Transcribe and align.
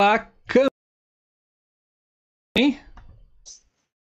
Cam... 0.00 0.66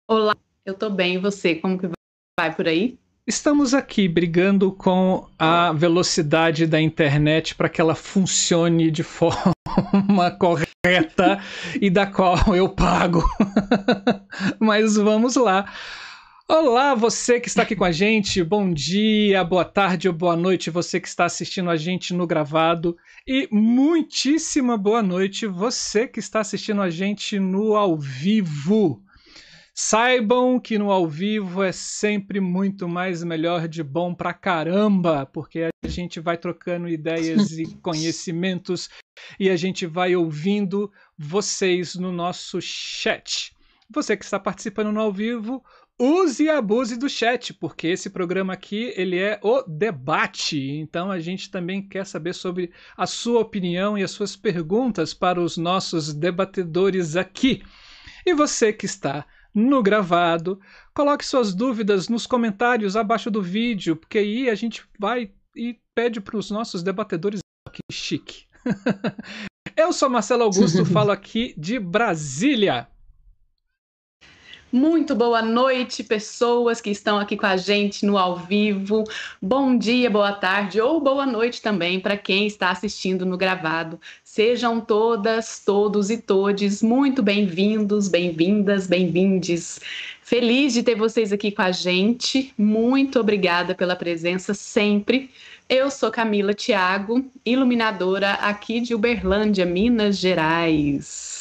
Olá, 0.08 0.34
eu 0.66 0.74
tô 0.74 0.90
bem, 0.90 1.15
e 1.15 1.18
você? 1.18 1.56
Como 1.56 1.78
que 1.78 1.90
vai 2.40 2.56
por 2.56 2.70
aí? 2.70 2.97
Estamos 3.28 3.74
aqui 3.74 4.08
brigando 4.08 4.72
com 4.72 5.28
a 5.38 5.74
velocidade 5.74 6.65
da 6.65 6.79
internet 6.79 7.54
para 7.54 7.68
que 7.68 7.82
ela 7.82 7.96
funcione 7.96 8.90
de 8.90 9.04
forma 9.04 9.51
correta 10.40 11.44
e 11.82 11.90
da 11.90 12.08
qual 12.08 12.56
eu 12.56 12.70
pago. 12.70 13.22
Mas 14.58 14.96
vamos 14.96 15.36
lá. 15.36 15.70
Olá, 16.52 16.96
você 16.96 17.40
que 17.40 17.48
está 17.48 17.62
aqui 17.62 17.76
com 17.76 17.84
a 17.86 17.92
gente, 17.92 18.44
bom 18.44 18.73
dia, 18.73 19.44
boa 19.44 19.64
tarde 19.64 20.08
ou 20.08 20.14
boa 20.16 20.36
noite, 20.36 20.72
você 20.72 21.00
que 21.00 21.08
está 21.08 21.26
assistindo 21.26 21.70
a 21.70 21.78
gente 21.78 22.12
no 22.12 22.26
gravado, 22.26 22.98
e 23.28 23.48
muitíssima 23.52 24.76
boa 24.76 25.04
noite, 25.04 25.46
você 25.46 26.08
que 26.08 26.18
está 26.18 26.40
assistindo 26.40 26.82
a 26.82 26.90
gente 26.90 27.40
no 27.40 27.76
ao 27.76 27.96
vivo. 27.96 29.00
Saibam 29.76 30.59
que 30.59 30.80
no 30.80 30.90
ao 30.90 31.08
vivo 31.08 31.62
é 31.62 31.72
sempre 31.72 32.40
muito 32.40 32.90
mais 32.90 33.23
melhor 33.23 33.68
de 33.68 33.84
bom 33.84 34.16
pra 34.16 34.34
caramba, 34.34 35.28
porque 35.28 35.70
a 35.86 35.88
gente 35.88 36.20
vai 36.20 36.36
trocando 36.36 36.90
ideias 36.90 37.59
e 37.59 37.66
conhecimentos 37.78 38.90
e 39.40 39.52
a 39.52 39.56
gente 39.56 39.86
vai 39.86 40.16
ouvindo 40.16 40.92
vocês 41.16 41.94
no 41.94 42.12
nosso 42.12 42.59
chat. 42.59 43.54
Você 43.92 44.16
que 44.16 44.23
está 44.23 44.40
participando 44.40 44.92
no 44.92 45.00
ao 45.00 45.12
vivo, 45.12 45.64
use 45.99 46.44
e 46.44 46.49
abuse 46.49 46.95
do 46.95 47.09
chat, 47.09 47.53
porque 47.53 47.88
esse 47.88 48.09
programa 48.09 48.53
aqui 48.53 48.94
ele 48.95 49.19
é 49.19 49.39
o 49.44 49.61
debate. 49.64 50.58
Então 50.58 51.11
a 51.11 51.19
gente 51.19 51.52
também 51.52 51.81
quer 51.81 52.06
saber 52.06 52.33
sobre 52.33 52.72
a 52.95 53.06
sua 53.06 53.41
opinião 53.41 53.97
e 53.97 54.03
as 54.03 54.11
suas 54.11 54.36
perguntas 54.36 55.14
para 55.14 55.41
os 55.41 55.58
nossos 55.58 56.14
debatedores 56.14 57.16
aqui. 57.16 57.61
E 58.25 58.33
você 58.33 58.72
que 58.72 58.86
está 58.86 59.25
no 59.53 59.83
gravado, 59.83 60.59
coloque 60.94 61.25
suas 61.25 61.53
dúvidas 61.53 62.08
nos 62.08 62.25
comentários 62.25 62.95
abaixo 62.95 63.30
do 63.30 63.41
vídeo, 63.41 63.95
porque 63.95 64.19
aí 64.19 64.50
a 64.50 64.56
gente 64.56 64.84
vai 64.97 65.31
e 65.56 65.78
pede 65.94 66.22
para 66.22 66.38
os 66.38 66.50
nossos 66.50 66.81
debatedores 66.81 67.39
que 67.73 67.81
chique. 67.91 68.45
Eu 69.75 69.94
sou 69.94 70.09
Marcelo 70.09 70.44
Augusto, 70.44 70.84
falo 70.86 71.11
aqui 71.11 71.53
de 71.58 71.80
Brasília. 71.80 72.88
Muito 74.72 75.16
boa 75.16 75.42
noite, 75.42 76.03
pessoas 76.03 76.80
que 76.80 76.92
estão 76.92 77.17
aqui 77.17 77.36
com 77.36 77.48
a 77.48 77.58
gente 77.58 78.06
no 78.06 78.20
ao 78.20 78.36
vivo. 78.36 79.03
Bom 79.42 79.75
dia, 79.75 80.12
boa 80.12 80.31
tarde 80.31 80.80
ou 80.80 81.02
boa 81.02 81.25
noite 81.25 81.59
também 81.59 82.00
para 82.00 82.16
quem 82.16 82.45
está 82.45 82.70
assistindo 82.70 83.25
no 83.25 83.36
gravado. 83.36 84.00
Sejam 84.23 84.80
todas, 84.80 85.59
todos 85.66 86.12
e 86.12 86.17
todes 86.17 86.84
muito 86.84 87.23
bem-vindos, 87.23 88.08
bem-vindas, 88.08 88.86
bem-vindes. 88.86 89.80
Feliz 90.22 90.73
de 90.73 90.84
ter 90.84 90.94
vocês 90.94 91.34
aqui 91.34 91.50
com 91.50 91.64
a 91.64 91.72
gente. 91.72 92.53
Muito 92.56 93.20
obrigada 93.20 93.73
pela 93.73 93.95
presença 93.95 94.53
sempre. 94.53 95.31
Eu 95.67 95.90
sou 95.90 96.12
Camila 96.12 96.53
Thiago, 96.53 97.25
iluminadora 97.44 98.34
aqui 98.34 98.80
de 98.80 98.94
Uberlândia, 98.94 99.66
Minas 99.66 100.20
Gerais. 100.20 101.39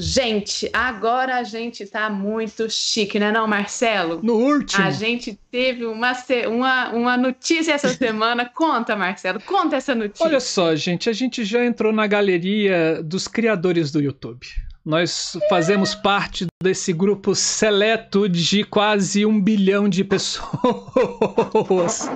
Gente, 0.00 0.70
agora 0.72 1.36
a 1.36 1.42
gente 1.42 1.84
tá 1.86 2.08
muito 2.08 2.68
chique, 2.70 3.18
né 3.18 3.30
não, 3.30 3.46
Marcelo? 3.46 4.20
No 4.22 4.34
último. 4.34 4.82
A 4.82 4.90
gente 4.90 5.38
teve 5.50 5.84
uma, 5.84 6.12
uma, 6.48 6.88
uma 6.90 7.16
notícia 7.16 7.72
essa 7.72 7.88
semana. 7.94 8.46
Conta, 8.46 8.96
Marcelo, 8.96 9.40
conta 9.40 9.76
essa 9.76 9.94
notícia. 9.94 10.26
Olha 10.26 10.40
só, 10.40 10.74
gente, 10.74 11.10
a 11.10 11.12
gente 11.12 11.44
já 11.44 11.64
entrou 11.64 11.92
na 11.92 12.06
galeria 12.06 13.02
dos 13.02 13.28
criadores 13.28 13.92
do 13.92 14.00
YouTube. 14.00 14.46
Nós 14.84 15.36
fazemos 15.50 15.94
parte 15.94 16.46
desse 16.62 16.92
grupo 16.92 17.34
seleto 17.34 18.26
de 18.26 18.64
quase 18.64 19.26
um 19.26 19.38
bilhão 19.38 19.88
de 19.88 20.02
pessoas. 20.02 22.08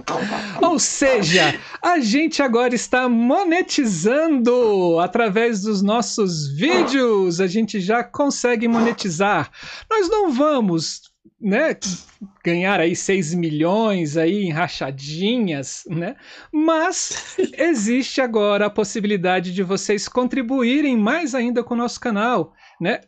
Ou 0.62 0.78
seja, 0.78 1.60
a 1.82 2.00
gente 2.00 2.42
agora 2.42 2.74
está 2.74 3.06
monetizando 3.06 4.98
através 4.98 5.62
dos 5.62 5.82
nossos 5.82 6.48
vídeos. 6.48 7.38
A 7.38 7.46
gente 7.46 7.80
já 7.80 8.02
consegue 8.02 8.66
monetizar. 8.66 9.50
Nós 9.90 10.08
não 10.08 10.32
vamos 10.32 11.02
né, 11.44 11.76
ganhar 12.42 12.80
aí 12.80 12.96
6 12.96 13.34
milhões 13.34 14.16
aí 14.16 14.44
em 14.44 14.50
rachadinhas, 14.50 15.84
né? 15.86 16.16
Mas 16.50 17.36
existe 17.58 18.22
agora 18.22 18.66
a 18.66 18.70
possibilidade 18.70 19.52
de 19.52 19.62
vocês 19.62 20.08
contribuírem 20.08 20.96
mais 20.96 21.34
ainda 21.34 21.62
com 21.62 21.74
o 21.74 21.76
nosso 21.76 22.00
canal, 22.00 22.54
né? 22.80 23.02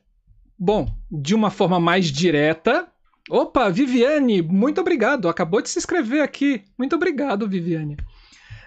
Bom, 0.59 0.87
de 1.11 1.35
uma 1.35 1.51
forma 1.51 1.81
mais 1.81 2.07
direta. 2.07 2.87
Opa, 3.31 3.71
Viviane, 3.71 4.43
muito 4.43 4.83
obrigado. 4.83 5.29
Acabou 5.29 5.63
de 5.63 5.71
se 5.71 5.79
inscrever 5.79 6.23
aqui. 6.23 6.63
Muito 6.79 6.95
obrigado, 6.95 7.49
Viviane. 7.49 7.97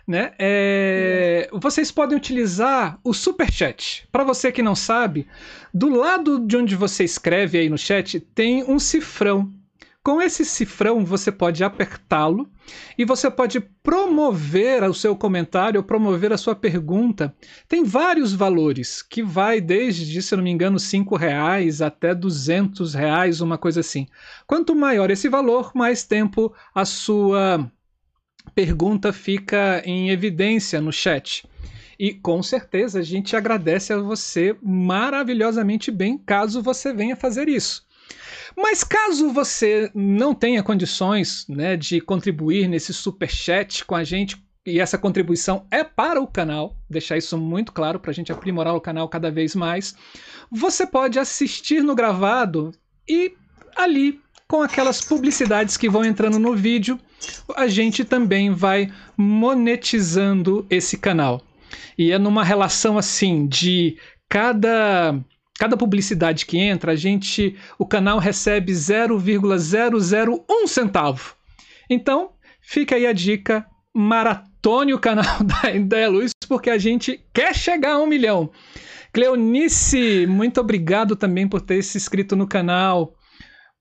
Né? 0.08 0.32
É, 0.40 1.48
vocês 1.54 1.92
podem 1.92 2.18
utilizar 2.18 3.00
o 3.04 3.14
super 3.14 3.52
chat. 3.52 4.08
Para 4.12 4.24
você 4.24 4.52
que 4.52 4.64
não 4.64 4.76
sabe, 4.76 5.28
do 5.72 5.88
lado 5.90 6.40
de 6.40 6.58
onde 6.58 6.76
você 6.76 7.04
escreve 7.04 7.60
aí 7.60 7.70
no 7.70 7.78
chat 7.78 8.20
tem 8.20 8.64
um 8.64 8.80
cifrão. 8.80 9.54
Com 10.02 10.22
esse 10.22 10.46
cifrão, 10.46 11.04
você 11.04 11.30
pode 11.30 11.62
apertá-lo 11.62 12.50
e 12.98 13.04
você 13.04 13.30
pode 13.30 13.60
promover 13.60 14.82
o 14.84 14.94
seu 14.94 15.14
comentário 15.14 15.80
ou 15.80 15.84
promover 15.84 16.32
a 16.32 16.38
sua 16.38 16.56
pergunta. 16.56 17.36
Tem 17.68 17.84
vários 17.84 18.34
valores, 18.34 19.02
que 19.02 19.22
vai 19.22 19.60
desde, 19.60 20.22
se 20.22 20.36
não 20.38 20.44
me 20.44 20.52
engano, 20.52 20.80
cinco 20.80 21.18
reais 21.18 21.82
até 21.82 22.16
duzentos 22.16 22.94
reais, 22.94 23.42
uma 23.42 23.58
coisa 23.58 23.82
assim. 23.82 24.08
Quanto 24.48 24.74
maior 24.74 25.12
esse 25.12 25.28
valor, 25.28 25.72
mais 25.76 26.06
tempo 26.06 26.54
a 26.74 26.86
sua 26.86 27.70
pergunta 28.56 29.12
fica 29.12 29.82
em 29.86 30.12
evidência 30.12 30.80
no 30.80 30.94
chat. 30.94 31.46
E 32.00 32.14
com 32.14 32.42
certeza 32.42 33.00
a 33.00 33.04
gente 33.04 33.36
agradece 33.36 33.92
a 33.92 33.98
você 33.98 34.56
maravilhosamente 34.64 35.92
bem 35.92 36.18
caso 36.18 36.62
você 36.62 36.94
venha 36.94 37.18
fazer 37.18 37.50
isso. 37.50 37.86
Mas 38.56 38.84
caso 38.84 39.32
você 39.32 39.90
não 39.94 40.34
tenha 40.34 40.64
condições 40.64 41.46
né, 41.48 41.78
de 41.78 42.02
contribuir 42.02 42.68
nesse 42.68 42.94
super 42.94 43.30
chat 43.30 43.86
com 43.86 43.96
a 43.96 44.04
gente, 44.04 44.38
e 44.66 44.80
essa 44.80 44.98
contribuição 44.98 45.66
é 45.72 45.84
para 45.84 46.22
o 46.22 46.28
canal, 46.28 46.76
deixar 46.90 47.18
isso 47.18 47.38
muito 47.38 47.72
claro 47.72 48.00
para 48.00 48.12
a 48.12 48.14
gente 48.14 48.32
aprimorar 48.32 48.76
o 48.76 48.82
canal 48.82 49.08
cada 49.08 49.32
vez 49.32 49.56
mais, 49.56 49.96
você 50.52 50.86
pode 50.86 51.18
assistir 51.18 51.82
no 51.82 51.96
gravado 51.96 52.72
e 53.08 53.34
ali 53.76 54.20
com 54.48 54.62
aquelas 54.62 55.00
publicidades 55.00 55.78
que 55.78 55.90
vão 55.90 56.04
entrando 56.04 56.40
no 56.40 56.56
vídeo, 56.56 57.00
a 57.56 57.68
gente 57.68 58.04
também 58.04 58.52
vai 58.52 58.92
monetizando 59.16 60.66
esse 60.70 60.98
canal. 60.98 61.42
E 61.98 62.12
é 62.12 62.18
numa 62.18 62.44
relação 62.44 62.98
assim 62.98 63.46
de 63.46 63.98
cada 64.28 65.16
Cada 65.60 65.76
publicidade 65.76 66.46
que 66.46 66.58
entra, 66.58 66.94
a 66.94 66.96
gente, 66.96 67.54
o 67.78 67.86
canal 67.86 68.18
recebe 68.18 68.74
0,001 68.74 70.68
centavo. 70.68 71.36
Então, 71.90 72.30
fica 72.62 72.96
aí 72.96 73.06
a 73.06 73.12
dica, 73.12 73.66
maratone 73.94 74.94
o 74.94 75.00
canal 75.00 75.26
da 75.44 75.70
Ideia 75.70 76.08
Luz, 76.08 76.32
porque 76.48 76.70
a 76.70 76.78
gente 76.78 77.22
quer 77.34 77.54
chegar 77.54 77.96
a 77.96 78.00
um 78.00 78.08
milhão. 78.08 78.50
Cleonice, 79.12 80.26
muito 80.28 80.62
obrigado 80.62 81.18
também 81.18 81.46
por 81.46 81.60
ter 81.60 81.84
se 81.84 81.98
inscrito 81.98 82.38
no 82.38 82.48
canal. 82.48 83.14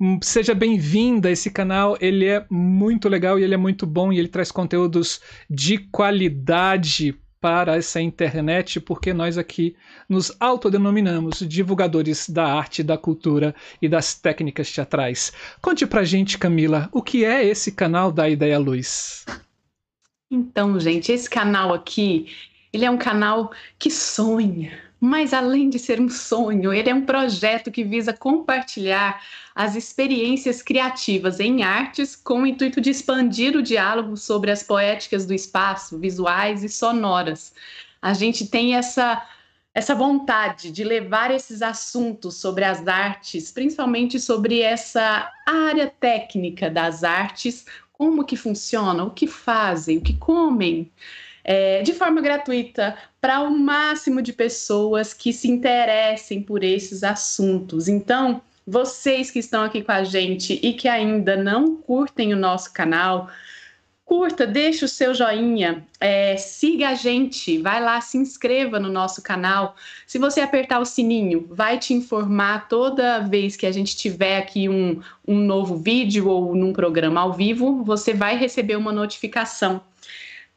Hum, 0.00 0.18
seja 0.20 0.54
bem-vinda. 0.54 1.30
Esse 1.30 1.48
canal 1.48 1.96
ele 2.00 2.24
é 2.24 2.44
muito 2.50 3.08
legal 3.08 3.38
e 3.38 3.44
ele 3.44 3.54
é 3.54 3.58
muito 3.58 3.86
bom 3.86 4.12
e 4.12 4.18
ele 4.18 4.26
traz 4.28 4.50
conteúdos 4.50 5.20
de 5.48 5.78
qualidade 5.78 7.14
para 7.40 7.76
essa 7.76 8.00
internet, 8.00 8.80
porque 8.80 9.12
nós 9.12 9.38
aqui 9.38 9.76
nos 10.08 10.34
autodenominamos 10.40 11.38
divulgadores 11.40 12.28
da 12.28 12.46
arte, 12.46 12.82
da 12.82 12.98
cultura 12.98 13.54
e 13.80 13.88
das 13.88 14.14
técnicas 14.14 14.72
teatrais. 14.72 15.32
Conte 15.60 15.86
pra 15.86 16.04
gente, 16.04 16.38
Camila, 16.38 16.88
o 16.92 17.02
que 17.02 17.24
é 17.24 17.44
esse 17.44 17.72
canal 17.72 18.10
da 18.10 18.28
Ideia 18.28 18.58
Luz? 18.58 19.24
Então, 20.30 20.78
gente, 20.78 21.12
esse 21.12 21.28
canal 21.28 21.72
aqui, 21.72 22.34
ele 22.72 22.84
é 22.84 22.90
um 22.90 22.98
canal 22.98 23.50
que 23.78 23.90
sonha 23.90 24.87
mas 25.00 25.32
além 25.32 25.70
de 25.70 25.78
ser 25.78 26.00
um 26.00 26.08
sonho, 26.08 26.72
ele 26.72 26.90
é 26.90 26.94
um 26.94 27.04
projeto 27.04 27.70
que 27.70 27.84
visa 27.84 28.12
compartilhar 28.12 29.22
as 29.54 29.76
experiências 29.76 30.60
criativas 30.60 31.38
em 31.38 31.62
artes 31.62 32.16
com 32.16 32.42
o 32.42 32.46
intuito 32.46 32.80
de 32.80 32.90
expandir 32.90 33.56
o 33.56 33.62
diálogo 33.62 34.16
sobre 34.16 34.50
as 34.50 34.62
poéticas 34.62 35.24
do 35.24 35.34
espaço, 35.34 35.98
visuais 35.98 36.64
e 36.64 36.68
sonoras. 36.68 37.54
A 38.02 38.12
gente 38.12 38.46
tem 38.46 38.74
essa 38.74 39.24
essa 39.74 39.94
vontade 39.94 40.72
de 40.72 40.82
levar 40.82 41.30
esses 41.30 41.62
assuntos 41.62 42.34
sobre 42.36 42.64
as 42.64 42.88
artes, 42.88 43.52
principalmente 43.52 44.18
sobre 44.18 44.60
essa 44.60 45.30
área 45.46 45.86
técnica 45.86 46.68
das 46.68 47.04
artes, 47.04 47.64
como 47.92 48.24
que 48.24 48.36
funciona, 48.36 49.04
o 49.04 49.10
que 49.10 49.28
fazem, 49.28 49.98
o 49.98 50.00
que 50.00 50.16
comem, 50.16 50.90
é, 51.50 51.80
de 51.80 51.94
forma 51.94 52.20
gratuita 52.20 52.94
para 53.18 53.40
o 53.40 53.50
máximo 53.50 54.20
de 54.20 54.34
pessoas 54.34 55.14
que 55.14 55.32
se 55.32 55.50
interessem 55.50 56.42
por 56.42 56.62
esses 56.62 57.02
assuntos. 57.02 57.88
Então, 57.88 58.42
vocês 58.66 59.30
que 59.30 59.38
estão 59.38 59.62
aqui 59.62 59.82
com 59.82 59.92
a 59.92 60.04
gente 60.04 60.60
e 60.62 60.74
que 60.74 60.86
ainda 60.86 61.36
não 61.36 61.74
curtem 61.74 62.34
o 62.34 62.36
nosso 62.36 62.70
canal, 62.70 63.30
curta, 64.04 64.46
deixa 64.46 64.84
o 64.84 64.88
seu 64.88 65.14
joinha, 65.14 65.86
é, 65.98 66.36
siga 66.36 66.90
a 66.90 66.94
gente, 66.94 67.56
vai 67.62 67.82
lá, 67.82 67.98
se 68.02 68.18
inscreva 68.18 68.78
no 68.78 68.90
nosso 68.90 69.22
canal. 69.22 69.74
Se 70.06 70.18
você 70.18 70.42
apertar 70.42 70.80
o 70.80 70.84
sininho, 70.84 71.48
vai 71.50 71.78
te 71.78 71.94
informar 71.94 72.68
toda 72.68 73.20
vez 73.20 73.56
que 73.56 73.64
a 73.64 73.72
gente 73.72 73.96
tiver 73.96 74.36
aqui 74.36 74.68
um, 74.68 75.00
um 75.26 75.38
novo 75.38 75.78
vídeo 75.78 76.28
ou 76.28 76.54
num 76.54 76.74
programa 76.74 77.22
ao 77.22 77.32
vivo, 77.32 77.82
você 77.84 78.12
vai 78.12 78.36
receber 78.36 78.76
uma 78.76 78.92
notificação. 78.92 79.80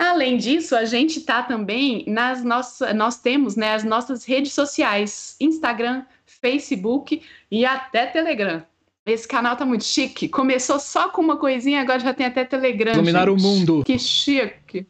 Além 0.01 0.35
disso, 0.35 0.75
a 0.75 0.83
gente 0.83 1.19
está 1.19 1.43
também 1.43 2.03
nas 2.07 2.43
nossas, 2.43 2.91
nós 2.95 3.19
temos 3.19 3.55
né, 3.55 3.75
as 3.75 3.83
nossas 3.83 4.25
redes 4.25 4.51
sociais, 4.51 5.35
Instagram, 5.39 6.03
Facebook 6.25 7.21
e 7.51 7.63
até 7.63 8.07
Telegram. 8.07 8.63
Esse 9.05 9.27
canal 9.27 9.55
tá 9.55 9.63
muito 9.63 9.83
chique. 9.83 10.27
Começou 10.27 10.79
só 10.79 11.09
com 11.09 11.21
uma 11.21 11.37
coisinha, 11.37 11.81
agora 11.81 11.99
já 11.99 12.15
tem 12.15 12.25
até 12.25 12.43
Telegram. 12.43 12.93
Dominar 12.93 13.27
gente. 13.27 13.39
o 13.39 13.43
mundo. 13.43 13.83
Que 13.85 13.99
chique. 13.99 14.87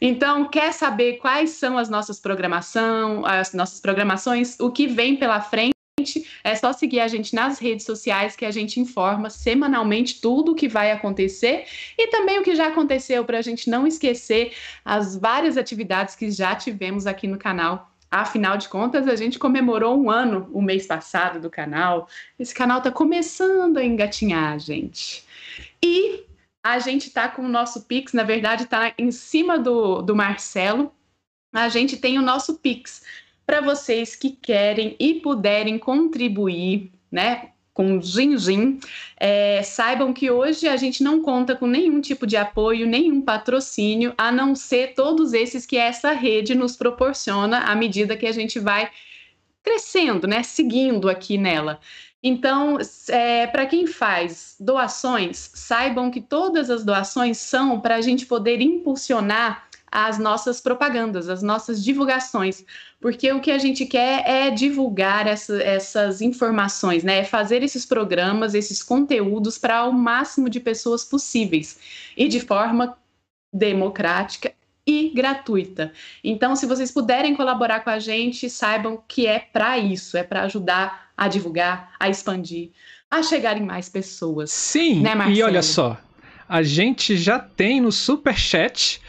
Então, 0.00 0.48
quer 0.48 0.72
saber 0.72 1.18
quais 1.18 1.50
são 1.50 1.76
as 1.76 1.90
nossas 1.90 2.18
programação, 2.18 3.26
as 3.26 3.52
nossas 3.52 3.78
programações, 3.78 4.58
o 4.58 4.70
que 4.70 4.86
vem 4.86 5.16
pela 5.16 5.42
frente? 5.42 5.75
É 6.42 6.54
só 6.54 6.72
seguir 6.72 7.00
a 7.00 7.08
gente 7.08 7.34
nas 7.34 7.58
redes 7.58 7.84
sociais 7.84 8.36
que 8.36 8.44
a 8.44 8.50
gente 8.50 8.80
informa 8.80 9.30
semanalmente 9.30 10.20
tudo 10.20 10.52
o 10.52 10.54
que 10.54 10.68
vai 10.68 10.90
acontecer 10.92 11.66
e 11.98 12.08
também 12.08 12.38
o 12.38 12.42
que 12.42 12.54
já 12.54 12.68
aconteceu 12.68 13.24
para 13.24 13.38
a 13.38 13.42
gente 13.42 13.68
não 13.68 13.86
esquecer 13.86 14.52
as 14.84 15.16
várias 15.16 15.56
atividades 15.56 16.14
que 16.14 16.30
já 16.30 16.54
tivemos 16.54 17.06
aqui 17.06 17.26
no 17.26 17.38
canal 17.38 17.90
Afinal 18.10 18.56
de 18.56 18.68
contas, 18.68 19.08
a 19.08 19.16
gente 19.16 19.38
comemorou 19.38 20.00
um 20.00 20.10
ano 20.10 20.48
o 20.52 20.62
mês 20.62 20.86
passado 20.86 21.40
do 21.40 21.50
canal. 21.50 22.08
Esse 22.38 22.54
canal 22.54 22.78
está 22.78 22.90
começando 22.90 23.78
a 23.78 23.84
engatinhar, 23.84 24.58
gente. 24.60 25.24
E 25.84 26.24
a 26.62 26.78
gente 26.78 27.08
está 27.08 27.28
com 27.28 27.42
o 27.42 27.48
nosso 27.48 27.82
Pix, 27.82 28.12
na 28.12 28.22
verdade, 28.22 28.62
está 28.62 28.92
em 28.96 29.10
cima 29.10 29.58
do, 29.58 30.02
do 30.02 30.14
Marcelo. 30.14 30.92
A 31.52 31.68
gente 31.68 31.96
tem 31.96 32.18
o 32.18 32.22
nosso 32.22 32.58
Pix 32.58 33.02
para 33.46 33.60
vocês 33.60 34.16
que 34.16 34.30
querem 34.30 34.96
e 34.98 35.14
puderem 35.14 35.78
contribuir, 35.78 36.90
né? 37.10 37.50
com 37.76 38.00
Gin 38.00 38.80
é, 39.18 39.62
saibam 39.62 40.10
que 40.10 40.30
hoje 40.30 40.66
a 40.66 40.78
gente 40.78 41.04
não 41.04 41.20
conta 41.20 41.54
com 41.54 41.66
nenhum 41.66 42.00
tipo 42.00 42.26
de 42.26 42.34
apoio, 42.34 42.86
nenhum 42.86 43.20
patrocínio, 43.20 44.14
a 44.16 44.32
não 44.32 44.54
ser 44.54 44.94
todos 44.94 45.34
esses 45.34 45.66
que 45.66 45.76
essa 45.76 46.12
rede 46.12 46.54
nos 46.54 46.74
proporciona 46.74 47.58
à 47.58 47.74
medida 47.74 48.16
que 48.16 48.26
a 48.26 48.32
gente 48.32 48.58
vai 48.58 48.90
crescendo, 49.62 50.26
né? 50.26 50.42
Seguindo 50.42 51.10
aqui 51.10 51.36
nela. 51.36 51.78
Então, 52.22 52.78
é, 53.08 53.46
para 53.46 53.66
quem 53.66 53.86
faz 53.86 54.56
doações, 54.58 55.50
saibam 55.54 56.10
que 56.10 56.22
todas 56.22 56.70
as 56.70 56.82
doações 56.82 57.36
são 57.36 57.78
para 57.78 57.96
a 57.96 58.00
gente 58.00 58.24
poder 58.24 58.62
impulsionar 58.62 59.65
as 59.98 60.18
nossas 60.18 60.60
propagandas, 60.60 61.26
as 61.26 61.42
nossas 61.42 61.82
divulgações, 61.82 62.62
porque 63.00 63.32
o 63.32 63.40
que 63.40 63.50
a 63.50 63.56
gente 63.56 63.86
quer 63.86 64.22
é 64.28 64.50
divulgar 64.50 65.26
essa, 65.26 65.56
essas 65.62 66.20
informações, 66.20 67.02
né? 67.02 67.20
É 67.20 67.24
fazer 67.24 67.62
esses 67.62 67.86
programas, 67.86 68.52
esses 68.52 68.82
conteúdos 68.82 69.56
para 69.56 69.86
o 69.86 69.92
máximo 69.94 70.50
de 70.50 70.60
pessoas 70.60 71.02
possíveis 71.02 71.78
e 72.14 72.28
de 72.28 72.40
forma 72.40 72.94
democrática 73.50 74.52
e 74.86 75.08
gratuita. 75.14 75.90
Então, 76.22 76.54
se 76.54 76.66
vocês 76.66 76.90
puderem 76.90 77.34
colaborar 77.34 77.80
com 77.80 77.88
a 77.88 77.98
gente, 77.98 78.50
saibam 78.50 79.02
que 79.08 79.26
é 79.26 79.38
para 79.38 79.78
isso, 79.78 80.18
é 80.18 80.22
para 80.22 80.42
ajudar 80.42 81.08
a 81.16 81.26
divulgar, 81.26 81.94
a 81.98 82.10
expandir, 82.10 82.68
a 83.10 83.22
chegar 83.22 83.56
em 83.56 83.64
mais 83.64 83.88
pessoas. 83.88 84.50
Sim, 84.50 85.00
né, 85.00 85.14
e 85.30 85.42
olha 85.42 85.62
só, 85.62 85.96
a 86.46 86.62
gente 86.62 87.16
já 87.16 87.38
tem 87.38 87.80
no 87.80 87.90
super 87.90 88.36
chat 88.36 89.00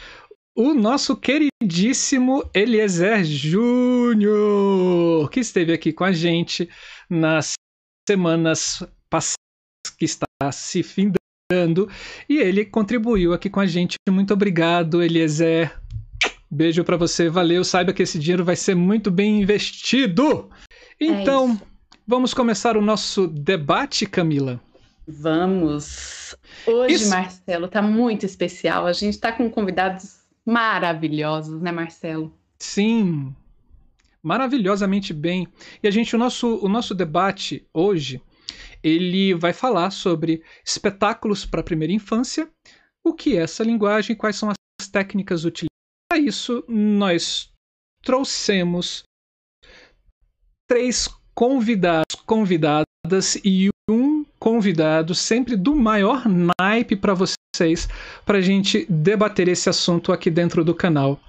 o 0.58 0.74
nosso 0.74 1.16
queridíssimo 1.16 2.42
Eliezer 2.52 3.22
Júnior, 3.22 3.70
que 5.30 5.38
esteve 5.38 5.72
aqui 5.72 5.92
com 5.92 6.02
a 6.02 6.10
gente 6.10 6.68
nas 7.08 7.52
semanas 8.08 8.82
passadas, 9.08 9.36
que 9.96 10.04
está 10.04 10.26
se 10.50 10.82
findando, 10.82 11.88
e 12.28 12.38
ele 12.38 12.64
contribuiu 12.64 13.32
aqui 13.32 13.48
com 13.48 13.60
a 13.60 13.66
gente. 13.66 13.94
Muito 14.10 14.34
obrigado, 14.34 15.00
Eliezer. 15.00 15.78
Beijo 16.50 16.82
para 16.82 16.96
você, 16.96 17.28
valeu. 17.28 17.62
Saiba 17.62 17.92
que 17.92 18.02
esse 18.02 18.18
dinheiro 18.18 18.44
vai 18.44 18.56
ser 18.56 18.74
muito 18.74 19.12
bem 19.12 19.42
investido. 19.42 20.50
É 20.98 21.04
então, 21.04 21.52
é 21.52 21.66
vamos 22.04 22.34
começar 22.34 22.76
o 22.76 22.82
nosso 22.82 23.28
debate, 23.28 24.06
Camila. 24.06 24.60
Vamos. 25.06 26.34
Hoje, 26.66 26.94
Isso... 26.94 27.10
Marcelo, 27.10 27.68
tá 27.68 27.80
muito 27.80 28.26
especial. 28.26 28.88
A 28.88 28.92
gente 28.92 29.14
está 29.14 29.30
com 29.30 29.48
convidados 29.48 30.17
maravilhosos, 30.48 31.60
né, 31.60 31.70
Marcelo? 31.70 32.34
Sim, 32.58 33.36
maravilhosamente 34.22 35.12
bem. 35.12 35.46
E 35.82 35.86
a 35.86 35.90
gente, 35.90 36.16
o 36.16 36.18
nosso, 36.18 36.56
o 36.64 36.68
nosso 36.68 36.94
debate 36.94 37.68
hoje, 37.72 38.22
ele 38.82 39.34
vai 39.34 39.52
falar 39.52 39.90
sobre 39.90 40.42
espetáculos 40.64 41.44
para 41.44 41.60
a 41.60 41.64
primeira 41.64 41.92
infância, 41.92 42.50
o 43.04 43.12
que 43.12 43.36
é 43.36 43.42
essa 43.42 43.62
linguagem, 43.62 44.16
quais 44.16 44.36
são 44.36 44.48
as 44.48 44.88
técnicas 44.88 45.44
utilizadas. 45.44 45.68
Para 46.10 46.18
isso, 46.18 46.64
nós 46.66 47.52
trouxemos 48.02 49.02
três 50.66 51.08
convidados, 51.34 52.14
convidadas 52.24 53.36
e 53.44 53.68
um 53.88 54.17
convidado, 54.38 55.14
sempre 55.14 55.56
do 55.56 55.74
maior 55.74 56.24
naipe 56.26 56.96
para 56.96 57.14
vocês, 57.14 57.88
para 58.24 58.38
a 58.38 58.40
gente 58.40 58.86
debater 58.88 59.48
esse 59.48 59.68
assunto 59.68 60.12
aqui 60.12 60.30
dentro 60.30 60.64
do 60.64 60.74
canal. 60.74 61.20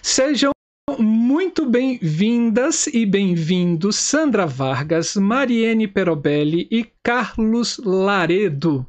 Sejam 0.00 0.52
muito 0.98 1.64
bem-vindas 1.64 2.86
e 2.88 3.06
bem-vindos 3.06 3.96
Sandra 3.96 4.46
Vargas, 4.46 5.16
Mariene 5.16 5.88
Perobelli 5.88 6.68
e 6.70 6.90
Carlos 7.02 7.78
Laredo. 7.78 8.86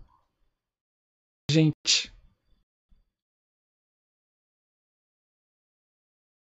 Gente. 1.49 2.11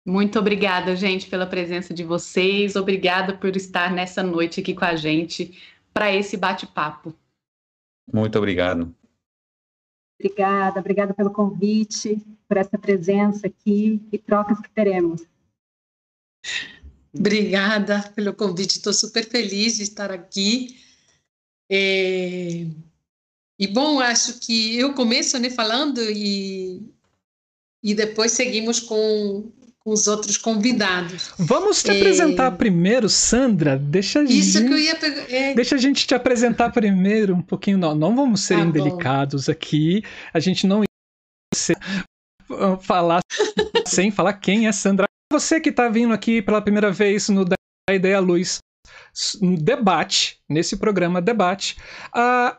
Muito 0.05 0.37
obrigada, 0.37 0.95
gente, 0.95 1.29
pela 1.29 1.45
presença 1.45 1.93
de 1.93 2.03
vocês. 2.03 2.75
Obrigada 2.75 3.37
por 3.37 3.55
estar 3.55 3.91
nessa 3.91 4.21
noite 4.21 4.59
aqui 4.59 4.73
com 4.73 4.83
a 4.83 4.95
gente 4.95 5.57
para 5.93 6.13
esse 6.13 6.35
bate-papo. 6.35 7.15
Muito 8.11 8.37
obrigado. 8.37 8.93
Obrigada, 10.19 10.79
obrigada 10.79 11.13
pelo 11.13 11.31
convite, 11.31 12.21
por 12.47 12.57
essa 12.57 12.77
presença 12.77 13.47
aqui 13.47 14.01
e 14.11 14.17
trocas 14.17 14.59
que 14.59 14.69
teremos. 14.69 15.25
Obrigada 17.13 18.01
pelo 18.15 18.33
convite, 18.33 18.77
estou 18.77 18.93
super 18.93 19.27
feliz 19.27 19.77
de 19.77 19.83
estar 19.83 20.11
aqui. 20.11 20.79
É... 21.69 22.67
E 23.59 23.67
bom, 23.67 23.99
acho 23.99 24.39
que 24.39 24.77
eu 24.77 24.93
começo 24.93 25.37
né, 25.39 25.49
falando 25.49 26.01
e, 26.01 26.81
e 27.83 27.93
depois 27.93 28.31
seguimos 28.31 28.79
com 28.79 29.51
com 29.83 29.91
os 29.91 30.07
outros 30.07 30.37
convidados. 30.37 31.33
Vamos 31.37 31.83
te 31.83 31.91
é... 31.91 31.97
apresentar 31.97 32.51
primeiro, 32.51 33.09
Sandra. 33.09 33.77
Deixa 33.77 34.23
Isso 34.23 34.59
gente... 34.59 34.67
que 34.67 34.73
eu 34.73 34.79
ia 34.79 34.95
pegar. 34.95 35.31
É... 35.31 35.53
Deixa 35.53 35.75
a 35.75 35.77
gente 35.77 36.07
te 36.07 36.15
apresentar 36.15 36.71
primeiro 36.71 37.35
um 37.35 37.41
pouquinho. 37.41 37.77
Não, 37.77 37.93
não 37.93 38.15
vamos 38.15 38.41
ser 38.41 38.55
tá 38.55 38.61
indelicados 38.61 39.47
bom. 39.47 39.51
aqui. 39.51 40.03
A 40.33 40.39
gente 40.39 40.65
não 40.65 40.83
ia 40.83 41.77
falar 42.81 43.19
sem 43.85 44.09
falar 44.09 44.33
quem 44.33 44.67
é 44.67 44.71
Sandra. 44.71 45.05
Você 45.31 45.59
que 45.59 45.69
está 45.69 45.89
vindo 45.89 46.13
aqui 46.13 46.41
pela 46.41 46.61
primeira 46.61 46.91
vez 46.91 47.27
no 47.27 47.43
Da 47.43 47.55
Ideia 47.91 48.19
Luz, 48.19 48.59
debate, 49.61 50.39
nesse 50.47 50.77
programa 50.77 51.21
debate, 51.21 51.75
a, 52.13 52.57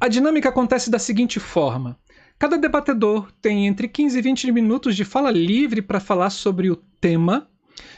a 0.00 0.08
dinâmica 0.08 0.48
acontece 0.48 0.90
da 0.90 0.98
seguinte 0.98 1.38
forma. 1.38 1.98
Cada 2.38 2.56
debatedor 2.56 3.32
tem 3.42 3.66
entre 3.66 3.88
15 3.88 4.18
e 4.18 4.22
20 4.22 4.52
minutos 4.52 4.94
de 4.94 5.04
fala 5.04 5.30
livre 5.30 5.82
para 5.82 5.98
falar 5.98 6.30
sobre 6.30 6.70
o 6.70 6.76
tema, 6.76 7.50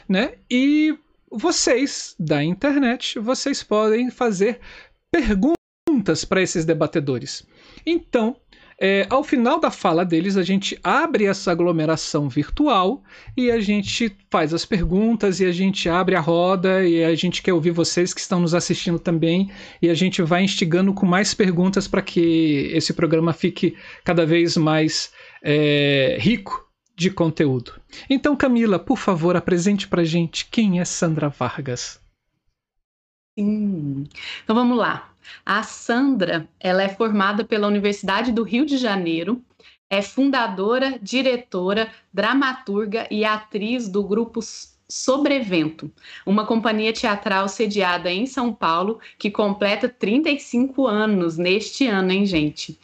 né? 0.09 0.33
E 0.49 0.97
vocês 1.29 2.15
da 2.19 2.43
internet, 2.43 3.19
vocês 3.19 3.61
podem 3.61 4.09
fazer 4.09 4.59
perguntas 5.11 6.25
para 6.25 6.41
esses 6.41 6.65
debatedores. 6.65 7.45
Então, 7.85 8.35
é, 8.83 9.05
ao 9.11 9.23
final 9.23 9.59
da 9.59 9.69
fala 9.69 10.03
deles, 10.03 10.35
a 10.35 10.41
gente 10.41 10.75
abre 10.83 11.25
essa 11.25 11.51
aglomeração 11.51 12.27
virtual 12.27 13.03
e 13.37 13.51
a 13.51 13.59
gente 13.59 14.11
faz 14.31 14.55
as 14.55 14.65
perguntas 14.65 15.39
e 15.39 15.45
a 15.45 15.51
gente 15.51 15.87
abre 15.87 16.15
a 16.15 16.19
roda 16.19 16.83
e 16.83 17.03
a 17.03 17.13
gente 17.13 17.43
quer 17.43 17.53
ouvir 17.53 17.69
vocês 17.69 18.11
que 18.11 18.19
estão 18.19 18.39
nos 18.39 18.55
assistindo 18.55 18.97
também 18.97 19.51
e 19.83 19.87
a 19.87 19.93
gente 19.93 20.23
vai 20.23 20.43
instigando 20.43 20.95
com 20.95 21.05
mais 21.05 21.31
perguntas 21.31 21.87
para 21.87 22.01
que 22.01 22.71
esse 22.73 22.91
programa 22.91 23.33
fique 23.33 23.77
cada 24.03 24.25
vez 24.25 24.57
mais 24.57 25.11
é, 25.43 26.17
rico 26.19 26.67
de 26.97 27.11
conteúdo. 27.11 27.79
Então, 28.09 28.35
Camila, 28.35 28.79
por 28.79 28.97
favor, 28.97 29.35
apresente 29.35 29.87
pra 29.87 30.03
gente 30.03 30.47
quem 30.49 30.79
é 30.79 30.85
Sandra 30.85 31.29
Vargas. 31.29 32.01
Sim. 33.37 34.07
Então 34.43 34.55
vamos 34.55 34.75
lá. 34.75 35.10
A 35.45 35.63
Sandra, 35.63 36.47
ela 36.59 36.83
é 36.83 36.89
formada 36.89 37.43
pela 37.43 37.67
Universidade 37.67 38.31
do 38.31 38.43
Rio 38.43 38.65
de 38.65 38.77
Janeiro, 38.77 39.43
é 39.89 40.01
fundadora, 40.01 40.97
diretora, 41.01 41.91
dramaturga 42.13 43.07
e 43.11 43.25
atriz 43.25 43.89
do 43.89 44.03
grupo 44.03 44.41
Sobrevento, 44.91 45.89
uma 46.25 46.45
companhia 46.45 46.91
teatral 46.91 47.47
sediada 47.47 48.11
em 48.11 48.25
São 48.25 48.53
Paulo 48.53 48.99
que 49.17 49.31
completa 49.31 49.87
35 49.87 50.85
anos 50.85 51.37
neste 51.37 51.87
ano, 51.87 52.11
hein, 52.11 52.25
gente? 52.25 52.77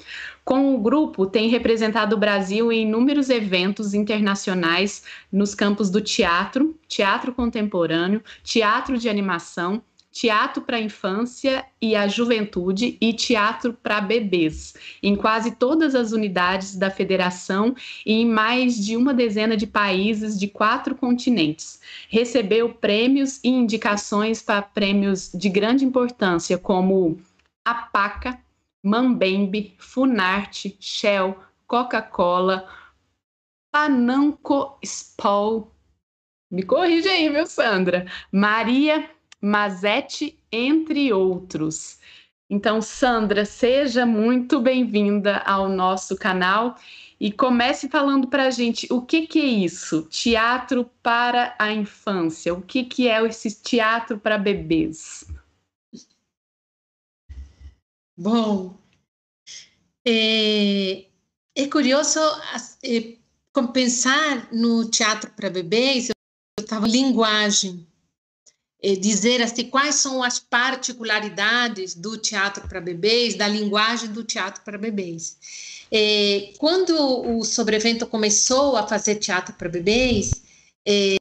Com 0.46 0.74
o 0.74 0.77
grupo, 0.77 1.25
tem 1.25 1.50
representado 1.50 2.15
o 2.15 2.20
Brasil 2.20 2.72
em 2.72 2.84
inúmeros 2.84 3.29
eventos 3.29 3.94
internacionais 3.94 5.03
nos 5.29 5.53
campos 5.53 5.89
do 5.89 6.00
teatro, 6.00 6.79
teatro 6.88 7.34
contemporâneo, 7.34 8.24
teatro 8.41 8.98
de 8.98 9.10
animação, 9.10 9.84
teatro 10.19 10.63
para 10.63 10.77
a 10.77 10.81
infância 10.81 11.63
e 11.79 11.95
a 11.95 12.07
juventude 12.07 12.97
e 13.00 13.13
teatro 13.13 13.71
para 13.71 14.01
bebês, 14.01 14.74
em 15.03 15.15
quase 15.15 15.51
todas 15.51 15.93
as 15.93 16.12
unidades 16.12 16.75
da 16.75 16.89
federação 16.89 17.75
e 18.03 18.13
em 18.13 18.25
mais 18.25 18.83
de 18.83 18.97
uma 18.97 19.13
dezena 19.13 19.55
de 19.55 19.67
países 19.67 20.39
de 20.39 20.47
quatro 20.47 20.95
continentes. 20.95 21.79
Recebeu 22.09 22.74
prêmios 22.74 23.39
e 23.43 23.50
indicações 23.50 24.41
para 24.41 24.63
prêmios 24.63 25.31
de 25.31 25.50
grande 25.50 25.86
importância, 25.86 26.57
como 26.57 27.19
a 27.63 27.75
PACA, 27.75 28.39
Mambembe, 28.83 29.75
Funarte, 29.77 30.75
Shell, 30.79 31.38
Coca-Cola, 31.67 32.67
Pananco 33.71 34.79
Spol. 34.83 35.71
Me 36.50 36.63
corrija 36.63 37.12
aí, 37.12 37.29
meu 37.29 37.45
Sandra. 37.45 38.07
Maria 38.31 39.07
Mazete, 39.41 40.38
entre 40.51 41.13
outros. 41.13 42.00
Então, 42.50 42.82
Sandra, 42.82 43.46
seja 43.46 44.06
muito 44.06 44.60
bem-vinda 44.62 45.39
ao 45.39 45.67
nosso 45.67 46.15
canal 46.15 46.77
e 47.20 47.32
comece 47.32 47.89
falando 47.89 48.27
para 48.27 48.46
a 48.46 48.51
gente 48.51 48.88
o 48.91 49.01
que, 49.01 49.27
que 49.27 49.39
é 49.39 49.46
isso, 49.46 50.03
teatro 50.03 50.89
para 51.01 51.56
a 51.60 51.74
infância, 51.74 52.53
o 52.53 52.62
que, 52.62 52.84
que 52.84 53.08
é 53.08 53.25
esse 53.25 53.62
teatro 53.62 54.20
para 54.20 54.38
bebês? 54.38 55.25
Bom, 58.15 58.77
é, 60.06 61.06
é 61.56 61.67
curioso 61.67 62.20
é, 62.84 63.17
pensar 63.74 64.51
no 64.53 64.89
teatro 64.89 65.32
para 65.32 65.50
bebês, 65.50 66.10
eu 66.10 66.63
estava 66.63 66.88
linguagem, 66.88 67.86
dizer 68.81 69.41
assim 69.41 69.65
quais 69.65 69.96
são 69.96 70.22
as 70.22 70.39
particularidades 70.39 71.96
do 71.96 72.17
teatro 72.17 72.67
para 72.67 72.79
bebês, 72.79 73.36
da 73.36 73.48
linguagem 73.48 74.12
do 74.12 74.24
teatro 74.24 74.62
para 74.63 74.77
bebês. 74.77 75.38
É, 75.91 76.53
quando 76.57 76.93
o 76.96 77.43
Sobrevento 77.43 78.05
começou 78.05 78.75
a 78.77 78.86
fazer 78.86 79.15
teatro 79.15 79.55
para 79.55 79.69
bebês, 79.69 80.31
é, 80.88 81.17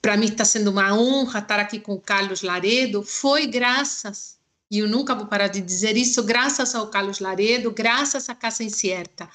para 0.00 0.16
mim 0.16 0.26
está 0.26 0.44
sendo 0.44 0.70
uma 0.70 0.94
honra 0.94 1.38
estar 1.38 1.58
aqui 1.58 1.78
com 1.80 1.94
o 1.94 2.00
Carlos 2.00 2.42
Laredo, 2.42 3.02
foi 3.02 3.46
graças, 3.46 4.36
e 4.70 4.80
eu 4.80 4.88
nunca 4.88 5.14
vou 5.14 5.26
parar 5.26 5.48
de 5.48 5.60
dizer 5.60 5.96
isso, 5.96 6.22
graças 6.22 6.74
ao 6.74 6.88
Carlos 6.88 7.18
Laredo, 7.18 7.70
graças 7.70 8.28
à 8.28 8.34
Casa 8.34 8.62
Incerta. 8.62 9.28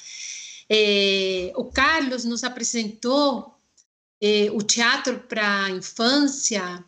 É, 0.70 1.52
o 1.56 1.66
Carlos 1.66 2.26
nos 2.26 2.44
apresentou 2.44 3.56
o 4.54 4.64
teatro 4.64 5.20
para 5.30 5.66
a 5.66 5.70
infância 5.70 6.84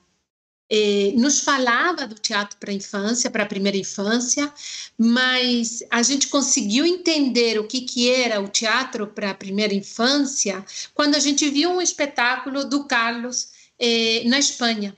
eh, 0.70 1.14
nos 1.16 1.40
falava 1.40 2.06
do 2.06 2.16
teatro 2.16 2.58
para 2.60 2.72
a 2.72 2.74
infância, 2.74 3.32
para 3.32 3.44
a 3.44 3.48
primeira 3.48 3.78
infância, 3.78 4.54
mas 4.98 5.84
a 5.90 6.04
gente 6.04 6.28
conseguiu 6.28 6.86
entender 6.86 7.60
o 7.60 7.68
que, 7.68 7.82
que 7.82 8.10
era 8.10 8.40
o 8.40 8.48
teatro 8.48 9.08
para 9.08 9.32
a 9.32 9.34
primeira 9.34 9.74
infância 9.74 10.64
quando 10.94 11.16
a 11.16 11.20
gente 11.20 11.50
viu 11.50 11.72
um 11.72 11.82
espetáculo 11.82 12.66
do 12.66 12.86
Carlos 12.86 13.50
eh, 13.80 14.24
na 14.26 14.38
Espanha. 14.38 14.96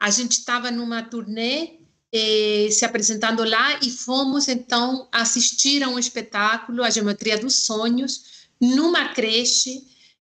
A 0.00 0.10
gente 0.10 0.32
estava 0.32 0.70
numa 0.70 1.02
turnê 1.02 1.78
eh, 2.12 2.68
se 2.70 2.84
apresentando 2.84 3.44
lá 3.44 3.78
e 3.82 3.90
fomos 3.90 4.48
então 4.48 5.08
assistir 5.12 5.82
a 5.82 5.88
um 5.88 5.98
espetáculo, 5.98 6.82
A 6.82 6.90
Geometria 6.90 7.38
dos 7.38 7.64
Sonhos, 7.64 8.48
numa 8.60 9.08
creche 9.14 9.86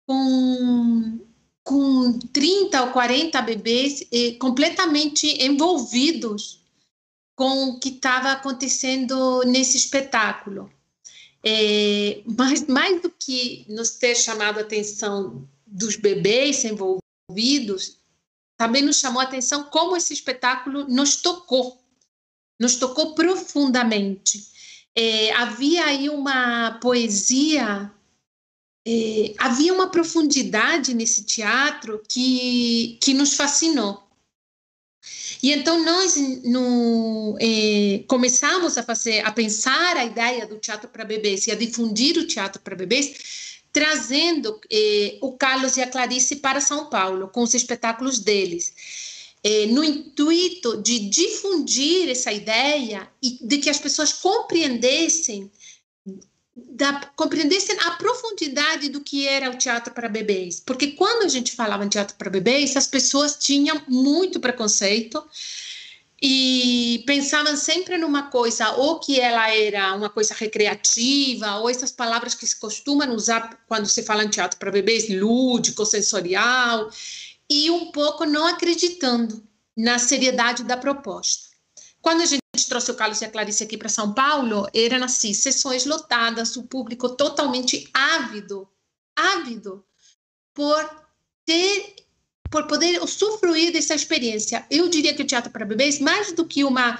com 0.05 1.19
com 1.65 2.13
30 2.31 2.83
ou 2.83 2.91
40 2.91 3.41
bebês 3.41 4.03
completamente 4.39 5.43
envolvidos 5.43 6.63
com 7.35 7.69
o 7.69 7.79
que 7.79 7.89
estava 7.89 8.31
acontecendo 8.31 9.41
nesse 9.45 9.75
espetáculo. 9.75 10.71
É, 11.43 12.21
mas 12.37 12.65
mais 12.67 13.01
do 13.01 13.09
que 13.09 13.65
nos 13.67 13.91
ter 13.91 14.15
chamado 14.15 14.59
a 14.59 14.61
atenção 14.61 15.47
dos 15.65 15.95
bebês 15.95 16.63
envolvidos, 16.63 17.97
também 18.55 18.83
nos 18.83 18.99
chamou 18.99 19.19
a 19.19 19.25
atenção 19.25 19.63
como 19.65 19.97
esse 19.97 20.13
espetáculo 20.13 20.87
nos 20.87 21.17
tocou, 21.17 21.81
nos 22.59 22.75
tocou 22.75 23.15
profundamente. 23.15 24.47
É, 24.95 25.33
havia 25.33 25.85
aí 25.85 26.09
uma 26.09 26.77
poesia 26.79 27.91
é, 28.85 29.33
havia 29.37 29.73
uma 29.73 29.89
profundidade 29.89 30.93
nesse 30.93 31.23
teatro 31.23 32.01
que, 32.07 32.97
que 33.01 33.13
nos 33.13 33.33
fascinou. 33.33 34.05
E 35.41 35.51
então 35.51 35.83
nós 35.83 36.15
no, 36.43 37.37
é, 37.39 38.03
começamos 38.07 38.77
a 38.77 38.83
fazer, 38.83 39.25
a 39.25 39.31
pensar 39.31 39.97
a 39.97 40.05
ideia 40.05 40.45
do 40.45 40.57
teatro 40.57 40.89
para 40.89 41.03
bebês 41.03 41.47
e 41.47 41.51
a 41.51 41.55
difundir 41.55 42.17
o 42.17 42.27
teatro 42.27 42.61
para 42.61 42.75
bebês, 42.75 43.59
trazendo 43.73 44.59
é, 44.71 45.17
o 45.21 45.33
Carlos 45.33 45.77
e 45.77 45.81
a 45.81 45.87
Clarice 45.87 46.37
para 46.37 46.61
São 46.61 46.89
Paulo 46.89 47.27
com 47.27 47.41
os 47.43 47.53
espetáculos 47.53 48.19
deles, 48.19 48.73
é, 49.43 49.65
no 49.67 49.83
intuito 49.83 50.81
de 50.81 50.99
difundir 51.09 52.09
essa 52.09 52.31
ideia 52.31 53.07
e 53.21 53.37
de 53.41 53.57
que 53.59 53.69
as 53.69 53.77
pessoas 53.77 54.13
compreendessem 54.13 55.51
da, 56.55 57.11
compreendessem 57.15 57.77
a 57.81 57.91
profundidade 57.91 58.89
do 58.89 59.01
que 59.01 59.27
era 59.27 59.49
o 59.49 59.57
teatro 59.57 59.93
para 59.93 60.07
bebês. 60.07 60.59
Porque 60.59 60.91
quando 60.91 61.23
a 61.23 61.27
gente 61.27 61.51
falava 61.51 61.83
em 61.83 61.89
teatro 61.89 62.15
para 62.15 62.29
bebês, 62.29 62.77
as 62.77 62.87
pessoas 62.87 63.35
tinham 63.35 63.81
muito 63.87 64.39
preconceito 64.39 65.21
e 66.21 67.03
pensavam 67.05 67.57
sempre 67.57 67.97
numa 67.97 68.31
coisa, 68.31 68.71
ou 68.71 68.99
que 68.99 69.19
ela 69.19 69.53
era 69.53 69.93
uma 69.93 70.09
coisa 70.09 70.33
recreativa, 70.33 71.57
ou 71.57 71.69
essas 71.69 71.91
palavras 71.91 72.33
que 72.33 72.47
se 72.47 72.57
costumam 72.57 73.13
usar 73.13 73.59
quando 73.67 73.85
se 73.87 74.01
fala 74.01 74.23
em 74.23 74.29
teatro 74.29 74.57
para 74.57 74.71
bebês, 74.71 75.09
lúdico, 75.09 75.85
sensorial, 75.85 76.89
e 77.49 77.69
um 77.69 77.91
pouco 77.91 78.25
não 78.25 78.47
acreditando 78.47 79.43
na 79.77 79.99
seriedade 79.99 80.63
da 80.63 80.77
proposta. 80.77 81.49
Quando 82.01 82.21
a 82.21 82.25
gente 82.25 82.44
trouxe 82.63 82.91
o 82.91 82.95
Carlos 82.95 83.19
e 83.21 83.25
a 83.25 83.29
Clarice 83.29 83.63
aqui 83.63 83.77
para 83.77 83.89
São 83.89 84.13
Paulo, 84.13 84.67
eram 84.73 85.03
assim, 85.03 85.33
sessões 85.33 85.85
lotadas, 85.85 86.55
o 86.55 86.63
público 86.63 87.09
totalmente 87.09 87.89
ávido, 87.93 88.67
ávido 89.15 89.83
por 90.53 90.89
ter, 91.45 91.95
por 92.49 92.67
poder 92.67 93.03
usufruir 93.03 93.73
dessa 93.73 93.93
experiência. 93.93 94.65
Eu 94.71 94.87
diria 94.87 95.13
que 95.13 95.23
o 95.23 95.27
teatro 95.27 95.51
para 95.51 95.65
bebês, 95.65 95.99
mais 95.99 96.31
do 96.31 96.45
que 96.45 96.63
uma, 96.63 96.97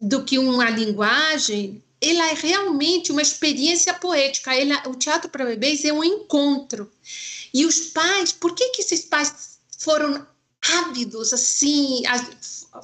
do 0.00 0.24
que 0.24 0.38
uma 0.38 0.68
linguagem, 0.68 1.82
ela 2.00 2.30
é 2.30 2.34
realmente 2.34 3.12
uma 3.12 3.22
experiência 3.22 3.94
poética. 3.94 4.54
Ela, 4.54 4.82
o 4.88 4.94
teatro 4.94 5.30
para 5.30 5.44
bebês 5.44 5.84
é 5.84 5.92
um 5.92 6.02
encontro. 6.02 6.90
E 7.52 7.66
os 7.66 7.80
pais, 7.80 8.32
por 8.32 8.54
que 8.54 8.70
que 8.70 8.82
esses 8.82 9.02
pais 9.02 9.58
foram 9.78 10.26
ávidos, 10.62 11.32
assim, 11.32 12.02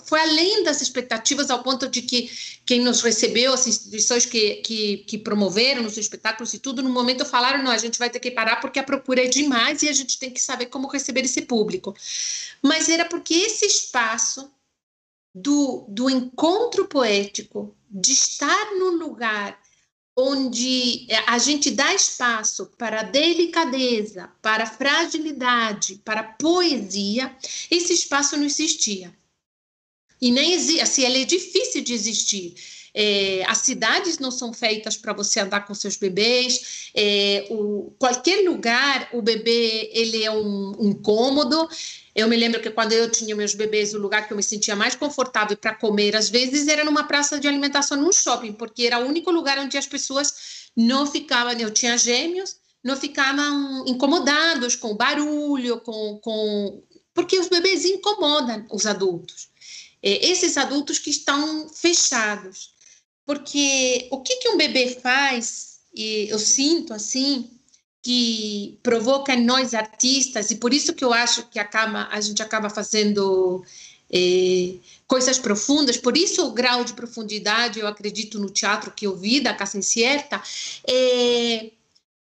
foi 0.05 0.21
além 0.21 0.65
das 0.65 0.83
expectativas, 0.83 1.51
ao 1.51 1.63
ponto 1.63 1.89
de 1.89 2.03
que 2.03 2.31
quem 2.65 2.81
nos 2.81 3.03
recebeu, 3.03 3.53
as 3.53 3.67
instituições 3.67 4.27
que, 4.27 4.57
que, 4.57 4.99
que 4.99 5.19
promoveram 5.19 5.85
os 5.85 5.97
espetáculos 5.97 6.53
e 6.55 6.59
tudo, 6.59 6.83
no 6.83 6.91
momento 6.91 7.25
falaram: 7.25 7.63
não, 7.63 7.71
a 7.71 7.79
gente 7.79 7.99
vai 7.99 8.11
ter 8.11 8.19
que 8.19 8.31
parar 8.31 8.57
porque 8.57 8.79
a 8.79 8.85
procura 8.85 9.25
é 9.25 9.29
demais 9.29 9.83
e 9.83 9.89
a 9.89 9.93
gente 9.93 10.19
tem 10.19 10.31
que 10.31 10.41
saber 10.41 10.67
como 10.67 10.89
receber 10.89 11.25
esse 11.25 11.43
público. 11.43 11.95
Mas 12.63 12.89
era 12.89 13.05
porque 13.05 13.35
esse 13.35 13.65
espaço 13.65 14.51
do, 15.35 15.85
do 15.89 16.11
encontro 16.11 16.87
poético, 16.87 17.77
de 17.89 18.13
estar 18.13 18.73
num 18.73 18.97
lugar 18.97 19.61
onde 20.17 21.07
a 21.27 21.37
gente 21.37 21.71
dá 21.71 21.95
espaço 21.95 22.73
para 22.79 23.03
delicadeza, 23.03 24.33
para 24.41 24.65
fragilidade, 24.65 26.01
para 26.03 26.23
poesia, 26.23 27.37
esse 27.71 27.93
espaço 27.93 28.37
não 28.37 28.45
existia. 28.45 29.15
E 30.21 30.31
nem 30.31 30.53
existe, 30.53 30.81
assim, 30.81 31.05
ele 31.05 31.23
é 31.23 31.25
difícil 31.25 31.83
de 31.83 31.93
existir. 31.93 32.55
É, 32.99 33.45
as 33.47 33.59
cidades 33.59 34.19
não 34.19 34.31
são 34.31 34.55
feitas 34.55 34.97
para 34.97 35.13
você 35.13 35.39
andar 35.41 35.67
com 35.67 35.75
seus 35.75 35.97
bebês. 35.97 36.91
É, 36.95 37.47
o, 37.51 37.93
qualquer 37.99 38.43
lugar, 38.49 39.11
o 39.13 39.21
bebê 39.21 39.91
ele 39.93 40.25
é 40.25 40.31
um, 40.31 40.73
um 40.79 40.95
cômodo. 40.95 41.69
Eu 42.15 42.27
me 42.27 42.37
lembro 42.37 42.59
que 42.63 42.71
quando 42.71 42.93
eu 42.93 43.11
tinha 43.11 43.37
meus 43.37 43.55
bebês, 43.55 43.93
o 43.93 43.99
lugar 43.99 44.27
que 44.27 44.33
eu 44.33 44.37
me 44.39 44.43
sentia 44.43 44.75
mais 44.75 44.95
confortável 44.95 45.55
para 45.59 45.75
comer, 45.75 46.17
às 46.17 46.31
vezes, 46.31 46.67
era 46.69 46.83
numa 46.83 47.05
praça 47.05 47.39
de 47.39 47.47
alimentação, 47.47 47.99
num 47.99 48.11
shopping, 48.11 48.55
porque 48.55 48.87
era 48.87 48.99
o 48.99 49.07
único 49.07 49.31
lugar 49.31 49.59
onde 49.59 49.77
as 49.77 49.87
pessoas 49.87 50.71
não 50.75 51.07
ficavam. 51.07 51.53
Eu 51.53 51.71
tinha 51.71 51.99
gêmeos, 51.99 52.57
não 52.83 52.97
ficavam 52.97 53.85
incomodados 53.87 54.75
com 54.75 54.97
barulho, 54.97 55.83
com, 55.83 56.19
com 56.23 56.83
porque 57.13 57.39
os 57.39 57.49
bebês 57.49 57.85
incomodam 57.85 58.67
os 58.71 58.87
adultos. 58.87 59.49
É, 60.03 60.27
esses 60.27 60.57
adultos 60.57 60.99
que 60.99 61.11
estão 61.11 61.69
fechados. 61.69 62.75
Porque 63.25 64.07
o 64.11 64.21
que, 64.21 64.37
que 64.37 64.49
um 64.51 64.57
bebê 64.57 64.99
faz, 65.03 65.81
e 65.95 66.29
eu 66.29 66.39
sinto 66.39 66.95
assim, 66.95 67.51
que 68.03 68.79
provoca 68.85 69.35
em 69.35 69.45
nós 69.45 69.75
artistas, 69.75 70.53
e 70.53 70.57
por 70.57 70.73
isso 70.73 70.95
que 70.95 71.05
eu 71.05 71.13
acho 71.13 71.49
que 71.49 71.59
acaba, 71.59 72.09
a 72.13 72.21
gente 72.21 72.41
acaba 72.41 72.71
fazendo 72.71 73.65
é, 74.09 74.75
coisas 75.09 75.41
profundas, 75.41 75.97
por 75.97 76.17
isso 76.17 76.47
o 76.47 76.53
grau 76.53 76.85
de 76.85 76.93
profundidade, 76.93 77.81
eu 77.81 77.89
acredito 77.89 78.39
no 78.39 78.49
teatro 78.49 78.93
que 78.93 79.07
eu 79.09 79.17
vi 79.17 79.41
da 79.41 79.53
Casa 79.53 79.79
Incierta, 79.79 80.41
é, 80.89 81.73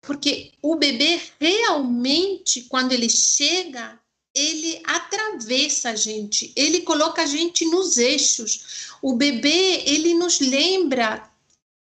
porque 0.01 0.53
o 0.61 0.77
bebê 0.77 1.19
realmente, 1.39 2.61
quando 2.69 2.93
ele 2.93 3.09
chega, 3.09 3.99
ele 4.35 4.81
atravessa 4.83 5.91
a 5.91 5.95
gente, 5.95 6.51
ele 6.55 6.81
coloca 6.81 7.23
a 7.23 7.25
gente 7.25 7.63
nos 7.65 7.97
eixos. 7.97 8.89
O 9.01 9.13
bebê, 9.13 9.83
ele 9.85 10.13
nos 10.13 10.39
lembra 10.39 11.31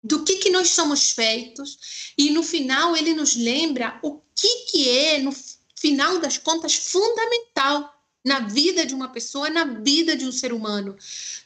do 0.02 0.22
que, 0.22 0.36
que 0.36 0.50
nós 0.50 0.68
somos 0.68 1.10
feitos 1.10 2.12
e 2.16 2.30
no 2.30 2.42
final 2.42 2.96
ele 2.96 3.14
nos 3.14 3.34
lembra 3.34 3.98
o 4.02 4.20
que, 4.36 4.66
que 4.66 4.88
é, 4.88 5.18
no 5.18 5.34
final 5.74 6.20
das 6.20 6.38
contas, 6.38 6.74
fundamental 6.74 7.92
na 8.24 8.40
vida 8.40 8.86
de 8.86 8.94
uma 8.94 9.08
pessoa, 9.08 9.50
na 9.50 9.64
vida 9.64 10.16
de 10.16 10.24
um 10.24 10.32
ser 10.32 10.52
humano. 10.52 10.96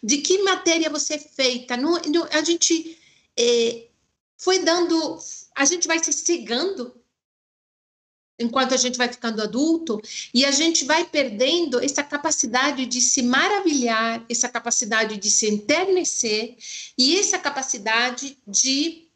De 0.02 0.18
que 0.18 0.42
matéria 0.42 0.90
você 0.90 1.14
é 1.14 1.18
feita. 1.18 1.74
A 2.32 2.42
gente 2.42 2.98
é, 3.36 3.86
foi 4.36 4.60
dando, 4.60 5.18
a 5.56 5.64
gente 5.64 5.88
vai 5.88 6.02
se 6.02 6.12
cegando 6.12 6.94
enquanto 8.38 8.72
a 8.72 8.76
gente 8.76 8.96
vai 8.96 9.08
ficando 9.08 9.42
adulto 9.42 10.00
e 10.32 10.44
a 10.44 10.50
gente 10.50 10.84
vai 10.84 11.04
perdendo 11.04 11.82
essa 11.82 12.02
capacidade 12.02 12.86
de 12.86 13.00
se 13.00 13.22
maravilhar, 13.22 14.24
essa 14.28 14.48
capacidade 14.48 15.16
de 15.16 15.30
se 15.30 15.48
enternecer 15.48 16.56
e 16.96 17.18
essa 17.18 17.38
capacidade 17.38 18.38
de 18.46 19.08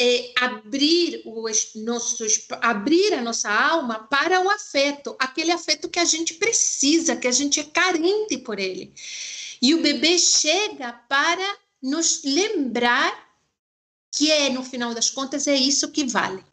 é, 0.00 0.32
abrir 0.36 1.22
o 1.24 1.46
nosso 1.76 2.24
abrir 2.60 3.14
a 3.14 3.22
nossa 3.22 3.50
alma 3.50 4.00
para 4.00 4.40
o 4.40 4.50
afeto, 4.50 5.14
aquele 5.18 5.52
afeto 5.52 5.88
que 5.88 5.98
a 5.98 6.04
gente 6.04 6.34
precisa, 6.34 7.14
que 7.14 7.28
a 7.28 7.32
gente 7.32 7.60
é 7.60 7.64
carente 7.64 8.38
por 8.38 8.58
ele. 8.58 8.92
E 9.60 9.74
o 9.74 9.82
bebê 9.82 10.18
chega 10.18 10.92
para 10.92 11.56
nos 11.80 12.22
lembrar 12.24 13.30
que 14.10 14.30
é 14.30 14.50
no 14.50 14.64
final 14.64 14.92
das 14.92 15.08
contas 15.08 15.46
é 15.46 15.54
isso 15.54 15.90
que 15.90 16.04
vale. 16.04 16.44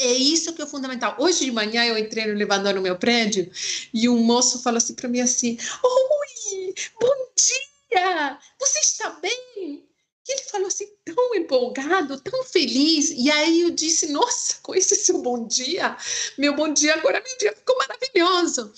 É 0.00 0.12
isso 0.12 0.52
que 0.52 0.62
é 0.62 0.66
fundamental. 0.66 1.16
Hoje 1.18 1.44
de 1.46 1.50
manhã 1.50 1.84
eu 1.84 1.98
entrei 1.98 2.24
no 2.24 2.30
elevador 2.30 2.72
no 2.72 2.80
meu 2.80 2.96
prédio 2.96 3.50
e 3.92 4.08
um 4.08 4.18
moço 4.18 4.62
falou 4.62 4.78
assim 4.78 4.94
para 4.94 5.08
mim 5.08 5.20
assim: 5.20 5.58
Oi, 5.82 6.74
bom 7.00 7.32
dia! 7.36 8.38
Você 8.60 8.78
está 8.78 9.10
bem? 9.20 9.82
E 10.28 10.32
ele 10.32 10.42
falou 10.42 10.68
assim, 10.68 10.86
tão 11.04 11.34
empolgado, 11.34 12.20
tão 12.20 12.44
feliz. 12.44 13.10
E 13.10 13.28
aí 13.28 13.62
eu 13.62 13.70
disse: 13.70 14.12
Nossa, 14.12 14.58
com 14.62 14.72
esse 14.72 14.94
seu 14.94 15.18
bom 15.18 15.48
dia, 15.48 15.96
meu 16.38 16.54
bom 16.54 16.72
dia 16.72 16.94
agora, 16.94 17.20
meu 17.20 17.38
dia 17.38 17.52
ficou 17.52 17.76
maravilhoso. 17.78 18.72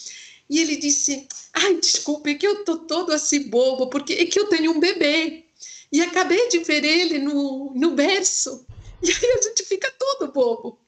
E 0.49 0.59
ele 0.59 0.77
disse: 0.77 1.29
Ai, 1.53 1.75
desculpe, 1.75 2.31
é 2.31 2.35
que 2.35 2.47
eu 2.47 2.65
tô 2.65 2.79
todo 2.79 3.13
assim 3.13 3.51
bobo, 3.51 3.91
porque 3.91 4.15
é 4.15 4.25
que 4.25 4.41
eu 4.41 4.49
tenho 4.49 4.73
um 4.73 4.81
bebê. 4.81 5.45
E 5.93 6.01
acabei 6.01 6.49
de 6.49 6.61
ver 6.61 6.83
ele 6.83 7.19
no, 7.19 7.75
no 7.75 7.91
berço. 7.91 8.65
E 9.03 9.11
aí 9.11 9.39
a 9.39 9.43
gente 9.43 9.65
fica 9.65 9.91
todo 9.99 10.33
bobo. 10.33 10.79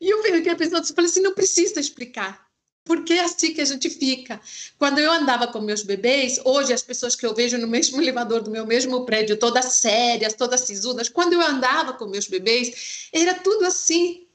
E 0.00 0.08
eu 0.08 0.22
peguei 0.22 0.52
a 0.52 0.56
pessoa 0.56 0.80
e 0.80 0.94
falei 0.94 1.10
assim: 1.10 1.20
não 1.20 1.34
precisa 1.34 1.78
explicar. 1.78 2.48
Porque 2.84 3.12
é 3.12 3.24
assim 3.24 3.52
que 3.52 3.60
a 3.60 3.64
gente 3.64 3.90
fica. 3.90 4.40
Quando 4.78 4.98
eu 4.98 5.12
andava 5.12 5.46
com 5.46 5.60
meus 5.60 5.82
bebês, 5.82 6.40
hoje 6.44 6.72
as 6.72 6.82
pessoas 6.82 7.14
que 7.14 7.26
eu 7.26 7.34
vejo 7.34 7.58
no 7.58 7.68
mesmo 7.68 8.00
elevador 8.02 8.42
do 8.42 8.50
meu 8.50 8.66
mesmo 8.66 9.04
prédio, 9.04 9.38
todas 9.38 9.66
sérias, 9.74 10.34
todas 10.34 10.62
sisudas, 10.62 11.08
quando 11.08 11.34
eu 11.34 11.40
andava 11.40 11.92
com 11.92 12.06
meus 12.06 12.26
bebês, 12.26 13.08
era 13.12 13.34
tudo 13.34 13.66
assim. 13.66 14.26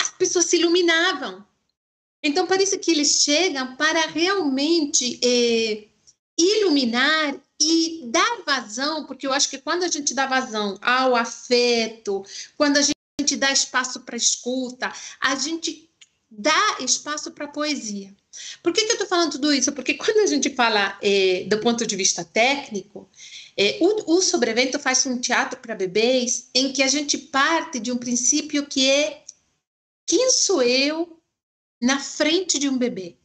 As 0.00 0.10
pessoas 0.10 0.44
se 0.44 0.56
iluminavam. 0.56 1.44
Então 2.22 2.46
parece 2.46 2.78
que 2.78 2.90
eles 2.90 3.22
chegam 3.22 3.76
para 3.76 4.06
realmente 4.06 5.20
é, 5.22 5.84
iluminar 6.36 7.36
e 7.60 8.02
dar 8.06 8.42
vazão, 8.46 9.04
porque 9.04 9.26
eu 9.26 9.32
acho 9.32 9.50
que 9.50 9.58
quando 9.58 9.82
a 9.82 9.88
gente 9.88 10.14
dá 10.14 10.26
vazão 10.26 10.78
ao 10.80 11.16
afeto, 11.16 12.24
quando 12.56 12.76
a 12.76 12.82
gente 12.82 12.97
gente 13.28 13.36
dá 13.36 13.52
espaço 13.52 14.00
para 14.00 14.16
escuta, 14.16 14.92
a 15.20 15.34
gente 15.34 15.90
dá 16.30 16.78
espaço 16.80 17.30
para 17.32 17.48
poesia. 17.48 18.14
Por 18.62 18.72
que, 18.72 18.84
que 18.84 18.90
eu 18.90 18.94
estou 18.94 19.06
falando 19.06 19.32
tudo 19.32 19.52
isso? 19.52 19.72
Porque 19.72 19.94
quando 19.98 20.18
a 20.20 20.26
gente 20.26 20.54
fala 20.54 20.98
é, 21.02 21.44
do 21.44 21.60
ponto 21.60 21.86
de 21.86 21.96
vista 21.96 22.24
técnico, 22.24 23.08
é, 23.56 23.78
o, 23.80 24.16
o 24.16 24.22
sobrevento 24.22 24.78
faz 24.78 25.04
um 25.04 25.18
teatro 25.20 25.58
para 25.60 25.74
bebês 25.74 26.48
em 26.54 26.72
que 26.72 26.82
a 26.82 26.88
gente 26.88 27.18
parte 27.18 27.78
de 27.78 27.92
um 27.92 27.98
princípio 27.98 28.66
que 28.66 28.88
é 28.88 29.24
quem 30.06 30.30
sou 30.30 30.62
eu 30.62 31.20
na 31.80 32.00
frente 32.00 32.58
de 32.58 32.68
um 32.68 32.78
bebê? 32.78 33.16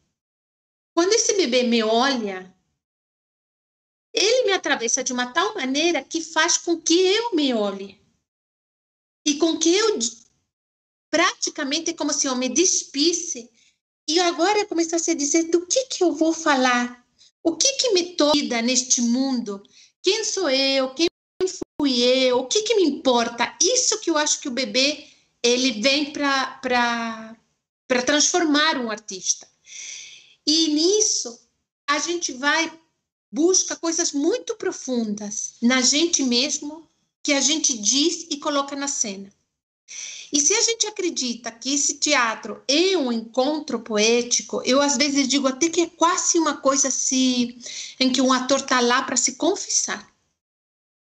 Quando 0.93 1.13
esse 1.13 1.33
bebê 1.35 1.63
me 1.63 1.81
olha, 1.81 2.53
ele 4.13 4.45
me 4.45 4.51
atravessa 4.51 5.03
de 5.03 5.13
uma 5.13 5.27
tal 5.27 5.55
maneira 5.55 6.03
que 6.03 6.21
faz 6.21 6.57
com 6.57 6.79
que 6.79 6.93
eu 6.93 7.33
me 7.35 7.53
olhe 7.53 8.02
e 9.25 9.35
com 9.35 9.57
que 9.57 9.73
eu 9.73 9.99
praticamente 11.09 11.91
é 11.91 11.93
como 11.93 12.11
se 12.11 12.27
eu 12.27 12.35
me 12.35 12.49
despisse 12.49 13.49
e 14.07 14.19
agora 14.19 14.65
começasse 14.65 15.11
a 15.11 15.15
dizer 15.15 15.43
do 15.43 15.65
que 15.65 15.85
que 15.85 16.03
eu 16.03 16.11
vou 16.11 16.33
falar, 16.33 17.05
o 17.41 17.55
que 17.55 17.71
que 17.73 17.91
me 17.91 18.15
toca 18.15 18.61
neste 18.61 19.01
mundo, 19.01 19.61
quem 20.01 20.23
sou 20.23 20.49
eu, 20.49 20.93
quem 20.93 21.07
fui 21.79 22.01
eu, 22.01 22.39
o 22.39 22.47
que 22.47 22.63
que 22.63 22.75
me 22.75 22.83
importa, 22.83 23.55
isso 23.61 23.99
que 23.99 24.09
eu 24.09 24.17
acho 24.17 24.39
que 24.39 24.47
o 24.47 24.51
bebê 24.51 25.05
ele 25.41 25.81
vem 25.81 26.11
para 26.11 27.37
para 27.87 28.01
transformar 28.01 28.77
um 28.77 28.89
artista. 28.89 29.47
E 30.47 30.69
nisso 30.69 31.39
a 31.87 31.99
gente 31.99 32.31
vai 32.33 32.71
busca 33.31 33.75
coisas 33.75 34.13
muito 34.13 34.55
profundas 34.55 35.55
na 35.61 35.81
gente 35.81 36.23
mesmo 36.23 36.89
que 37.23 37.33
a 37.33 37.41
gente 37.41 37.77
diz 37.77 38.27
e 38.29 38.37
coloca 38.37 38.75
na 38.75 38.87
cena. 38.87 39.31
E 40.31 40.41
se 40.41 40.53
a 40.53 40.61
gente 40.61 40.87
acredita 40.87 41.51
que 41.51 41.73
esse 41.73 41.95
teatro 41.95 42.61
é 42.67 42.97
um 42.97 43.11
encontro 43.11 43.79
poético, 43.79 44.61
eu 44.65 44.81
às 44.81 44.97
vezes 44.97 45.27
digo 45.27 45.47
até 45.47 45.69
que 45.69 45.81
é 45.81 45.87
quase 45.87 46.39
uma 46.39 46.57
coisa 46.57 46.87
assim, 46.87 47.57
em 47.99 48.11
que 48.11 48.21
um 48.21 48.33
ator 48.33 48.59
está 48.59 48.79
lá 48.79 49.03
para 49.03 49.15
se 49.15 49.35
confessar 49.35 50.13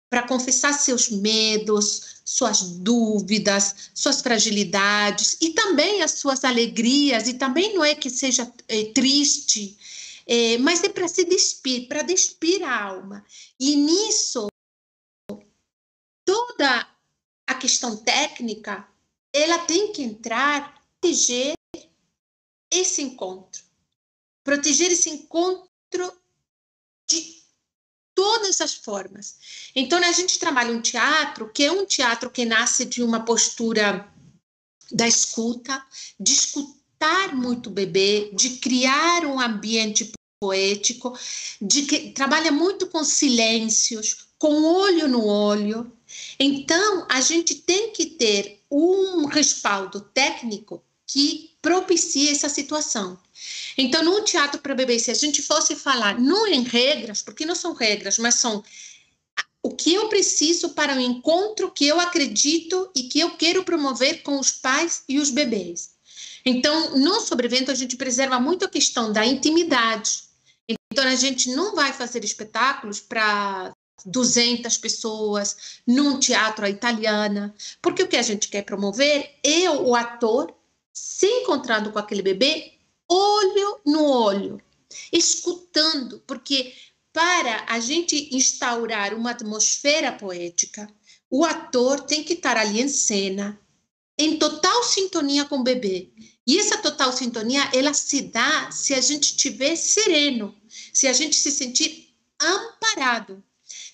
para 0.09 0.26
confessar 0.26 0.72
seus 0.72 1.11
medos, 1.11 2.20
suas 2.24 2.62
dúvidas, 2.62 3.90
suas 3.94 4.20
fragilidades 4.20 5.37
e 5.40 5.50
também 5.50 6.02
as 6.02 6.12
suas 6.12 6.44
alegrias. 6.44 7.29
E 7.29 7.35
também 7.35 7.74
não 7.74 7.85
é 7.85 7.94
que 7.94 8.09
seja 8.09 8.50
é, 8.68 8.85
triste, 8.92 9.76
é, 10.26 10.59
mas 10.59 10.83
é 10.83 10.88
para 10.88 11.09
se 11.09 11.24
despir, 11.24 11.88
para 11.88 12.02
despir 12.02 12.62
a 12.62 12.85
alma. 12.85 13.24
E 13.59 13.76
nisso 13.76 14.46
toda 16.27 16.87
a 17.47 17.55
questão 17.55 17.97
técnica, 17.97 18.87
ela 19.33 19.61
tem 19.61 19.93
que 19.93 20.03
entrar, 20.03 20.75
proteger 21.01 21.55
esse 22.71 23.01
encontro. 23.01 23.62
Proteger 24.45 24.91
esse 24.91 25.09
encontro 25.09 26.12
de 27.09 27.43
todas 28.15 28.61
as 28.61 28.75
formas. 28.75 29.71
Então, 29.75 29.99
a 29.99 30.12
gente 30.12 30.39
trabalha 30.39 30.73
um 30.73 30.83
teatro 30.83 31.51
que 31.51 31.65
é 31.65 31.73
um 31.73 31.87
teatro 31.87 32.31
que 32.31 32.45
nasce 32.45 32.85
de 32.85 33.03
uma 33.03 33.25
postura 33.25 34.12
da 34.91 35.07
escuta, 35.07 35.85
de 36.19 36.33
escutar 36.33 37.35
muito 37.35 37.69
o 37.69 37.73
bebê, 37.73 38.31
de 38.33 38.57
criar 38.57 39.25
um 39.27 39.41
ambiente 39.41 40.12
poético, 40.41 41.17
de 41.61 41.83
que 41.83 42.12
trabalha 42.12 42.53
muito 42.53 42.87
com 42.89 43.05
silêncios, 43.05 44.29
com 44.39 44.62
olho 44.62 45.09
no 45.09 45.25
olho, 45.25 45.96
então, 46.38 47.07
a 47.09 47.21
gente 47.21 47.55
tem 47.55 47.92
que 47.92 48.07
ter 48.07 48.61
um 48.71 49.27
respaldo 49.27 50.01
técnico 50.01 50.83
que 51.07 51.51
propicie 51.62 52.31
essa 52.31 52.49
situação. 52.49 53.19
Então, 53.79 54.05
no 54.05 54.23
teatro 54.23 54.61
para 54.61 54.75
bebês, 54.75 55.03
se 55.03 55.11
a 55.11 55.14
gente 55.14 55.42
fosse 55.42 55.77
falar 55.77 56.19
não 56.19 56.47
em 56.47 56.62
regras, 56.62 57.23
porque 57.23 57.47
não 57.47 57.55
são 57.55 57.75
regras, 57.75 58.19
mas 58.19 58.37
são 58.37 58.62
o 59.62 59.75
que 59.75 59.95
eu 59.95 60.09
preciso 60.09 60.71
para 60.71 60.97
o 60.97 61.01
encontro 61.01 61.71
que 61.73 61.87
eu 61.87 61.99
acredito 62.01 62.90
e 62.95 63.05
que 63.05 63.19
eu 63.19 63.37
quero 63.37 63.64
promover 63.64 64.23
com 64.23 64.38
os 64.38 64.53
pais 64.53 65.03
e 65.09 65.19
os 65.19 65.31
bebês. 65.31 65.90
Então, 66.45 66.97
no 66.97 67.21
sobrevento, 67.21 67.73
a 67.73 67.75
gente 67.75 67.97
preserva 67.97 68.38
muito 68.38 68.64
a 68.64 68.69
questão 68.69 69.12
da 69.12 69.27
intimidade. 69.27 70.23
Então, 70.69 71.05
a 71.05 71.16
gente 71.16 71.51
não 71.51 71.75
vai 71.75 71.92
fazer 71.92 72.25
espetáculos 72.25 73.01
para 73.01 73.75
200 74.05 74.77
pessoas 74.79 75.81
num 75.87 76.19
teatro 76.19 76.67
italiana, 76.67 77.55
porque 77.81 78.03
o 78.03 78.09
que 78.09 78.17
a 78.17 78.23
gente 78.23 78.49
quer 78.49 78.63
promover? 78.63 79.39
É 79.43 79.71
o 79.71 79.95
ator 79.95 80.55
se 80.93 81.27
encontrando 81.27 81.91
com 81.91 81.99
aquele 81.99 82.23
bebê 82.23 82.73
olho 83.09 83.81
no 83.85 84.05
olho, 84.05 84.61
escutando, 85.13 86.23
porque 86.27 86.75
para 87.13 87.65
a 87.69 87.79
gente 87.79 88.35
instaurar 88.35 89.15
uma 89.15 89.31
atmosfera 89.31 90.13
poética, 90.13 90.89
o 91.31 91.45
ator 91.45 92.01
tem 92.01 92.23
que 92.23 92.35
estar 92.35 92.57
ali 92.57 92.81
em 92.81 92.89
cena, 92.89 93.59
em 94.19 94.39
total 94.39 94.83
sintonia 94.85 95.45
com 95.45 95.59
o 95.59 95.63
bebê. 95.63 96.11
E 96.47 96.59
essa 96.59 96.79
total 96.79 97.13
sintonia, 97.13 97.69
ela 97.75 97.93
se 97.93 98.23
dá 98.23 98.71
se 98.71 98.95
a 98.95 99.01
gente 99.01 99.25
estiver 99.25 99.77
sereno, 99.77 100.55
se 100.93 101.09
a 101.09 101.13
gente 101.13 101.37
se 101.37 101.51
sentir 101.51 102.15
amparado, 102.41 103.43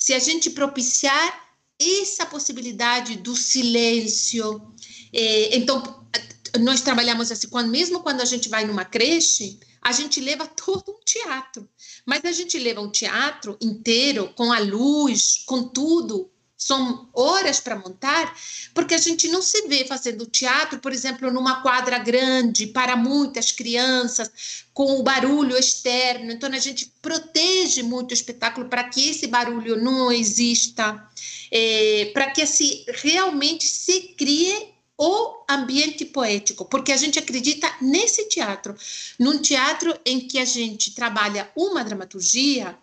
se 0.03 0.13
a 0.13 0.19
gente 0.19 0.51
propiciar 0.51 1.49
essa 1.79 2.27
possibilidade 2.27 3.19
do 3.19 3.37
silêncio. 3.37 4.61
É, 5.13 5.57
então, 5.57 6.05
nós 6.59 6.81
trabalhamos 6.81 7.31
assim, 7.31 7.47
quando, 7.49 7.71
mesmo 7.71 8.01
quando 8.01 8.21
a 8.21 8.25
gente 8.25 8.49
vai 8.49 8.65
numa 8.65 8.85
creche, 8.85 9.61
a 9.81 9.93
gente 9.93 10.21
leva 10.21 10.45
todo 10.59 10.91
um 10.91 10.99
teatro. 11.05 11.69
Mas 12.05 12.25
a 12.25 12.33
gente 12.33 12.59
leva 12.59 12.81
um 12.81 12.91
teatro 12.91 13.57
inteiro, 13.63 14.35
com 14.35 14.53
a 14.53 14.59
luz, 14.59 15.45
com 15.47 15.69
tudo, 15.69 16.32
são 16.67 17.09
horas 17.13 17.59
para 17.59 17.77
montar, 17.77 18.37
porque 18.73 18.95
a 18.95 18.99
gente 18.99 19.29
não 19.29 19.43
se 19.43 19.67
vê 19.69 19.85
fazendo 19.85 20.27
teatro, 20.27 20.79
por 20.79 20.93
exemplo, 20.93 21.31
numa 21.31 21.61
quadra 21.61 21.99
grande 21.99 22.69
para 22.69 22.97
muitas 22.97 23.51
crianças, 23.51 24.31
com 24.73 24.99
o 24.99 25.03
barulho 25.03 25.57
externo. 25.57 26.31
Então 26.31 26.49
a 26.53 26.59
gente 26.59 26.93
protege 27.03 27.83
muito 27.83 28.13
o 28.13 28.15
espetáculo 28.15 28.69
para 28.69 28.85
que 28.85 29.11
esse 29.11 29.27
barulho 29.27 29.77
não 29.77 30.13
exista, 30.13 31.05
é, 31.51 32.11
para 32.15 32.31
que 32.31 32.43
assim, 32.43 32.85
realmente 32.89 33.67
se 33.67 34.15
crie 34.17 34.73
o 34.97 35.45
ambiente 35.51 36.05
poético, 36.05 36.65
porque 36.65 36.93
a 36.93 36.97
gente 36.97 37.19
acredita 37.19 37.69
nesse 37.81 38.29
teatro, 38.29 38.75
num 39.19 39.39
teatro 39.39 39.99
em 40.07 40.21
que 40.21 40.39
a 40.39 40.45
gente 40.45 40.95
trabalha 40.95 41.51
uma 41.57 41.83
dramaturgia 41.83 42.79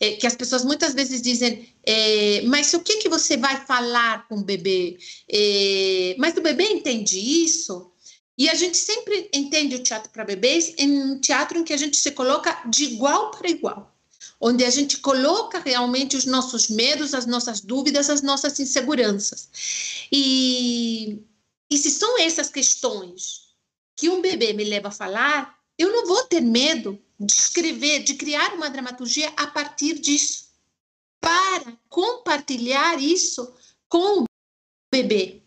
é, 0.00 0.12
que 0.12 0.26
as 0.26 0.34
pessoas 0.34 0.64
muitas 0.64 0.94
vezes 0.94 1.22
dizem, 1.22 1.68
é, 1.84 2.42
mas 2.42 2.72
o 2.74 2.80
que, 2.80 2.98
que 2.98 3.08
você 3.08 3.36
vai 3.36 3.64
falar 3.64 4.26
com 4.28 4.36
o 4.36 4.44
bebê? 4.44 4.98
É, 5.28 6.16
mas 6.18 6.36
o 6.36 6.42
bebê 6.42 6.64
entende 6.64 7.18
isso? 7.18 7.90
E 8.36 8.48
a 8.48 8.54
gente 8.54 8.76
sempre 8.76 9.30
entende 9.32 9.76
o 9.76 9.82
teatro 9.82 10.10
para 10.10 10.24
bebês 10.24 10.74
em 10.76 11.00
um 11.00 11.20
teatro 11.20 11.58
em 11.58 11.64
que 11.64 11.72
a 11.72 11.76
gente 11.76 11.96
se 11.96 12.10
coloca 12.10 12.62
de 12.68 12.84
igual 12.84 13.30
para 13.30 13.48
igual, 13.48 13.94
onde 14.40 14.64
a 14.64 14.70
gente 14.70 14.98
coloca 14.98 15.60
realmente 15.60 16.16
os 16.16 16.24
nossos 16.24 16.68
medos, 16.68 17.14
as 17.14 17.26
nossas 17.26 17.60
dúvidas, 17.60 18.10
as 18.10 18.22
nossas 18.22 18.58
inseguranças. 18.58 19.48
E, 20.10 21.22
e 21.70 21.78
se 21.78 21.90
são 21.90 22.18
essas 22.18 22.50
questões 22.50 23.44
que 23.96 24.08
um 24.08 24.20
bebê 24.20 24.52
me 24.52 24.64
leva 24.64 24.88
a 24.88 24.92
falar, 24.92 25.56
eu 25.78 25.92
não 25.92 26.06
vou 26.06 26.24
ter 26.24 26.40
medo 26.40 26.98
de 27.18 27.32
escrever, 27.32 28.02
de 28.02 28.14
criar 28.14 28.54
uma 28.54 28.70
dramaturgia 28.70 29.32
a 29.36 29.46
partir 29.46 29.98
disso, 29.98 30.48
para 31.20 31.72
compartilhar 31.88 33.00
isso 33.00 33.54
com 33.88 34.22
o 34.22 34.24
bebê. 34.92 35.40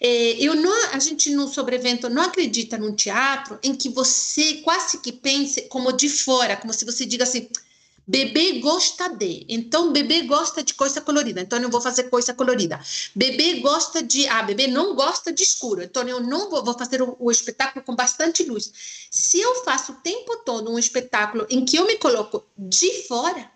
É, 0.00 0.32
eu 0.40 0.54
não, 0.54 0.92
a 0.92 0.98
gente 0.98 1.30
no 1.30 1.48
sobrevento 1.48 2.08
não 2.08 2.22
acredita 2.22 2.78
num 2.78 2.94
teatro 2.94 3.58
em 3.62 3.74
que 3.74 3.88
você 3.88 4.54
quase 4.62 5.00
que 5.00 5.12
pense 5.12 5.62
como 5.62 5.92
de 5.92 6.08
fora, 6.08 6.56
como 6.56 6.72
se 6.72 6.84
você 6.84 7.04
diga 7.04 7.24
assim, 7.24 7.48
Bebê 8.10 8.58
gosta 8.60 9.10
de, 9.10 9.44
então 9.50 9.92
bebê 9.92 10.22
gosta 10.22 10.62
de 10.62 10.72
coisa 10.72 10.98
colorida, 10.98 11.42
então 11.42 11.60
eu 11.60 11.68
vou 11.68 11.78
fazer 11.78 12.04
coisa 12.04 12.32
colorida. 12.32 12.80
Bebê 13.14 13.60
gosta 13.60 14.02
de, 14.02 14.26
ah, 14.28 14.42
bebê 14.42 14.66
não 14.66 14.94
gosta 14.94 15.30
de 15.30 15.42
escuro, 15.42 15.82
então 15.82 16.08
eu 16.08 16.18
não 16.18 16.48
vou, 16.48 16.64
vou 16.64 16.72
fazer 16.72 17.02
o, 17.02 17.14
o, 17.20 17.30
espetáculo 17.30 17.84
com 17.84 17.94
bastante 17.94 18.44
luz. 18.44 18.72
Se 19.10 19.38
eu 19.38 19.62
faço 19.62 19.92
o 19.92 19.96
tempo 19.96 20.38
todo 20.38 20.72
um 20.72 20.78
espetáculo 20.78 21.46
em 21.50 21.66
que 21.66 21.76
eu 21.76 21.86
me 21.86 21.98
coloco 21.98 22.46
de 22.56 23.02
fora, 23.02 23.52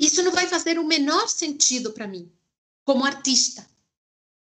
isso 0.00 0.22
não 0.22 0.32
vai 0.32 0.46
fazer 0.46 0.78
o 0.78 0.86
menor 0.86 1.28
sentido 1.28 1.92
para 1.92 2.08
mim, 2.08 2.32
como 2.86 3.04
artista. 3.04 3.68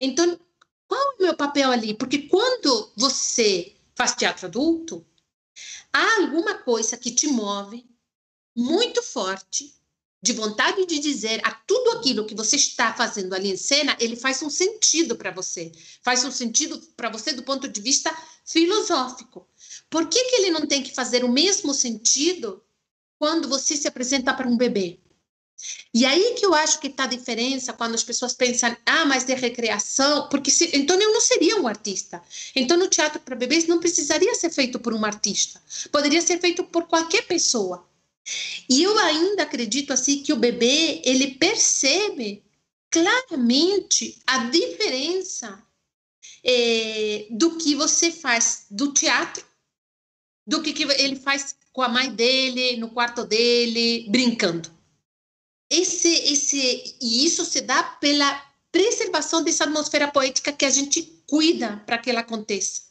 Então, 0.00 0.40
qual 0.86 0.98
é 0.98 1.14
o 1.16 1.22
meu 1.22 1.36
papel 1.36 1.70
ali? 1.70 1.92
Porque 1.92 2.20
quando 2.20 2.90
você 2.96 3.74
faz 3.94 4.14
teatro 4.14 4.46
adulto, 4.46 5.04
há 5.92 6.22
alguma 6.22 6.54
coisa 6.54 6.96
que 6.96 7.10
te 7.10 7.26
move 7.26 7.86
muito 8.58 9.00
forte, 9.04 9.72
de 10.20 10.32
vontade 10.32 10.84
de 10.84 10.98
dizer 10.98 11.40
a 11.44 11.52
tudo 11.52 11.92
aquilo 11.92 12.26
que 12.26 12.34
você 12.34 12.56
está 12.56 12.92
fazendo 12.92 13.32
ali 13.32 13.52
em 13.52 13.56
cena, 13.56 13.96
ele 14.00 14.16
faz 14.16 14.42
um 14.42 14.50
sentido 14.50 15.14
para 15.14 15.30
você. 15.30 15.70
Faz 16.02 16.24
um 16.24 16.32
sentido 16.32 16.76
para 16.96 17.08
você 17.08 17.32
do 17.32 17.44
ponto 17.44 17.68
de 17.68 17.80
vista 17.80 18.12
filosófico. 18.44 19.46
Por 19.88 20.08
que, 20.08 20.24
que 20.24 20.36
ele 20.36 20.50
não 20.50 20.66
tem 20.66 20.82
que 20.82 20.92
fazer 20.92 21.22
o 21.22 21.30
mesmo 21.30 21.72
sentido 21.72 22.60
quando 23.16 23.48
você 23.48 23.76
se 23.76 23.86
apresenta 23.86 24.34
para 24.34 24.48
um 24.48 24.56
bebê? 24.56 24.98
E 25.94 26.04
aí 26.04 26.34
que 26.34 26.44
eu 26.44 26.54
acho 26.54 26.80
que 26.80 26.88
está 26.88 27.04
a 27.04 27.08
diferença 27.08 27.72
quando 27.72 27.94
as 27.94 28.02
pessoas 28.02 28.34
pensam, 28.34 28.76
ah, 28.86 29.04
mas 29.04 29.24
de 29.24 29.34
recreação, 29.34 30.28
porque 30.28 30.50
se, 30.50 30.68
então 30.76 31.00
eu 31.00 31.12
não 31.12 31.20
seria 31.20 31.60
um 31.60 31.68
artista. 31.68 32.20
Então 32.56 32.76
o 32.76 32.88
teatro 32.88 33.20
para 33.20 33.36
bebês 33.36 33.68
não 33.68 33.78
precisaria 33.78 34.34
ser 34.34 34.50
feito 34.50 34.80
por 34.80 34.92
um 34.92 35.04
artista, 35.04 35.62
poderia 35.92 36.22
ser 36.22 36.40
feito 36.40 36.64
por 36.64 36.88
qualquer 36.88 37.22
pessoa. 37.26 37.87
E 38.68 38.82
eu 38.82 38.98
ainda 38.98 39.44
acredito 39.44 39.92
assim 39.92 40.22
que 40.22 40.32
o 40.32 40.36
bebê 40.36 41.00
ele 41.04 41.34
percebe 41.34 42.42
claramente 42.90 44.18
a 44.26 44.44
diferença 44.44 45.62
é, 46.44 47.26
do 47.30 47.56
que 47.56 47.74
você 47.74 48.10
faz 48.10 48.66
do 48.70 48.92
teatro, 48.92 49.44
do 50.46 50.62
que, 50.62 50.72
que 50.72 50.84
ele 50.84 51.16
faz 51.16 51.54
com 51.72 51.82
a 51.82 51.88
mãe 51.88 52.10
dele, 52.12 52.76
no 52.76 52.90
quarto 52.90 53.24
dele, 53.24 54.06
brincando. 54.08 54.70
Esse, 55.70 56.08
esse, 56.08 56.96
e 57.00 57.26
isso 57.26 57.44
se 57.44 57.60
dá 57.60 57.82
pela 57.82 58.48
preservação 58.72 59.42
dessa 59.42 59.64
atmosfera 59.64 60.08
poética 60.08 60.52
que 60.52 60.64
a 60.64 60.70
gente 60.70 61.02
cuida 61.26 61.82
para 61.86 61.98
que 61.98 62.10
ela 62.10 62.20
aconteça. 62.20 62.82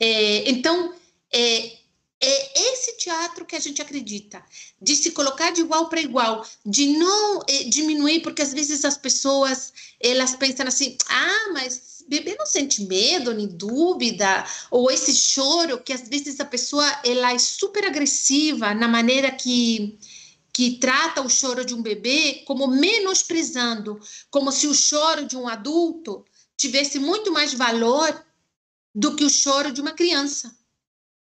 É, 0.00 0.50
então, 0.50 0.94
é, 1.32 1.76
é 2.20 2.72
esse 2.72 2.96
teatro 2.96 3.44
que 3.44 3.54
a 3.54 3.60
gente 3.60 3.82
acredita, 3.82 4.42
de 4.80 4.96
se 4.96 5.10
colocar 5.10 5.50
de 5.50 5.60
igual 5.60 5.88
para 5.88 6.00
igual, 6.00 6.46
de 6.64 6.86
não 6.98 7.42
eh, 7.48 7.64
diminuir, 7.64 8.20
porque 8.20 8.42
às 8.42 8.54
vezes 8.54 8.84
as 8.84 8.96
pessoas 8.96 9.72
elas 10.00 10.34
pensam 10.34 10.66
assim: 10.66 10.96
ah, 11.08 11.50
mas 11.52 12.04
bebê 12.08 12.34
não 12.38 12.46
sente 12.46 12.82
medo 12.84 13.34
nem 13.34 13.46
dúvida, 13.46 14.46
ou 14.70 14.90
esse 14.90 15.14
choro 15.14 15.82
que 15.82 15.92
às 15.92 16.08
vezes 16.08 16.40
a 16.40 16.44
pessoa 16.44 16.86
ela 17.04 17.32
é 17.32 17.38
super 17.38 17.84
agressiva 17.84 18.74
na 18.74 18.88
maneira 18.88 19.30
que 19.30 19.98
que 20.52 20.78
trata 20.78 21.20
o 21.20 21.28
choro 21.28 21.66
de 21.66 21.74
um 21.74 21.82
bebê 21.82 22.42
como 22.46 22.66
menosprezando, 22.66 24.00
como 24.30 24.50
se 24.50 24.66
o 24.66 24.72
choro 24.72 25.26
de 25.26 25.36
um 25.36 25.46
adulto 25.46 26.24
tivesse 26.56 26.98
muito 26.98 27.30
mais 27.30 27.52
valor 27.52 28.24
do 28.94 29.14
que 29.14 29.22
o 29.22 29.28
choro 29.28 29.70
de 29.70 29.82
uma 29.82 29.92
criança 29.92 30.56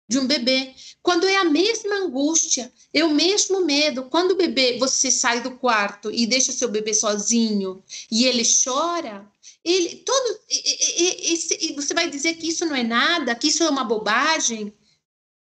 de 0.08 0.18
um 0.18 0.26
bebê. 0.26 0.74
Quando 1.02 1.26
é 1.26 1.36
a 1.36 1.44
mesma 1.44 1.96
angústia, 1.96 2.72
é 2.92 3.04
o 3.04 3.10
mesmo 3.10 3.64
medo. 3.64 4.04
Quando 4.04 4.32
o 4.32 4.36
bebê, 4.36 4.78
você 4.78 5.10
sai 5.10 5.40
do 5.40 5.52
quarto 5.52 6.10
e 6.10 6.26
deixa 6.26 6.52
seu 6.52 6.68
bebê 6.68 6.92
sozinho 6.92 7.82
e 8.10 8.26
ele 8.26 8.42
chora, 8.44 9.26
ele 9.64 9.96
todo 9.96 10.40
esse, 10.48 11.72
você 11.74 11.94
vai 11.94 12.10
dizer 12.10 12.34
que 12.34 12.48
isso 12.48 12.66
não 12.66 12.76
é 12.76 12.82
nada, 12.82 13.34
que 13.34 13.48
isso 13.48 13.62
é 13.62 13.70
uma 13.70 13.84
bobagem. 13.84 14.72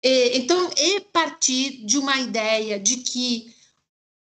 É, 0.02 0.36
então 0.36 0.70
é 0.76 1.00
partir 1.00 1.84
de 1.84 1.98
uma 1.98 2.20
ideia 2.20 2.78
de 2.78 2.98
que 2.98 3.54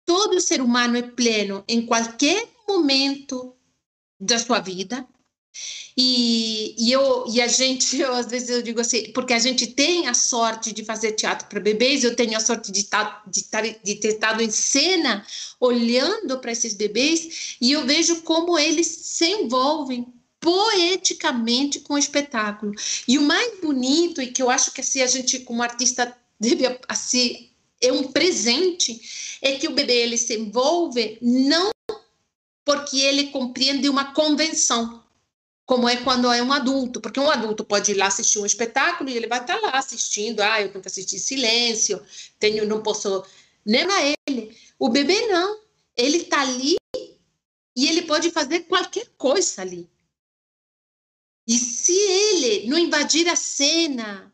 todo 0.05 0.41
ser 0.41 0.61
humano 0.61 0.97
é 0.97 1.01
pleno 1.01 1.63
em 1.67 1.85
qualquer 1.85 2.47
momento 2.67 3.55
da 4.19 4.37
sua 4.37 4.59
vida 4.59 5.07
e, 5.97 6.75
e, 6.77 6.91
eu, 6.91 7.25
e 7.27 7.41
a 7.41 7.47
gente, 7.47 7.97
eu, 8.01 8.13
às 8.13 8.27
vezes 8.27 8.49
eu 8.49 8.61
digo 8.61 8.79
assim, 8.79 9.11
porque 9.11 9.33
a 9.33 9.39
gente 9.39 9.67
tem 9.67 10.07
a 10.07 10.13
sorte 10.13 10.71
de 10.71 10.85
fazer 10.85 11.13
teatro 11.13 11.47
para 11.47 11.59
bebês, 11.59 12.03
eu 12.03 12.15
tenho 12.15 12.37
a 12.37 12.39
sorte 12.39 12.71
de, 12.71 12.83
tá, 12.85 13.21
de, 13.27 13.43
tar, 13.43 13.63
de 13.63 13.95
ter 13.95 14.09
estado 14.09 14.41
em 14.41 14.49
cena 14.49 15.25
olhando 15.59 16.39
para 16.39 16.51
esses 16.51 16.73
bebês, 16.73 17.57
e 17.59 17.71
eu 17.71 17.85
vejo 17.85 18.21
como 18.21 18.57
eles 18.57 18.87
se 18.87 19.25
envolvem 19.25 20.13
poeticamente 20.39 21.81
com 21.81 21.95
o 21.95 21.97
espetáculo. 21.97 22.73
E 23.07 23.17
o 23.17 23.21
mais 23.21 23.59
bonito, 23.59 24.21
e 24.21 24.27
que 24.27 24.41
eu 24.41 24.49
acho 24.49 24.71
que 24.71 24.81
assim, 24.81 25.01
a 25.01 25.07
gente, 25.07 25.39
como 25.39 25.61
artista, 25.61 26.15
deve 26.39 26.79
assim, 26.87 27.49
é 27.81 27.91
um 27.91 28.11
presente, 28.11 29.01
é 29.41 29.55
que 29.55 29.67
o 29.67 29.73
bebê 29.73 29.97
ele 29.97 30.17
se 30.17 30.37
envolve 30.37 31.17
não 31.21 31.71
porque 32.65 32.99
ele 32.99 33.27
compreende 33.27 33.89
uma 33.89 34.13
convenção, 34.13 35.03
como 35.69 35.87
é 35.87 35.97
quando 35.97 36.33
é 36.33 36.41
um 36.41 36.51
adulto, 36.51 36.99
porque 36.99 37.19
um 37.19 37.29
adulto 37.29 37.63
pode 37.63 37.91
ir 37.91 37.93
lá 37.93 38.07
assistir 38.07 38.39
um 38.39 38.45
espetáculo 38.47 39.07
e 39.07 39.15
ele 39.15 39.27
vai 39.27 39.39
estar 39.39 39.55
lá 39.61 39.77
assistindo, 39.77 40.39
ah, 40.39 40.59
eu 40.59 40.69
tenho 40.71 40.81
que 40.81 40.87
assistir 40.87 41.19
silêncio, 41.19 42.03
tenho, 42.39 42.65
não 42.65 42.81
posso, 42.81 43.23
nem 43.63 43.83
a 43.83 44.15
ele. 44.27 44.57
O 44.79 44.89
bebê 44.89 45.27
não, 45.27 45.61
ele 45.95 46.17
está 46.17 46.41
ali 46.41 46.75
e 47.77 47.87
ele 47.87 48.01
pode 48.01 48.31
fazer 48.31 48.61
qualquer 48.61 49.09
coisa 49.15 49.61
ali. 49.61 49.87
E 51.47 51.55
se 51.55 51.93
ele 51.93 52.67
não 52.67 52.79
invadir 52.79 53.29
a 53.29 53.35
cena, 53.35 54.33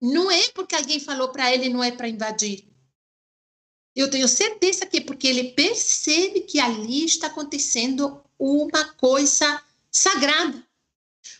não 0.00 0.30
é 0.30 0.48
porque 0.50 0.76
alguém 0.76 1.00
falou 1.00 1.30
para 1.30 1.52
ele 1.52 1.68
não 1.68 1.82
é 1.82 1.90
para 1.90 2.08
invadir. 2.08 2.68
Eu 3.96 4.08
tenho 4.08 4.28
certeza 4.28 4.86
que 4.86 4.98
é 4.98 5.00
porque 5.00 5.26
ele 5.26 5.54
percebe 5.54 6.42
que 6.42 6.60
ali 6.60 7.04
está 7.04 7.26
acontecendo 7.26 8.22
uma 8.38 8.94
coisa 8.94 9.60
sagrada. 9.90 10.64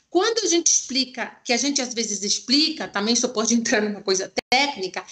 Quando 0.09 0.41
a 0.41 0.47
gente 0.47 0.67
explica, 0.67 1.27
que 1.45 1.53
a 1.53 1.57
gente 1.57 1.81
às 1.81 1.95
vezes 1.95 2.23
explica, 2.23 2.89
também 2.89 3.15
só 3.15 3.29
pode 3.29 3.55
entrar 3.55 3.81
numa 3.81 4.03
coisa 4.03 4.33
técnica, 4.51 5.05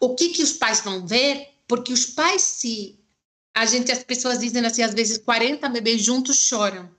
o 0.00 0.14
que 0.14 0.30
que 0.30 0.42
os 0.42 0.52
pais 0.52 0.80
vão 0.80 1.06
ver, 1.06 1.48
porque 1.66 1.92
os 1.92 2.06
pais 2.06 2.42
se 2.42 2.98
a 3.54 3.64
gente 3.64 3.90
as 3.90 4.04
pessoas 4.04 4.38
dizem 4.38 4.64
assim 4.66 4.82
às 4.82 4.92
vezes 4.92 5.18
40 5.18 5.68
bebês 5.70 6.02
juntos 6.02 6.36
choram. 6.36 6.94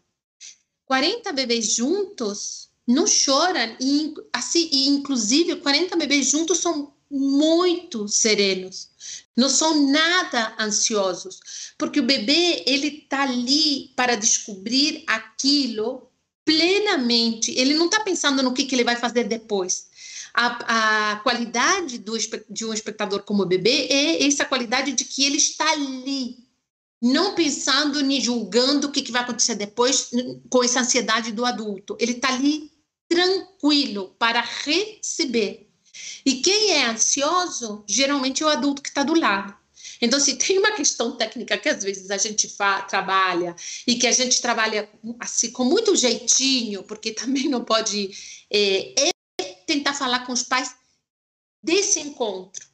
40 0.85 1.31
bebês 1.33 1.73
juntos 1.73 2.69
não 2.87 3.05
choram 3.05 3.75
e 3.79 4.13
assim 4.33 4.67
e 4.71 4.87
inclusive 4.87 5.57
40 5.57 5.95
bebês 5.95 6.31
juntos 6.31 6.57
são 6.59 6.93
muito 7.09 8.07
serenos, 8.07 8.89
não 9.37 9.47
são 9.47 9.87
nada 9.91 10.55
ansiosos, 10.59 11.39
porque 11.77 11.99
o 11.99 12.05
bebê 12.05 12.63
ele 12.65 13.05
tá 13.07 13.21
ali 13.21 13.93
para 13.95 14.15
descobrir 14.15 15.03
aquilo 15.05 16.09
plenamente. 16.43 17.51
Ele 17.51 17.75
não 17.75 17.85
está 17.85 17.99
pensando 17.99 18.41
no 18.41 18.53
que, 18.53 18.65
que 18.65 18.73
ele 18.73 18.83
vai 18.83 18.95
fazer 18.95 19.25
depois. 19.25 19.87
A, 20.33 21.11
a 21.11 21.15
qualidade 21.17 21.99
do, 21.99 22.17
de 22.49 22.65
um 22.65 22.73
espectador 22.73 23.21
como 23.23 23.45
bebê 23.45 23.87
é 23.89 24.25
essa 24.25 24.45
qualidade 24.45 24.93
de 24.93 25.05
que 25.05 25.23
ele 25.23 25.37
está 25.37 25.71
ali, 25.71 26.37
não 27.01 27.35
pensando 27.35 28.01
nem 28.01 28.19
julgando 28.19 28.87
o 28.87 28.91
que, 28.91 29.03
que 29.03 29.11
vai 29.11 29.21
acontecer 29.21 29.55
depois 29.55 30.09
com 30.49 30.63
essa 30.63 30.79
ansiedade 30.79 31.31
do 31.31 31.45
adulto. 31.45 31.95
Ele 31.99 32.13
está 32.13 32.29
ali 32.29 32.71
tranquilo 33.07 34.15
para 34.17 34.41
receber. 34.41 35.66
E 36.25 36.35
quem 36.41 36.71
é 36.71 36.85
ansioso, 36.87 37.83
geralmente 37.87 38.43
é 38.43 38.45
o 38.45 38.49
adulto 38.49 38.81
que 38.81 38.89
está 38.89 39.03
do 39.03 39.13
lado. 39.13 39.55
Então, 40.01 40.19
se 40.19 40.35
tem 40.37 40.57
uma 40.57 40.71
questão 40.71 41.15
técnica 41.15 41.57
que 41.57 41.69
às 41.69 41.83
vezes 41.83 42.09
a 42.11 42.17
gente 42.17 42.53
trabalha 42.87 43.55
e 43.85 43.95
que 43.95 44.07
a 44.07 44.11
gente 44.11 44.41
trabalha 44.41 44.89
assim 45.19 45.51
com 45.51 45.63
muito 45.63 45.95
jeitinho, 45.95 46.83
porque 46.83 47.11
também 47.13 47.47
não 47.49 47.63
pode 47.63 48.11
é, 48.51 49.07
é 49.07 49.11
tentar 49.65 49.93
falar 49.93 50.25
com 50.25 50.33
os 50.33 50.43
pais 50.43 50.75
desse 51.61 51.99
encontro, 51.99 52.65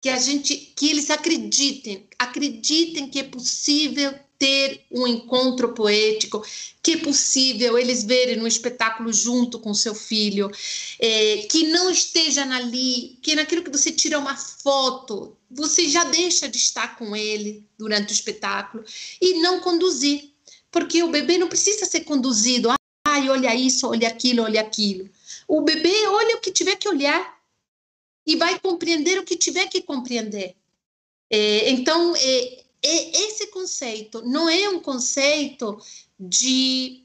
que 0.00 0.08
a 0.08 0.18
gente, 0.18 0.54
que 0.56 0.90
eles 0.90 1.10
acreditem, 1.10 2.08
acreditem 2.18 3.08
que 3.08 3.18
é 3.18 3.24
possível 3.24 4.18
ter 4.38 4.86
um 4.90 5.06
encontro 5.06 5.74
poético, 5.74 6.44
que 6.82 6.92
é 6.92 6.96
possível 6.98 7.76
eles 7.76 8.04
verem 8.04 8.36
no 8.36 8.46
espetáculo 8.46 9.12
junto 9.12 9.58
com 9.58 9.74
seu 9.74 9.94
filho, 9.94 10.50
é, 10.98 11.38
que 11.50 11.64
não 11.64 11.90
esteja 11.90 12.42
ali, 12.54 13.18
que 13.20 13.34
naquilo 13.34 13.64
que 13.64 13.70
você 13.70 13.90
tira 13.90 14.18
uma 14.18 14.36
foto, 14.36 15.36
você 15.50 15.88
já 15.88 16.04
deixa 16.04 16.48
de 16.48 16.56
estar 16.56 16.96
com 16.96 17.16
ele 17.16 17.66
durante 17.76 18.12
o 18.12 18.14
espetáculo 18.14 18.84
e 19.20 19.40
não 19.40 19.60
conduzir, 19.60 20.30
porque 20.70 21.02
o 21.02 21.10
bebê 21.10 21.36
não 21.36 21.48
precisa 21.48 21.84
ser 21.84 22.00
conduzido, 22.00 22.70
ai, 23.06 23.28
olha 23.28 23.54
isso, 23.54 23.88
olha 23.88 24.06
aquilo, 24.06 24.44
olha 24.44 24.60
aquilo. 24.60 25.10
O 25.48 25.62
bebê 25.62 26.06
olha 26.06 26.36
o 26.36 26.40
que 26.40 26.52
tiver 26.52 26.76
que 26.76 26.88
olhar 26.88 27.38
e 28.26 28.36
vai 28.36 28.58
compreender 28.60 29.18
o 29.18 29.24
que 29.24 29.36
tiver 29.36 29.66
que 29.66 29.80
compreender. 29.80 30.54
É, 31.30 31.70
então, 31.70 32.14
é, 32.16 32.64
esse 32.82 33.48
conceito 33.48 34.22
não 34.24 34.48
é 34.48 34.68
um 34.68 34.80
conceito 34.80 35.78
de 36.18 37.04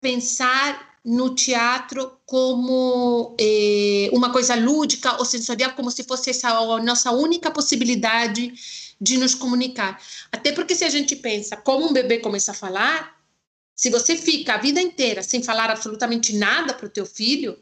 pensar 0.00 0.94
no 1.04 1.34
teatro 1.34 2.18
como 2.24 3.36
é, 3.38 4.08
uma 4.12 4.32
coisa 4.32 4.54
lúdica 4.54 5.18
ou 5.18 5.24
sensorial, 5.24 5.72
como 5.72 5.90
se 5.90 6.02
fosse 6.04 6.30
essa 6.30 6.48
a 6.48 6.82
nossa 6.82 7.10
única 7.10 7.50
possibilidade 7.50 8.52
de 9.00 9.18
nos 9.18 9.34
comunicar. 9.34 10.00
Até 10.32 10.52
porque 10.52 10.74
se 10.74 10.84
a 10.84 10.88
gente 10.88 11.14
pensa 11.16 11.56
como 11.56 11.86
um 11.86 11.92
bebê 11.92 12.18
começa 12.18 12.52
a 12.52 12.54
falar, 12.54 13.20
se 13.76 13.90
você 13.90 14.16
fica 14.16 14.54
a 14.54 14.58
vida 14.58 14.80
inteira 14.80 15.22
sem 15.22 15.42
falar 15.42 15.70
absolutamente 15.70 16.34
nada 16.34 16.72
para 16.72 16.86
o 16.86 16.90
teu 16.90 17.04
filho, 17.04 17.58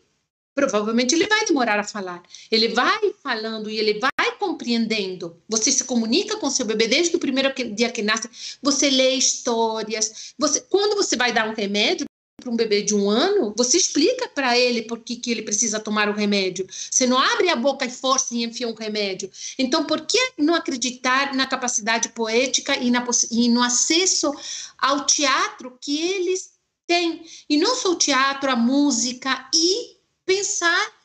provavelmente 0.55 1.15
ele 1.15 1.27
vai 1.27 1.45
demorar 1.45 1.81
a 1.81 1.85
falar. 1.85 2.23
Ele 2.51 2.69
vai 2.69 3.13
falando 3.23 3.69
e 3.69 3.79
ele 3.79 3.99
vai 3.99 4.12
compreendendo. 4.43 5.37
Você 5.49 5.71
se 5.71 5.85
comunica 5.85 6.37
com 6.37 6.51
seu 6.51 6.67
bebê 6.67 6.89
desde 6.89 7.15
o 7.15 7.21
primeiro 7.21 7.55
dia 7.73 7.93
que 7.93 8.03
nasce. 8.03 8.29
Você 8.61 8.91
lê 8.91 9.11
histórias. 9.15 10.35
Você, 10.37 10.61
quando 10.63 10.97
você 10.97 11.15
vai 11.15 11.33
dar 11.33 11.49
um 11.49 11.55
remédio 11.55 12.05
para 12.41 12.51
um 12.51 12.57
bebê 12.57 12.83
de 12.83 12.93
um 12.93 13.09
ano, 13.09 13.55
você 13.57 13.77
explica 13.77 14.27
para 14.27 14.59
ele 14.59 14.83
por 14.83 14.99
que, 14.99 15.21
ele 15.31 15.43
precisa 15.43 15.79
tomar 15.79 16.09
o 16.09 16.13
remédio. 16.13 16.67
Você 16.69 17.07
não 17.07 17.17
abre 17.17 17.51
a 17.51 17.55
boca 17.55 17.85
e 17.85 17.91
força 17.91 18.35
e 18.35 18.43
enfia 18.43 18.67
um 18.67 18.75
remédio. 18.75 19.31
Então, 19.57 19.85
por 19.85 20.01
que 20.01 20.19
não 20.37 20.55
acreditar 20.55 21.33
na 21.35 21.47
capacidade 21.47 22.09
poética 22.09 22.77
e, 22.77 22.91
na, 22.91 23.07
e 23.31 23.49
no 23.49 23.63
acesso 23.63 24.35
ao 24.77 25.07
teatro 25.07 25.79
que 25.81 26.03
eles 26.03 26.51
têm? 26.85 27.25
E 27.49 27.57
não 27.57 27.77
só 27.77 27.93
o 27.93 27.97
teatro, 27.97 28.51
a 28.51 28.57
música 28.57 29.49
e 29.55 29.99
pensar 30.27 31.02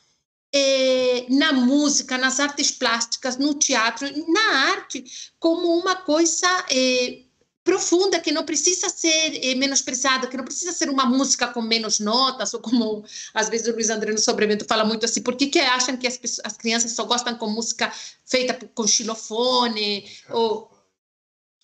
é, 0.54 1.26
na 1.30 1.54
música, 1.54 2.18
nas 2.18 2.40
artes 2.40 2.72
plásticas, 2.72 3.38
no 3.38 3.54
teatro, 3.54 4.08
na 4.32 4.72
arte, 4.72 5.04
como 5.40 5.78
uma 5.78 5.96
coisa 5.96 6.48
é, 6.72 7.24
profunda, 7.64 8.20
que 8.20 8.32
não 8.32 8.46
precisa 8.46 8.88
ser 8.88 9.44
é, 9.44 9.54
menosprezada, 9.56 10.28
que 10.28 10.38
não 10.38 10.46
precisa 10.46 10.72
ser 10.72 10.90
uma 10.90 11.06
música 11.06 11.48
com 11.48 11.62
menos 11.62 12.00
notas, 12.00 12.54
ou 12.54 12.62
como 12.62 13.04
às 13.34 13.50
vezes 13.50 13.68
o 13.68 13.74
Luiz 13.74 13.90
André 13.90 14.14
no 14.14 14.20
Sobrevento 14.20 14.66
fala 14.66 14.86
muito 14.86 15.06
assim, 15.06 15.22
por 15.22 15.36
que, 15.36 15.48
que 15.48 15.60
acham 15.60 15.98
que 15.98 16.08
as, 16.08 16.18
pessoas, 16.18 16.46
as 16.46 16.58
crianças 16.58 16.92
só 16.94 17.04
gostam 17.04 17.36
com 17.36 17.50
música 17.50 17.92
feita 18.26 18.54
com 18.74 18.88
xilofone, 18.88 20.10
ou 20.30 20.72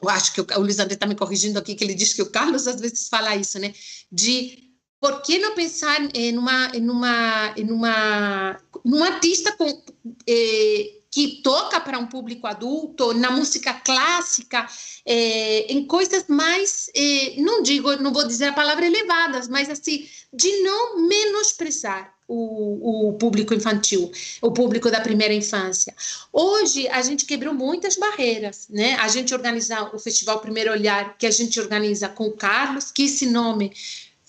eu 0.02 0.10
acho 0.10 0.34
que 0.34 0.42
o, 0.42 0.48
o 0.58 0.60
Luiz 0.60 0.78
André 0.80 0.96
está 0.96 1.08
me 1.08 1.16
corrigindo 1.16 1.58
aqui, 1.58 1.74
que 1.74 1.84
ele 1.86 1.96
diz 1.96 2.14
que 2.14 2.22
o 2.22 2.30
Carlos 2.30 2.68
às 2.68 2.82
vezes 2.82 3.08
fala 3.08 3.34
isso, 3.38 3.58
né? 3.58 3.74
De 4.12 4.73
por 5.04 5.22
que 5.22 5.38
não 5.38 5.54
pensar 5.54 6.00
em 6.14 6.38
uma, 6.38 6.72
em 6.74 6.90
uma, 6.90 7.54
em 7.58 7.70
uma, 7.70 8.58
num 8.86 9.04
artista 9.04 9.52
com, 9.52 9.84
eh, 10.26 10.94
que 11.12 11.42
toca 11.44 11.78
para 11.82 12.00
um 12.00 12.08
público 12.08 12.48
adulto, 12.48 13.14
na 13.14 13.30
música 13.30 13.74
clássica, 13.74 14.66
eh, 15.06 15.66
em 15.68 15.86
coisas 15.86 16.24
mais, 16.30 16.90
eh, 16.96 17.34
não 17.40 17.62
digo, 17.62 17.98
não 17.98 18.14
vou 18.14 18.26
dizer 18.26 18.46
a 18.46 18.54
palavra 18.54 18.86
elevadas, 18.86 19.50
mas 19.50 19.70
assim, 19.70 20.08
de 20.32 20.62
não 20.62 21.06
menosprezar 21.06 22.14
o, 22.26 23.10
o, 23.10 23.14
público 23.14 23.54
infantil, 23.54 24.10
o 24.42 24.52
público 24.52 24.90
da 24.90 25.02
primeira 25.02 25.34
infância. 25.34 25.94
Hoje 26.32 26.88
a 26.88 27.02
gente 27.02 27.26
quebrou 27.26 27.54
muitas 27.54 27.98
barreiras, 27.98 28.68
né? 28.70 28.96
A 28.96 29.10
gente 29.10 29.34
organiza 29.34 29.94
o 29.94 30.00
Festival 30.00 30.40
Primeiro 30.40 30.72
Olhar, 30.72 31.18
que 31.18 31.26
a 31.26 31.32
gente 31.32 31.60
organiza 31.60 32.08
com 32.08 32.28
o 32.28 32.32
Carlos, 32.32 32.92
que 32.92 33.04
esse 33.04 33.26
nome 33.26 33.74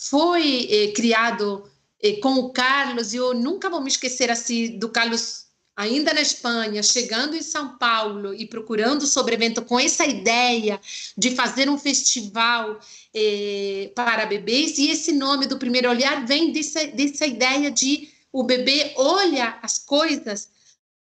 foi 0.09 0.69
eh, 0.71 0.93
criado 0.93 1.71
eh, 2.03 2.15
com 2.15 2.35
o 2.35 2.51
Carlos, 2.51 3.13
e 3.15 3.17
eu 3.17 3.35
nunca 3.35 3.71
vou 3.71 3.81
me 3.81 3.89
esquecer 3.89 4.31
assim 4.31 4.79
do 4.79 4.89
Carlos 4.89 5.45
ainda 5.77 6.15
na 6.15 6.21
Espanha, 6.21 6.83
chegando 6.83 7.35
em 7.35 7.43
São 7.43 7.77
Paulo 7.79 8.33
e 8.33 8.47
procurando 8.47 9.07
sobre 9.07 9.35
evento 9.35 9.63
com 9.63 9.79
essa 9.79 10.07
ideia 10.07 10.81
de 11.17 11.35
fazer 11.35 11.69
um 11.69 11.79
festival 11.79 12.79
eh, 13.13 13.91
para 13.95 14.27
bebês, 14.27 14.79
e 14.79 14.91
esse 14.91 15.13
nome 15.13 15.47
do 15.47 15.59
primeiro 15.59 15.91
olhar 15.91 16.25
vem 16.25 16.53
dessa, 16.53 16.87
dessa 16.87 17.27
ideia 17.27 17.71
de 17.71 18.09
o 18.33 18.45
bebê 18.45 18.93
olha 18.97 19.59
as 19.63 19.79
coisas 19.79 20.49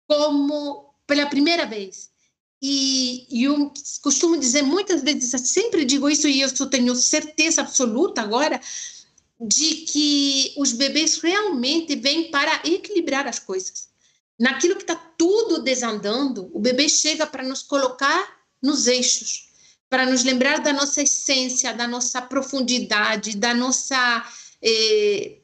como 0.06 0.94
pela 1.06 1.26
primeira 1.26 1.66
vez. 1.66 2.11
E, 2.64 3.26
e, 3.28 3.42
eu 3.42 3.72
costumo 4.00 4.38
dizer 4.38 4.62
muitas 4.62 5.02
vezes, 5.02 5.30
sempre 5.48 5.84
digo 5.84 6.08
isso 6.08 6.28
e 6.28 6.40
eu 6.40 6.70
tenho 6.70 6.94
certeza 6.94 7.62
absoluta 7.62 8.22
agora, 8.22 8.60
de 9.40 9.74
que 9.86 10.54
os 10.56 10.72
bebês 10.72 11.18
realmente 11.20 11.96
vêm 11.96 12.30
para 12.30 12.62
equilibrar 12.64 13.26
as 13.26 13.40
coisas. 13.40 13.88
Naquilo 14.38 14.76
que 14.76 14.82
está 14.82 14.94
tudo 14.94 15.62
desandando, 15.62 16.48
o 16.54 16.60
bebê 16.60 16.88
chega 16.88 17.26
para 17.26 17.42
nos 17.42 17.62
colocar 17.62 18.40
nos 18.62 18.86
eixos, 18.86 19.48
para 19.90 20.06
nos 20.06 20.22
lembrar 20.22 20.60
da 20.60 20.72
nossa 20.72 21.02
essência, 21.02 21.74
da 21.74 21.88
nossa 21.88 22.22
profundidade, 22.22 23.36
da 23.36 23.52
nossa, 23.52 24.24
eh, 24.62 25.38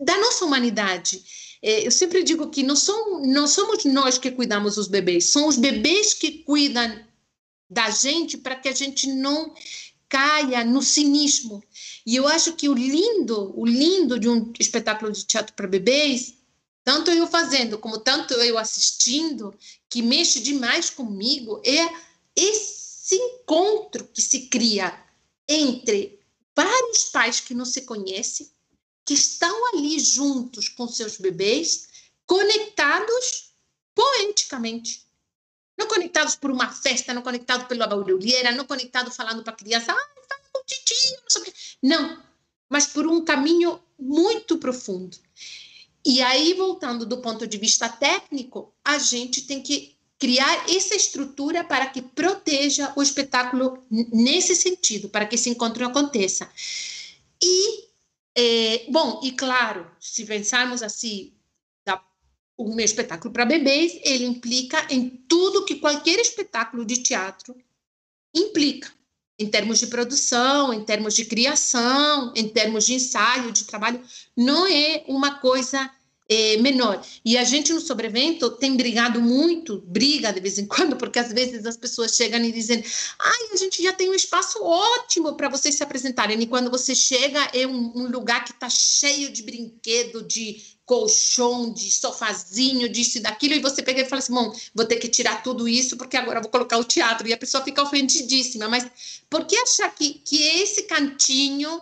da 0.00 0.18
nossa 0.18 0.44
humanidade. 0.44 1.24
É, 1.62 1.86
eu 1.86 1.90
sempre 1.90 2.22
digo 2.22 2.48
que 2.50 2.62
não, 2.62 2.76
são, 2.76 3.22
não 3.22 3.46
somos 3.46 3.84
nós 3.84 4.18
que 4.18 4.30
cuidamos 4.30 4.76
dos 4.76 4.88
bebês, 4.88 5.26
são 5.26 5.48
os 5.48 5.56
bebês 5.56 6.14
que 6.14 6.42
cuidam 6.44 7.04
da 7.68 7.90
gente 7.90 8.38
para 8.38 8.56
que 8.56 8.68
a 8.68 8.72
gente 8.72 9.08
não 9.08 9.54
caia 10.08 10.64
no 10.64 10.82
cinismo. 10.82 11.62
E 12.04 12.14
eu 12.16 12.28
acho 12.28 12.54
que 12.54 12.68
o 12.68 12.74
lindo, 12.74 13.52
o 13.58 13.66
lindo 13.66 14.18
de 14.18 14.28
um 14.28 14.52
espetáculo 14.58 15.10
de 15.10 15.24
teatro 15.24 15.54
para 15.54 15.66
bebês, 15.66 16.34
tanto 16.84 17.10
eu 17.10 17.26
fazendo 17.26 17.78
como 17.78 17.98
tanto 17.98 18.34
eu 18.34 18.56
assistindo, 18.56 19.52
que 19.90 20.02
mexe 20.02 20.38
demais 20.38 20.88
comigo, 20.88 21.60
é 21.64 21.92
esse 22.36 23.16
encontro 23.16 24.04
que 24.04 24.22
se 24.22 24.48
cria 24.48 24.96
entre 25.48 26.20
vários 26.54 27.04
pais 27.04 27.40
que 27.40 27.54
não 27.54 27.64
se 27.64 27.82
conhecem, 27.82 28.48
que 29.06 29.14
estão 29.14 29.68
ali 29.68 29.98
juntos 30.00 30.68
com 30.68 30.86
seus 30.88 31.16
bebês, 31.16 31.88
conectados 32.26 33.52
poeticamente. 33.94 35.06
Não 35.78 35.86
conectados 35.86 36.34
por 36.34 36.50
uma 36.50 36.72
festa, 36.72 37.14
não 37.14 37.22
conectados 37.22 37.66
pela 37.68 37.86
barulheira, 37.86 38.50
não 38.52 38.64
conectados 38.64 39.14
falando 39.14 39.42
para 39.44 39.52
a 39.52 39.56
criança, 39.56 39.92
ah, 39.92 40.08
fala 40.28 40.40
com 40.52 40.58
o 40.58 40.64
não 41.22 41.44
sei. 41.44 41.54
Não, 41.82 42.22
mas 42.68 42.88
por 42.88 43.06
um 43.06 43.24
caminho 43.24 43.80
muito 43.98 44.58
profundo. 44.58 45.16
E 46.04 46.20
aí, 46.22 46.54
voltando 46.54 47.06
do 47.06 47.18
ponto 47.18 47.46
de 47.46 47.58
vista 47.58 47.88
técnico, 47.88 48.72
a 48.84 48.98
gente 48.98 49.42
tem 49.42 49.62
que 49.62 49.96
criar 50.18 50.70
essa 50.70 50.94
estrutura 50.94 51.62
para 51.62 51.86
que 51.86 52.00
proteja 52.00 52.92
o 52.96 53.02
espetáculo 53.02 53.84
nesse 53.90 54.54
sentido, 54.56 55.08
para 55.08 55.26
que 55.26 55.34
esse 55.34 55.50
encontro 55.50 55.84
aconteça. 55.84 56.48
E, 57.42 57.84
é, 58.36 58.84
bom, 58.90 59.20
e 59.22 59.32
claro, 59.32 59.90
se 59.98 60.24
pensarmos 60.26 60.82
assim, 60.82 61.36
meu 62.58 62.84
espetáculo 62.84 63.32
para 63.32 63.44
bebês, 63.44 63.98
ele 64.02 64.24
implica 64.24 64.86
em 64.90 65.08
tudo 65.28 65.64
que 65.64 65.76
qualquer 65.76 66.18
espetáculo 66.18 66.84
de 66.84 67.02
teatro 67.02 67.54
implica, 68.34 68.90
em 69.38 69.48
termos 69.48 69.78
de 69.78 69.86
produção, 69.86 70.72
em 70.72 70.84
termos 70.84 71.14
de 71.14 71.24
criação, 71.24 72.32
em 72.34 72.48
termos 72.48 72.86
de 72.86 72.94
ensaio, 72.94 73.52
de 73.52 73.64
trabalho, 73.64 74.02
não 74.36 74.66
é 74.66 75.04
uma 75.06 75.38
coisa 75.38 75.90
é, 76.28 76.56
menor. 76.56 77.04
E 77.24 77.36
a 77.36 77.44
gente 77.44 77.72
no 77.72 77.80
sobrevento 77.80 78.50
tem 78.50 78.76
brigado 78.76 79.20
muito, 79.20 79.82
briga 79.86 80.32
de 80.32 80.40
vez 80.40 80.58
em 80.58 80.66
quando, 80.66 80.96
porque 80.96 81.18
às 81.18 81.32
vezes 81.32 81.64
as 81.66 81.76
pessoas 81.76 82.16
chegam 82.16 82.42
e 82.42 82.52
dizem: 82.52 82.84
ai, 83.18 83.48
a 83.52 83.56
gente 83.56 83.82
já 83.82 83.92
tem 83.92 84.10
um 84.10 84.14
espaço 84.14 84.62
ótimo 84.62 85.34
para 85.36 85.48
vocês 85.48 85.74
se 85.74 85.82
apresentarem. 85.82 86.40
E 86.40 86.46
quando 86.46 86.70
você 86.70 86.94
chega, 86.94 87.50
é 87.54 87.66
um, 87.66 87.92
um 87.94 88.10
lugar 88.10 88.44
que 88.44 88.52
está 88.52 88.68
cheio 88.68 89.30
de 89.30 89.42
brinquedo, 89.42 90.22
de 90.22 90.76
colchão, 90.84 91.72
de 91.72 91.90
sofazinho, 91.90 92.88
disso 92.88 93.18
e 93.18 93.20
daquilo, 93.20 93.54
e 93.54 93.60
você 93.60 93.82
pega 93.82 94.02
e 94.02 94.08
fala 94.08 94.18
assim: 94.20 94.34
bom, 94.34 94.52
vou 94.74 94.84
ter 94.84 94.96
que 94.96 95.08
tirar 95.08 95.42
tudo 95.42 95.68
isso 95.68 95.96
porque 95.96 96.16
agora 96.16 96.40
vou 96.40 96.50
colocar 96.50 96.78
o 96.78 96.84
teatro. 96.84 97.28
E 97.28 97.32
a 97.32 97.38
pessoa 97.38 97.62
fica 97.62 97.82
ofendidíssima. 97.82 98.68
Mas 98.68 98.86
por 99.30 99.44
que 99.44 99.56
achar 99.56 99.94
que, 99.94 100.14
que 100.24 100.42
esse 100.42 100.84
cantinho 100.84 101.80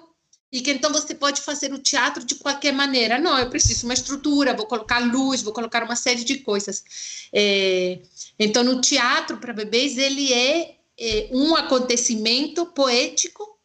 e 0.54 0.60
que 0.60 0.70
então 0.70 0.92
você 0.92 1.16
pode 1.16 1.40
fazer 1.40 1.72
o 1.72 1.78
teatro 1.78 2.24
de 2.24 2.36
qualquer 2.36 2.72
maneira. 2.72 3.18
Não, 3.18 3.36
eu 3.36 3.50
preciso 3.50 3.86
uma 3.86 3.92
estrutura, 3.92 4.54
vou 4.54 4.66
colocar 4.66 5.00
luz, 5.00 5.42
vou 5.42 5.52
colocar 5.52 5.82
uma 5.82 5.96
série 5.96 6.22
de 6.22 6.38
coisas. 6.38 6.84
É, 7.32 7.98
então, 8.38 8.62
no 8.62 8.80
teatro 8.80 9.38
para 9.38 9.52
bebês, 9.52 9.98
ele 9.98 10.32
é, 10.32 10.76
é 10.96 11.28
um 11.32 11.56
acontecimento 11.56 12.66
poético, 12.66 13.58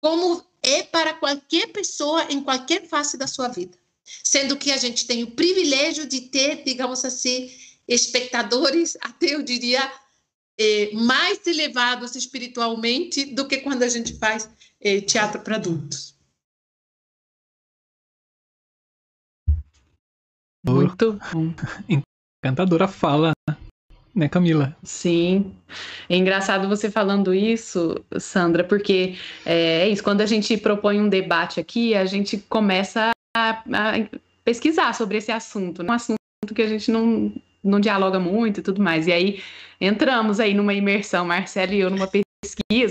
como 0.00 0.44
é 0.60 0.82
para 0.82 1.14
qualquer 1.14 1.68
pessoa 1.68 2.26
em 2.28 2.42
qualquer 2.42 2.84
fase 2.88 3.16
da 3.16 3.28
sua 3.28 3.46
vida. 3.46 3.78
Sendo 4.24 4.56
que 4.56 4.72
a 4.72 4.76
gente 4.76 5.06
tem 5.06 5.22
o 5.22 5.30
privilégio 5.30 6.04
de 6.04 6.22
ter, 6.22 6.64
digamos 6.64 7.04
assim, 7.04 7.48
espectadores, 7.86 8.98
até 9.00 9.36
eu 9.36 9.42
diria, 9.44 9.88
é, 10.58 10.90
mais 10.94 11.46
elevados 11.46 12.16
espiritualmente 12.16 13.24
do 13.24 13.46
que 13.46 13.58
quando 13.58 13.84
a 13.84 13.88
gente 13.88 14.18
faz 14.18 14.48
é, 14.80 15.00
teatro 15.00 15.40
para 15.40 15.54
adultos. 15.54 16.13
Muito 20.64 21.18
bom. 21.32 21.52
Encantadora 22.42 22.88
fala, 22.88 23.32
né, 24.14 24.28
Camila? 24.28 24.76
Sim. 24.82 25.52
É 26.08 26.16
engraçado 26.16 26.68
você 26.68 26.90
falando 26.90 27.34
isso, 27.34 28.02
Sandra, 28.18 28.64
porque 28.64 29.16
é, 29.44 29.82
é 29.82 29.88
isso, 29.88 30.02
quando 30.02 30.20
a 30.20 30.26
gente 30.26 30.56
propõe 30.56 31.00
um 31.00 31.08
debate 31.08 31.60
aqui, 31.60 31.94
a 31.94 32.04
gente 32.04 32.38
começa 32.48 33.10
a, 33.36 33.50
a 33.50 33.92
pesquisar 34.44 34.94
sobre 34.94 35.18
esse 35.18 35.32
assunto. 35.32 35.82
Né? 35.82 35.90
Um 35.90 35.94
assunto 35.94 36.54
que 36.54 36.62
a 36.62 36.68
gente 36.68 36.90
não, 36.90 37.32
não 37.62 37.80
dialoga 37.80 38.20
muito 38.20 38.60
e 38.60 38.62
tudo 38.62 38.80
mais. 38.80 39.06
E 39.06 39.12
aí 39.12 39.42
entramos 39.80 40.38
aí 40.38 40.54
numa 40.54 40.74
imersão, 40.74 41.26
Marcelo 41.26 41.72
e 41.72 41.80
eu, 41.80 41.90
numa 41.90 42.06
pesquisa, 42.06 42.23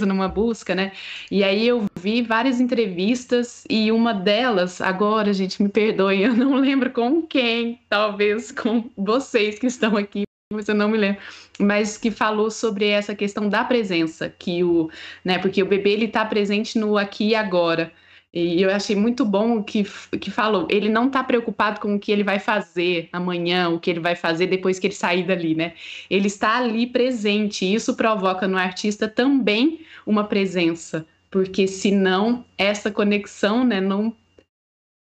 numa 0.05 0.27
busca, 0.27 0.73
né? 0.75 0.91
E 1.31 1.43
aí 1.43 1.67
eu 1.67 1.85
vi 1.95 2.21
várias 2.21 2.59
entrevistas 2.59 3.63
e 3.69 3.91
uma 3.91 4.13
delas, 4.13 4.81
agora, 4.81 5.33
gente, 5.33 5.61
me 5.61 5.69
perdoe, 5.69 6.23
eu 6.23 6.33
não 6.35 6.55
lembro 6.55 6.91
com 6.91 7.21
quem, 7.21 7.79
talvez 7.89 8.51
com 8.51 8.89
vocês 8.97 9.59
que 9.59 9.67
estão 9.67 9.97
aqui, 9.97 10.23
mas 10.51 10.67
eu 10.67 10.75
não 10.75 10.89
me 10.89 10.97
lembro, 10.97 11.21
mas 11.59 11.97
que 11.97 12.11
falou 12.11 12.49
sobre 12.51 12.87
essa 12.87 13.15
questão 13.15 13.49
da 13.49 13.63
presença, 13.63 14.29
que 14.29 14.63
o, 14.63 14.89
né, 15.23 15.39
porque 15.39 15.61
o 15.61 15.65
bebê 15.65 15.91
ele 15.91 16.05
está 16.05 16.23
presente 16.25 16.77
no 16.77 16.97
aqui 16.97 17.29
e 17.29 17.35
agora. 17.35 17.91
E 18.33 18.59
eu 18.59 18.71
achei 18.71 18.95
muito 18.95 19.23
bom 19.23 19.59
o 19.59 19.63
que, 19.63 19.83
que 20.19 20.31
falou. 20.31 20.67
Ele 20.67 20.89
não 20.89 21.05
está 21.05 21.23
preocupado 21.23 21.79
com 21.79 21.93
o 21.93 21.99
que 21.99 22.11
ele 22.11 22.23
vai 22.23 22.39
fazer 22.39 23.07
amanhã, 23.13 23.69
o 23.69 23.79
que 23.79 23.91
ele 23.91 23.99
vai 23.99 24.15
fazer 24.15 24.47
depois 24.47 24.79
que 24.79 24.87
ele 24.87 24.95
sair 24.95 25.23
dali, 25.23 25.53
né? 25.53 25.75
Ele 26.09 26.25
está 26.25 26.57
ali 26.57 26.87
presente. 26.87 27.63
E 27.63 27.75
isso 27.75 27.95
provoca 27.95 28.47
no 28.47 28.57
artista 28.57 29.07
também 29.07 29.85
uma 30.03 30.23
presença, 30.23 31.05
porque 31.29 31.67
senão 31.67 32.43
essa 32.57 32.89
conexão, 32.89 33.63
né, 33.63 33.79
não, 33.79 34.15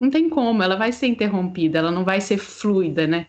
não 0.03 0.11
tem 0.11 0.29
como, 0.29 0.63
ela 0.63 0.75
vai 0.75 0.91
ser 0.91 1.07
interrompida, 1.07 1.79
ela 1.79 1.93
não 1.93 2.05
vai 2.05 2.21
ser 2.21 2.37
fluida, 2.37 3.07
né? 3.07 3.29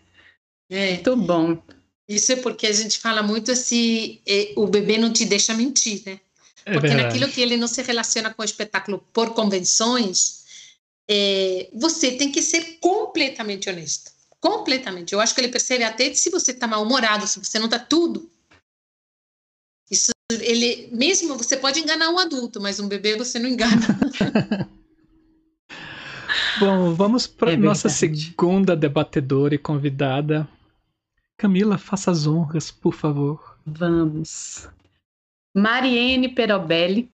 É. 0.68 0.94
Muito 0.94 1.16
bom. 1.16 1.62
Isso 2.08 2.32
é 2.32 2.36
porque 2.36 2.66
a 2.66 2.72
gente 2.72 2.98
fala 2.98 3.22
muito 3.22 3.52
assim, 3.52 4.18
o 4.56 4.66
bebê 4.66 4.98
não 4.98 5.12
te 5.12 5.24
deixa 5.24 5.54
mentir, 5.54 6.02
né? 6.04 6.18
É 6.64 6.72
Porque 6.72 6.88
verdade. 6.88 7.04
naquilo 7.04 7.32
que 7.32 7.40
ele 7.40 7.56
não 7.56 7.66
se 7.66 7.82
relaciona 7.82 8.32
com 8.32 8.42
o 8.42 8.44
espetáculo 8.44 9.04
por 9.12 9.34
convenções, 9.34 10.42
é, 11.08 11.68
você 11.74 12.12
tem 12.12 12.30
que 12.30 12.42
ser 12.42 12.78
completamente 12.80 13.68
honesto. 13.68 14.12
Completamente. 14.40 15.12
Eu 15.12 15.20
acho 15.20 15.34
que 15.34 15.40
ele 15.40 15.48
percebe 15.48 15.84
até 15.84 16.12
se 16.14 16.30
você 16.30 16.50
está 16.52 16.66
mal-humorado, 16.66 17.26
se 17.26 17.38
você 17.38 17.58
não 17.58 17.66
está 17.66 17.78
tudo. 17.78 18.28
Isso, 19.90 20.10
ele, 20.30 20.88
mesmo 20.92 21.36
você 21.36 21.56
pode 21.56 21.80
enganar 21.80 22.08
um 22.08 22.18
adulto, 22.18 22.60
mas 22.60 22.80
um 22.80 22.88
bebê 22.88 23.16
você 23.16 23.38
não 23.38 23.48
engana. 23.48 23.76
Bom, 26.58 26.94
vamos 26.94 27.26
para 27.26 27.52
é 27.52 27.56
nossa 27.56 27.88
segunda 27.88 28.76
debatedora 28.76 29.54
e 29.54 29.58
convidada. 29.58 30.48
Camila, 31.36 31.76
faça 31.76 32.10
as 32.10 32.26
honras, 32.26 32.70
por 32.70 32.94
favor. 32.94 33.58
Vamos. 33.66 34.68
Mariene 35.54 36.30
Perobelli 36.30 37.10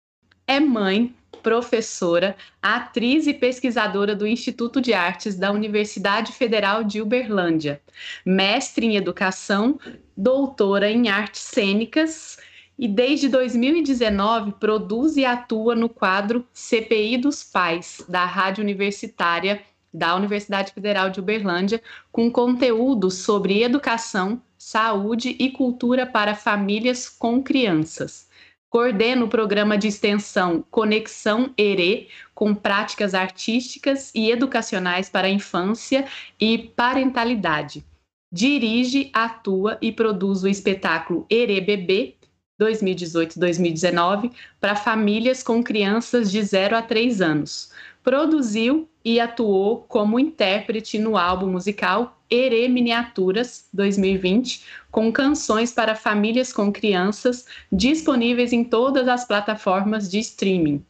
é 0.45 0.59
mãe, 0.59 1.15
professora, 1.41 2.35
atriz 2.61 3.27
e 3.27 3.33
pesquisadora 3.33 4.13
do 4.13 4.27
Instituto 4.27 4.81
de 4.81 4.93
Artes 4.93 5.35
da 5.35 5.51
Universidade 5.53 6.33
Federal 6.33 6.83
de 6.83 7.01
Uberlândia, 7.01 7.81
mestre 8.25 8.85
em 8.85 8.97
educação, 8.97 9.79
doutora 10.17 10.91
em 10.91 11.07
artes 11.07 11.41
cênicas 11.41 12.37
e 12.77 12.89
desde 12.89 13.29
2019 13.29 14.53
produz 14.59 15.15
e 15.15 15.23
atua 15.23 15.73
no 15.73 15.87
quadro 15.87 16.45
CPI 16.51 17.17
dos 17.17 17.41
Pais 17.41 18.03
da 18.09 18.25
Rádio 18.25 18.61
Universitária 18.61 19.61
da 19.93 20.13
Universidade 20.13 20.73
Federal 20.73 21.09
de 21.09 21.21
Uberlândia, 21.21 21.81
com 22.11 22.29
conteúdo 22.29 23.09
sobre 23.09 23.63
educação, 23.63 24.41
saúde 24.65 25.35
e 25.37 25.51
cultura 25.51 26.07
para 26.07 26.33
famílias 26.33 27.07
com 27.07 27.43
crianças. 27.43 28.27
Coordena 28.67 29.23
o 29.23 29.27
programa 29.27 29.77
de 29.77 29.87
extensão 29.87 30.65
Conexão 30.71 31.53
ERE, 31.55 32.07
com 32.33 32.55
práticas 32.55 33.13
artísticas 33.13 34.11
e 34.15 34.31
educacionais 34.31 35.07
para 35.07 35.27
a 35.27 35.29
infância 35.29 36.07
e 36.41 36.57
parentalidade. 36.57 37.85
Dirige, 38.33 39.11
atua 39.13 39.77
e 39.79 39.91
produz 39.91 40.41
o 40.41 40.47
espetáculo 40.47 41.27
ERE 41.29 41.61
Bebê 41.61 42.15
2018-2019 42.59 44.31
para 44.59 44.75
famílias 44.75 45.43
com 45.43 45.61
crianças 45.61 46.31
de 46.31 46.41
0 46.41 46.75
a 46.75 46.81
3 46.81 47.21
anos. 47.21 47.71
Produziu 48.05 48.87
e 49.03 49.19
atuou 49.19 49.81
como 49.81 50.19
intérprete 50.19 50.99
no 50.99 51.17
álbum 51.17 51.47
musical 51.47 52.21
Ere 52.29 52.69
Miniaturas 52.69 53.67
2020, 53.73 54.63
com 54.91 55.11
canções 55.11 55.73
para 55.73 55.95
famílias 55.95 56.53
com 56.53 56.71
crianças, 56.71 57.47
disponíveis 57.71 58.53
em 58.53 58.63
todas 58.63 59.07
as 59.07 59.25
plataformas 59.25 60.07
de 60.07 60.19
streaming. 60.19 60.85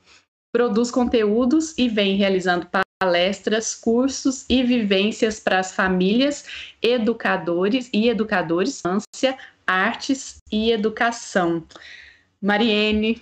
Produz 0.51 0.91
conteúdos 0.91 1.73
e 1.77 1.87
vem 1.87 2.17
realizando 2.17 2.67
palestras, 2.99 3.73
cursos 3.73 4.45
e 4.49 4.61
vivências 4.61 5.39
para 5.39 5.59
as 5.59 5.73
famílias, 5.73 6.43
educadores 6.81 7.89
e 7.93 8.09
educadores, 8.09 8.83
artes 9.65 10.39
e 10.51 10.69
educação. 10.69 11.65
Mariene, 12.41 13.21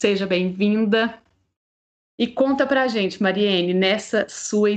seja 0.00 0.28
bem-vinda. 0.28 1.23
E 2.18 2.28
conta 2.28 2.66
pra 2.66 2.86
gente, 2.86 3.22
Mariene, 3.22 3.74
nessa 3.74 4.28
sua 4.28 4.70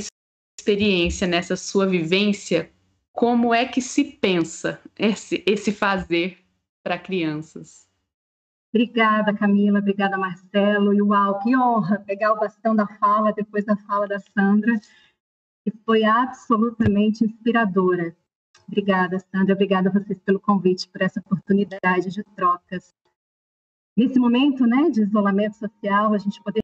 experiência, 0.60 1.28
nessa 1.28 1.56
sua 1.56 1.86
vivência, 1.86 2.72
como 3.14 3.54
é 3.54 3.66
que 3.66 3.82
se 3.82 4.04
pensa 4.04 4.80
esse, 4.98 5.44
esse 5.46 5.72
fazer 5.72 6.40
para 6.84 6.98
crianças? 6.98 7.88
Obrigada, 8.74 9.34
Camila. 9.34 9.80
Obrigada, 9.80 10.18
Marcelo. 10.18 10.94
E 10.94 11.02
uau, 11.02 11.40
que 11.40 11.56
honra 11.56 12.00
pegar 12.00 12.34
o 12.34 12.40
bastão 12.40 12.76
da 12.76 12.86
fala 12.86 13.32
depois 13.34 13.66
da 13.66 13.76
fala 13.76 14.08
da 14.08 14.20
Sandra, 14.20 14.74
que 15.64 15.72
foi 15.86 16.04
absolutamente 16.04 17.24
inspiradora. 17.24 18.16
Obrigada, 18.68 19.18
Sandra. 19.20 19.54
Obrigada 19.54 19.90
a 19.90 19.92
vocês 19.92 20.20
pelo 20.20 20.40
convite, 20.40 20.90
por 20.90 21.02
essa 21.02 21.20
oportunidade 21.20 22.10
de 22.10 22.24
trocas. 22.36 22.94
Nesse 23.96 24.20
momento 24.20 24.66
né, 24.68 24.90
de 24.90 25.02
isolamento 25.02 25.56
social, 25.56 26.14
a 26.14 26.18
gente 26.18 26.42
poder 26.44 26.60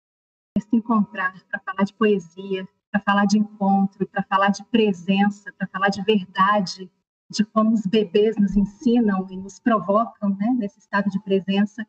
se 0.61 0.75
encontrar 0.75 1.33
para 1.49 1.59
falar 1.59 1.83
de 1.83 1.93
poesia, 1.93 2.67
para 2.91 3.01
falar 3.01 3.25
de 3.25 3.39
encontro, 3.39 4.07
para 4.07 4.23
falar 4.23 4.49
de 4.49 4.63
presença, 4.65 5.51
para 5.53 5.67
falar 5.67 5.89
de 5.89 6.03
verdade, 6.03 6.89
de 7.29 7.43
como 7.43 7.73
os 7.73 7.87
bebês 7.87 8.37
nos 8.37 8.55
ensinam 8.55 9.27
e 9.31 9.37
nos 9.37 9.59
provocam 9.59 10.29
né, 10.35 10.55
nesse 10.57 10.77
estado 10.77 11.09
de 11.09 11.19
presença, 11.23 11.85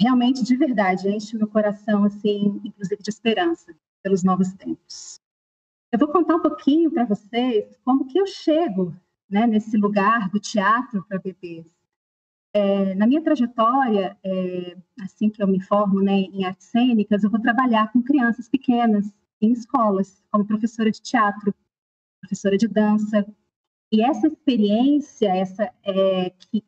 realmente 0.00 0.42
de 0.42 0.56
verdade 0.56 1.08
enche 1.08 1.36
meu 1.36 1.48
coração 1.48 2.04
assim, 2.04 2.60
inclusive 2.64 3.02
de 3.02 3.10
esperança 3.10 3.76
pelos 4.02 4.22
novos 4.22 4.54
tempos. 4.54 5.20
Eu 5.92 5.98
vou 5.98 6.08
contar 6.08 6.36
um 6.36 6.42
pouquinho 6.42 6.90
para 6.90 7.04
vocês 7.04 7.76
como 7.84 8.06
que 8.06 8.18
eu 8.18 8.26
chego 8.26 8.96
né, 9.28 9.46
nesse 9.46 9.76
lugar 9.76 10.30
do 10.30 10.40
teatro 10.40 11.04
para 11.06 11.18
bebês. 11.18 11.75
É, 12.56 12.94
na 12.94 13.06
minha 13.06 13.20
trajetória, 13.20 14.16
é, 14.24 14.76
assim 15.02 15.28
que 15.28 15.42
eu 15.42 15.46
me 15.46 15.62
formo 15.62 16.00
né, 16.00 16.12
em 16.14 16.46
artes 16.46 16.68
cênicas, 16.68 17.22
eu 17.22 17.28
vou 17.28 17.38
trabalhar 17.38 17.92
com 17.92 18.02
crianças 18.02 18.48
pequenas 18.48 19.12
em 19.42 19.52
escolas, 19.52 20.24
como 20.30 20.46
professora 20.46 20.90
de 20.90 21.02
teatro, 21.02 21.54
professora 22.18 22.56
de 22.56 22.66
dança. 22.66 23.26
E 23.92 24.02
essa 24.02 24.26
experiência, 24.26 25.28
essa 25.28 25.70
é, 25.84 26.30
que 26.30 26.64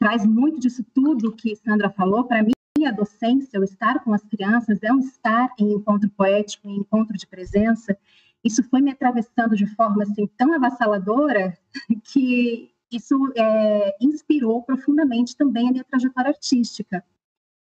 traz 0.00 0.26
muito 0.26 0.58
disso 0.58 0.84
tudo 0.92 1.36
que 1.36 1.54
Sandra 1.54 1.90
falou, 1.90 2.24
para 2.24 2.42
mim, 2.42 2.50
a 2.84 2.90
docência, 2.90 3.60
o 3.60 3.62
estar 3.62 4.02
com 4.02 4.12
as 4.12 4.24
crianças, 4.24 4.82
é 4.82 4.92
um 4.92 4.98
estar 4.98 5.54
em 5.56 5.74
encontro 5.74 6.10
poético, 6.10 6.68
em 6.68 6.78
encontro 6.78 7.16
de 7.16 7.28
presença, 7.28 7.96
isso 8.42 8.64
foi 8.64 8.80
me 8.80 8.90
atravessando 8.90 9.54
de 9.54 9.66
forma 9.76 10.02
assim 10.02 10.26
tão 10.36 10.52
avassaladora 10.52 11.56
que 12.02 12.72
isso 12.92 13.14
é, 13.36 13.96
inspirou 14.00 14.62
profundamente 14.62 15.36
também 15.36 15.68
a 15.68 15.72
minha 15.72 15.84
trajetória 15.84 16.30
artística 16.30 17.04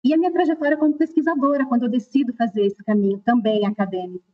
e 0.05 0.13
a 0.13 0.19
minha 0.19 0.33
trajetória 0.33 0.77
como 0.77 0.97
pesquisadora 0.97 1.67
quando 1.67 1.85
eu 1.85 1.89
decido 1.89 2.33
fazer 2.35 2.67
esse 2.67 2.83
caminho 2.85 3.19
também 3.25 3.67
acadêmico. 3.67 4.25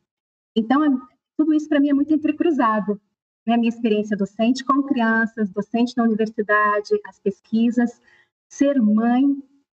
Então 0.55 1.01
tudo 1.37 1.53
isso 1.53 1.67
para 1.67 1.79
mim 1.79 1.89
é 1.89 1.93
muito 1.93 2.13
entrecruzado, 2.13 2.99
né? 3.45 3.55
A 3.55 3.57
minha 3.57 3.69
experiência 3.69 4.15
docente 4.15 4.63
com 4.63 4.83
crianças, 4.83 5.49
docente 5.49 5.95
na 5.97 6.03
universidade, 6.03 6.99
as 7.05 7.19
pesquisas, 7.19 8.01
ser 8.47 8.81
mãe, 8.81 9.23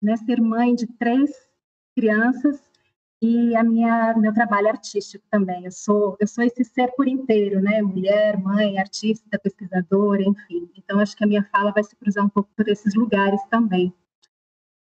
né? 0.01 0.17
Ser 0.17 0.41
mãe 0.41 0.75
de 0.75 0.87
três 0.87 1.31
crianças 1.95 2.61
e 3.21 3.55
a 3.55 3.63
minha 3.63 4.13
meu 4.17 4.33
trabalho 4.33 4.67
artístico 4.67 5.25
também. 5.29 5.65
Eu 5.65 5.71
sou 5.71 6.17
eu 6.19 6.27
sou 6.27 6.43
esse 6.43 6.63
ser 6.63 6.91
por 6.95 7.07
inteiro, 7.07 7.61
né? 7.61 7.81
Mulher, 7.81 8.37
mãe, 8.37 8.77
artista, 8.77 9.39
pesquisadora, 9.39 10.23
enfim. 10.23 10.69
Então 10.77 10.99
acho 10.99 11.15
que 11.15 11.23
a 11.23 11.27
minha 11.27 11.43
fala 11.51 11.71
vai 11.71 11.83
se 11.83 11.95
cruzar 11.95 12.25
um 12.25 12.29
pouco 12.29 12.49
por 12.55 12.67
esses 12.67 12.93
lugares 12.95 13.41
também. 13.49 13.93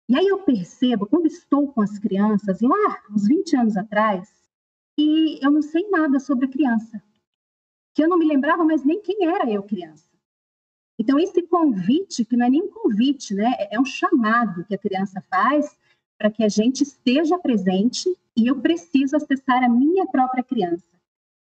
E 0.08 0.16
aí 0.16 0.26
eu 0.26 0.38
percebo 0.42 1.06
quando 1.06 1.26
estou 1.26 1.72
com 1.72 1.80
as 1.80 1.98
crianças 1.98 2.60
lá 2.60 3.02
uns 3.10 3.28
20 3.28 3.56
anos 3.56 3.76
atrás, 3.76 4.28
que 4.96 5.38
eu 5.42 5.50
não 5.50 5.62
sei 5.62 5.88
nada 5.88 6.18
sobre 6.18 6.46
a 6.46 6.50
criança. 6.50 7.02
Que 7.94 8.02
eu 8.02 8.08
não 8.08 8.18
me 8.18 8.26
lembrava 8.26 8.64
mais 8.64 8.84
nem 8.84 9.00
quem 9.00 9.26
era 9.26 9.50
eu 9.50 9.62
criança. 9.62 10.10
Então 10.98 11.18
esse 11.18 11.42
convite, 11.42 12.24
que 12.24 12.36
não 12.36 12.46
é 12.46 12.50
nem 12.50 12.62
um 12.62 12.70
convite, 12.70 13.34
né? 13.34 13.54
É 13.70 13.80
um 13.80 13.84
chamado 13.84 14.64
que 14.64 14.74
a 14.74 14.78
criança 14.78 15.24
faz 15.30 15.76
para 16.20 16.30
que 16.30 16.44
a 16.44 16.48
gente 16.50 16.82
esteja 16.82 17.38
presente 17.38 18.14
e 18.36 18.46
eu 18.46 18.60
preciso 18.60 19.16
acessar 19.16 19.64
a 19.64 19.68
minha 19.70 20.06
própria 20.06 20.44
criança, 20.44 20.84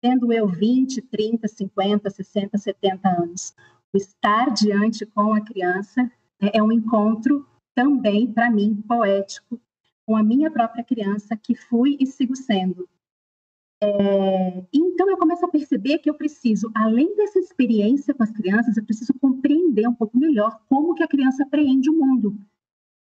tendo 0.03 0.33
eu 0.33 0.49
20, 0.49 1.01
30, 1.01 1.47
50, 1.47 2.11
60, 2.11 2.59
70 2.59 3.09
anos. 3.09 3.55
O 3.93 3.97
estar 3.97 4.53
diante 4.53 5.07
com 5.07 5.33
a 5.33 5.41
criança 5.41 6.03
né, 6.43 6.51
é 6.53 6.61
um 6.61 6.73
encontro 6.73 7.47
também, 7.73 8.27
para 8.27 8.51
mim, 8.51 8.83
poético, 8.89 9.61
com 10.05 10.17
a 10.17 10.25
minha 10.25 10.51
própria 10.51 10.83
criança, 10.83 11.37
que 11.37 11.55
fui 11.55 11.97
e 12.01 12.05
sigo 12.05 12.35
sendo. 12.35 12.89
É, 13.81 14.65
então 14.73 15.09
eu 15.09 15.17
começo 15.17 15.45
a 15.45 15.51
perceber 15.51 15.99
que 15.99 16.11
eu 16.11 16.15
preciso, 16.15 16.69
além 16.75 17.15
dessa 17.15 17.39
experiência 17.39 18.13
com 18.13 18.25
as 18.25 18.33
crianças, 18.33 18.77
eu 18.77 18.85
preciso 18.85 19.15
compreender 19.21 19.87
um 19.89 19.95
pouco 19.95 20.19
melhor 20.19 20.61
como 20.69 20.95
que 20.95 21.03
a 21.05 21.09
criança 21.09 21.45
apreende 21.45 21.89
o 21.89 21.97
mundo, 21.97 22.37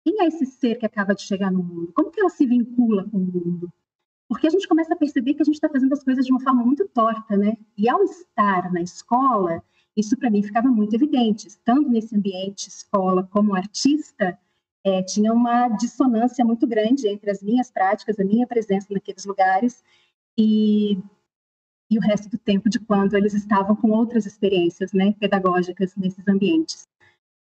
quem 0.04 0.22
é 0.22 0.28
esse 0.28 0.46
ser 0.46 0.76
que 0.76 0.86
acaba 0.86 1.16
de 1.16 1.22
chegar 1.22 1.52
no 1.52 1.64
mundo? 1.64 1.92
Como 1.94 2.12
que 2.12 2.20
ela 2.20 2.30
se 2.30 2.46
vincula 2.46 3.08
com 3.10 3.18
o 3.18 3.22
mundo? 3.22 3.72
Porque 4.28 4.48
a 4.48 4.50
gente 4.50 4.68
começa 4.68 4.94
a 4.94 4.98
perceber 4.98 5.34
que 5.34 5.42
a 5.42 5.46
gente 5.46 5.56
está 5.56 5.70
fazendo 5.70 5.94
as 5.94 6.04
coisas 6.04 6.26
de 6.26 6.32
uma 6.32 6.42
forma 6.42 6.64
muito 6.64 6.88
torta, 6.90 7.38
né? 7.38 7.56
E 7.78 7.88
ao 7.88 8.04
estar 8.04 8.72
na 8.72 8.82
escola, 8.82 9.64
isso 9.96 10.18
para 10.18 10.30
mim 10.30 10.44
ficava 10.44 10.68
muito 10.68 10.94
evidente. 10.96 11.48
Estando 11.48 11.90
nesse 11.90 12.16
ambiente 12.16 12.68
escola 12.68 13.24
como 13.32 13.56
artista, 13.56 14.38
é, 14.84 15.02
tinha 15.04 15.32
uma 15.32 15.70
dissonância 15.70 16.44
muito 16.44 16.68
grande 16.68 17.08
entre 17.08 17.32
as 17.32 17.42
minhas 17.42 17.72
práticas, 17.72 18.20
a 18.20 18.26
minha 18.26 18.46
presença 18.46 18.88
naqueles 18.92 19.24
lugares 19.26 19.84
e, 20.38 20.98
e 21.90 21.98
o 21.98 22.02
resto 22.02 22.30
do 22.30 22.38
tempo 22.38 22.70
de 22.70 22.80
quando 22.80 23.16
eles 23.16 23.34
estavam 23.34 23.76
com 23.76 23.92
outras 23.92 24.26
experiências 24.26 24.92
né, 24.92 25.14
pedagógicas 25.20 25.96
nesses 25.96 26.28
ambientes. 26.28 26.88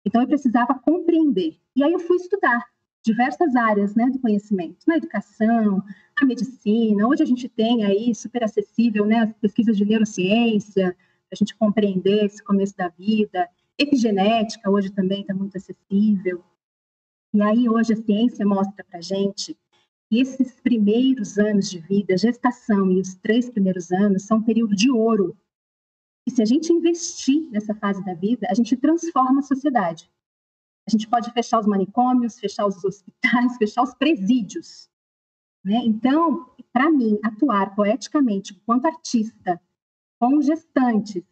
Então, 0.04 0.20
eu 0.20 0.28
precisava 0.28 0.74
compreender. 0.74 1.56
E 1.74 1.82
aí 1.82 1.92
eu 1.92 2.00
fui 2.00 2.16
estudar 2.16 2.62
diversas 3.04 3.56
áreas 3.56 3.94
né, 3.94 4.08
do 4.10 4.18
conhecimento, 4.18 4.78
na 4.86 4.96
educação, 4.96 5.82
na 6.20 6.26
medicina. 6.26 7.06
Hoje 7.06 7.22
a 7.22 7.26
gente 7.26 7.48
tem 7.48 7.84
aí 7.84 8.14
super 8.14 8.44
acessível 8.44 9.04
né, 9.04 9.20
as 9.20 9.32
pesquisas 9.34 9.76
de 9.76 9.84
neurociência, 9.84 10.96
a 11.30 11.34
gente 11.34 11.56
compreender 11.56 12.26
esse 12.26 12.42
começo 12.42 12.76
da 12.76 12.88
vida. 12.88 13.48
Epigenética 13.78 14.70
hoje 14.70 14.90
também 14.90 15.22
está 15.22 15.34
muito 15.34 15.56
acessível. 15.56 16.44
E 17.34 17.42
aí 17.42 17.68
hoje 17.68 17.94
a 17.94 17.96
ciência 17.96 18.46
mostra 18.46 18.84
para 18.88 19.00
gente 19.00 19.56
que 20.08 20.20
esses 20.20 20.60
primeiros 20.60 21.38
anos 21.38 21.70
de 21.70 21.78
vida, 21.78 22.16
gestação 22.16 22.92
e 22.92 23.00
os 23.00 23.14
três 23.14 23.50
primeiros 23.50 23.90
anos, 23.90 24.24
são 24.24 24.38
um 24.38 24.42
período 24.42 24.76
de 24.76 24.90
ouro 24.90 25.36
se 26.32 26.42
a 26.42 26.44
gente 26.44 26.72
investir 26.72 27.48
nessa 27.50 27.74
fase 27.74 28.04
da 28.04 28.14
vida, 28.14 28.46
a 28.50 28.54
gente 28.54 28.76
transforma 28.76 29.40
a 29.40 29.42
sociedade. 29.42 30.10
A 30.86 30.90
gente 30.90 31.08
pode 31.08 31.30
fechar 31.32 31.60
os 31.60 31.66
manicômios, 31.66 32.38
fechar 32.38 32.66
os 32.66 32.82
hospitais, 32.84 33.56
fechar 33.58 33.82
os 33.82 33.94
presídios. 33.94 34.90
Né? 35.64 35.80
Então, 35.84 36.50
para 36.72 36.90
mim, 36.90 37.18
atuar 37.22 37.74
poeticamente 37.74 38.54
enquanto 38.54 38.86
artista, 38.86 39.60
com 40.18 40.40
gestantes, 40.40 41.22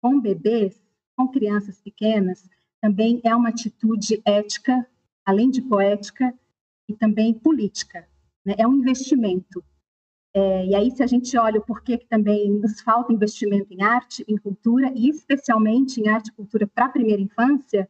com 0.00 0.20
bebês, 0.20 0.80
com 1.16 1.28
crianças 1.28 1.80
pequenas, 1.80 2.48
também 2.80 3.20
é 3.24 3.34
uma 3.34 3.50
atitude 3.50 4.22
ética, 4.24 4.86
além 5.24 5.50
de 5.50 5.62
poética, 5.62 6.34
e 6.88 6.94
também 6.94 7.34
política. 7.34 8.08
Né? 8.44 8.54
É 8.58 8.66
um 8.66 8.74
investimento. 8.74 9.64
É, 10.34 10.66
e 10.66 10.74
aí, 10.74 10.90
se 10.90 11.02
a 11.02 11.06
gente 11.06 11.36
olha 11.36 11.60
o 11.60 11.64
porquê 11.64 11.98
que 11.98 12.06
também 12.06 12.50
nos 12.50 12.80
falta 12.80 13.12
investimento 13.12 13.72
em 13.72 13.82
arte, 13.82 14.24
em 14.26 14.36
cultura, 14.36 14.90
e 14.94 15.08
especialmente 15.08 16.00
em 16.00 16.08
arte 16.08 16.28
e 16.28 16.32
cultura 16.32 16.66
para 16.66 16.86
a 16.86 16.88
primeira 16.88 17.20
infância, 17.20 17.88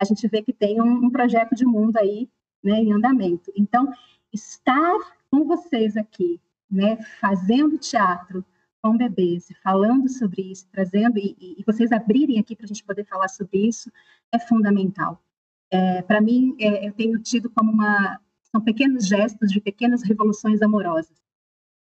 a 0.00 0.04
gente 0.04 0.26
vê 0.26 0.42
que 0.42 0.52
tem 0.52 0.82
um, 0.82 1.04
um 1.04 1.10
projeto 1.10 1.54
de 1.54 1.64
mundo 1.64 1.96
aí 1.96 2.28
né, 2.62 2.80
em 2.80 2.92
andamento. 2.92 3.52
Então, 3.56 3.92
estar 4.32 4.98
com 5.30 5.44
vocês 5.44 5.96
aqui, 5.96 6.40
né, 6.68 6.96
fazendo 7.20 7.78
teatro 7.78 8.44
com 8.82 8.96
bebês, 8.96 9.46
falando 9.62 10.08
sobre 10.08 10.42
isso, 10.42 10.66
trazendo, 10.72 11.16
e, 11.16 11.36
e 11.40 11.62
vocês 11.64 11.92
abrirem 11.92 12.40
aqui 12.40 12.56
para 12.56 12.64
a 12.64 12.68
gente 12.68 12.84
poder 12.84 13.04
falar 13.04 13.28
sobre 13.28 13.68
isso, 13.68 13.90
é 14.32 14.38
fundamental. 14.38 15.22
É, 15.70 16.02
para 16.02 16.20
mim, 16.20 16.56
é, 16.58 16.88
eu 16.88 16.92
tenho 16.92 17.18
tido 17.20 17.48
como 17.50 17.70
uma. 17.70 18.20
São 18.50 18.60
pequenos 18.60 19.06
gestos 19.06 19.50
de 19.50 19.60
pequenas 19.60 20.02
revoluções 20.02 20.60
amorosas 20.60 21.23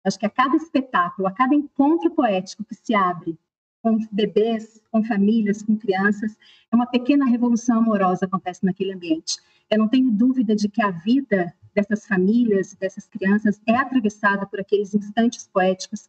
Acho 0.04 0.18
que 0.18 0.26
a 0.26 0.30
cada 0.30 0.56
espetáculo, 0.56 1.28
a 1.28 1.32
cada 1.32 1.54
encontro 1.54 2.10
poético 2.10 2.64
que 2.64 2.74
se 2.74 2.94
abre 2.94 3.38
com 3.82 3.98
bebês, 4.12 4.80
com 4.90 5.02
famílias, 5.04 5.62
com 5.62 5.76
crianças, 5.76 6.36
é 6.70 6.76
uma 6.76 6.86
pequena 6.86 7.24
revolução 7.24 7.78
amorosa 7.78 8.26
acontece 8.26 8.64
naquele 8.64 8.92
ambiente. 8.92 9.38
Eu 9.70 9.78
não 9.78 9.88
tenho 9.88 10.10
dúvida 10.10 10.54
de 10.54 10.68
que 10.68 10.82
a 10.82 10.90
vida 10.90 11.52
dessas 11.74 12.06
famílias, 12.06 12.74
dessas 12.74 13.08
crianças, 13.08 13.60
é 13.66 13.74
atravessada 13.74 14.46
por 14.46 14.60
aqueles 14.60 14.94
instantes 14.94 15.48
poéticos 15.48 16.08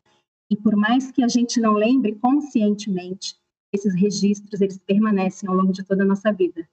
e 0.50 0.58
por 0.58 0.76
mais 0.76 1.12
que 1.12 1.24
a 1.24 1.28
gente 1.28 1.60
não 1.60 1.74
lembre 1.74 2.14
conscientemente, 2.16 3.36
esses 3.72 3.96
registros 3.96 4.62
eles 4.62 4.78
permanecem 4.78 5.50
ao 5.50 5.56
longo 5.56 5.72
de 5.72 5.84
toda 5.84 6.04
a 6.04 6.06
nossa 6.06 6.32
vida. 6.32 6.68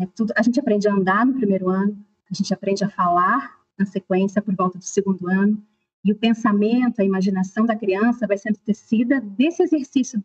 É 0.00 0.06
tudo, 0.06 0.32
a 0.34 0.42
gente 0.42 0.58
aprende 0.58 0.88
a 0.88 0.94
andar 0.94 1.26
no 1.26 1.34
primeiro 1.34 1.68
ano, 1.68 2.02
a 2.30 2.34
gente 2.34 2.54
aprende 2.54 2.82
a 2.82 2.88
falar 2.88 3.60
na 3.78 3.84
sequência, 3.84 4.40
por 4.40 4.54
volta 4.54 4.78
do 4.78 4.84
segundo 4.84 5.28
ano. 5.28 5.62
E 6.04 6.12
o 6.12 6.18
pensamento, 6.18 7.00
a 7.00 7.04
imaginação 7.04 7.64
da 7.64 7.76
criança 7.76 8.26
vai 8.26 8.36
sendo 8.36 8.58
tecida 8.58 9.20
desse 9.20 9.62
exercício 9.62 10.22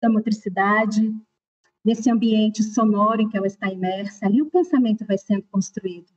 da 0.00 0.08
motricidade, 0.08 1.12
nesse 1.84 2.10
ambiente 2.10 2.62
sonoro 2.62 3.22
em 3.22 3.28
que 3.28 3.36
ela 3.36 3.46
está 3.46 3.70
imersa. 3.70 4.26
Ali 4.26 4.40
o 4.42 4.50
pensamento 4.50 5.04
vai 5.04 5.18
sendo 5.18 5.42
construído. 5.50 6.12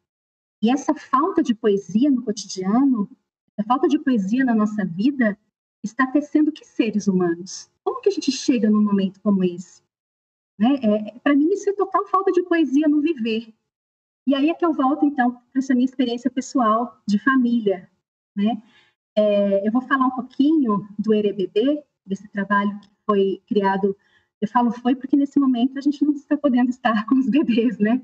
E 0.61 0.69
essa 0.69 0.93
falta 0.93 1.41
de 1.41 1.55
poesia 1.55 2.11
no 2.11 2.23
cotidiano, 2.23 3.09
a 3.57 3.63
falta 3.63 3.87
de 3.87 3.97
poesia 3.97 4.45
na 4.45 4.53
nossa 4.53 4.85
vida, 4.85 5.37
está 5.83 6.05
tecendo 6.05 6.51
que 6.51 6.63
seres 6.63 7.07
humanos? 7.07 7.69
Como 7.83 8.01
que 8.01 8.09
a 8.09 8.11
gente 8.11 8.31
chega 8.31 8.69
num 8.69 8.83
momento 8.83 9.19
como 9.21 9.43
esse? 9.43 9.81
Né? 10.59 10.75
É, 10.83 11.19
Para 11.19 11.35
mim, 11.35 11.49
isso 11.51 11.69
é 11.69 11.73
total 11.73 12.05
falta 12.07 12.31
de 12.31 12.43
poesia 12.43 12.87
no 12.87 13.01
viver. 13.01 13.51
E 14.27 14.35
aí 14.35 14.49
é 14.49 14.53
que 14.53 14.63
eu 14.63 14.73
volto, 14.73 15.05
então, 15.05 15.31
para 15.31 15.59
essa 15.59 15.73
minha 15.73 15.85
experiência 15.85 16.29
pessoal 16.29 17.01
de 17.07 17.17
família. 17.17 17.89
Né? 18.35 18.61
É, 19.15 19.67
eu 19.67 19.71
vou 19.71 19.81
falar 19.81 20.05
um 20.05 20.11
pouquinho 20.11 20.87
do 20.97 21.13
ERBB, 21.13 21.83
desse 22.05 22.27
trabalho 22.29 22.79
que 22.79 22.89
foi 23.05 23.41
criado. 23.47 23.95
Eu 24.39 24.47
falo 24.47 24.71
foi 24.71 24.95
porque 24.95 25.15
nesse 25.15 25.39
momento 25.39 25.77
a 25.77 25.81
gente 25.81 26.03
não 26.03 26.13
está 26.13 26.37
podendo 26.37 26.69
estar 26.69 27.05
com 27.07 27.15
os 27.15 27.29
bebês, 27.29 27.77
né? 27.77 28.01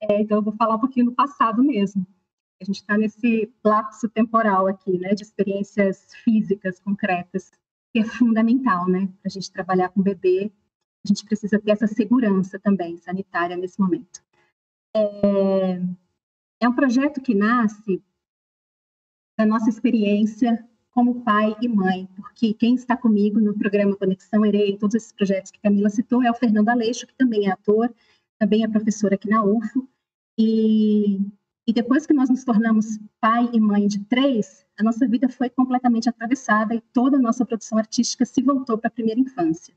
É, 0.00 0.20
então 0.20 0.38
eu 0.38 0.42
vou 0.42 0.54
falar 0.54 0.76
um 0.76 0.80
pouquinho 0.80 1.06
do 1.06 1.12
passado 1.12 1.62
mesmo. 1.62 2.06
A 2.60 2.64
gente 2.64 2.76
está 2.76 2.96
nesse 2.96 3.52
lapso 3.64 4.08
temporal 4.08 4.66
aqui, 4.66 4.96
né, 4.98 5.14
de 5.14 5.22
experiências 5.22 6.14
físicas 6.22 6.78
concretas, 6.80 7.50
que 7.92 8.00
é 8.00 8.04
fundamental, 8.04 8.88
né, 8.88 9.06
para 9.06 9.26
a 9.26 9.28
gente 9.28 9.52
trabalhar 9.52 9.88
com 9.90 10.00
bebê. 10.00 10.50
A 11.04 11.08
gente 11.08 11.24
precisa 11.24 11.58
ter 11.58 11.72
essa 11.72 11.86
segurança 11.86 12.58
também 12.58 12.96
sanitária 12.96 13.56
nesse 13.56 13.78
momento. 13.78 14.22
É, 14.96 15.80
é 16.60 16.68
um 16.68 16.74
projeto 16.74 17.20
que 17.20 17.34
nasce 17.34 18.02
da 19.36 19.44
nossa 19.44 19.68
experiência 19.68 20.64
como 20.90 21.22
pai 21.22 21.56
e 21.60 21.68
mãe, 21.68 22.08
porque 22.14 22.54
quem 22.54 22.76
está 22.76 22.96
comigo 22.96 23.40
no 23.40 23.58
programa 23.58 23.96
Conexão 23.96 24.46
Herê, 24.46 24.70
em 24.70 24.78
todos 24.78 24.94
esses 24.94 25.12
projetos 25.12 25.50
que 25.50 25.60
Camila 25.60 25.90
citou, 25.90 26.22
é 26.22 26.30
o 26.30 26.34
Fernando 26.34 26.68
Aleixo, 26.68 27.06
que 27.06 27.14
também 27.16 27.48
é 27.48 27.50
ator, 27.50 27.92
também 28.38 28.62
é 28.62 28.68
professor 28.68 29.12
aqui 29.12 29.28
na 29.28 29.44
UFO, 29.44 29.88
e, 30.38 31.18
e 31.66 31.72
depois 31.72 32.06
que 32.06 32.14
nós 32.14 32.30
nos 32.30 32.44
tornamos 32.44 32.98
pai 33.20 33.50
e 33.52 33.58
mãe 33.58 33.88
de 33.88 34.04
três, 34.04 34.64
a 34.78 34.84
nossa 34.84 35.06
vida 35.06 35.28
foi 35.28 35.50
completamente 35.50 36.08
atravessada 36.08 36.74
e 36.74 36.80
toda 36.92 37.16
a 37.16 37.20
nossa 37.20 37.44
produção 37.44 37.76
artística 37.78 38.24
se 38.24 38.40
voltou 38.40 38.78
para 38.78 38.88
a 38.88 38.92
primeira 38.92 39.20
infância. 39.20 39.74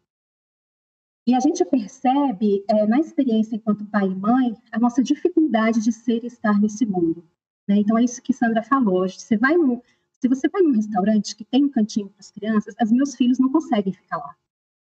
E 1.25 1.33
a 1.33 1.39
gente 1.39 1.65
percebe, 1.65 2.63
é, 2.69 2.85
na 2.87 2.99
experiência 2.99 3.55
enquanto 3.55 3.85
pai 3.85 4.05
e 4.05 4.15
mãe, 4.15 4.55
a 4.71 4.79
nossa 4.79 5.03
dificuldade 5.03 5.83
de 5.83 5.91
ser 5.91 6.23
e 6.23 6.27
estar 6.27 6.59
nesse 6.59 6.85
mundo. 6.85 7.27
Né? 7.68 7.78
Então, 7.78 7.97
é 7.97 8.03
isso 8.03 8.22
que 8.22 8.34
Sandra 8.34 8.63
falou. 8.63 9.07
Você 9.07 9.38
vai 9.38 9.55
no, 9.57 9.84
se 10.20 10.28
você 10.28 10.47
vai 10.49 10.61
num 10.61 10.74
restaurante 10.74 11.36
que 11.36 11.45
tem 11.45 11.65
um 11.65 11.70
cantinho 11.70 12.09
para 12.09 12.20
as 12.20 12.32
crianças, 12.32 12.76
os 12.82 12.91
meus 12.91 13.15
filhos 13.15 13.39
não 13.39 13.51
conseguem 13.51 13.93
ficar 13.93 14.18
lá. 14.18 14.36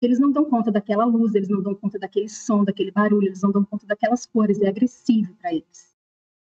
Eles 0.01 0.19
não 0.19 0.33
dão 0.33 0.45
conta 0.45 0.73
daquela 0.73 1.05
luz, 1.05 1.35
eles 1.35 1.49
não 1.49 1.63
dão 1.63 1.75
conta 1.77 1.97
daquele 1.97 2.29
som, 2.29 2.65
daquele 2.65 2.91
barulho, 2.91 3.29
eles 3.29 3.41
não 3.41 3.53
dão 3.53 3.65
conta 3.65 3.87
daquelas 3.87 4.27
cores, 4.27 4.61
é 4.61 4.69
agressivo 4.69 5.33
para 5.35 5.55
eles. 5.55 5.93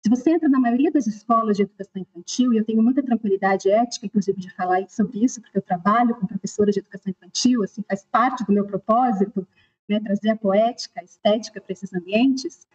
Se 0.04 0.10
você 0.10 0.32
entra 0.32 0.48
na 0.48 0.60
maioria 0.60 0.90
das 0.90 1.06
escolas 1.06 1.58
de 1.58 1.64
educação 1.64 2.02
infantil, 2.02 2.54
e 2.54 2.58
eu 2.58 2.66
tenho 2.66 2.82
muita 2.82 3.04
tranquilidade 3.04 3.70
ética, 3.70 4.06
inclusive, 4.06 4.40
de 4.40 4.52
falar 4.56 4.88
sobre 4.90 5.24
isso, 5.24 5.42
porque 5.42 5.58
eu 5.58 5.62
trabalho 5.62 6.16
com 6.16 6.26
professora 6.26 6.72
de 6.72 6.80
educação 6.80 7.12
infantil, 7.12 7.62
assim, 7.62 7.84
faz 7.84 8.06
parte 8.10 8.44
do 8.46 8.54
meu 8.54 8.66
propósito, 8.66 9.46
né, 9.88 10.00
trazer 10.00 10.30
a 10.30 10.36
poética, 10.38 11.02
a 11.02 11.04
estética 11.04 11.60
para 11.60 11.74
esses 11.74 11.94
ambientes, 11.94 12.66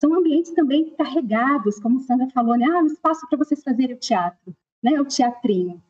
são 0.00 0.14
ambientes 0.14 0.52
também 0.52 0.94
carregados, 0.96 1.80
como 1.80 2.00
Sandra 2.00 2.28
falou, 2.30 2.56
né, 2.56 2.66
ah, 2.66 2.82
um 2.82 2.86
espaço 2.86 3.26
para 3.28 3.38
vocês 3.38 3.62
fazerem 3.62 3.96
o 3.96 3.98
teatro 3.98 4.54
né, 4.82 5.00
o 5.00 5.04
teatrinho, 5.04 5.82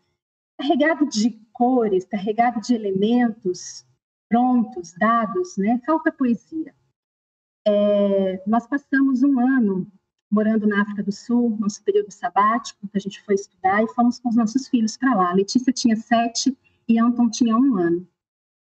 carregado 0.59 1.07
de 1.07 1.31
cores, 1.53 2.07
carregado 2.07 2.61
de 2.61 2.75
elementos 2.75 3.87
prontos, 4.29 4.95
dados, 4.99 5.57
né, 5.59 5.81
falta 5.85 6.11
poesia. 6.11 6.75
É, 7.67 8.43
nós 8.47 8.67
passamos 8.67 9.23
um 9.23 9.39
ano 9.39 9.87
morando 10.31 10.67
na 10.67 10.83
África 10.83 11.03
do 11.03 11.13
Sul, 11.13 11.57
nosso 11.59 11.83
período 11.85 12.11
sabático, 12.11 12.89
que 12.89 12.97
a 12.97 13.01
gente 13.01 13.23
foi 13.23 13.35
estudar, 13.35 13.83
e 13.83 13.89
fomos 13.89 14.19
com 14.19 14.29
os 14.29 14.37
nossos 14.37 14.67
filhos 14.67 14.97
para 14.97 15.15
lá. 15.15 15.31
A 15.31 15.35
Letícia 15.35 15.73
tinha 15.73 15.97
sete 15.97 16.57
e 16.89 16.99
Anton 16.99 17.29
tinha 17.29 17.57
um 17.57 17.77
ano. 17.77 18.09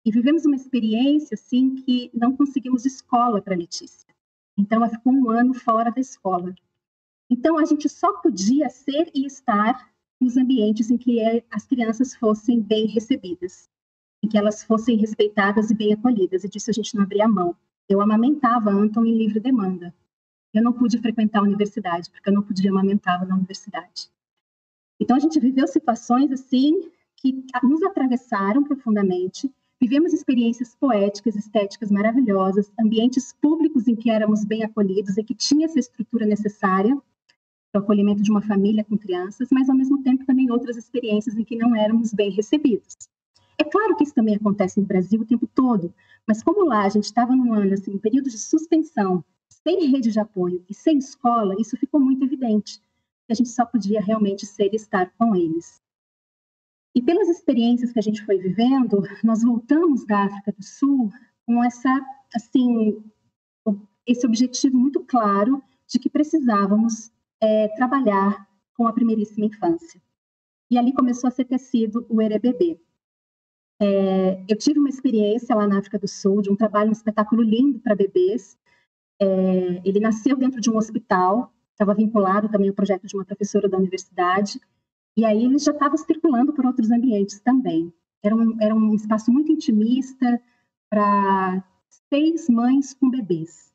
E 0.04 0.10
vivemos 0.10 0.44
uma 0.44 0.56
experiência, 0.56 1.34
assim, 1.34 1.76
que 1.76 2.10
não 2.12 2.36
conseguimos 2.36 2.84
escola 2.84 3.40
para 3.40 3.56
Letícia. 3.56 4.13
Então, 4.56 4.78
ela 4.78 4.88
ficou 4.88 5.12
um 5.12 5.30
ano 5.30 5.54
fora 5.54 5.90
da 5.90 6.00
escola. 6.00 6.54
Então, 7.28 7.58
a 7.58 7.64
gente 7.64 7.88
só 7.88 8.12
podia 8.20 8.68
ser 8.68 9.10
e 9.14 9.26
estar 9.26 9.90
nos 10.20 10.36
ambientes 10.36 10.90
em 10.90 10.96
que 10.96 11.20
é, 11.20 11.44
as 11.50 11.66
crianças 11.66 12.14
fossem 12.14 12.60
bem 12.60 12.86
recebidas, 12.86 13.68
em 14.22 14.28
que 14.28 14.38
elas 14.38 14.62
fossem 14.62 14.96
respeitadas 14.96 15.70
e 15.70 15.74
bem 15.74 15.92
acolhidas, 15.92 16.44
e 16.44 16.48
disso 16.48 16.70
a 16.70 16.72
gente 16.72 16.94
não 16.94 17.02
abria 17.02 17.28
mão. 17.28 17.56
Eu 17.88 18.00
amamentava 18.00 18.70
Anton 18.70 19.04
em 19.04 19.16
livre 19.16 19.40
demanda. 19.40 19.94
Eu 20.52 20.62
não 20.62 20.72
pude 20.72 20.98
frequentar 20.98 21.40
a 21.40 21.42
universidade, 21.42 22.10
porque 22.10 22.28
eu 22.28 22.34
não 22.34 22.42
podia 22.42 22.70
amamentá-lo 22.70 23.26
na 23.26 23.34
universidade. 23.34 24.08
Então, 25.00 25.16
a 25.16 25.20
gente 25.20 25.40
viveu 25.40 25.66
situações 25.66 26.30
assim 26.30 26.90
que 27.16 27.44
nos 27.62 27.82
atravessaram 27.82 28.62
profundamente, 28.62 29.52
vivemos 29.80 30.12
experiências 30.12 30.74
poéticas, 30.74 31.36
estéticas 31.36 31.90
maravilhosas, 31.90 32.72
ambientes 32.78 33.32
públicos 33.40 33.86
em 33.88 33.94
que 33.94 34.10
éramos 34.10 34.44
bem 34.44 34.64
acolhidos 34.64 35.16
e 35.16 35.24
que 35.24 35.34
tinha 35.34 35.66
essa 35.66 35.78
estrutura 35.78 36.26
necessária, 36.26 36.96
o 37.74 37.78
acolhimento 37.78 38.22
de 38.22 38.30
uma 38.30 38.40
família 38.40 38.84
com 38.84 38.96
crianças, 38.96 39.48
mas 39.50 39.68
ao 39.68 39.76
mesmo 39.76 40.02
tempo 40.02 40.24
também 40.24 40.50
outras 40.50 40.76
experiências 40.76 41.36
em 41.36 41.44
que 41.44 41.56
não 41.56 41.74
éramos 41.74 42.12
bem 42.12 42.30
recebidos. 42.30 42.96
É 43.58 43.64
claro 43.64 43.96
que 43.96 44.04
isso 44.04 44.14
também 44.14 44.36
acontece 44.36 44.80
no 44.80 44.86
Brasil 44.86 45.20
o 45.20 45.26
tempo 45.26 45.46
todo, 45.46 45.92
mas 46.26 46.42
como 46.42 46.64
lá 46.64 46.84
a 46.84 46.88
gente 46.88 47.04
estava 47.04 47.34
num 47.34 47.52
ano, 47.52 47.74
assim, 47.74 47.94
um 47.94 47.98
período 47.98 48.30
de 48.30 48.38
suspensão, 48.38 49.24
sem 49.48 49.86
rede 49.86 50.10
de 50.10 50.20
apoio 50.20 50.64
e 50.68 50.74
sem 50.74 50.98
escola, 50.98 51.54
isso 51.58 51.76
ficou 51.76 52.00
muito 52.00 52.24
evidente, 52.24 52.80
a 53.28 53.34
gente 53.34 53.48
só 53.48 53.64
podia 53.64 54.00
realmente 54.00 54.44
ser 54.44 54.72
e 54.72 54.76
estar 54.76 55.12
com 55.18 55.34
eles. 55.34 55.82
E 56.94 57.02
pelas 57.02 57.28
experiências 57.28 57.92
que 57.92 57.98
a 57.98 58.02
gente 58.02 58.24
foi 58.24 58.38
vivendo, 58.38 59.02
nós 59.24 59.42
voltamos 59.42 60.06
da 60.06 60.24
África 60.24 60.52
do 60.52 60.64
Sul 60.64 61.10
com 61.44 61.62
essa, 61.64 61.90
assim, 62.34 63.02
esse 64.06 64.24
objetivo 64.24 64.78
muito 64.78 65.00
claro 65.00 65.62
de 65.88 65.98
que 65.98 66.08
precisávamos 66.08 67.10
é, 67.40 67.68
trabalhar 67.76 68.48
com 68.74 68.86
a 68.86 68.92
primeiríssima 68.92 69.46
infância. 69.46 70.00
E 70.70 70.78
ali 70.78 70.92
começou 70.92 71.28
a 71.28 71.30
ser 71.30 71.44
tecido 71.44 72.06
o 72.08 72.22
EREBB. 72.22 72.80
É, 73.80 74.44
eu 74.48 74.56
tive 74.56 74.78
uma 74.78 74.88
experiência 74.88 75.54
lá 75.54 75.66
na 75.66 75.78
África 75.78 75.98
do 75.98 76.08
Sul, 76.08 76.40
de 76.42 76.50
um 76.50 76.56
trabalho, 76.56 76.90
um 76.90 76.92
espetáculo 76.92 77.42
lindo 77.42 77.80
para 77.80 77.94
bebês. 77.94 78.56
É, 79.20 79.82
ele 79.84 80.00
nasceu 80.00 80.36
dentro 80.36 80.60
de 80.60 80.70
um 80.70 80.76
hospital, 80.76 81.52
estava 81.72 81.94
vinculado 81.94 82.48
também 82.48 82.68
ao 82.68 82.74
projeto 82.74 83.06
de 83.06 83.16
uma 83.16 83.24
professora 83.24 83.68
da 83.68 83.78
universidade, 83.78 84.60
e 85.16 85.24
aí 85.24 85.44
ele 85.44 85.58
já 85.58 85.72
estava 85.72 85.96
circulando 85.96 86.52
por 86.52 86.66
outros 86.66 86.90
ambientes 86.90 87.40
também. 87.40 87.92
Era 88.22 88.34
um, 88.34 88.56
era 88.60 88.74
um 88.74 88.94
espaço 88.94 89.30
muito 89.30 89.52
intimista 89.52 90.40
para 90.90 91.64
seis 92.08 92.48
mães 92.48 92.94
com 92.94 93.10
bebês. 93.10 93.72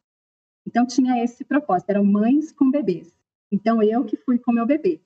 Então 0.66 0.86
tinha 0.86 1.24
esse 1.24 1.44
propósito, 1.44 1.90
eram 1.90 2.04
mães 2.04 2.52
com 2.52 2.70
bebês. 2.70 3.14
Então, 3.52 3.82
eu 3.82 4.06
que 4.06 4.16
fui 4.16 4.38
com 4.38 4.52
meu 4.52 4.66
bebê. 4.66 5.02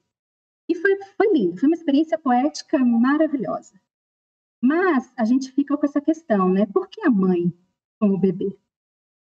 E 0.67 0.75
foi, 0.75 0.97
foi 1.17 1.34
lindo, 1.34 1.57
foi 1.57 1.67
uma 1.67 1.75
experiência 1.75 2.17
poética 2.17 2.77
maravilhosa. 2.79 3.79
Mas 4.61 5.11
a 5.17 5.25
gente 5.25 5.51
fica 5.51 5.77
com 5.77 5.86
essa 5.86 6.01
questão, 6.01 6.49
né? 6.49 6.65
Por 6.65 6.88
que 6.88 7.01
a 7.05 7.09
mãe 7.09 7.53
com 7.99 8.09
o 8.09 8.17
bebê? 8.17 8.57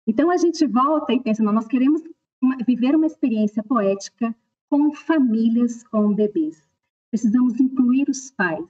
Então, 0.07 0.29
a 0.29 0.37
gente 0.37 0.65
volta 0.65 1.13
e 1.13 1.19
pensa, 1.19 1.43
não, 1.43 1.51
nós 1.51 1.67
queremos 1.67 2.01
uma, 2.41 2.57
viver 2.57 2.95
uma 2.95 3.05
experiência 3.05 3.63
poética 3.63 4.35
com 4.69 4.93
famílias 4.93 5.83
com 5.83 6.13
bebês. 6.13 6.61
Precisamos 7.15 7.57
incluir 7.61 8.09
os 8.09 8.29
pais. 8.29 8.65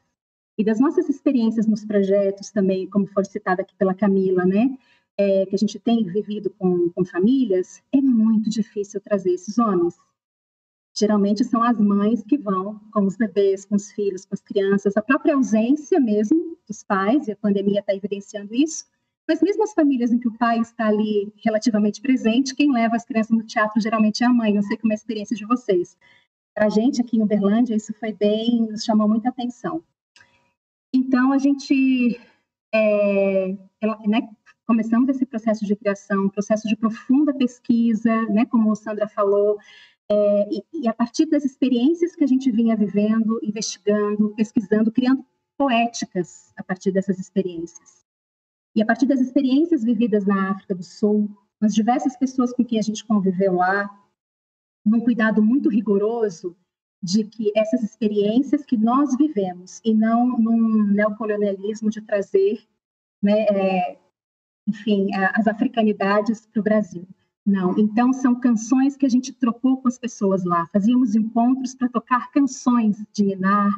E 0.56 0.64
das 0.64 0.80
nossas 0.80 1.10
experiências 1.10 1.66
nos 1.66 1.84
projetos 1.84 2.52
também, 2.52 2.88
como 2.88 3.08
foi 3.08 3.26
citado 3.26 3.62
aqui 3.62 3.76
pela 3.76 3.96
Camila, 3.96 4.46
né? 4.46 4.78
É, 5.18 5.48
que 5.48 5.56
a 5.56 5.58
gente 5.58 5.80
tem 5.80 6.04
vivido 6.04 6.52
com, 6.52 6.90
com 6.92 7.04
famílias, 7.04 7.82
é 7.92 8.00
muito 8.00 8.48
difícil 8.50 9.02
trazer 9.02 9.32
esses 9.32 9.58
homens 9.58 9.96
Geralmente 10.98 11.44
são 11.44 11.62
as 11.62 11.78
mães 11.78 12.24
que 12.24 12.38
vão 12.38 12.80
com 12.94 13.06
os 13.06 13.18
bebês, 13.18 13.66
com 13.66 13.76
os 13.76 13.92
filhos, 13.92 14.26
com 14.26 14.34
as 14.34 14.42
crianças, 14.42 14.96
a 14.96 15.02
própria 15.02 15.36
ausência 15.36 16.00
mesmo 16.00 16.58
dos 16.66 16.84
pais, 16.84 17.28
e 17.28 17.34
a 17.34 17.36
pandemia 17.36 17.82
está 17.82 17.94
evidenciando 17.94 18.56
isso, 18.56 18.86
mas 19.28 19.42
mesmo 19.42 19.64
as 19.64 19.74
famílias 19.74 20.14
em 20.14 20.20
que 20.20 20.28
o 20.30 20.38
pai 20.38 20.60
está 20.60 20.88
ali 20.88 21.34
relativamente 21.44 22.00
presente, 22.00 22.56
quem 22.56 22.72
leva 22.72 22.96
as 22.96 23.04
crianças 23.04 23.36
no 23.36 23.44
teatro 23.44 23.82
geralmente 23.82 24.24
é 24.24 24.28
a 24.28 24.30
mãe, 24.32 24.54
não 24.54 24.62
sei 24.62 24.78
como 24.78 24.94
é 24.94 24.96
a 24.96 25.02
experiência 25.02 25.36
de 25.36 25.46
vocês. 25.46 25.98
Para 26.56 26.68
a 26.68 26.70
gente 26.70 27.02
aqui 27.02 27.18
em 27.18 27.22
Uberlândia, 27.22 27.76
isso 27.76 27.94
foi 28.00 28.14
bem, 28.14 28.62
nos 28.62 28.84
chamou 28.84 29.08
muita 29.08 29.30
atenção. 29.30 29.84
Então, 30.94 31.34
a 31.34 31.38
gente 31.38 32.20
é, 32.74 33.50
né, 34.08 34.30
começamos 34.66 35.10
esse 35.10 35.26
processo 35.26 35.66
de 35.66 35.76
criação, 35.76 36.30
processo 36.30 36.68
de 36.68 36.76
profunda 36.78 37.34
pesquisa, 37.34 38.22
né, 38.30 38.46
como 38.46 38.72
a 38.72 38.76
Sandra 38.76 39.08
falou, 39.08 39.60
É, 40.08 40.48
e, 40.52 40.64
e, 40.72 40.88
a 40.88 40.94
partir 40.94 41.26
das 41.26 41.44
experiências 41.44 42.16
que 42.16 42.24
a 42.24 42.28
gente 42.28 42.52
vinha 42.52 42.76
vivendo, 42.76 43.40
investigando, 43.42 44.36
pesquisando, 44.36 44.92
criando 44.92 45.26
poéticas 45.58 46.54
a 46.56 46.64
partir 46.64 46.92
dessas 46.92 47.18
experiências. 47.18 48.06
E 48.76 48.84
a 48.84 48.86
partir 48.86 49.08
das 49.08 49.20
experiências 49.20 49.84
vividas 49.84 50.24
na 50.24 50.52
África 50.52 50.76
do 50.76 50.84
Sul, 50.84 51.28
as 51.60 51.74
diversas 51.74 52.16
pessoas 52.16 52.54
com 52.54 52.64
quem 52.64 52.78
a 52.78 52.84
gente 52.84 53.04
conviveu 53.04 53.56
lá, 53.56 53.90
num 54.86 55.00
cuidado 55.00 55.42
muito 55.42 55.70
rigoroso 55.70 56.56
de 57.02 57.24
que 57.24 57.52
essas 57.56 57.84
experiências 57.84 58.66
que 58.66 58.78
nós 58.78 59.16
vivemos, 59.16 59.82
e 59.84 59.94
não 59.94 60.38
num 60.38 60.84
neocolonialismo 60.86 61.90
de 61.90 62.02
trazer, 62.02 62.62
né, 63.22 63.46
é, 63.46 63.98
enfim, 64.68 65.14
as 65.34 65.48
africanidades 65.48 66.46
para 66.46 66.60
o 66.60 66.64
Brasil. 66.64 67.08
Não, 67.46 67.78
então 67.78 68.12
são 68.12 68.34
canções 68.34 68.98
que 68.98 69.06
a 69.06 69.10
gente 69.10 69.32
trocou 69.32 69.78
com 69.78 69.88
as 69.88 70.00
pessoas 70.00 70.44
lá. 70.44 70.68
Fazíamos 70.74 71.16
encontros 71.16 71.76
para 71.76 71.88
tocar 71.88 72.32
canções 72.32 73.06
de 73.14 73.24
Ninar, 73.24 73.72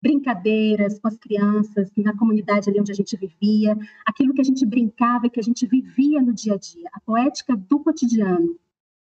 brincadeiras 0.00 0.98
com 0.98 1.08
as 1.08 1.16
crianças 1.16 1.90
na 1.96 2.16
comunidade 2.16 2.70
ali 2.70 2.80
onde 2.80 2.92
a 2.92 2.94
gente 2.94 3.16
vivia, 3.16 3.76
aquilo 4.06 4.32
que 4.32 4.40
a 4.40 4.44
gente 4.44 4.64
brincava 4.64 5.26
e 5.26 5.30
que 5.30 5.40
a 5.40 5.42
gente 5.42 5.66
vivia 5.66 6.22
no 6.22 6.32
dia 6.32 6.54
a 6.54 6.56
dia, 6.56 6.88
a 6.92 7.00
poética 7.00 7.56
do 7.56 7.80
cotidiano, 7.80 8.56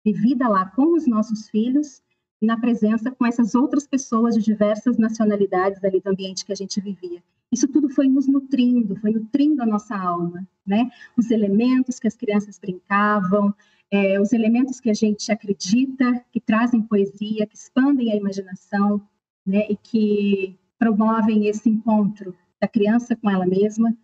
vivida 0.03 0.47
lá 0.47 0.65
com 0.65 0.93
os 0.95 1.07
nossos 1.07 1.49
filhos 1.49 2.01
e 2.41 2.45
na 2.45 2.59
presença 2.59 3.09
com 3.09 3.25
essas 3.25 3.55
outras 3.55 3.87
pessoas 3.87 4.35
de 4.35 4.41
diversas 4.41 4.97
nacionalidades 4.97 5.83
ali 5.83 6.01
do 6.01 6.09
ambiente 6.09 6.45
que 6.45 6.51
a 6.51 6.55
gente 6.55 6.81
vivia. 6.81 7.23
Isso 7.51 7.67
tudo 7.67 7.89
foi 7.89 8.07
nos 8.07 8.27
nutrindo, 8.27 8.95
foi 8.95 9.11
nutrindo 9.11 9.61
a 9.61 9.65
nossa 9.65 9.95
alma, 9.95 10.45
né? 10.65 10.89
Os 11.15 11.29
elementos 11.31 11.99
que 11.99 12.07
as 12.07 12.15
crianças 12.15 12.59
brincavam, 12.59 13.53
é, 13.91 14.19
os 14.19 14.33
elementos 14.33 14.79
que 14.79 14.89
a 14.89 14.93
gente 14.93 15.31
acredita, 15.31 16.25
que 16.31 16.41
trazem 16.41 16.81
poesia, 16.81 17.45
que 17.45 17.55
expandem 17.55 18.11
a 18.11 18.15
imaginação, 18.15 19.01
né? 19.45 19.67
E 19.69 19.77
que 19.77 20.57
promovem 20.79 21.47
esse 21.47 21.69
encontro 21.69 22.35
da 22.59 22.67
criança 22.67 23.15
com 23.15 23.29
ela 23.29 23.45
mesma, 23.45 23.95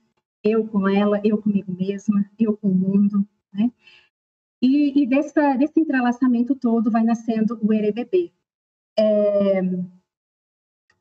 eu 0.43 0.65
com 0.67 0.87
ela, 0.87 1.19
eu 1.23 1.37
comigo 1.39 1.75
mesma, 1.77 2.23
eu 2.39 2.55
com 2.55 2.69
o 2.69 2.75
mundo, 2.75 3.27
né? 3.51 3.71
E, 4.61 5.03
e 5.03 5.07
dessa, 5.07 5.55
desse 5.55 5.79
entrelaçamento 5.79 6.55
todo 6.55 6.91
vai 6.91 7.03
nascendo 7.03 7.57
o 7.61 7.73
Erebebê. 7.73 8.31
É, 8.97 9.61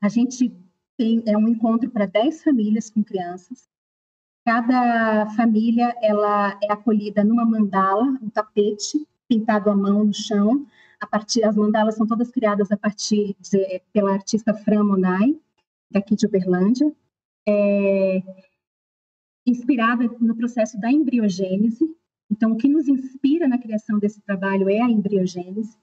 a 0.01 0.07
gente 0.07 0.55
tem 0.97 1.23
é 1.25 1.37
um 1.37 1.47
encontro 1.47 1.89
para 1.89 2.05
10 2.05 2.43
famílias 2.43 2.89
com 2.89 3.03
crianças. 3.03 3.69
Cada 4.45 5.27
família 5.35 5.95
ela 6.01 6.57
é 6.63 6.71
acolhida 6.71 7.23
numa 7.23 7.45
mandala, 7.45 8.03
um 8.21 8.29
tapete 8.29 9.05
pintado 9.27 9.69
à 9.69 9.75
mão 9.75 10.05
no 10.05 10.13
chão. 10.13 10.65
A 10.99 11.07
partir 11.07 11.43
as 11.43 11.55
mandalas 11.55 11.95
são 11.95 12.07
todas 12.07 12.31
criadas 12.31 12.71
a 12.71 12.77
partir 12.77 13.35
de, 13.39 13.81
pela 13.93 14.13
artista 14.13 14.53
Fran 14.53 14.83
Monai 14.83 15.39
daqui 15.89 16.15
de 16.15 16.25
Uberlândia, 16.25 16.91
é, 17.47 18.21
inspirada 19.45 20.03
no 20.19 20.35
processo 20.35 20.79
da 20.79 20.91
embriogênese. 20.91 21.95
Então, 22.29 22.51
o 22.51 22.57
que 22.57 22.67
nos 22.67 22.87
inspira 22.87 23.47
na 23.47 23.57
criação 23.57 23.97
desse 23.97 24.21
trabalho 24.21 24.69
é 24.69 24.81
a 24.81 24.89
embriogênese, 24.89 25.77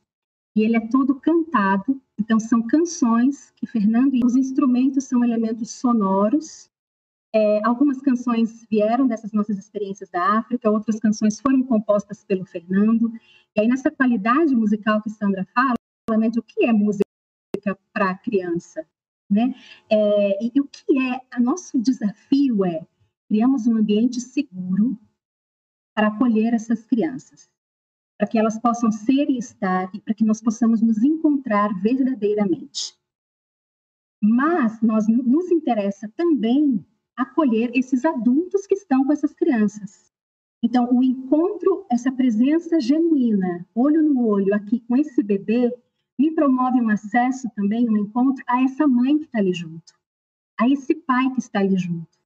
e 0.55 0.63
ele 0.63 0.77
é 0.77 0.89
todo 0.89 1.21
cantado. 1.21 2.01
Então, 2.19 2.39
são 2.39 2.63
canções 2.67 3.51
que 3.57 3.67
Fernando 3.67 4.15
e 4.15 4.25
os 4.25 4.37
instrumentos 4.37 5.05
são 5.05 5.25
elementos 5.25 5.71
sonoros. 5.73 6.71
É, 7.35 7.61
algumas 7.67 8.01
canções 8.01 8.65
vieram 8.71 9.07
dessas 9.07 9.33
nossas 9.33 9.59
experiências 9.59 10.09
da 10.09 10.39
África, 10.39 10.71
outras 10.71 10.99
canções 10.99 11.39
foram 11.41 11.63
compostas 11.63 12.25
pelo 12.25 12.47
Fernando. 12.47 13.13
E 13.55 13.61
aí, 13.61 13.69
nessa 13.69 13.91
qualidade 13.91 14.55
musical 14.57 15.03
que 15.03 15.11
Sandra 15.11 15.45
fala, 15.55 15.75
né, 16.19 16.31
de 16.31 16.39
o 16.39 16.43
que 16.43 16.65
é 16.65 16.73
música 16.73 17.05
para 17.93 18.11
a 18.11 18.19
criança, 18.19 18.87
né? 19.29 19.55
É, 19.91 20.45
e, 20.45 20.53
e, 20.55 20.61
o 20.61 20.69
que 20.69 20.99
é, 20.99 21.21
o 21.39 21.43
nosso 21.43 21.79
desafio 21.81 22.65
é 22.65 22.87
criamos 23.29 23.67
um 23.67 23.77
ambiente 23.77 24.21
seguro 24.21 24.97
para 25.97 26.09
acolher 26.09 26.53
essas 26.53 26.85
crianças, 26.85 27.51
para 28.19 28.29
que 28.29 28.39
elas 28.39 28.59
possam 28.61 28.93
ser 28.93 29.31
e 29.31 29.39
estar 29.39 29.89
e 29.95 30.01
para 30.01 30.13
que 30.13 30.27
nós 30.27 30.43
possamos 30.43 30.83
nos 30.83 31.03
encontrar 31.03 31.73
verdadeiramente. 31.81 32.95
Mas 34.23 34.79
nós 34.83 35.09
nos 35.09 35.51
interessa 35.51 36.07
também 36.15 36.85
acolher 37.17 37.71
esses 37.75 38.05
adultos 38.05 38.67
que 38.67 38.75
estão 38.75 39.07
com 39.07 39.13
essas 39.13 39.33
crianças. 39.33 40.13
Então, 40.63 40.87
o 40.93 41.03
encontro, 41.03 41.87
essa 41.91 42.13
presença 42.13 42.79
genuína, 42.79 43.67
olho 43.75 44.03
no 44.03 44.27
olho 44.27 44.55
aqui 44.55 44.81
com 44.81 44.97
esse 44.97 45.23
bebê, 45.23 45.75
me 46.19 46.31
promove 46.35 46.79
um 46.79 46.91
acesso 46.91 47.49
também, 47.55 47.89
um 47.89 47.97
encontro 47.97 48.45
a 48.47 48.63
essa 48.63 48.87
mãe 48.87 49.19
que 49.19 49.25
está 49.25 49.39
ali 49.39 49.55
junto, 49.55 49.95
a 50.61 50.69
esse 50.69 50.95
pai 50.95 51.31
que 51.31 51.41
está 51.41 51.61
ali 51.61 51.79
junto. 51.79 52.19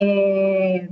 É, 0.00 0.88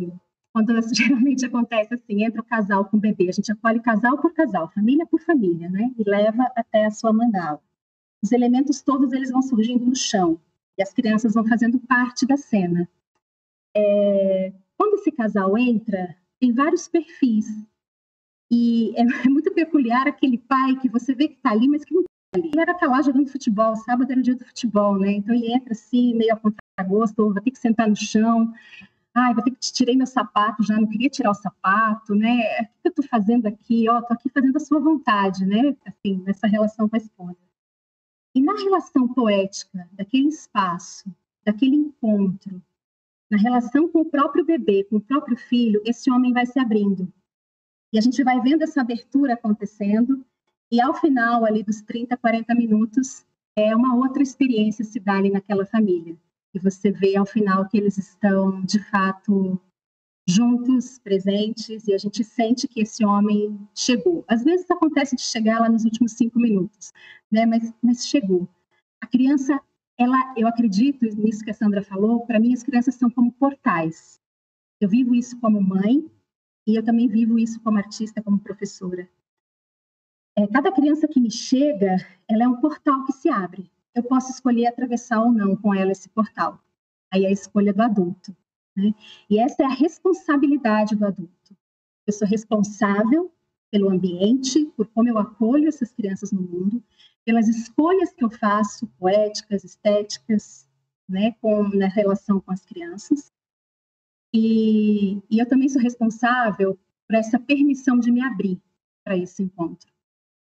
quando 0.56 0.72
geralmente 0.90 1.44
acontece 1.44 1.92
assim, 1.92 2.24
entra 2.24 2.40
o 2.40 2.44
casal 2.44 2.86
com 2.86 2.96
o 2.96 3.00
bebê, 3.00 3.28
a 3.28 3.32
gente 3.32 3.52
acolhe 3.52 3.78
casal 3.78 4.16
por 4.16 4.32
casal, 4.32 4.70
família 4.70 5.04
por 5.04 5.20
família, 5.20 5.68
né? 5.68 5.92
E 5.98 6.08
leva 6.08 6.50
até 6.56 6.86
a 6.86 6.90
sua 6.90 7.12
mandala. 7.12 7.60
Os 8.22 8.32
elementos 8.32 8.80
todos 8.80 9.12
eles 9.12 9.30
vão 9.30 9.42
surgindo 9.42 9.84
no 9.84 9.94
chão 9.94 10.40
e 10.78 10.82
as 10.82 10.94
crianças 10.94 11.34
vão 11.34 11.46
fazendo 11.46 11.78
parte 11.80 12.24
da 12.24 12.38
cena. 12.38 12.88
É, 13.76 14.50
quando 14.78 14.94
esse 14.94 15.12
casal 15.12 15.58
entra, 15.58 16.16
tem 16.40 16.54
vários 16.54 16.88
perfis 16.88 17.46
e 18.50 18.94
é, 18.96 19.02
é 19.26 19.28
muito 19.28 19.52
peculiar 19.52 20.08
aquele 20.08 20.38
pai 20.38 20.76
que 20.80 20.88
você 20.88 21.14
vê 21.14 21.28
que 21.28 21.34
está 21.34 21.50
ali, 21.50 21.68
mas 21.68 21.84
que 21.84 21.92
não 21.92 22.00
está 22.00 22.10
ali. 22.34 22.48
Ele 22.48 22.60
era 22.62 22.72
estar 22.72 22.86
lá 22.86 23.02
jogando 23.02 23.28
futebol, 23.28 23.76
sábado 23.76 24.10
era 24.10 24.20
o 24.20 24.22
dia 24.22 24.34
do 24.34 24.44
futebol, 24.46 24.98
né? 24.98 25.12
Então 25.12 25.34
ele 25.34 25.52
entra 25.52 25.72
assim, 25.72 26.14
meio 26.14 26.32
a 26.32 26.36
contragosto, 26.38 27.34
vai 27.34 27.42
ter 27.42 27.50
que 27.50 27.58
sentar 27.58 27.86
no 27.86 27.96
chão. 27.96 28.54
Ai, 29.18 29.32
vou 29.32 29.42
ter 29.42 29.50
que 29.50 29.72
tirei 29.72 29.96
meu 29.96 30.06
sapato 30.06 30.62
já, 30.62 30.78
não 30.78 30.86
queria 30.86 31.08
tirar 31.08 31.30
o 31.30 31.34
sapato, 31.34 32.14
né? 32.14 32.36
O 32.60 32.82
que 32.82 32.88
eu 32.88 32.90
estou 32.90 33.08
fazendo 33.08 33.46
aqui? 33.46 33.88
Ó, 33.88 33.98
oh, 33.98 34.12
aqui 34.12 34.28
fazendo 34.28 34.56
a 34.56 34.60
sua 34.60 34.78
vontade, 34.78 35.46
né? 35.46 35.74
Assim, 35.86 36.22
nessa 36.22 36.46
relação 36.46 36.86
com 36.86 36.96
a 36.96 36.98
esposa. 36.98 37.38
E 38.34 38.42
na 38.42 38.52
relação 38.52 39.08
poética, 39.08 39.88
daquele 39.92 40.28
espaço, 40.28 41.10
daquele 41.42 41.76
encontro, 41.76 42.62
na 43.30 43.38
relação 43.38 43.88
com 43.88 44.00
o 44.00 44.04
próprio 44.04 44.44
bebê, 44.44 44.84
com 44.84 44.96
o 44.96 45.00
próprio 45.00 45.38
filho, 45.38 45.80
esse 45.86 46.10
homem 46.10 46.34
vai 46.34 46.44
se 46.44 46.58
abrindo. 46.58 47.10
E 47.94 47.98
a 47.98 48.02
gente 48.02 48.22
vai 48.22 48.38
vendo 48.42 48.64
essa 48.64 48.82
abertura 48.82 49.32
acontecendo, 49.32 50.22
e 50.70 50.78
ao 50.78 50.92
final 50.92 51.46
ali 51.46 51.62
dos 51.62 51.80
30, 51.80 52.18
40 52.18 52.54
minutos, 52.54 53.24
é 53.56 53.74
uma 53.74 53.96
outra 53.96 54.22
experiência 54.22 54.84
se 54.84 55.00
dá 55.00 55.14
ali 55.14 55.30
naquela 55.30 55.64
família. 55.64 56.18
E 56.56 56.58
você 56.58 56.90
vê 56.90 57.14
ao 57.16 57.26
final 57.26 57.68
que 57.68 57.76
eles 57.76 57.98
estão, 57.98 58.64
de 58.64 58.82
fato, 58.90 59.60
juntos, 60.26 60.98
presentes, 60.98 61.86
e 61.86 61.92
a 61.92 61.98
gente 61.98 62.24
sente 62.24 62.66
que 62.66 62.80
esse 62.80 63.04
homem 63.04 63.60
chegou. 63.74 64.24
Às 64.26 64.42
vezes 64.42 64.70
acontece 64.70 65.14
de 65.14 65.20
chegar 65.20 65.60
lá 65.60 65.68
nos 65.68 65.84
últimos 65.84 66.12
cinco 66.12 66.40
minutos, 66.40 66.94
né? 67.30 67.44
mas, 67.44 67.74
mas 67.82 68.06
chegou. 68.06 68.48
A 69.02 69.06
criança, 69.06 69.60
ela, 69.98 70.16
eu 70.34 70.48
acredito 70.48 71.04
nisso 71.04 71.44
que 71.44 71.50
a 71.50 71.54
Sandra 71.54 71.82
falou, 71.82 72.24
para 72.24 72.40
mim 72.40 72.54
as 72.54 72.62
crianças 72.62 72.94
são 72.94 73.10
como 73.10 73.30
portais. 73.32 74.18
Eu 74.80 74.88
vivo 74.88 75.14
isso 75.14 75.38
como 75.38 75.60
mãe, 75.60 76.10
e 76.66 76.74
eu 76.74 76.82
também 76.82 77.06
vivo 77.06 77.38
isso 77.38 77.60
como 77.60 77.76
artista, 77.76 78.22
como 78.22 78.38
professora. 78.38 79.06
É, 80.34 80.46
cada 80.46 80.72
criança 80.72 81.06
que 81.06 81.20
me 81.20 81.30
chega, 81.30 81.98
ela 82.26 82.44
é 82.44 82.48
um 82.48 82.62
portal 82.62 83.04
que 83.04 83.12
se 83.12 83.28
abre. 83.28 83.70
Eu 83.96 84.02
posso 84.02 84.30
escolher 84.30 84.66
atravessar 84.66 85.20
ou 85.20 85.32
não 85.32 85.56
com 85.56 85.74
ela 85.74 85.90
esse 85.90 86.10
portal. 86.10 86.62
Aí 87.10 87.24
é 87.24 87.28
a 87.28 87.32
escolha 87.32 87.72
do 87.72 87.82
adulto. 87.82 88.36
Né? 88.76 88.94
E 89.30 89.38
essa 89.38 89.62
é 89.62 89.64
a 89.64 89.74
responsabilidade 89.74 90.94
do 90.94 91.06
adulto. 91.06 91.56
Eu 92.06 92.12
sou 92.12 92.28
responsável 92.28 93.32
pelo 93.70 93.88
ambiente, 93.88 94.66
por 94.76 94.86
como 94.88 95.08
eu 95.08 95.18
acolho 95.18 95.66
essas 95.66 95.90
crianças 95.92 96.30
no 96.30 96.42
mundo, 96.42 96.84
pelas 97.24 97.48
escolhas 97.48 98.12
que 98.12 98.22
eu 98.22 98.30
faço, 98.30 98.86
poéticas, 98.98 99.64
estéticas, 99.64 100.68
né, 101.08 101.32
com, 101.40 101.66
na 101.70 101.88
relação 101.88 102.38
com 102.38 102.52
as 102.52 102.66
crianças. 102.66 103.32
E, 104.32 105.22
e 105.30 105.38
eu 105.38 105.48
também 105.48 105.70
sou 105.70 105.80
responsável 105.80 106.78
por 107.08 107.16
essa 107.16 107.38
permissão 107.38 107.98
de 107.98 108.12
me 108.12 108.22
abrir 108.22 108.60
para 109.02 109.16
esse 109.16 109.42
encontro. 109.42 109.90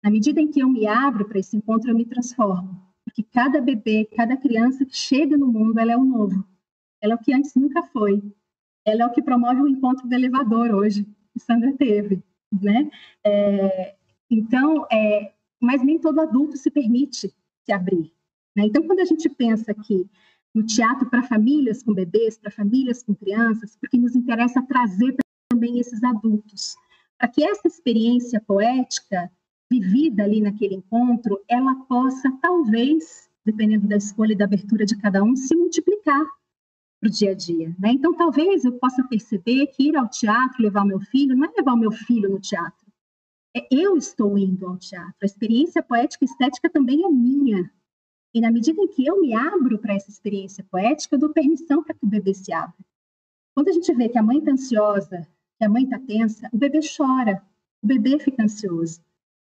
Na 0.03 0.11
medida 0.11 0.39
em 0.39 0.51
que 0.51 0.61
eu 0.61 0.69
me 0.69 0.85
abro 0.85 1.27
para 1.27 1.39
esse 1.39 1.57
encontro, 1.57 1.89
eu 1.89 1.95
me 1.95 2.05
transformo. 2.05 2.88
Porque 3.09 3.23
cada 3.23 3.59
bebê, 3.59 4.05
cada 4.15 4.37
criança 4.37 4.85
que 4.85 4.95
chega 4.95 5.35
no 5.35 5.47
mundo, 5.47 5.79
ela 5.79 5.91
é 5.91 5.97
o 5.97 6.05
novo. 6.05 6.45
Ela 7.01 7.13
é 7.13 7.15
o 7.15 7.19
que 7.19 7.33
antes 7.33 7.55
nunca 7.55 7.81
foi. 7.81 8.21
Ela 8.85 9.03
é 9.03 9.05
o 9.07 9.11
que 9.11 9.21
promove 9.21 9.61
o 9.61 9.67
encontro 9.67 10.07
do 10.07 10.13
elevador 10.13 10.71
hoje, 10.71 11.03
que 11.33 11.39
Sandra 11.39 11.73
teve, 11.73 12.23
né? 12.61 12.89
É, 13.25 13.95
então, 14.29 14.85
é, 14.91 15.33
mas 15.59 15.83
nem 15.83 15.99
todo 15.99 16.21
adulto 16.21 16.55
se 16.55 16.69
permite 16.69 17.33
se 17.65 17.71
abrir. 17.71 18.13
Né? 18.55 18.65
Então, 18.65 18.83
quando 18.83 18.99
a 18.99 19.05
gente 19.05 19.27
pensa 19.27 19.73
que 19.73 20.07
no 20.53 20.63
teatro 20.63 21.09
para 21.09 21.23
famílias 21.23 21.81
com 21.81 21.93
bebês, 21.93 22.37
para 22.37 22.51
famílias 22.51 23.01
com 23.01 23.15
crianças, 23.15 23.75
porque 23.75 23.97
nos 23.97 24.15
interessa 24.15 24.61
trazer 24.61 25.15
também 25.49 25.79
esses 25.79 26.03
adultos, 26.03 26.75
para 27.17 27.27
que 27.27 27.43
essa 27.43 27.67
experiência 27.67 28.39
poética 28.39 29.31
vivida 29.69 30.23
ali 30.23 30.41
naquele 30.41 30.75
encontro, 30.75 31.39
ela 31.47 31.75
possa, 31.85 32.31
talvez, 32.41 33.29
dependendo 33.45 33.87
da 33.87 33.97
escolha 33.97 34.33
e 34.33 34.35
da 34.35 34.45
abertura 34.45 34.85
de 34.85 34.97
cada 34.97 35.23
um, 35.23 35.35
se 35.35 35.55
multiplicar 35.55 36.25
para 36.99 37.07
o 37.07 37.11
dia 37.11 37.31
a 37.31 37.35
dia. 37.35 37.75
Né? 37.79 37.91
Então, 37.91 38.13
talvez 38.13 38.65
eu 38.65 38.73
possa 38.73 39.03
perceber 39.03 39.67
que 39.67 39.89
ir 39.89 39.95
ao 39.95 40.09
teatro, 40.09 40.61
levar 40.61 40.85
meu 40.85 40.99
filho, 40.99 41.35
não 41.35 41.45
é 41.45 41.53
levar 41.55 41.75
meu 41.75 41.91
filho 41.91 42.29
no 42.29 42.39
teatro. 42.39 42.87
É 43.55 43.67
eu 43.71 43.95
estou 43.95 44.37
indo 44.37 44.67
ao 44.67 44.77
teatro. 44.77 45.15
A 45.21 45.25
experiência 45.25 45.81
poética 45.81 46.23
e 46.23 46.27
estética 46.27 46.69
também 46.69 47.03
é 47.03 47.09
minha. 47.09 47.71
E 48.33 48.41
na 48.41 48.51
medida 48.51 48.79
em 48.81 48.87
que 48.87 49.05
eu 49.05 49.19
me 49.19 49.33
abro 49.33 49.79
para 49.79 49.95
essa 49.95 50.09
experiência 50.09 50.63
poética, 50.69 51.15
eu 51.15 51.19
dou 51.19 51.29
permissão 51.29 51.83
para 51.83 51.95
que 51.95 52.05
o 52.05 52.09
bebê 52.09 52.33
se 52.33 52.53
abra. 52.53 52.77
Quando 53.55 53.69
a 53.69 53.71
gente 53.71 53.91
vê 53.93 54.07
que 54.07 54.17
a 54.17 54.23
mãe 54.23 54.37
está 54.37 54.51
ansiosa, 54.51 55.27
que 55.57 55.65
a 55.65 55.69
mãe 55.69 55.83
está 55.83 55.99
tensa, 55.99 56.47
o 56.53 56.57
bebê 56.57 56.79
chora, 56.95 57.41
o 57.81 57.87
bebê 57.87 58.19
fica 58.19 58.43
ansioso. 58.43 59.01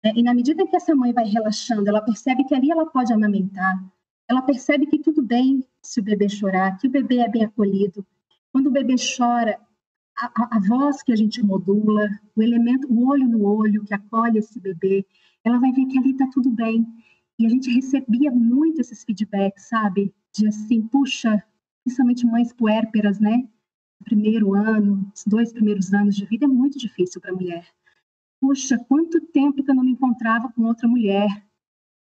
É, 0.05 0.19
e 0.19 0.23
na 0.23 0.35
medida 0.35 0.67
que 0.67 0.77
essa 0.77 0.95
mãe 0.95 1.13
vai 1.13 1.27
relaxando, 1.27 1.89
ela 1.89 2.01
percebe 2.01 2.45
que 2.45 2.55
ali 2.55 2.71
ela 2.71 2.87
pode 2.87 3.13
amamentar, 3.13 3.83
ela 4.29 4.43
percebe 4.43 4.87
que 4.87 4.99
tudo 4.99 5.23
bem 5.23 5.65
se 5.83 6.01
o 6.01 6.03
bebê 6.03 6.29
chorar, 6.29 6.77
que 6.79 6.87
o 6.87 6.91
bebê 6.91 7.19
é 7.19 7.29
bem 7.29 7.45
acolhido. 7.45 8.07
Quando 8.53 8.69
o 8.69 8.71
bebê 8.71 8.95
chora, 8.97 9.59
a, 10.17 10.27
a, 10.27 10.57
a 10.57 10.61
voz 10.61 11.03
que 11.03 11.13
a 11.13 11.17
gente 11.17 11.43
modula, 11.43 12.09
o 12.37 12.43
elemento, 12.43 12.87
o 12.93 13.09
olho 13.09 13.29
no 13.29 13.45
olho 13.45 13.85
que 13.85 13.95
acolhe 13.95 14.39
esse 14.39 14.61
bebê, 14.61 15.07
ela 15.45 15.59
vai 15.59 15.73
ver 15.73 15.87
que 15.87 15.99
ali 15.99 16.13
está 16.13 16.29
tudo 16.33 16.51
bem. 16.51 16.87
E 17.39 17.47
a 17.47 17.49
gente 17.49 17.71
recebia 17.71 18.31
muito 18.31 18.81
esses 18.81 19.05
feedbacks, 19.05 19.69
sabe? 19.69 20.13
De 20.35 20.47
assim, 20.47 20.83
puxa, 20.83 21.43
principalmente 21.85 22.27
mães 22.27 22.53
puérperas, 22.53 23.19
né? 23.19 23.49
primeiro 24.05 24.55
ano, 24.55 25.11
os 25.15 25.25
dois 25.25 25.53
primeiros 25.53 25.93
anos 25.93 26.17
de 26.17 26.25
vida 26.27 26.45
é 26.47 26.49
muito 26.49 26.79
difícil 26.79 27.21
para 27.21 27.33
a 27.33 27.35
mulher. 27.35 27.67
Puxa, 28.41 28.79
quanto 28.89 29.21
tempo 29.21 29.63
que 29.63 29.71
eu 29.71 29.75
não 29.75 29.83
me 29.83 29.93
encontrava 29.93 30.53
com 30.53 30.63
outra 30.63 30.87
mulher. 30.87 31.29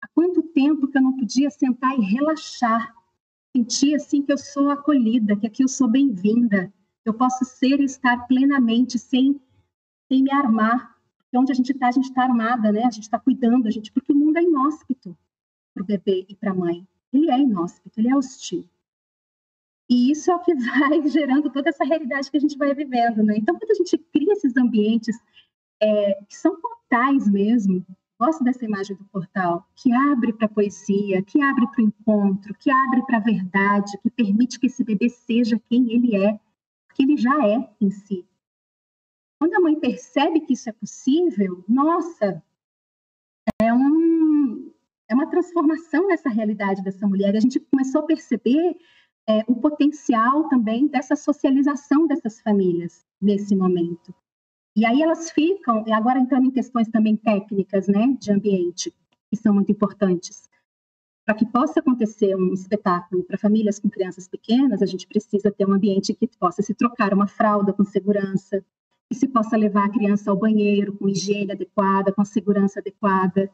Há 0.01 0.09
quanto 0.15 0.43
tempo 0.43 0.89
que 0.89 0.97
eu 0.97 1.03
não 1.03 1.17
podia 1.17 1.51
sentar 1.51 1.99
e 1.99 2.03
relaxar. 2.03 2.95
Sentir 3.55 3.97
assim 3.97 4.23
que 4.23 4.33
eu 4.33 4.39
sou 4.39 4.71
acolhida, 4.71 5.37
que 5.37 5.47
aqui 5.47 5.63
eu 5.63 5.69
sou 5.69 5.89
bem-vinda. 5.89 6.73
Eu 7.05 7.15
posso 7.15 7.45
ser 7.45 7.81
e 7.81 7.85
estar 7.85 8.27
plenamente 8.29 8.99
sem, 8.99 9.41
sem 10.09 10.23
me 10.23 10.33
armar. 10.33 10.97
Porque 11.19 11.37
onde 11.37 11.53
a 11.53 11.55
gente 11.55 11.73
está, 11.73 11.89
a 11.89 11.93
gente 11.93 12.09
está 12.09 12.23
armada, 12.23 12.71
né? 12.71 12.85
A 12.85 12.91
gente 12.91 13.05
está 13.05 13.19
cuidando, 13.19 13.67
a 13.67 13.71
gente, 13.71 13.91
porque 13.91 14.13
o 14.13 14.17
mundo 14.17 14.37
é 14.37 14.43
inóspito 14.43 15.17
para 15.75 15.83
o 15.83 15.87
bebê 15.87 16.27
e 16.29 16.37
para 16.37 16.53
a 16.53 16.55
mãe. 16.55 16.87
Ele 17.13 17.31
é 17.31 17.41
inóspito, 17.41 17.99
ele 17.99 18.09
é 18.09 18.17
hostil. 18.17 18.65
E 19.89 20.13
isso 20.13 20.31
é 20.31 20.37
o 20.37 20.39
que 20.39 20.55
vai 20.55 21.09
gerando 21.09 21.51
toda 21.51 21.71
essa 21.71 21.85
realidade 21.85 22.31
que 22.31 22.37
a 22.37 22.41
gente 22.41 22.57
vai 22.57 22.73
vivendo, 22.73 23.25
né? 23.25 23.37
Então, 23.37 23.59
quando 23.59 23.73
a 23.73 23.75
gente 23.75 23.99
cria 23.99 24.33
esses 24.33 24.57
ambientes 24.57 25.19
é, 25.81 26.23
que 26.29 26.37
são 26.37 26.61
portais 26.61 27.29
mesmo, 27.29 27.85
gosto 28.19 28.45
dessa 28.45 28.65
imagem 28.65 28.97
do 28.97 29.05
portal, 29.07 29.67
que 29.75 29.93
abre 29.93 30.33
para 30.33 30.47
a 30.47 30.51
poesia, 30.51 31.23
que 31.23 31.43
abre 31.43 31.67
para 31.69 31.83
o 31.83 31.87
encontro, 31.87 32.55
que 32.55 32.71
abre 32.71 33.03
para 33.07 33.17
a 33.17 33.21
verdade, 33.21 33.99
que 34.03 34.11
permite 34.11 34.61
que 34.61 34.67
esse 34.67 34.85
bebê 34.85 35.09
seja 35.09 35.59
quem 35.71 35.91
ele 35.93 36.17
é, 36.17 36.39
porque 36.87 37.03
ele 37.03 37.17
já 37.17 37.47
é 37.47 37.75
em 37.81 37.91
si. 37.91 38.27
Quando 39.41 39.55
a 39.55 39.61
mãe 39.61 39.75
percebe 39.81 40.41
que 40.41 40.53
isso 40.53 40.69
é 40.69 40.73
possível, 40.73 41.65
nossa, 41.67 42.43
é, 43.59 43.73
um, 43.73 44.71
é 45.09 45.15
uma 45.15 45.31
transformação 45.31 46.07
nessa 46.07 46.29
realidade 46.29 46.83
dessa 46.83 47.07
mulher. 47.07 47.35
A 47.35 47.41
gente 47.41 47.59
começou 47.59 48.03
a 48.03 48.07
perceber 48.07 48.77
é, 49.27 49.43
o 49.47 49.57
potencial 49.57 50.49
também 50.49 50.87
dessa 50.89 51.17
socialização 51.17 52.07
dessas 52.07 52.41
famílias 52.43 53.07
nesse 53.21 53.57
momento. 53.57 54.15
E 54.77 54.87
aí 54.87 55.03
elas 55.03 55.31
ficam, 55.31 55.85
e 55.87 55.93
agora 55.93 56.21
entrando 56.21 56.47
em 56.47 56.51
questões 56.51 56.89
também 56.89 57.17
técnicas, 57.17 57.89
né, 57.89 58.17
de 58.21 58.33
ambiente, 58.33 58.95
que 59.29 59.37
são 59.37 59.55
muito 59.55 59.73
importantes. 59.73 60.49
Para 61.25 61.35
que 61.35 61.45
possa 61.47 61.81
acontecer 61.81 62.35
um 62.35 62.53
espetáculo 62.53 63.25
para 63.25 63.39
famílias 63.39 63.79
com 63.79 63.91
crianças 63.91 64.29
pequenas, 64.29 64.83
a 64.83 64.87
gente 64.87 65.07
precisa 65.07 65.51
ter 65.51 65.67
um 65.69 65.73
ambiente 65.73 66.15
que 66.15 66.29
possa 66.39 66.63
se 66.63 66.75
trocar 66.75 67.13
uma 67.13 67.27
fralda 67.27 67.73
com 67.73 67.85
segurança, 67.85 68.65
que 69.09 69.15
se 69.15 69.29
possa 69.29 69.57
levar 69.57 69.87
a 69.87 69.93
criança 69.93 70.31
ao 70.31 70.37
banheiro 70.37 70.97
com 70.97 71.09
higiene 71.09 71.53
adequada, 71.53 72.13
com 72.13 72.25
segurança 72.25 72.81
adequada, 72.81 73.51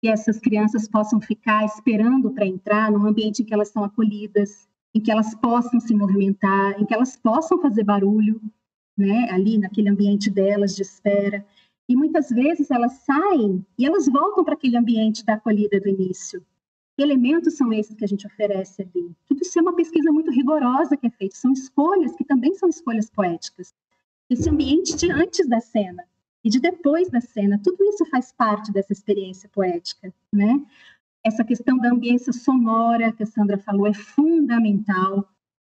que 0.00 0.08
essas 0.08 0.38
crianças 0.38 0.88
possam 0.88 1.20
ficar 1.20 1.64
esperando 1.64 2.30
para 2.30 2.46
entrar 2.46 2.90
num 2.90 3.06
ambiente 3.06 3.42
em 3.42 3.44
que 3.44 3.54
elas 3.54 3.68
são 3.68 3.84
acolhidas, 3.84 4.68
em 4.94 5.00
que 5.00 5.10
elas 5.10 5.34
possam 5.34 5.80
se 5.80 5.94
movimentar, 5.94 6.80
em 6.80 6.84
que 6.84 6.94
elas 6.94 7.16
possam 7.16 7.60
fazer 7.60 7.84
barulho, 7.84 8.40
né, 8.96 9.28
ali 9.30 9.58
naquele 9.58 9.88
ambiente 9.88 10.30
delas 10.30 10.74
de 10.74 10.82
espera. 10.82 11.44
E 11.88 11.96
muitas 11.96 12.30
vezes 12.30 12.70
elas 12.70 12.92
saem 13.04 13.64
e 13.78 13.86
elas 13.86 14.06
voltam 14.06 14.44
para 14.44 14.54
aquele 14.54 14.76
ambiente 14.76 15.24
da 15.24 15.34
acolhida 15.34 15.80
do 15.80 15.88
início. 15.88 16.44
Que 16.96 17.02
elementos 17.02 17.56
são 17.56 17.72
esses 17.72 17.94
que 17.94 18.04
a 18.04 18.08
gente 18.08 18.26
oferece 18.26 18.82
ali? 18.82 19.14
Tudo 19.26 19.42
isso 19.42 19.58
é 19.58 19.62
uma 19.62 19.74
pesquisa 19.74 20.12
muito 20.12 20.30
rigorosa 20.30 20.96
que 20.96 21.06
é 21.06 21.10
feita, 21.10 21.34
são 21.36 21.52
escolhas 21.52 22.14
que 22.14 22.24
também 22.24 22.54
são 22.54 22.68
escolhas 22.68 23.10
poéticas. 23.10 23.74
Esse 24.28 24.48
ambiente 24.48 24.96
de 24.96 25.10
antes 25.10 25.48
da 25.48 25.60
cena 25.60 26.04
e 26.44 26.50
de 26.50 26.60
depois 26.60 27.08
da 27.08 27.20
cena, 27.20 27.60
tudo 27.62 27.82
isso 27.84 28.04
faz 28.06 28.32
parte 28.32 28.72
dessa 28.72 28.92
experiência 28.92 29.48
poética, 29.48 30.12
né? 30.32 30.60
essa 31.24 31.44
questão 31.44 31.78
da 31.78 31.90
ambiência 31.90 32.32
sonora 32.32 33.12
que 33.12 33.22
a 33.22 33.26
Sandra 33.26 33.56
falou 33.56 33.86
é 33.86 33.94
fundamental. 33.94 35.28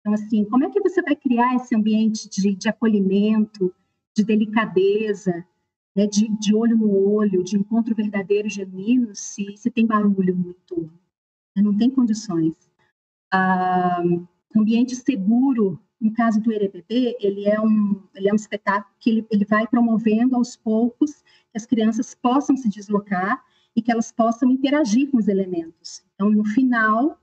Então, 0.03 0.15
assim, 0.15 0.45
como 0.45 0.65
é 0.65 0.71
que 0.71 0.81
você 0.81 1.01
vai 1.01 1.15
criar 1.15 1.55
esse 1.55 1.75
ambiente 1.77 2.29
de, 2.29 2.57
de 2.57 2.69
acolhimento, 2.69 3.73
de 4.15 4.25
delicadeza, 4.25 5.47
né, 5.95 6.09
de, 6.09 6.29
de, 6.39 6.55
olho 6.55 6.77
no 6.77 6.91
olho, 6.91 7.45
de 7.45 7.57
encontro 7.57 7.95
verdadeiro, 7.95 8.49
genuíno, 8.49 9.15
se, 9.15 9.57
se 9.57 9.71
tem 9.71 9.87
barulho 9.87 10.35
no 10.35 10.51
entorno? 10.51 10.99
Não 11.57 11.77
tem 11.77 11.89
condições. 11.89 12.57
Ah, 13.33 14.03
ambiente 14.57 14.97
seguro, 14.97 15.79
no 16.01 16.13
caso 16.13 16.41
do 16.41 16.53
ERBB, 16.53 17.17
ele 17.21 17.47
é 17.47 17.61
um, 17.61 18.03
ele 18.15 18.29
é 18.29 18.33
um 18.33 18.37
espetáculo 18.37 18.93
que 18.99 19.09
ele, 19.09 19.27
ele 19.31 19.45
vai 19.45 19.69
promovendo 19.69 20.35
aos 20.35 20.57
poucos 20.57 21.23
que 21.23 21.57
as 21.57 21.65
crianças 21.65 22.13
possam 22.13 22.57
se 22.57 22.69
deslocar 22.69 23.45
e 23.77 23.81
que 23.81 23.93
elas 23.93 24.11
possam 24.11 24.51
interagir 24.51 25.11
com 25.11 25.19
os 25.19 25.29
elementos. 25.29 26.03
Então, 26.15 26.29
no 26.29 26.45
final, 26.45 27.22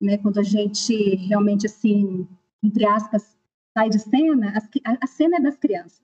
né, 0.00 0.18
quando 0.18 0.38
a 0.38 0.42
gente 0.42 0.94
realmente, 1.16 1.66
assim, 1.66 2.26
entre 2.62 2.86
aspas, 2.86 3.36
sai 3.72 3.90
de 3.90 3.98
cena, 3.98 4.54
a, 4.84 5.06
cena 5.06 5.36
é 5.36 5.40
das 5.40 5.56
crianças. 5.56 6.00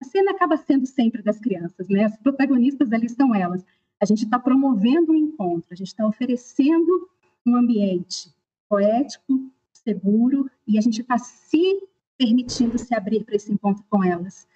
A 0.00 0.04
cena 0.04 0.32
acaba 0.32 0.56
sendo 0.56 0.86
sempre 0.86 1.22
das 1.22 1.38
crianças, 1.38 1.88
né? 1.88 2.04
As 2.04 2.16
protagonistas 2.18 2.92
ali 2.92 3.08
são 3.08 3.34
elas. 3.34 3.64
A 4.00 4.04
gente 4.04 4.24
está 4.24 4.38
promovendo 4.38 5.12
um 5.12 5.16
encontro, 5.16 5.72
a 5.72 5.74
gente 5.74 5.88
está 5.88 6.06
oferecendo 6.06 7.08
um 7.46 7.56
ambiente 7.56 8.32
poético, 8.68 9.50
seguro, 9.72 10.50
e 10.66 10.78
a 10.78 10.80
gente 10.80 11.00
está 11.00 11.16
se 11.18 11.82
permitindo 12.18 12.78
se 12.78 12.94
abrir 12.94 13.24
para 13.24 13.36
esse 13.36 13.52
encontro 13.52 13.84
com 13.88 14.04
elas. 14.04 14.46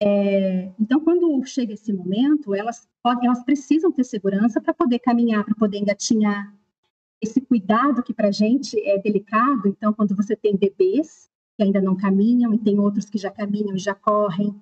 É, 0.00 0.70
então, 0.78 1.00
quando 1.00 1.44
chega 1.44 1.74
esse 1.74 1.92
momento, 1.92 2.54
elas, 2.54 2.88
elas 3.22 3.42
precisam 3.42 3.90
ter 3.90 4.04
segurança 4.04 4.60
para 4.60 4.72
poder 4.72 5.00
caminhar, 5.00 5.44
para 5.44 5.54
poder 5.54 5.78
engatinhar. 5.78 6.54
Esse 7.20 7.40
cuidado 7.40 8.02
que 8.02 8.14
para 8.14 8.28
a 8.28 8.32
gente 8.32 8.78
é 8.86 8.98
delicado, 8.98 9.68
então, 9.68 9.92
quando 9.92 10.14
você 10.14 10.36
tem 10.36 10.56
bebês 10.56 11.28
que 11.56 11.64
ainda 11.64 11.80
não 11.80 11.96
caminham 11.96 12.54
e 12.54 12.58
tem 12.58 12.78
outros 12.78 13.10
que 13.10 13.18
já 13.18 13.30
caminham 13.30 13.74
e 13.74 13.78
já 13.78 13.94
correm, 13.94 14.54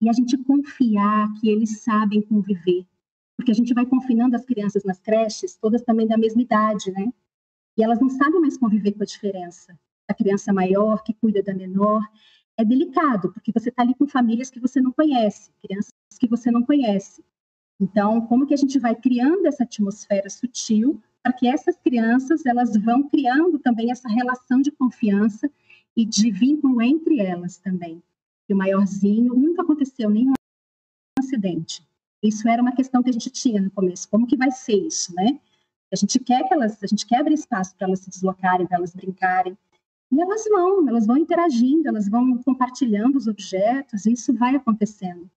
e 0.00 0.08
a 0.10 0.12
gente 0.12 0.36
confiar 0.36 1.32
que 1.40 1.48
eles 1.48 1.80
sabem 1.80 2.20
conviver, 2.20 2.84
porque 3.36 3.50
a 3.50 3.54
gente 3.54 3.72
vai 3.72 3.86
confinando 3.86 4.36
as 4.36 4.44
crianças 4.44 4.84
nas 4.84 5.00
creches, 5.00 5.56
todas 5.56 5.82
também 5.82 6.06
da 6.06 6.18
mesma 6.18 6.42
idade, 6.42 6.90
né? 6.92 7.10
E 7.76 7.82
elas 7.82 7.98
não 7.98 8.10
sabem 8.10 8.40
mais 8.40 8.58
conviver 8.58 8.92
com 8.92 9.02
a 9.02 9.06
diferença. 9.06 9.78
A 10.06 10.12
criança 10.12 10.52
maior 10.52 11.02
que 11.02 11.14
cuida 11.14 11.42
da 11.42 11.54
menor, 11.54 12.02
é 12.56 12.64
delicado, 12.64 13.32
porque 13.32 13.50
você 13.52 13.70
está 13.70 13.82
ali 13.82 13.94
com 13.94 14.06
famílias 14.06 14.50
que 14.50 14.60
você 14.60 14.80
não 14.80 14.92
conhece, 14.92 15.50
crianças 15.62 15.92
que 16.20 16.28
você 16.28 16.50
não 16.50 16.62
conhece. 16.62 17.24
Então, 17.80 18.20
como 18.26 18.46
que 18.46 18.54
a 18.54 18.56
gente 18.56 18.78
vai 18.78 18.94
criando 18.94 19.46
essa 19.46 19.64
atmosfera 19.64 20.30
sutil 20.30 21.02
para 21.24 21.32
que 21.32 21.48
essas 21.48 21.78
crianças 21.78 22.44
elas 22.44 22.76
vão 22.76 23.08
criando 23.08 23.58
também 23.58 23.90
essa 23.90 24.06
relação 24.06 24.60
de 24.60 24.70
confiança 24.70 25.50
e 25.96 26.04
de 26.04 26.30
vínculo 26.30 26.82
entre 26.82 27.18
elas 27.18 27.56
também. 27.56 28.02
E 28.46 28.52
o 28.52 28.56
maiorzinho 28.56 29.32
nunca 29.34 29.62
aconteceu 29.62 30.10
nenhum 30.10 30.34
acidente. 31.18 31.82
Isso 32.22 32.46
era 32.46 32.60
uma 32.60 32.76
questão 32.76 33.02
que 33.02 33.08
a 33.08 33.12
gente 33.12 33.30
tinha 33.30 33.62
no 33.62 33.70
começo. 33.70 34.06
Como 34.10 34.26
que 34.26 34.36
vai 34.36 34.50
ser 34.50 34.74
isso, 34.74 35.14
né? 35.14 35.40
A 35.90 35.96
gente 35.96 36.18
quer 36.18 36.46
que 36.46 36.52
elas, 36.52 36.82
a 36.82 36.86
gente 36.86 37.06
quer 37.06 37.20
abrir 37.20 37.34
espaço 37.34 37.74
para 37.74 37.86
elas 37.86 38.00
se 38.00 38.10
deslocarem, 38.10 38.66
para 38.66 38.76
elas 38.76 38.94
brincarem, 38.94 39.56
e 40.12 40.20
elas 40.20 40.44
vão, 40.44 40.86
elas 40.86 41.06
vão 41.06 41.16
interagindo, 41.16 41.88
elas 41.88 42.06
vão 42.06 42.36
compartilhando 42.42 43.16
os 43.16 43.26
objetos, 43.26 44.04
e 44.04 44.12
isso 44.12 44.34
vai 44.34 44.56
acontecendo. 44.56 45.30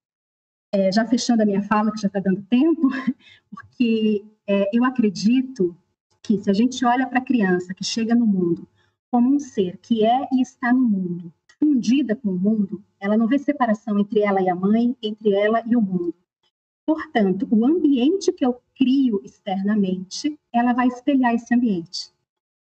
É, 0.74 0.92
já 0.92 1.06
fechando 1.06 1.44
a 1.44 1.46
minha 1.46 1.64
fala, 1.64 1.92
que 1.92 2.02
já 2.02 2.08
está 2.08 2.20
dando 2.20 2.42
tempo, 2.44 2.90
porque 3.50 4.26
é, 4.48 4.70
eu 4.74 4.84
acredito 4.86 5.76
que 6.24 6.38
se 6.38 6.50
a 6.50 6.54
gente 6.54 6.84
olha 6.86 7.08
para 7.08 7.20
a 7.20 7.26
criança 7.26 7.74
que 7.74 7.84
chega 7.84 8.16
no 8.16 8.26
mundo 8.26 8.68
como 9.12 9.34
um 9.34 9.40
ser 9.40 9.78
que 9.78 10.06
é 10.06 10.28
e 10.34 10.42
está 10.42 10.74
no 10.74 10.82
mundo, 10.82 11.34
fundida 11.60 12.16
com 12.16 12.30
o 12.30 12.40
mundo, 12.40 12.84
ela 13.00 13.18
não 13.18 13.28
vê 13.28 13.40
separação 13.40 14.00
entre 14.00 14.22
ela 14.22 14.42
e 14.42 14.50
a 14.50 14.56
mãe, 14.56 14.96
entre 15.02 15.34
ela 15.34 15.64
e 15.66 15.76
o 15.76 15.82
mundo. 15.82 16.14
Portanto, 16.86 17.48
o 17.52 17.66
ambiente 17.66 18.32
que 18.32 18.46
eu 18.46 18.62
crio 18.76 19.22
externamente, 19.24 20.40
ela 20.54 20.74
vai 20.74 20.88
espelhar 20.88 21.34
esse 21.34 21.54
ambiente. 21.54 22.12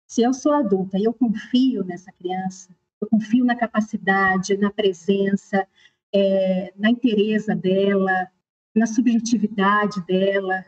Se 0.07 0.23
eu 0.23 0.33
sou 0.33 0.53
adulta 0.53 0.99
e 0.99 1.05
eu 1.05 1.13
confio 1.13 1.83
nessa 1.85 2.13
criança, 2.13 2.69
eu 3.01 3.09
confio 3.09 3.45
na 3.45 3.57
capacidade, 3.57 4.57
na 4.57 4.71
presença, 4.71 5.67
é, 6.15 6.73
na 6.77 6.91
interesa 6.91 7.55
dela, 7.55 8.29
na 8.75 8.87
subjetividade 8.87 10.01
dela. 10.07 10.65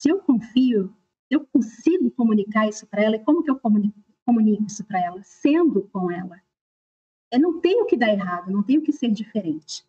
Se 0.00 0.08
eu 0.08 0.18
confio, 0.20 0.96
eu 1.30 1.46
consigo 1.46 2.10
comunicar 2.12 2.66
isso 2.66 2.86
para 2.86 3.02
ela. 3.02 3.16
E 3.16 3.24
como 3.24 3.42
que 3.42 3.50
eu 3.50 3.58
comunico, 3.58 3.98
comunico 4.24 4.64
isso 4.66 4.82
para 4.84 4.98
ela? 5.04 5.22
Sendo 5.22 5.82
com 5.92 6.10
ela. 6.10 6.40
Eu 7.30 7.38
não 7.38 7.60
tenho 7.60 7.84
que 7.84 7.98
dar 7.98 8.08
errado, 8.08 8.50
não 8.50 8.62
tenho 8.62 8.80
que 8.80 8.92
ser 8.92 9.10
diferente. 9.10 9.84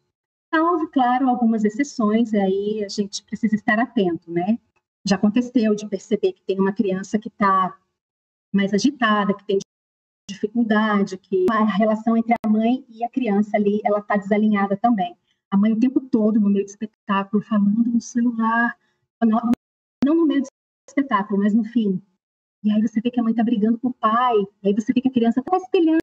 Salvo, 0.53 0.89
claro, 0.89 1.29
algumas 1.29 1.63
exceções, 1.63 2.33
e 2.33 2.37
aí 2.37 2.83
a 2.83 2.89
gente 2.89 3.23
precisa 3.23 3.55
estar 3.55 3.79
atento, 3.79 4.29
né? 4.29 4.59
Já 5.07 5.15
aconteceu 5.15 5.73
de 5.73 5.87
perceber 5.87 6.33
que 6.33 6.43
tem 6.43 6.59
uma 6.59 6.73
criança 6.73 7.17
que 7.17 7.29
está 7.29 7.75
mais 8.53 8.73
agitada, 8.73 9.33
que 9.33 9.45
tem 9.45 9.59
dificuldade, 10.29 11.17
que 11.17 11.45
a 11.49 11.63
relação 11.63 12.17
entre 12.17 12.35
a 12.45 12.49
mãe 12.49 12.85
e 12.89 13.03
a 13.03 13.09
criança 13.09 13.55
ali, 13.55 13.79
ela 13.85 13.99
está 13.99 14.17
desalinhada 14.17 14.75
também. 14.75 15.15
A 15.49 15.57
mãe 15.57 15.71
o 15.71 15.79
tempo 15.79 16.01
todo 16.01 16.39
no 16.39 16.49
meio 16.49 16.65
do 16.65 16.69
espetáculo, 16.69 17.41
falando 17.43 17.85
no 17.85 18.01
celular, 18.01 18.77
não, 20.03 20.15
no 20.15 20.25
meio 20.25 20.41
do 20.41 20.47
espetáculo, 20.87 21.39
mas 21.39 21.53
no 21.53 21.63
fim. 21.63 22.01
E 22.63 22.71
aí 22.71 22.81
você 22.81 23.01
vê 23.01 23.09
que 23.09 23.19
a 23.19 23.23
mãe 23.23 23.31
está 23.31 23.43
brigando 23.43 23.79
com 23.79 23.89
o 23.89 23.93
pai, 23.93 24.35
e 24.63 24.67
aí 24.67 24.73
você 24.73 24.93
vê 24.93 25.01
que 25.01 25.07
a 25.07 25.11
criança 25.11 25.39
está 25.39 25.57
espelhando. 25.57 25.99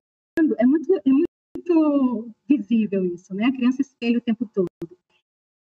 É 0.59 0.66
muito, 0.66 0.92
é 0.94 1.11
muito 1.11 2.34
visível 2.49 3.05
isso, 3.05 3.34
né? 3.34 3.46
A 3.46 3.53
criança 3.53 3.82
espelha 3.82 4.18
o 4.18 4.22
tempo 4.22 4.46
todo. 4.46 4.68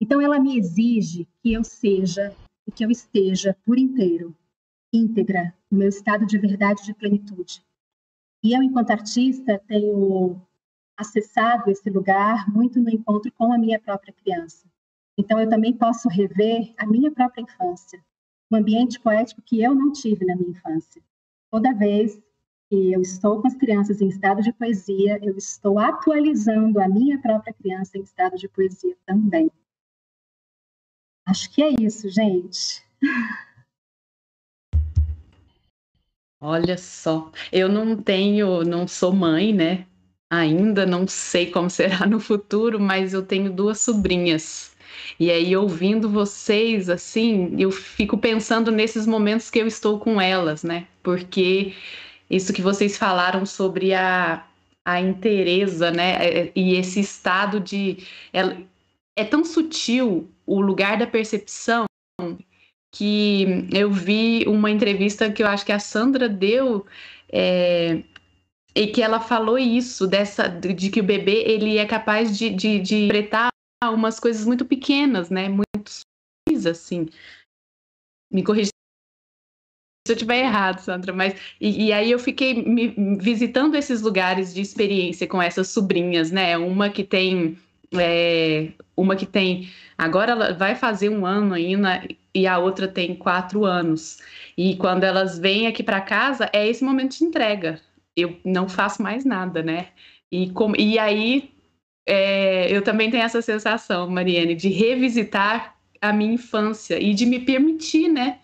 Então 0.01 0.21
ela 0.21 0.39
me 0.39 0.57
exige 0.57 1.27
que 1.41 1.53
eu 1.53 1.63
seja 1.63 2.35
e 2.67 2.71
que 2.71 2.85
eu 2.85 2.89
esteja 2.89 3.57
por 3.65 3.77
inteiro, 3.77 4.35
íntegra, 4.93 5.53
no 5.69 5.79
meu 5.79 5.89
estado 5.89 6.25
de 6.25 6.37
verdade 6.37 6.83
de 6.85 6.93
plenitude. 6.93 7.63
E 8.43 8.53
eu, 8.53 8.63
enquanto 8.63 8.91
artista, 8.91 9.61
tenho 9.67 10.41
acessado 10.97 11.69
esse 11.69 11.89
lugar 11.89 12.49
muito 12.49 12.79
no 12.79 12.89
encontro 12.89 13.31
com 13.33 13.51
a 13.51 13.57
minha 13.57 13.79
própria 13.79 14.13
criança. 14.13 14.69
Então, 15.17 15.39
eu 15.39 15.49
também 15.49 15.73
posso 15.73 16.07
rever 16.07 16.73
a 16.77 16.85
minha 16.85 17.11
própria 17.11 17.41
infância, 17.41 18.03
um 18.51 18.57
ambiente 18.57 18.99
poético 18.99 19.41
que 19.41 19.61
eu 19.61 19.75
não 19.75 19.91
tive 19.91 20.25
na 20.25 20.35
minha 20.35 20.49
infância. 20.51 21.01
Toda 21.51 21.73
vez 21.73 22.19
que 22.69 22.91
eu 22.91 23.01
estou 23.01 23.41
com 23.41 23.47
as 23.47 23.55
crianças 23.55 24.01
em 24.01 24.07
estado 24.07 24.41
de 24.41 24.53
poesia, 24.53 25.19
eu 25.23 25.35
estou 25.37 25.79
atualizando 25.79 26.79
a 26.79 26.87
minha 26.87 27.19
própria 27.19 27.53
criança 27.53 27.97
em 27.97 28.01
estado 28.01 28.37
de 28.37 28.47
poesia 28.47 28.95
também. 29.05 29.51
Acho 31.27 31.49
que 31.51 31.61
é 31.61 31.69
isso, 31.79 32.09
gente. 32.09 32.83
Olha 36.41 36.77
só, 36.77 37.31
eu 37.51 37.67
não 37.67 38.01
tenho, 38.01 38.63
não 38.63 38.87
sou 38.87 39.11
mãe, 39.11 39.53
né? 39.53 39.85
Ainda 40.31 40.85
não 40.85 41.05
sei 41.07 41.51
como 41.51 41.69
será 41.69 42.05
no 42.05 42.19
futuro, 42.19 42.79
mas 42.79 43.13
eu 43.13 43.25
tenho 43.25 43.51
duas 43.51 43.81
sobrinhas. 43.81 44.75
E 45.19 45.29
aí, 45.31 45.55
ouvindo 45.55 46.09
vocês, 46.09 46.89
assim, 46.89 47.55
eu 47.57 47.71
fico 47.71 48.17
pensando 48.17 48.71
nesses 48.71 49.05
momentos 49.05 49.49
que 49.49 49.59
eu 49.59 49.67
estou 49.67 49.99
com 49.99 50.19
elas, 50.19 50.63
né? 50.63 50.87
Porque 51.03 51.73
isso 52.29 52.53
que 52.53 52.61
vocês 52.61 52.97
falaram 52.97 53.45
sobre 53.45 53.93
a, 53.93 54.45
a 54.85 55.01
interesa, 55.01 55.91
né? 55.91 56.15
É, 56.19 56.39
é, 56.39 56.51
e 56.55 56.75
esse 56.75 56.99
estado 56.99 57.59
de. 57.59 57.97
É, 58.33 58.57
é 59.17 59.25
tão 59.25 59.43
sutil 59.43 60.29
o 60.45 60.61
lugar 60.61 60.97
da 60.97 61.07
percepção 61.07 61.85
que 62.91 63.67
eu 63.71 63.91
vi 63.91 64.45
uma 64.47 64.71
entrevista 64.71 65.31
que 65.31 65.43
eu 65.43 65.47
acho 65.47 65.65
que 65.65 65.71
a 65.71 65.79
Sandra 65.79 66.27
deu 66.27 66.85
é, 67.31 68.01
e 68.75 68.87
que 68.87 69.01
ela 69.01 69.19
falou 69.19 69.57
isso 69.57 70.07
dessa 70.07 70.47
de 70.47 70.89
que 70.89 70.99
o 70.99 71.03
bebê 71.03 71.43
ele 71.45 71.77
é 71.77 71.85
capaz 71.85 72.37
de, 72.37 72.49
de, 72.49 72.79
de 72.79 73.05
interpretar 73.05 73.49
umas 73.87 74.19
coisas 74.19 74.45
muito 74.45 74.65
pequenas, 74.65 75.29
né? 75.29 75.47
Muito 75.47 75.89
sutis, 75.89 76.65
assim. 76.65 77.07
Me 78.31 78.43
corrija 78.43 78.69
se 80.05 80.13
eu 80.13 80.15
estiver 80.15 80.39
errado, 80.39 80.79
Sandra, 80.79 81.13
mas 81.13 81.35
e, 81.61 81.85
e, 81.85 81.93
aí 81.93 82.09
eu 82.09 82.17
fiquei 82.17 82.63
me, 82.63 82.87
visitando 83.17 83.75
esses 83.75 84.01
lugares 84.01 84.53
de 84.53 84.61
experiência 84.61 85.27
com 85.27 85.41
essas 85.41 85.69
sobrinhas, 85.69 86.31
né? 86.31 86.57
Uma 86.57 86.89
que 86.89 87.03
tem 87.03 87.57
é, 87.93 88.71
uma 88.97 89.15
que 89.15 89.25
tem 89.25 89.69
agora 89.97 90.31
ela 90.31 90.53
vai 90.53 90.75
fazer 90.75 91.09
um 91.09 91.25
ano 91.25 91.53
ainda 91.53 92.01
e 92.33 92.47
a 92.47 92.57
outra 92.57 92.87
tem 92.87 93.15
quatro 93.15 93.65
anos. 93.65 94.17
E 94.57 94.75
quando 94.77 95.03
elas 95.03 95.37
vêm 95.37 95.67
aqui 95.67 95.83
para 95.83 96.01
casa, 96.01 96.49
é 96.53 96.67
esse 96.67 96.83
momento 96.83 97.17
de 97.17 97.23
entrega. 97.23 97.79
Eu 98.15 98.39
não 98.43 98.67
faço 98.67 99.01
mais 99.01 99.23
nada, 99.23 99.61
né? 99.61 99.89
E, 100.31 100.49
com, 100.51 100.75
e 100.75 100.97
aí 100.99 101.51
é, 102.05 102.75
eu 102.75 102.81
também 102.81 103.09
tenho 103.11 103.23
essa 103.23 103.41
sensação, 103.41 104.09
Mariane, 104.09 104.55
de 104.55 104.69
revisitar 104.69 105.75
a 106.01 106.13
minha 106.13 106.33
infância 106.33 107.01
e 107.01 107.13
de 107.13 107.25
me 107.25 107.39
permitir, 107.39 108.07
né? 108.07 108.39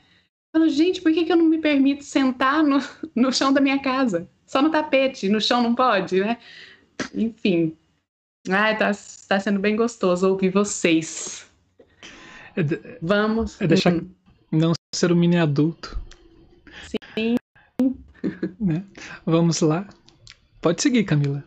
Falo, 0.51 0.70
gente, 0.70 1.01
por 1.01 1.12
que, 1.12 1.26
que 1.26 1.32
eu 1.32 1.38
não 1.38 1.45
me 1.45 1.58
permito 1.58 2.03
sentar 2.03 2.64
no, 2.64 2.80
no 3.16 3.34
chão 3.34 3.51
da 3.51 3.62
minha 3.62 3.80
casa? 3.80 4.30
Só 4.45 4.62
no 4.62 4.70
tapete, 4.70 5.28
no 5.28 5.41
chão 5.41 5.62
não 5.62 5.74
pode, 5.74 6.20
né? 6.20 6.38
Enfim. 7.14 7.76
Ai, 8.49 8.78
tá, 8.78 8.91
tá 9.28 9.39
sendo 9.39 9.60
bem 9.60 9.76
gostoso 9.76 10.30
ouvir 10.30 10.49
vocês. 10.49 11.49
É 12.56 12.64
de, 12.64 12.80
Vamos. 13.01 13.60
É 13.60 13.68
deixar 13.68 13.93
uhum. 13.93 14.10
não 14.51 14.74
ser 14.93 15.12
um 15.12 15.16
mini 15.16 15.38
adulto. 15.38 15.99
Sim. 17.18 17.36
Né? 18.60 18.84
Vamos 19.26 19.62
lá. 19.62 19.88
Pode 20.62 20.82
seguir, 20.82 21.03
Camila. 21.03 21.43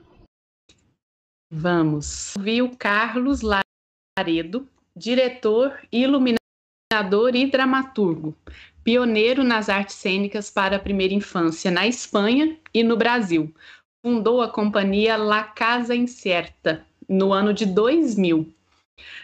Vamos. 1.50 2.34
Vi 2.38 2.60
o 2.62 2.76
Carlos 2.76 3.40
Laredo, 3.40 4.68
diretor, 4.94 5.78
iluminador 5.90 7.34
e 7.34 7.50
dramaturgo, 7.50 8.34
pioneiro 8.84 9.42
nas 9.42 9.68
artes 9.68 9.96
cênicas 9.96 10.50
para 10.50 10.76
a 10.76 10.80
primeira 10.80 11.14
infância 11.14 11.70
na 11.70 11.86
Espanha 11.86 12.58
e 12.72 12.82
no 12.82 12.96
Brasil. 12.96 13.52
Fundou 14.04 14.42
a 14.42 14.48
companhia 14.48 15.16
La 15.16 15.42
Casa 15.44 15.94
Incerta 15.94 16.86
no 17.08 17.32
ano 17.32 17.52
de 17.54 17.66
2000 17.66 18.52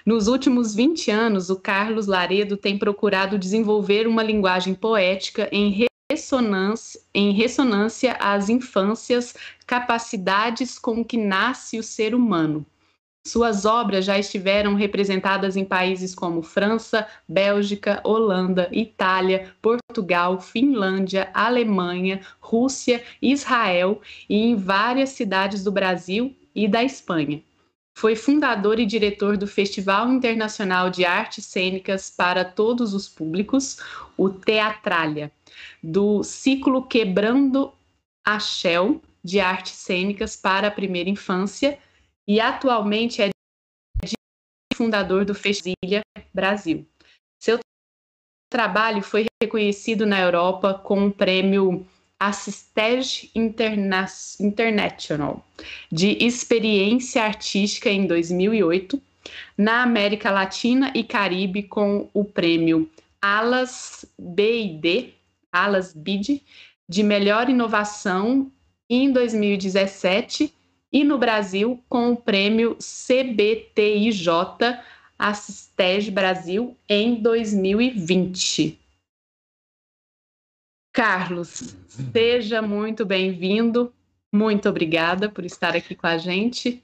nos 0.07 0.29
últimos 0.29 0.75
20 0.75 1.11
anos, 1.11 1.51
o 1.51 1.57
Carlos 1.57 2.07
Laredo 2.07 2.57
tem 2.57 2.79
procurado 2.79 3.39
desenvolver 3.39 4.07
uma 4.07 4.23
linguagem 4.23 4.75
poética 4.75 5.49
em 5.51 5.71
ressonância, 6.15 7.01
em 7.13 7.33
ressonância 7.33 8.13
às 8.21 8.49
infâncias, 8.49 9.35
capacidades 9.67 10.79
com 10.79 11.05
que 11.05 11.17
nasce 11.17 11.77
o 11.77 11.83
ser 11.83 12.15
humano. 12.15 12.65
Suas 13.27 13.65
obras 13.65 14.05
já 14.05 14.17
estiveram 14.19 14.75
representadas 14.75 15.57
em 15.57 15.65
países 15.65 16.15
como 16.15 16.43
França, 16.43 17.09
Bélgica, 17.27 18.01
Holanda, 18.05 18.69
Itália, 18.71 19.53
Portugal, 19.61 20.41
Finlândia, 20.41 21.31
Alemanha, 21.35 22.21
Rússia, 22.39 23.03
Israel 23.21 24.01
e 24.29 24.37
em 24.37 24.55
várias 24.55 25.11
cidades 25.11 25.65
do 25.65 25.73
Brasil 25.73 26.37
e 26.55 26.69
da 26.69 26.85
Espanha. 26.85 27.43
Foi 27.97 28.15
fundador 28.15 28.79
e 28.79 28.87
diretor 28.87 29.37
do 29.37 29.47
Festival 29.47 30.11
Internacional 30.11 30.91
de 30.91 31.05
Artes 31.05 31.47
Cênicas 31.47 32.11
para 32.11 32.45
Todos 32.45 32.93
os 32.93 33.09
Públicos, 33.09 33.79
o 34.17 34.29
Teatralha, 34.29 35.33
do 35.85 36.23
ciclo 36.23 36.87
Quebrando 36.87 37.73
a 38.25 38.39
Shell 38.39 39.03
de 39.23 39.39
Artes 39.39 39.75
Cênicas 39.75 40.35
para 40.35 40.69
a 40.69 40.71
Primeira 40.71 41.11
Infância 41.11 41.79
e 42.27 42.41
atualmente 42.41 43.21
é 43.21 43.31
fundador 44.75 45.25
do 45.25 45.35
Festival 45.35 46.03
Brasil. 46.33 46.87
Seu 47.39 47.59
trabalho 48.51 49.03
foi 49.03 49.27
reconhecido 49.43 50.07
na 50.07 50.21
Europa 50.21 50.75
com 50.75 51.07
o 51.07 51.13
prêmio 51.13 51.87
Assistage 52.19 53.31
Interna 53.35 54.07
International 54.41 55.47
de 55.93 56.17
Experiência 56.25 57.23
Artística 57.23 57.91
em 57.91 58.07
2008, 58.07 59.01
na 59.57 59.83
América 59.83 60.31
Latina 60.31 60.93
e 60.95 61.05
Caribe 61.05 61.63
com 61.63 62.09
o 62.15 62.25
prêmio 62.25 62.91
Alas 63.21 64.07
BID, 64.19 65.15
Alas 65.55 65.95
BID, 65.95 66.43
de 66.89 67.03
Melhor 67.03 67.49
Inovação 67.49 68.51
em 68.91 69.13
2017 69.13 70.53
e 70.93 71.05
no 71.05 71.17
Brasil 71.17 71.83
com 71.89 72.13
o 72.13 72.17
prêmio 72.17 72.77
CBTIJ 72.77 74.27
Assistage 75.17 76.11
Brasil 76.11 76.77
em 76.89 77.23
2020. 77.23 78.79
Carlos, 80.93 81.77
seja 82.13 82.61
muito 82.61 83.07
bem-vindo. 83.07 83.93
Muito 84.33 84.69
obrigada 84.69 85.29
por 85.29 85.45
estar 85.45 85.77
aqui 85.77 85.95
com 85.95 86.07
a 86.07 86.19
gente. 86.19 86.83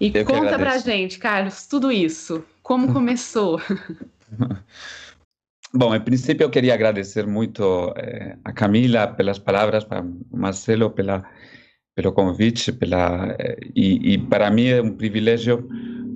E 0.00 0.10
Eu 0.14 0.24
conta 0.24 0.58
pra 0.58 0.78
gente, 0.78 1.18
Carlos, 1.18 1.66
tudo 1.66 1.90
isso. 1.92 2.44
Como 2.62 2.92
começou? 2.92 3.60
Bom, 5.76 5.92
em 5.94 6.00
princípio 6.00 6.44
eu 6.44 6.50
queria 6.50 6.72
agradecer 6.74 7.26
muito 7.26 7.92
eh, 7.96 8.36
a 8.44 8.52
Camila 8.52 9.08
pelas 9.08 9.40
palavras, 9.40 9.84
para 9.84 10.04
Marcelo 10.30 10.90
pela 10.90 11.24
pelo 11.96 12.12
convite, 12.12 12.72
pela 12.72 13.34
eh, 13.38 13.58
e, 13.74 14.14
e, 14.14 14.18
para 14.18 14.50
mim 14.50 14.66
é 14.68 14.80
um 14.82 14.96
privilégio 14.96 15.68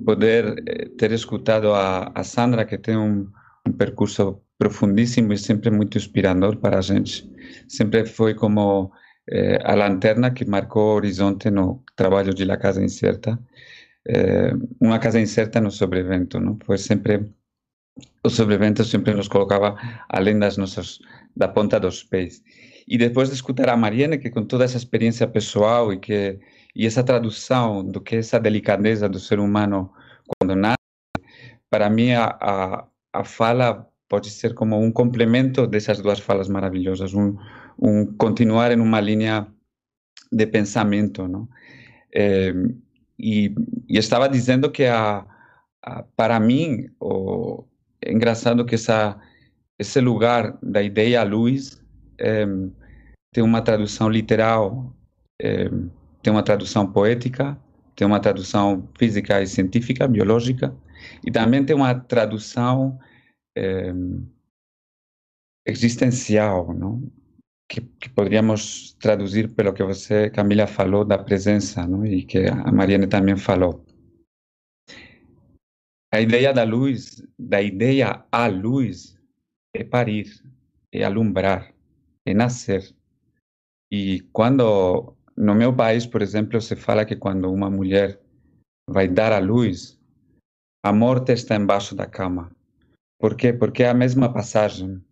poder 0.05 0.63
eh, 0.65 0.89
ter 0.97 1.11
escutado 1.11 1.73
a, 1.73 2.11
a 2.15 2.23
Sandra 2.23 2.65
que 2.65 2.77
tem 2.77 2.95
um, 2.97 3.29
um 3.67 3.71
percurso 3.73 4.41
profundíssimo 4.57 5.33
e 5.33 5.37
sempre 5.37 5.69
muito 5.71 5.97
inspirador 5.97 6.57
para 6.57 6.79
a 6.79 6.81
gente. 6.81 7.29
Sempre 7.67 8.05
foi 8.05 8.33
como 8.35 8.91
eh, 9.29 9.59
a 9.63 9.75
lanterna 9.75 10.31
que 10.31 10.45
marcou 10.45 10.93
o 10.93 10.95
horizonte 10.95 11.49
no 11.51 11.83
trabalho 11.97 12.33
de 12.33 12.45
La 12.45 12.57
Casa 12.57 12.81
Incerta. 12.81 13.37
Eh, 14.07 14.53
uma 14.79 14.99
casa 14.99 15.19
incerta 15.19 15.59
no 15.61 15.71
sobrevento, 15.71 16.39
não? 16.39 16.57
Foi 16.65 16.77
sempre 16.77 17.29
o 18.23 18.29
sobrevento 18.29 18.83
sempre 18.83 19.13
nos 19.13 19.27
colocava 19.27 19.75
além 20.09 20.37
das 20.37 20.57
nossas 20.57 20.99
da 21.35 21.47
ponta 21.47 21.79
dos 21.79 22.03
pés. 22.03 22.43
E 22.87 22.97
depois 22.97 23.29
de 23.29 23.35
escutar 23.35 23.69
a 23.69 23.77
Mariana, 23.77 24.17
que 24.17 24.29
com 24.29 24.43
toda 24.43 24.65
essa 24.65 24.77
experiência 24.77 25.27
pessoal 25.27 25.93
e 25.93 25.99
que 25.99 26.39
e 26.75 26.85
essa 26.85 27.03
tradução 27.03 27.83
do 27.83 27.99
que 27.99 28.15
é 28.15 28.19
essa 28.19 28.39
delicadeza 28.39 29.09
do 29.09 29.19
ser 29.19 29.39
humano 29.39 29.91
quando 30.37 30.55
nasce, 30.55 30.77
para 31.69 31.89
mim 31.89 32.13
a, 32.13 32.37
a, 32.39 32.87
a 33.13 33.23
fala 33.23 33.87
pode 34.07 34.29
ser 34.29 34.53
como 34.53 34.79
um 34.79 34.91
complemento 34.91 35.67
dessas 35.67 36.01
duas 36.01 36.19
falas 36.19 36.47
maravilhosas, 36.47 37.13
um, 37.13 37.37
um 37.77 38.05
continuar 38.17 38.71
em 38.71 38.79
uma 38.79 38.99
linha 38.99 39.47
de 40.31 40.45
pensamento, 40.47 41.27
não? 41.27 41.47
É, 42.13 42.51
e, 43.17 43.53
e, 43.87 43.97
estava 43.97 44.27
dizendo 44.27 44.71
que 44.71 44.85
a, 44.85 45.25
a, 45.83 46.03
para 46.15 46.39
mim 46.39 46.89
o, 46.99 47.63
é 48.03 48.11
engraçado 48.11 48.65
que 48.65 48.75
essa 48.75 49.19
esse 49.77 50.01
lugar 50.01 50.57
da 50.61 50.81
ideia 50.83 51.23
luz 51.23 51.81
é, 52.19 52.45
tem 53.33 53.41
uma 53.41 53.61
tradução 53.61 54.09
literal, 54.09 54.93
é, 55.41 55.69
tem 56.21 56.33
uma 56.33 56.43
tradução 56.43 56.91
poética, 56.91 57.57
tem 57.95 58.05
uma 58.05 58.19
tradução 58.19 58.89
física 58.97 59.41
e 59.41 59.47
científica, 59.47 60.05
biológica, 60.05 60.75
e 61.25 61.31
também 61.31 61.65
tem 61.65 61.75
uma 61.75 61.95
tradução 61.95 62.99
é, 63.57 63.93
existencial, 65.65 66.73
não? 66.73 67.09
Que, 67.71 67.81
que, 67.81 68.09
poderíamos 68.09 68.93
traduzir 68.99 69.49
pelo 69.49 69.71
que 69.71 69.83
você, 69.83 70.29
Camila, 70.31 70.65
falou 70.65 71.05
da 71.05 71.19
presença, 71.19 71.85
não? 71.85 72.03
e 72.03 72.23
que 72.23 72.47
a 72.47 72.71
Mariana 72.71 73.07
também 73.07 73.37
falou. 73.37 73.85
A 76.11 76.19
ideia 76.19 76.51
da 76.51 76.63
luz, 76.63 77.23
da 77.37 77.61
ideia 77.61 78.25
à 78.31 78.47
luz, 78.47 79.15
é 79.75 79.83
parir, 79.83 80.27
é 80.91 81.03
alumbrar, 81.03 81.71
é 82.25 82.33
nascer. 82.33 82.95
E 83.91 84.21
quando, 84.33 85.15
no 85.37 85.53
meu 85.53 85.75
país, 85.75 86.07
por 86.07 86.23
exemplo, 86.23 86.59
se 86.59 86.75
fala 86.75 87.05
que 87.05 87.15
quando 87.15 87.51
uma 87.51 87.69
mulher 87.69 88.19
vai 88.89 89.07
dar 89.07 89.31
à 89.31 89.39
luz, 89.39 89.99
a 90.83 90.91
morte 90.91 91.31
está 91.33 91.55
embaixo 91.55 91.93
da 91.95 92.07
cama. 92.07 92.51
Por 93.19 93.35
quê? 93.35 93.53
Porque 93.53 93.83
é 93.83 93.89
a 93.89 93.93
mesma 93.93 94.33
passagem. 94.33 95.03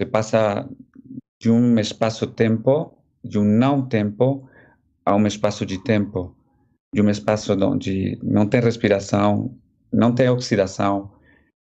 Se 0.00 0.06
passa 0.06 0.66
de 1.38 1.50
um 1.50 1.78
espaço-tempo, 1.78 2.96
de 3.22 3.38
um 3.38 3.44
não-tempo, 3.44 4.48
a 5.04 5.14
um 5.14 5.26
espaço 5.26 5.66
de 5.66 5.82
tempo, 5.82 6.34
de 6.94 7.02
um 7.02 7.10
espaço 7.10 7.52
onde 7.52 8.18
não 8.22 8.48
tem 8.48 8.60
respiração, 8.60 9.54
não 9.92 10.14
tem 10.14 10.28
oxidação, 10.28 11.12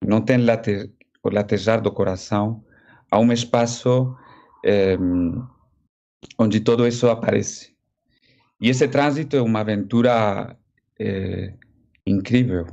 não 0.05 0.21
tem 0.21 0.39
late, 0.39 0.93
o 1.23 1.31
latejar 1.31 1.81
do 1.81 1.93
coração, 1.93 2.65
a 3.11 3.19
um 3.19 3.33
espaço 3.33 4.17
eh, 4.65 4.97
onde 6.39 6.61
todo 6.61 6.87
isso 6.87 7.09
aparece. 7.09 7.75
E 8.61 8.69
esse 8.69 8.89
trânsito 8.89 9.37
é 9.37 9.43
uma 9.43 9.61
aventura 9.61 10.57
eh, 10.99 11.55
incrível. 12.07 12.67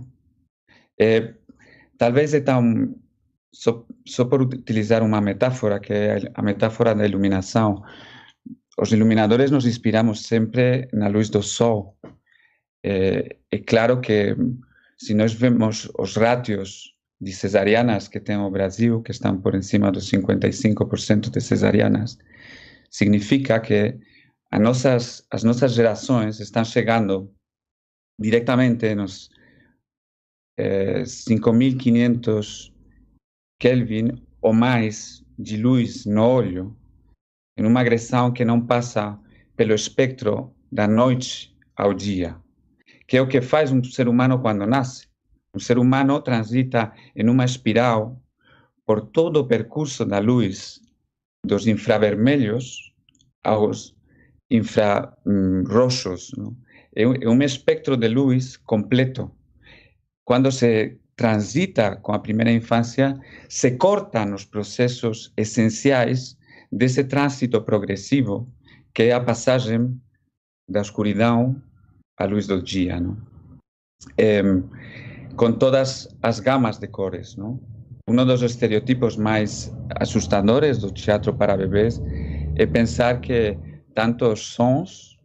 É, 0.99 1.33
talvez 1.97 2.33
é 2.33 2.41
tão 2.41 2.95
só, 3.53 3.85
só 4.05 4.25
por 4.25 4.41
utilizar 4.41 5.03
uma 5.03 5.21
metáfora 5.21 5.79
que 5.79 5.93
é 5.93 6.31
a 6.33 6.41
metáfora 6.41 6.95
da 6.95 7.05
iluminação. 7.05 7.83
Os 8.77 8.91
iluminadores 8.91 9.51
nos 9.51 9.65
inspiramos 9.65 10.23
sempre 10.23 10.87
na 10.91 11.07
luz 11.07 11.29
do 11.29 11.41
sol. 11.41 11.97
É, 12.83 13.37
é 13.51 13.57
claro 13.59 14.01
que 14.01 14.35
se 14.97 15.13
nós 15.13 15.33
vemos 15.33 15.89
os 15.99 16.15
rátios 16.15 16.93
de 17.19 17.33
cesarianas 17.33 18.07
que 18.07 18.19
tem 18.19 18.37
o 18.37 18.49
Brasil, 18.49 19.01
que 19.01 19.11
estão 19.11 19.39
por 19.39 19.61
cima 19.63 19.91
dos 19.91 20.09
55% 20.09 21.29
de 21.29 21.41
cesarianas, 21.41 22.17
significa 22.89 23.59
que 23.59 23.97
as 24.51 24.61
nossas, 24.61 25.25
as 25.31 25.43
nossas 25.43 25.73
gerações 25.73 26.39
estão 26.39 26.63
chegando 26.63 27.33
diretamente 28.19 28.95
nos 28.95 29.29
eh, 30.57 31.03
5.500 31.03 32.73
Kelvin 33.59 34.23
ou 34.41 34.53
mais 34.53 35.25
de 35.37 35.57
luz 35.57 36.05
no 36.05 36.23
olho, 36.23 36.77
em 37.57 37.65
uma 37.65 37.81
agressão 37.81 38.31
que 38.31 38.45
não 38.45 38.65
passa 38.65 39.19
pelo 39.55 39.73
espectro 39.73 40.53
da 40.71 40.87
noite 40.87 41.55
ao 41.75 41.93
dia 41.93 42.39
que 43.07 43.17
é 43.17 43.21
o 43.21 43.27
que 43.27 43.41
faz 43.41 43.71
um 43.71 43.83
ser 43.83 44.07
humano 44.07 44.39
quando 44.39 44.65
nasce. 44.65 45.07
Um 45.53 45.59
ser 45.59 45.77
humano 45.77 46.21
transita 46.21 46.91
em 47.15 47.29
uma 47.29 47.45
espiral 47.45 48.21
por 48.85 49.01
todo 49.01 49.37
o 49.37 49.47
percurso 49.47 50.05
da 50.05 50.19
luz 50.19 50.81
dos 51.45 51.67
infravermelhos 51.67 52.93
aos 53.43 53.95
infrarroxos. 54.49 56.31
É, 56.95 57.03
é 57.03 57.29
um 57.29 57.41
espectro 57.41 57.95
de 57.95 58.07
luz 58.07 58.57
completo. 58.57 59.31
Quando 60.23 60.51
se 60.51 60.97
transita 61.15 61.95
com 61.97 62.13
a 62.13 62.19
primeira 62.19 62.51
infância, 62.51 63.17
se 63.47 63.71
cortam 63.71 64.33
os 64.33 64.43
processos 64.43 65.31
essenciais 65.37 66.37
desse 66.71 67.03
trânsito 67.03 67.61
progressivo, 67.61 68.47
que 68.93 69.03
é 69.03 69.13
a 69.13 69.23
passagem 69.23 69.99
da 70.67 70.81
escuridão 70.81 71.61
a 72.17 72.25
luz 72.25 72.47
do 72.47 72.61
dia, 72.61 72.99
não? 72.99 73.17
É, 74.17 74.41
com 75.35 75.51
todas 75.51 76.07
as 76.21 76.39
gamas 76.39 76.77
de 76.77 76.87
cores, 76.87 77.35
não? 77.35 77.59
Um 78.07 78.15
dos 78.23 78.41
estereotipos 78.41 79.17
mais 79.17 79.73
assustadores 79.99 80.77
do 80.77 80.91
teatro 80.91 81.33
para 81.33 81.57
bebês 81.57 82.01
é 82.55 82.65
pensar 82.65 83.19
que 83.19 83.57
tanto 83.93 84.31
os 84.31 84.53
sons 84.53 85.17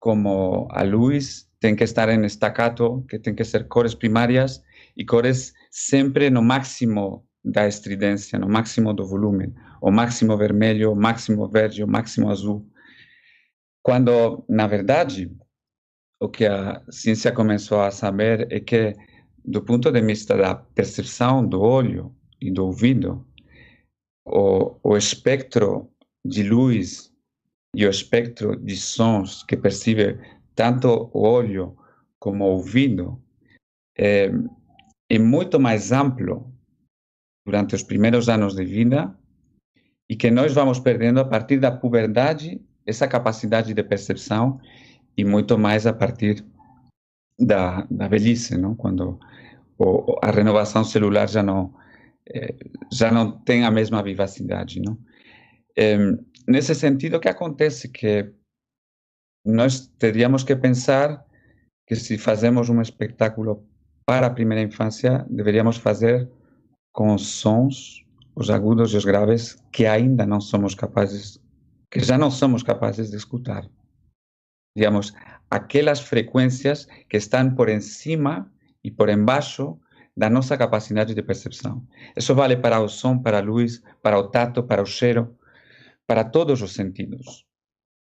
como 0.00 0.66
a 0.70 0.82
luz 0.82 1.48
tem 1.60 1.76
que 1.76 1.84
estar 1.84 2.08
em 2.08 2.24
staccato, 2.24 3.04
que 3.08 3.18
tem 3.18 3.34
que 3.34 3.44
ser 3.44 3.68
cores 3.68 3.94
primárias 3.94 4.62
e 4.96 5.04
cores 5.04 5.52
sempre 5.70 6.30
no 6.30 6.42
máximo 6.42 7.24
da 7.44 7.68
estridência, 7.68 8.38
no 8.38 8.48
máximo 8.48 8.92
do 8.92 9.06
volume, 9.06 9.52
o 9.80 9.90
máximo 9.90 10.36
vermelho, 10.36 10.92
o 10.92 10.96
máximo 10.96 11.46
verde, 11.48 11.84
o 11.84 11.88
máximo 11.88 12.30
azul. 12.30 12.66
Quando, 13.82 14.44
na 14.48 14.66
verdade, 14.66 15.30
o 16.22 16.28
que 16.28 16.46
a 16.46 16.80
ciência 16.88 17.32
começou 17.32 17.80
a 17.80 17.90
saber 17.90 18.46
é 18.48 18.60
que, 18.60 18.94
do 19.44 19.60
ponto 19.60 19.90
de 19.90 20.00
vista 20.00 20.36
da 20.36 20.54
percepção 20.54 21.44
do 21.44 21.60
olho 21.60 22.14
e 22.40 22.48
do 22.48 22.66
ouvido, 22.66 23.26
o, 24.24 24.76
o 24.84 24.96
espectro 24.96 25.90
de 26.24 26.44
luz 26.44 27.12
e 27.74 27.84
o 27.84 27.90
espectro 27.90 28.54
de 28.54 28.76
sons 28.76 29.42
que 29.42 29.56
percebe 29.56 30.16
tanto 30.54 31.10
o 31.12 31.26
olho 31.26 31.76
como 32.20 32.44
o 32.44 32.52
ouvido 32.52 33.20
é, 33.98 34.30
é 35.10 35.18
muito 35.18 35.58
mais 35.58 35.90
amplo 35.90 36.54
durante 37.44 37.74
os 37.74 37.82
primeiros 37.82 38.28
anos 38.28 38.54
de 38.54 38.64
vida 38.64 39.12
e 40.08 40.14
que 40.14 40.30
nós 40.30 40.54
vamos 40.54 40.78
perdendo 40.78 41.18
a 41.18 41.24
partir 41.24 41.58
da 41.58 41.72
puberdade 41.72 42.60
essa 42.86 43.08
capacidade 43.08 43.74
de 43.74 43.82
percepção 43.82 44.60
e 45.16 45.24
muito 45.24 45.58
mais 45.58 45.86
a 45.86 45.92
partir 45.92 46.44
da, 47.38 47.86
da 47.90 48.08
velhice, 48.08 48.56
não? 48.56 48.74
quando 48.74 49.18
o, 49.78 50.18
a 50.22 50.30
renovação 50.30 50.84
celular 50.84 51.28
já 51.28 51.42
não 51.42 51.74
eh, 52.26 52.54
já 52.92 53.10
não 53.10 53.32
tem 53.32 53.64
a 53.64 53.70
mesma 53.70 54.02
vivacidade, 54.02 54.80
não? 54.80 54.96
É, 55.76 55.96
nesse 56.46 56.74
sentido, 56.74 57.16
o 57.16 57.20
que 57.20 57.28
acontece 57.28 57.88
que 57.88 58.32
nós 59.44 59.86
teríamos 59.98 60.44
que 60.44 60.54
pensar 60.54 61.24
que 61.86 61.96
se 61.96 62.16
fazemos 62.16 62.68
um 62.68 62.80
espetáculo 62.80 63.66
para 64.06 64.26
a 64.26 64.30
primeira 64.30 64.62
infância, 64.62 65.26
deveríamos 65.28 65.76
fazer 65.76 66.28
com 66.92 67.14
os 67.14 67.26
sons, 67.26 68.04
os 68.36 68.50
agudos 68.50 68.92
e 68.92 68.96
os 68.96 69.04
graves, 69.04 69.56
que 69.72 69.86
ainda 69.86 70.24
não 70.26 70.40
somos 70.40 70.74
capazes, 70.74 71.40
que 71.90 72.00
já 72.00 72.16
não 72.16 72.30
somos 72.30 72.62
capazes 72.62 73.10
de 73.10 73.16
escutar 73.16 73.68
digamos, 74.74 75.14
aquelas 75.50 76.00
frecuencias 76.00 76.88
que 77.08 77.16
están 77.16 77.54
por 77.54 77.68
encima 77.68 78.50
y 78.82 78.92
por 78.92 79.10
embaixo 79.10 79.80
da 80.14 80.28
nossa 80.28 80.56
capacidade 80.58 81.14
de 81.14 81.22
percepção. 81.22 81.86
Isso 82.16 82.34
vale 82.34 82.56
para 82.56 82.80
o 82.80 82.88
som, 82.88 83.18
para 83.18 83.38
a 83.38 83.42
luz, 83.42 83.82
para 84.02 84.18
o 84.18 84.28
tato, 84.28 84.66
para 84.66 84.82
o 84.82 84.86
cheiro, 84.86 85.36
para 86.06 86.24
todos 86.24 86.60
os 86.62 86.72
sentidos. 86.72 87.46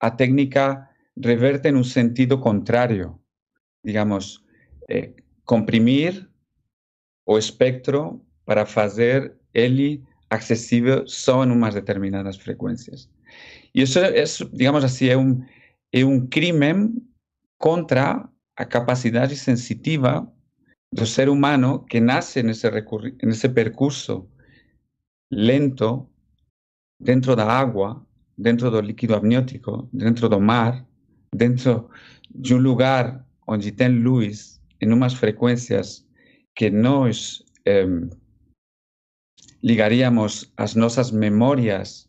A 0.01 0.11
técnica 0.11 0.89
reverte 1.17 1.73
no 1.73 1.83
sentido 1.83 2.39
contrário, 2.39 3.19
digamos, 3.85 4.45
eh, 4.89 5.13
comprimir 5.45 6.29
o 7.27 7.37
espectro 7.37 8.25
para 8.45 8.65
fazer 8.65 9.37
ele 9.53 10.05
acessível 10.31 11.07
só 11.07 11.45
em 11.45 11.51
umas 11.51 11.75
determinadas 11.75 12.37
frequências. 12.37 13.11
E 13.75 13.83
isso, 13.83 13.99
isso 13.99 14.49
digamos 14.53 15.03
é 15.03 15.17
um, 15.17 15.43
é 15.93 16.05
um 16.05 16.27
crime 16.27 16.95
contra 17.59 18.29
a 18.57 18.65
capacidade 18.65 19.37
sensitiva 19.37 20.31
do 20.93 21.07
ser 21.07 21.29
humano 21.29 21.85
que 21.85 22.01
nasce 22.01 22.43
nesse, 22.43 22.67
nesse 23.23 23.49
percurso 23.49 24.29
lento 25.31 26.09
dentro 27.01 27.37
da 27.37 27.47
água, 27.47 28.05
dentro 28.37 28.71
do 28.71 28.81
líquido 28.81 29.15
amniótico, 29.15 29.89
dentro 29.93 30.29
do 30.29 30.41
mar, 30.41 30.87
dentro 31.35 31.91
de 32.31 32.55
um 32.55 32.59
lugar 32.59 33.25
onde 33.47 33.73
tem 33.73 33.89
luz 33.89 34.61
em 34.81 34.93
umas 34.93 35.15
frequências 35.15 36.07
que 36.55 36.71
nós 36.71 37.45
eh, 37.65 37.87
ligaríamos 39.63 40.53
às 40.57 40.75
nossas 40.75 41.11
memórias 41.11 42.09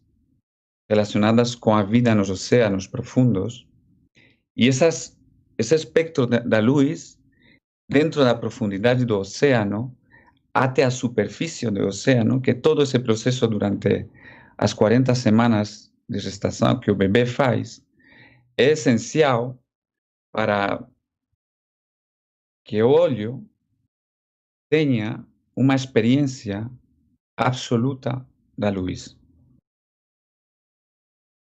relacionadas 0.89 1.53
com 1.53 1.75
a 1.75 1.83
vida 1.83 2.15
nos 2.15 2.29
oceanos 2.29 2.87
profundos. 2.87 3.68
E 4.59 4.67
essas, 4.67 5.17
esse 5.57 5.73
espectro 5.73 6.27
da 6.27 6.59
luz, 6.59 7.17
dentro 7.89 8.25
da 8.25 8.35
profundidade 8.35 9.05
do 9.05 9.17
oceano, 9.17 9.97
até 10.53 10.83
a 10.83 10.91
superfície 10.91 11.71
do 11.71 11.87
oceano, 11.87 12.41
que 12.41 12.53
todo 12.53 12.83
esse 12.83 12.99
processo 12.99 13.47
durante 13.47 14.05
as 14.57 14.73
40 14.73 15.15
semanas 15.15 15.93
de 16.09 16.19
gestação 16.19 16.77
que 16.77 16.91
o 16.91 16.95
bebê 16.95 17.25
faz, 17.25 17.81
é 18.57 18.71
essencial 18.71 19.57
para 20.33 20.85
que 22.65 22.83
o 22.83 22.89
olho 22.89 23.49
tenha 24.69 25.25
uma 25.55 25.73
experiência 25.73 26.69
absoluta 27.37 28.27
da 28.57 28.69
luz. 28.69 29.17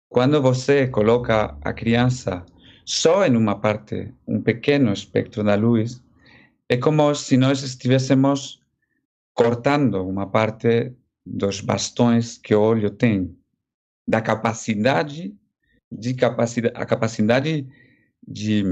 Quando 0.09 0.41
você 0.41 0.85
coloca 0.89 1.57
a 1.61 1.73
criança 1.73 2.45
só 2.85 3.25
em 3.25 3.35
uma 3.35 3.59
parte, 3.59 4.13
um 4.27 4.39
pequeno 4.39 4.93
espectro 4.93 5.43
da 5.43 5.55
luz, 5.55 6.03
é 6.69 6.77
como 6.77 7.13
se 7.15 7.35
nós 7.35 7.63
estivéssemos 7.63 8.61
cortando 9.33 10.07
uma 10.07 10.29
parte 10.29 10.93
dos 11.25 11.61
bastões 11.61 12.37
que 12.37 12.53
o 12.53 12.61
olho 12.61 12.91
tem, 12.91 13.35
da 14.07 14.21
capacidade 14.21 15.35
de 15.91 16.13
capacidade, 16.13 16.75
a 16.77 16.85
capacidade 16.85 17.67
de 18.27 18.63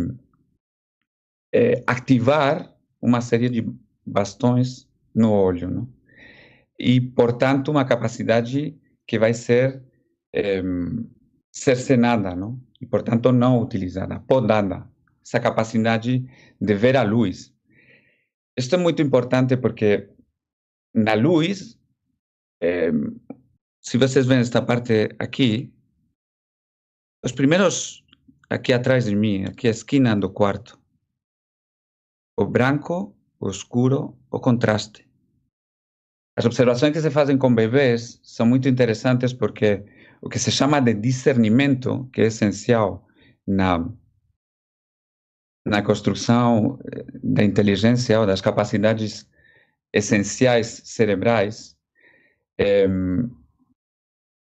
é, 1.51 1.84
ativar 1.88 2.72
uma 3.01 3.20
série 3.20 3.49
de 3.49 3.68
bastões 4.05 4.88
no 5.14 5.32
olho, 5.32 5.88
e 6.80 7.01
portanto 7.01 7.70
uma 7.70 7.86
capacidade 7.86 8.78
que 9.07 9.18
vai 9.18 9.34
ser 9.34 9.82
é, 10.34 10.61
cercenada, 11.54 12.36
não? 12.36 12.60
E 12.82 12.86
portanto 12.86 13.32
não 13.32 13.62
utilizada, 13.62 14.20
podada, 14.20 14.89
essa 15.24 15.39
capacidade 15.39 16.26
de 16.60 16.74
ver 16.74 16.97
a 16.97 17.04
luz. 17.04 17.54
Isto 18.58 18.76
é 18.76 18.78
muito 18.78 19.01
importante 19.01 19.56
porque 19.56 20.10
na 20.93 21.14
luz, 21.14 21.80
se 23.82 23.97
vocês 23.97 24.26
veem 24.26 24.41
esta 24.41 24.62
parte 24.62 25.16
aqui, 25.20 25.72
os 27.24 27.32
primeiros 27.32 28.04
aqui 28.49 28.74
atrás 28.74 29.06
de 29.06 29.16
mim, 29.16 29.45
aqui 29.45 29.68
a 29.68 29.72
esquina 29.72 30.16
do 30.16 30.30
quarto, 30.30 30.80
o 32.38 32.45
branco, 32.45 33.16
o 33.39 33.49
escuro, 33.49 34.18
o 34.30 34.39
contraste. 34.39 35.08
As 36.36 36.45
observações 36.45 36.93
que 36.93 37.01
se 37.01 37.12
fazem 37.12 37.38
com 37.38 37.54
bebês 37.54 38.20
são 38.24 38.45
muito 38.45 38.68
interessantes 38.68 39.34
porque 39.34 39.86
o 40.24 40.30
que 40.30 40.39
se 40.39 40.51
chama 40.51 40.80
de 40.80 40.93
discernimento, 40.93 42.09
que 42.13 42.21
é 42.21 42.28
essencial 42.28 43.05
na, 43.45 43.86
na 45.65 45.82
construção 45.82 46.80
eh, 46.86 47.05
da 47.21 47.43
inteligência 47.43 48.17
ou 48.21 48.26
das 48.26 48.39
capacidades 48.39 49.30
essenciais 49.91 50.82
cerebrais. 50.86 51.78
É, 52.57 52.88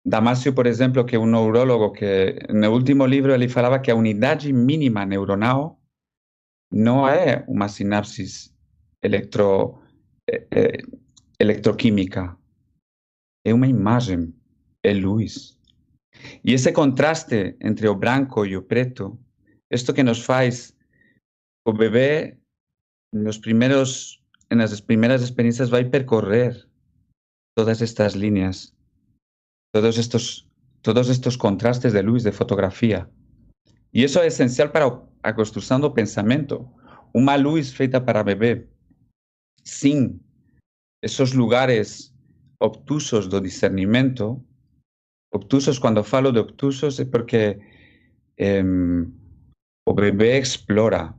Damasio, 0.04 0.52
por 0.52 0.66
exemplo, 0.66 1.04
que 1.04 1.14
é 1.14 1.18
um 1.20 1.26
neurólogo 1.26 1.92
que 1.92 2.40
no 2.52 2.72
último 2.72 3.06
livro 3.06 3.32
ele 3.32 3.48
falava 3.48 3.78
que 3.78 3.92
a 3.92 3.94
unidade 3.94 4.52
mínima 4.52 5.06
neuronal 5.06 5.80
não 6.72 7.08
é 7.08 7.44
uma 7.46 7.68
sinapse 7.68 8.52
electro, 9.02 9.80
eh, 10.28 10.48
eh, 10.50 10.82
é 13.44 13.54
uma 13.54 13.68
imagem, 13.68 14.34
é 14.82 14.92
luz. 14.92 15.59
E 16.44 16.52
esse 16.52 16.72
contraste 16.72 17.56
entre 17.60 17.88
o 17.88 17.94
branco 17.94 18.44
e 18.46 18.56
o 18.56 18.62
preto, 18.62 19.18
isto 19.70 19.92
que 19.94 20.02
nos 20.02 20.24
faz 20.24 20.74
o 21.66 21.72
bebê 21.72 22.36
nos 23.12 23.38
primeiros, 23.38 24.22
nas 24.50 24.80
primeiras 24.80 25.22
experiências 25.22 25.68
vai 25.68 25.84
percorrer 25.84 26.66
todas 27.56 27.82
estas 27.82 28.14
linhas, 28.14 28.74
todos 29.72 29.98
estes 29.98 31.36
contrastes 31.36 31.92
de 31.92 32.02
luz, 32.02 32.22
de 32.22 32.32
fotografia. 32.32 33.08
E 33.92 34.04
isso 34.04 34.18
é 34.18 34.26
essencial 34.26 34.68
para 34.68 35.02
a 35.22 35.32
construção 35.32 35.80
do 35.80 35.90
pensamento. 35.90 36.68
Uma 37.12 37.34
luz 37.34 37.72
feita 37.72 38.00
para 38.00 38.22
bebê, 38.22 38.68
sim, 39.64 40.20
esses 41.02 41.32
lugares 41.32 42.14
obtusos 42.60 43.26
do 43.26 43.40
discernimento 43.40 44.44
obtusos, 45.32 45.78
quando 45.78 46.02
falo 46.04 46.32
de 46.32 46.40
obtusos, 46.40 46.98
é 47.00 47.04
porque 47.04 47.58
eh, 48.38 48.62
o 49.86 49.92
bebê 49.94 50.38
explora. 50.38 51.14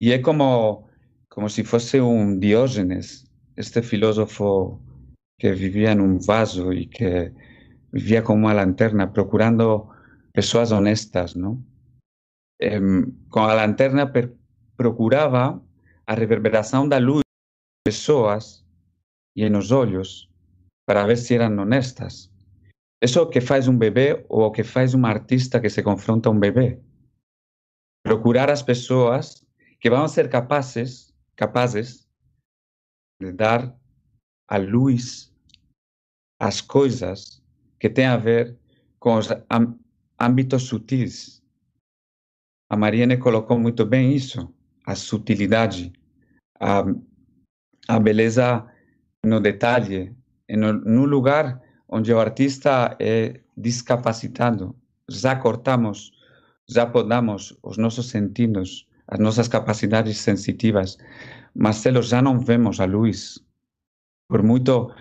E 0.00 0.12
é 0.12 0.18
como, 0.18 0.88
como 1.28 1.48
se 1.48 1.64
fosse 1.64 2.00
um 2.00 2.38
Diógenes, 2.38 3.24
este 3.56 3.82
filósofo 3.82 4.80
que 5.38 5.52
vivia 5.52 5.94
num 5.94 6.18
vaso 6.18 6.72
e 6.72 6.86
que 6.86 7.32
vivia 7.92 8.22
com 8.22 8.34
uma 8.34 8.52
lanterna 8.52 9.06
procurando 9.06 9.88
pessoas 10.32 10.72
honestas, 10.72 11.34
não? 11.34 11.62
Eh, 12.60 12.80
com 13.30 13.40
a 13.40 13.54
lanterna 13.54 14.12
procurava 14.76 15.62
a 16.06 16.14
reverberação 16.14 16.88
da 16.88 16.98
luz 16.98 17.22
das 17.86 17.94
pessoas 17.94 18.64
e 19.36 19.48
nos 19.48 19.70
olhos 19.70 20.28
para 20.86 21.06
ver 21.06 21.16
se 21.16 21.34
eram 21.34 21.58
honestas. 21.58 22.27
Isso 23.00 23.28
que 23.28 23.40
faz 23.40 23.68
um 23.68 23.78
bebê 23.78 24.24
ou 24.28 24.42
o 24.42 24.50
que 24.50 24.64
faz 24.64 24.92
um 24.94 25.06
artista 25.06 25.60
que 25.60 25.70
se 25.70 25.82
confronta 25.82 26.28
a 26.28 26.32
um 26.32 26.38
bebê. 26.38 26.80
Procurar 28.04 28.50
as 28.50 28.62
pessoas 28.62 29.46
que 29.80 29.88
vão 29.88 30.08
ser 30.08 30.28
capazes, 30.28 31.14
capazes 31.36 32.08
de 33.20 33.32
dar 33.32 33.76
a 34.48 34.56
luz 34.56 35.32
às 36.40 36.60
coisas 36.60 37.42
que 37.78 37.88
têm 37.88 38.06
a 38.06 38.16
ver 38.16 38.58
com 38.98 39.16
os 39.16 39.28
âmbitos 40.18 40.64
sutis. 40.64 41.42
A 42.68 42.76
Mariane 42.76 43.16
colocou 43.16 43.58
muito 43.58 43.86
bem 43.86 44.14
isso, 44.14 44.52
a 44.84 44.94
sutilidade, 44.94 45.92
a, 46.58 46.84
a 47.86 48.00
beleza 48.00 48.68
no 49.24 49.40
detalhe, 49.40 50.14
no, 50.48 50.72
no 50.72 51.04
lugar 51.04 51.62
onde 51.88 52.12
o 52.12 52.20
artista 52.20 52.96
é 53.00 53.40
discapacitado, 53.56 54.76
já 55.08 55.34
cortamos, 55.36 56.12
já 56.68 56.84
podamos 56.86 57.56
os 57.62 57.78
nossos 57.78 58.10
sentidos, 58.10 58.86
as 59.06 59.18
nossas 59.18 59.48
capacidades 59.48 60.18
sensitivas, 60.18 60.98
mas 61.54 61.84
eles 61.86 62.08
já 62.08 62.20
não 62.20 62.38
vemos 62.38 62.78
a 62.78 62.84
luz. 62.84 63.42
Por 64.28 64.42
muito, 64.42 64.92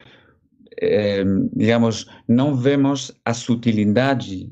eh, 0.82 1.26
digamos, 1.54 2.10
não 2.28 2.56
vemos 2.56 3.12
a 3.26 3.34
sutilidade 3.34 4.50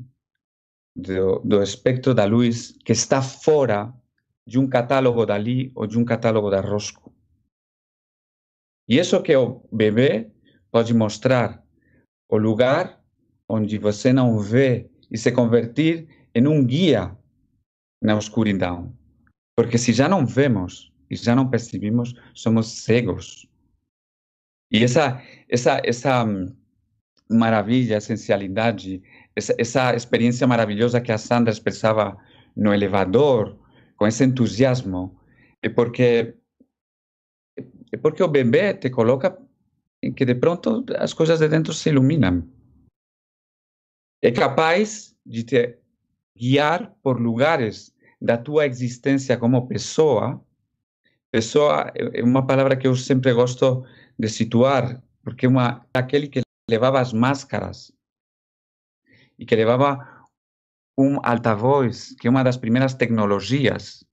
do, 0.94 1.38
do 1.40 1.62
espectro 1.62 2.14
da 2.14 2.26
luz 2.26 2.72
que 2.84 2.92
está 2.92 3.22
fora 3.22 3.92
de 4.46 4.58
um 4.58 4.68
catálogo 4.68 5.24
dali 5.24 5.72
ou 5.74 5.86
de 5.86 5.98
um 5.98 6.04
catálogo 6.04 6.50
da 6.50 6.60
Rosco. 6.60 7.12
E 8.88 8.98
isso 8.98 9.22
que 9.22 9.34
o 9.34 9.66
bebê 9.72 10.30
pode 10.70 10.94
mostrar 10.94 11.65
o 12.28 12.36
lugar 12.36 13.00
onde 13.48 13.78
você 13.78 14.12
não 14.12 14.38
vê 14.38 14.90
e 15.10 15.16
se 15.16 15.30
convertir 15.30 16.08
em 16.34 16.46
um 16.46 16.64
guia 16.64 17.16
na 18.02 18.18
escuridão. 18.18 18.94
Porque 19.56 19.78
se 19.78 19.92
já 19.92 20.08
não 20.08 20.26
vemos, 20.26 20.92
e 21.10 21.16
já 21.16 21.34
não 21.34 21.48
percebemos, 21.48 22.14
somos 22.34 22.82
cegos. 22.82 23.48
E 24.70 24.82
essa, 24.82 25.22
essa, 25.48 25.80
essa 25.84 26.24
hum, 26.24 26.54
maravilha, 27.30 27.96
essencialidade, 27.96 29.02
essa, 29.34 29.54
essa 29.58 29.94
experiência 29.94 30.46
maravilhosa 30.46 31.00
que 31.00 31.12
a 31.12 31.18
Sandra 31.18 31.52
expressava 31.52 32.16
no 32.56 32.74
elevador, 32.74 33.56
com 33.96 34.06
esse 34.06 34.24
entusiasmo, 34.24 35.18
é 35.62 35.68
porque 35.68 36.34
é 37.92 37.96
porque 37.96 38.22
o 38.22 38.28
bebê 38.28 38.74
te 38.74 38.90
coloca 38.90 39.38
em 40.02 40.12
que 40.12 40.24
de 40.24 40.34
pronto 40.34 40.84
as 40.98 41.12
coisas 41.12 41.38
de 41.40 41.48
dentro 41.48 41.72
se 41.72 41.88
iluminam. 41.88 42.48
É 44.22 44.30
capaz 44.30 45.14
de 45.24 45.44
te 45.44 45.78
guiar 46.36 46.94
por 47.02 47.20
lugares 47.20 47.94
da 48.20 48.36
tua 48.36 48.66
existência 48.66 49.36
como 49.36 49.68
pessoa. 49.68 50.42
Pessoa 51.30 51.92
é 51.94 52.22
uma 52.22 52.46
palavra 52.46 52.76
que 52.76 52.86
eu 52.86 52.94
sempre 52.94 53.32
gosto 53.32 53.84
de 54.18 54.28
situar, 54.28 55.02
porque 55.22 55.46
é 55.46 55.48
uma 55.48 55.86
aquele 55.94 56.28
que 56.28 56.40
levava 56.70 57.00
as 57.00 57.12
máscaras 57.12 57.92
e 59.38 59.44
que 59.44 59.54
levava 59.54 60.16
um 60.98 61.18
altavoz, 61.22 62.14
que 62.18 62.26
é 62.26 62.30
uma 62.30 62.42
das 62.42 62.56
primeiras 62.56 62.94
tecnologias, 62.94 64.04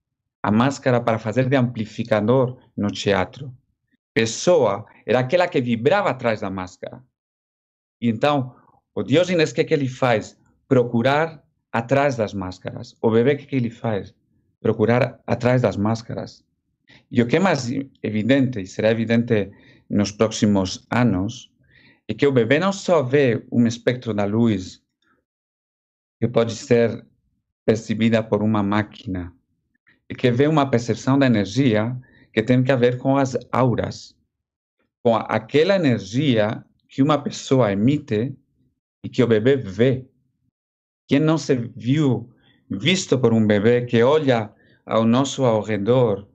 a 0.42 0.50
máscara 0.50 1.00
para 1.00 1.18
fazer 1.18 1.48
de 1.48 1.56
amplificador 1.56 2.58
no 2.76 2.90
teatro. 2.90 3.54
Pessoa 4.14 4.86
era 5.04 5.18
aquela 5.18 5.48
que 5.48 5.60
vibrava 5.60 6.08
atrás 6.08 6.40
da 6.40 6.48
máscara. 6.48 7.04
E 8.00 8.08
então, 8.08 8.54
o 8.94 9.02
Diógenes, 9.02 9.50
o 9.50 9.54
que, 9.54 9.60
é 9.62 9.64
que 9.64 9.74
ele 9.74 9.88
faz? 9.88 10.38
Procurar 10.68 11.42
atrás 11.72 12.16
das 12.16 12.32
máscaras. 12.32 12.96
O 13.02 13.10
bebê, 13.10 13.34
o 13.34 13.36
que, 13.36 13.44
é 13.44 13.46
que 13.46 13.56
ele 13.56 13.70
faz? 13.70 14.14
Procurar 14.60 15.20
atrás 15.26 15.62
das 15.62 15.76
máscaras. 15.76 16.44
E 17.10 17.20
o 17.20 17.26
que 17.26 17.36
é 17.36 17.40
mais 17.40 17.68
evidente, 18.02 18.60
e 18.60 18.66
será 18.66 18.90
evidente 18.90 19.50
nos 19.90 20.12
próximos 20.12 20.86
anos, 20.90 21.52
é 22.06 22.14
que 22.14 22.26
o 22.26 22.32
bebê 22.32 22.58
não 22.58 22.72
só 22.72 23.02
vê 23.02 23.44
um 23.50 23.66
espectro 23.66 24.14
da 24.14 24.24
luz 24.24 24.80
que 26.20 26.28
pode 26.28 26.54
ser 26.54 27.04
percebida 27.66 28.22
por 28.22 28.42
uma 28.42 28.62
máquina, 28.62 29.34
e 30.08 30.14
que 30.14 30.30
vê 30.30 30.46
uma 30.46 30.70
percepção 30.70 31.18
da 31.18 31.26
energia 31.26 31.98
que 32.34 32.42
tem 32.42 32.64
a 32.68 32.76
ver 32.76 32.98
com 32.98 33.16
as 33.16 33.36
auras, 33.52 34.16
com 35.04 35.14
aquela 35.14 35.76
energia 35.76 36.64
que 36.88 37.00
uma 37.00 37.16
pessoa 37.16 37.70
emite 37.70 38.36
e 39.04 39.08
que 39.08 39.22
o 39.22 39.26
bebê 39.28 39.56
vê. 39.56 40.04
Quem 41.06 41.20
não 41.20 41.38
se 41.38 41.54
viu 41.54 42.28
visto 42.68 43.16
por 43.16 43.32
um 43.32 43.46
bebê 43.46 43.86
que 43.86 44.02
olha 44.02 44.52
ao 44.84 45.04
nosso 45.04 45.44
ao 45.44 45.62
redor 45.62 46.26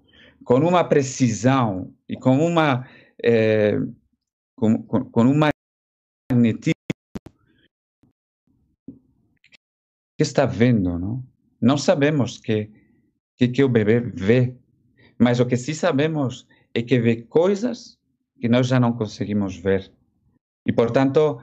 com 0.45 0.55
uma 0.59 0.85
precisão 0.85 1.93
e 2.07 2.15
com 2.15 2.39
uma 2.39 2.88
é, 3.21 3.77
com, 4.55 4.81
com, 4.84 5.03
com 5.03 5.23
um 5.23 5.38
magnetismo 6.31 6.73
que 10.17 10.23
está 10.23 10.45
vendo, 10.45 10.97
não? 10.97 11.23
Não 11.61 11.77
sabemos 11.77 12.38
que 12.38 12.71
que, 13.35 13.47
que 13.47 13.63
o 13.63 13.69
bebê 13.69 13.99
vê, 14.01 14.55
mas 15.19 15.39
o 15.39 15.45
que 15.45 15.57
sim 15.57 15.73
sabemos 15.73 16.47
é 16.73 16.81
que 16.81 16.99
vê 16.99 17.23
coisas 17.23 17.99
que 18.39 18.47
nós 18.47 18.67
já 18.67 18.79
não 18.79 18.93
conseguimos 18.93 19.57
ver. 19.57 19.91
E, 20.65 20.71
portanto, 20.71 21.41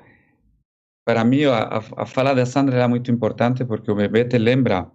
para 1.05 1.24
mim, 1.24 1.44
a, 1.44 1.78
a 1.97 2.07
fala 2.07 2.35
da 2.35 2.47
Sandra 2.47 2.77
era 2.77 2.89
muito 2.89 3.11
importante 3.11 3.65
porque 3.65 3.90
o 3.90 3.94
bebê 3.94 4.24
te 4.24 4.39
lembra 4.39 4.90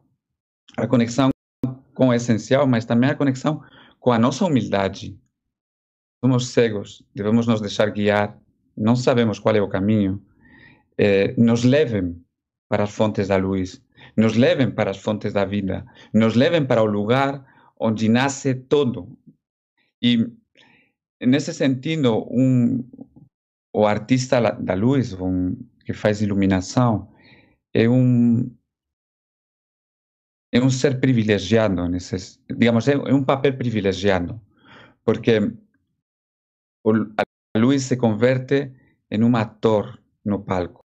a 0.78 0.88
conexão 0.88 1.30
com 1.94 2.08
o 2.08 2.14
essencial, 2.14 2.66
mas 2.66 2.86
também 2.86 3.10
a 3.10 3.16
conexão 3.16 3.64
com 4.00 4.12
a 4.12 4.20
nossa 4.20 4.46
humildade. 4.46 5.18
Somos 6.24 6.48
cegos, 6.50 7.06
devemos 7.14 7.46
nos 7.46 7.62
deixar 7.62 7.92
guiar, 7.92 8.40
não 8.76 8.96
sabemos 8.96 9.40
qual 9.40 9.56
é 9.56 9.62
o 9.62 9.70
caminho. 9.70 10.24
Eh, 10.98 11.34
nos 11.38 11.64
levem 11.64 12.24
para 12.68 12.84
as 12.84 12.92
fontes 12.92 13.28
da 13.28 13.38
luz, 13.38 13.84
nos 14.16 14.36
levem 14.36 14.72
para 14.72 14.92
as 14.92 14.98
fontes 14.98 15.34
da 15.34 15.46
vida, 15.46 15.86
nos 16.14 16.36
levem 16.36 16.66
para 16.66 16.82
o 16.82 16.86
lugar 16.86 17.46
onde 17.82 18.08
nasce 18.08 18.54
todo. 18.54 19.18
E, 20.02 20.32
nesse 21.20 21.54
sentido, 21.54 22.28
um, 22.30 22.88
o 23.74 23.86
artista 23.86 24.40
da 24.40 24.74
luz, 24.76 25.14
um, 25.14 25.56
que 25.86 25.94
faz 25.94 26.22
iluminação, 26.22 27.12
é 27.74 27.90
um 27.90 28.50
é 30.54 30.60
um 30.62 30.70
ser 30.70 31.00
privilegiado, 31.00 31.88
nesses, 31.88 32.38
digamos, 32.50 32.86
é, 32.88 32.92
é 32.92 33.14
um 33.14 33.24
papel 33.24 33.58
privilegiado, 33.58 34.40
porque 35.06 35.40
a 36.86 37.58
luz 37.58 37.84
se 37.84 37.96
converte 37.96 38.70
em 39.10 39.24
um 39.24 39.34
ator 39.38 39.98
no 40.26 40.44
palco 40.44 40.82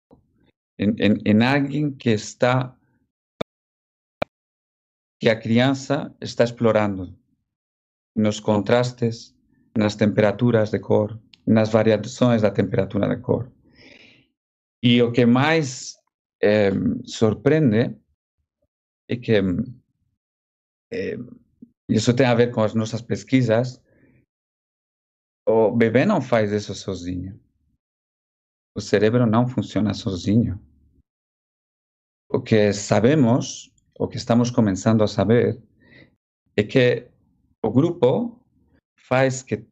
em, 0.80 0.94
em, 0.98 1.20
em 1.26 1.42
alguém 1.44 1.92
que 1.92 2.10
está 2.10 2.74
que 5.20 5.28
a 5.28 5.38
criança 5.38 6.16
está 6.20 6.44
explorando 6.44 7.14
nos 8.16 8.40
contrastes, 8.40 9.36
nas 9.76 9.94
temperaturas 9.94 10.70
de 10.70 10.80
cor, 10.80 11.20
nas 11.46 11.70
variações 11.70 12.42
da 12.42 12.50
temperatura 12.50 13.06
de 13.08 13.20
cor. 13.20 13.52
E 14.82 15.02
o 15.02 15.12
que 15.12 15.26
mais 15.26 15.96
eh, 16.42 16.72
surpreende 17.04 18.00
é 19.08 19.16
que 19.16 19.34
eh, 20.92 21.18
isso 21.88 22.16
tem 22.16 22.26
a 22.26 22.34
ver 22.34 22.50
com 22.50 22.62
as 22.62 22.74
nossas 22.74 23.02
pesquisas. 23.02 23.80
O 25.46 25.70
bebê 25.70 26.06
não 26.06 26.22
faz 26.22 26.50
isso 26.50 26.74
sozinho. 26.74 27.38
O 28.74 28.80
cérebro 28.80 29.26
não 29.26 29.46
funciona 29.46 29.92
sozinho 29.92 30.58
o 32.30 32.40
que 32.40 32.72
sabemos, 32.72 33.69
o 34.00 34.08
que 34.08 34.16
estamos 34.16 34.50
começando 34.50 35.04
a 35.04 35.06
saber, 35.06 35.60
é 36.56 36.62
que 36.62 37.06
o 37.62 37.70
grupo 37.70 38.40
faz 38.96 39.42
que 39.42 39.66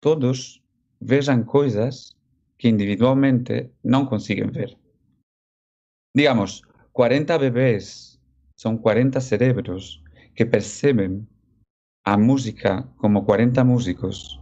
todos 0.00 0.62
vejam 0.98 1.44
coisas 1.44 2.16
que 2.56 2.70
individualmente 2.70 3.70
não 3.84 4.06
conseguem 4.06 4.50
ver. 4.50 4.78
Digamos, 6.16 6.62
40 6.94 7.38
bebês 7.38 8.18
são 8.56 8.78
40 8.78 9.20
cérebros 9.20 10.02
que 10.34 10.46
percebem 10.46 11.28
a 12.02 12.16
música 12.16 12.82
como 12.96 13.26
40 13.26 13.62
músicos, 13.62 14.40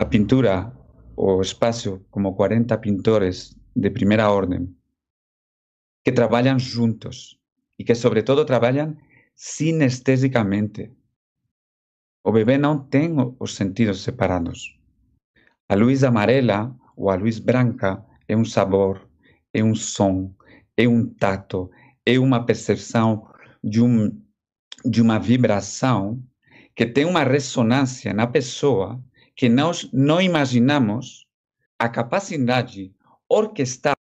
a 0.00 0.04
pintura, 0.04 0.76
o 1.16 1.40
espaço 1.40 2.04
como 2.10 2.34
40 2.34 2.76
pintores 2.78 3.56
de 3.76 3.88
primeira 3.88 4.28
ordem 4.28 4.76
que 6.04 6.10
trabalham 6.10 6.58
juntos 6.58 7.39
e 7.80 7.84
que, 7.84 7.94
sobretudo, 7.94 8.44
trabalham 8.44 8.94
sinestesicamente. 9.34 10.92
O 12.22 12.30
bebê 12.30 12.58
não 12.58 12.78
tem 12.78 13.10
os 13.38 13.54
sentidos 13.54 14.02
separados. 14.02 14.78
A 15.66 15.74
luz 15.74 16.04
amarela 16.04 16.76
ou 16.94 17.08
a 17.08 17.14
luz 17.14 17.38
branca 17.38 18.04
é 18.28 18.36
um 18.36 18.44
sabor, 18.44 19.08
é 19.54 19.64
um 19.64 19.74
som, 19.74 20.30
é 20.76 20.86
um 20.86 21.08
tato, 21.08 21.70
é 22.04 22.18
uma 22.18 22.44
percepção 22.44 23.26
de, 23.64 23.80
um, 23.80 24.10
de 24.84 25.00
uma 25.00 25.18
vibração 25.18 26.22
que 26.76 26.84
tem 26.84 27.06
uma 27.06 27.24
ressonância 27.24 28.12
na 28.12 28.26
pessoa 28.26 29.02
que 29.34 29.48
nós 29.48 29.90
não 29.90 30.20
imaginamos 30.20 31.26
a 31.78 31.88
capacidade 31.88 32.94
orquestral 33.26 33.96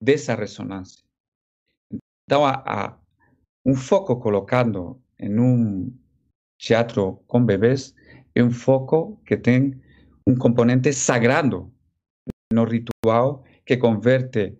dessa 0.00 0.34
ressonância. 0.34 1.11
Então, 2.32 2.46
há, 2.46 2.62
há 2.64 2.96
um 3.62 3.74
foco 3.74 4.16
colocado 4.16 4.98
em 5.20 5.38
um 5.38 5.94
teatro 6.58 7.22
com 7.26 7.44
bebês 7.44 7.94
é 8.34 8.42
um 8.42 8.50
foco 8.50 9.20
que 9.26 9.36
tem 9.36 9.78
um 10.26 10.34
componente 10.34 10.94
sagrado 10.94 11.70
no 12.50 12.64
ritual 12.64 13.44
que 13.66 13.76
converte 13.76 14.56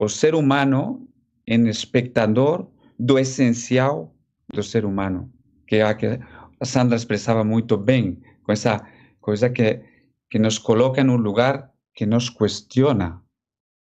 o 0.00 0.08
ser 0.08 0.34
humano 0.34 1.08
em 1.46 1.68
espectador 1.68 2.68
do 2.98 3.20
essencial 3.20 4.12
do 4.52 4.60
ser 4.60 4.84
humano, 4.84 5.32
que 5.68 5.78
que 5.94 6.18
Sandra 6.64 6.96
expressava 6.96 7.44
muito 7.44 7.76
bem, 7.76 8.20
com 8.42 8.50
essa 8.50 8.84
coisa 9.20 9.48
que, 9.48 9.80
que 10.28 10.40
nos 10.40 10.58
coloca 10.58 11.00
em 11.00 11.08
um 11.08 11.14
lugar 11.16 11.72
que 11.94 12.04
nos 12.04 12.28
questiona, 12.28 13.22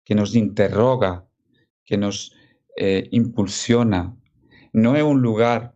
que 0.04 0.14
nos 0.14 0.36
interroga, 0.36 1.26
que 1.84 1.96
nos 1.96 2.40
eh, 2.76 3.08
impulsiona. 3.12 4.16
No 4.72 4.96
é 4.96 5.02
un 5.04 5.20
lugar, 5.20 5.74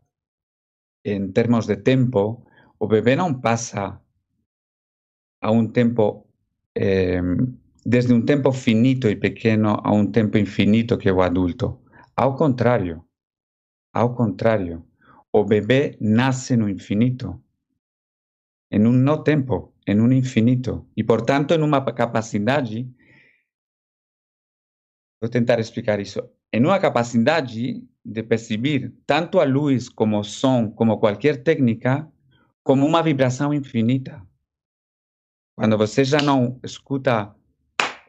en 1.05 1.33
termos 1.33 1.67
de 1.67 1.77
tempo, 1.77 2.45
o 2.79 2.89
bebé 2.89 3.17
non 3.17 3.41
pasa 3.41 4.03
a 5.41 5.51
un 5.51 5.73
tempo, 5.73 6.27
eh, 6.75 7.23
desde 7.85 8.13
un 8.15 8.25
tempo 8.25 8.53
finito 8.53 9.09
e 9.09 9.17
pequeno 9.17 9.77
a 9.77 9.93
un 9.93 10.11
tempo 10.13 10.39
infinito 10.39 10.99
que 10.99 11.09
é 11.09 11.13
o 11.13 11.23
adulto. 11.23 11.85
Ao 12.17 12.35
contrario, 12.35 13.07
ao 13.93 14.15
contrario, 14.15 14.87
o 15.33 15.45
bebê 15.45 15.97
nasce 16.01 16.57
no 16.57 16.69
infinito, 16.69 17.43
em 18.71 18.87
um 18.87 18.93
não 18.93 19.23
tempo, 19.23 19.75
em 19.87 20.01
um 20.01 20.11
infinito, 20.13 20.89
e 20.97 21.05
portanto 21.05 21.55
em 21.55 21.63
uma 21.63 21.85
capacidade. 21.85 22.89
Vou 25.21 25.31
tentar 25.31 25.59
explicar 25.61 26.01
isso. 26.01 26.36
Em 26.57 26.65
uma 26.65 26.79
capacidade 26.79 27.87
de 28.03 28.23
perceber 28.23 28.91
tanto 29.07 29.39
a 29.39 29.45
luz 29.45 29.91
como 29.91 30.19
o 30.19 30.25
som, 30.25 30.71
como 30.71 30.99
qualquer 30.99 31.43
técnica, 31.43 32.11
como 32.65 32.87
uma 32.87 33.03
vibração 33.03 33.53
infinita. 33.53 34.27
Quando 35.55 35.77
você 35.77 36.03
já 36.03 36.23
não 36.23 36.59
escuta 36.65 37.37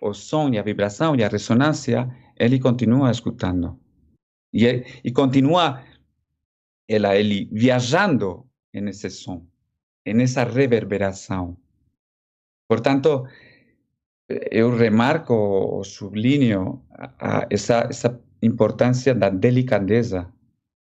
o 0.01 0.13
som 0.13 0.47
e 0.47 0.57
a 0.57 0.63
vibração 0.63 1.13
e 1.13 1.25
a 1.25 1.27
ressonância, 1.27 2.09
ele 2.37 2.57
continua 2.57 3.11
escutando. 3.11 3.77
E, 4.53 4.65
e 5.03 5.11
continua 5.11 5.83
ela, 6.87 7.17
ele 7.17 7.49
viajando 7.51 8.49
nesse 8.73 9.09
som, 9.09 9.45
nessa 10.05 10.45
reverberação. 10.45 11.57
Portanto, 12.65 13.27
eu 14.29 14.73
remarco 14.73 15.33
ou 15.33 15.83
sublinho 15.83 16.81
a, 16.91 17.39
a, 17.41 17.47
essa, 17.49 17.87
essa 17.89 18.26
importância 18.41 19.13
da 19.13 19.29
delicadeza, 19.29 20.31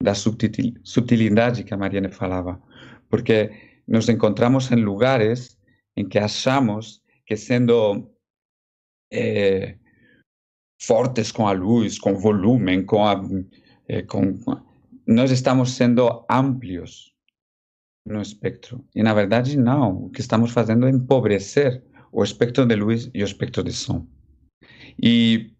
da 0.03 0.15
subtil, 0.15 0.75
subtilidade 0.83 1.65
que 1.65 1.75
a 1.75 1.77
Mariana 1.77 2.09
falava, 2.09 2.61
porque 3.09 3.51
nos 3.87 4.09
encontramos 4.09 4.71
em 4.71 4.77
lugares 4.77 5.59
em 5.97 6.09
que 6.09 6.19
achamos 6.19 7.03
que 7.27 7.37
sendo 7.37 8.11
é, 9.13 9.77
fortes 10.81 11.31
com 11.31 11.47
a 11.47 11.53
luz, 11.53 11.99
com 11.99 12.15
volume, 12.15 12.83
com 12.85 13.07
a, 13.07 13.21
é, 13.89 14.03
com, 14.03 14.35
nós 15.07 15.31
estamos 15.31 15.73
sendo 15.73 16.25
amplios 16.29 17.15
no 18.07 18.21
espectro. 18.21 18.85
E 18.95 19.03
na 19.03 19.15
verdade, 19.15 19.57
não. 19.57 20.05
O 20.05 20.11
que 20.11 20.21
estamos 20.21 20.51
fazendo 20.51 20.87
é 20.87 20.91
empobrecer 20.91 21.83
o 22.13 22.23
espectro 22.23 22.67
de 22.67 22.75
luz 22.75 23.11
e 23.15 23.23
o 23.23 23.25
espectro 23.25 23.63
de 23.63 23.73
som. 23.73 24.07
E 25.03 25.54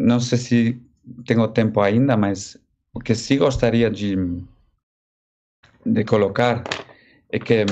não 0.00 0.20
sei 0.20 0.38
se 0.38 0.82
tenho 1.26 1.46
tempo 1.48 1.80
ainda, 1.80 2.16
mas 2.16 2.56
o 2.94 3.00
que 3.00 3.14
sim 3.14 3.38
gostaria 3.38 3.90
de, 3.90 4.16
de 5.84 6.04
colocar 6.04 6.64
é 7.30 7.38
que 7.38 7.64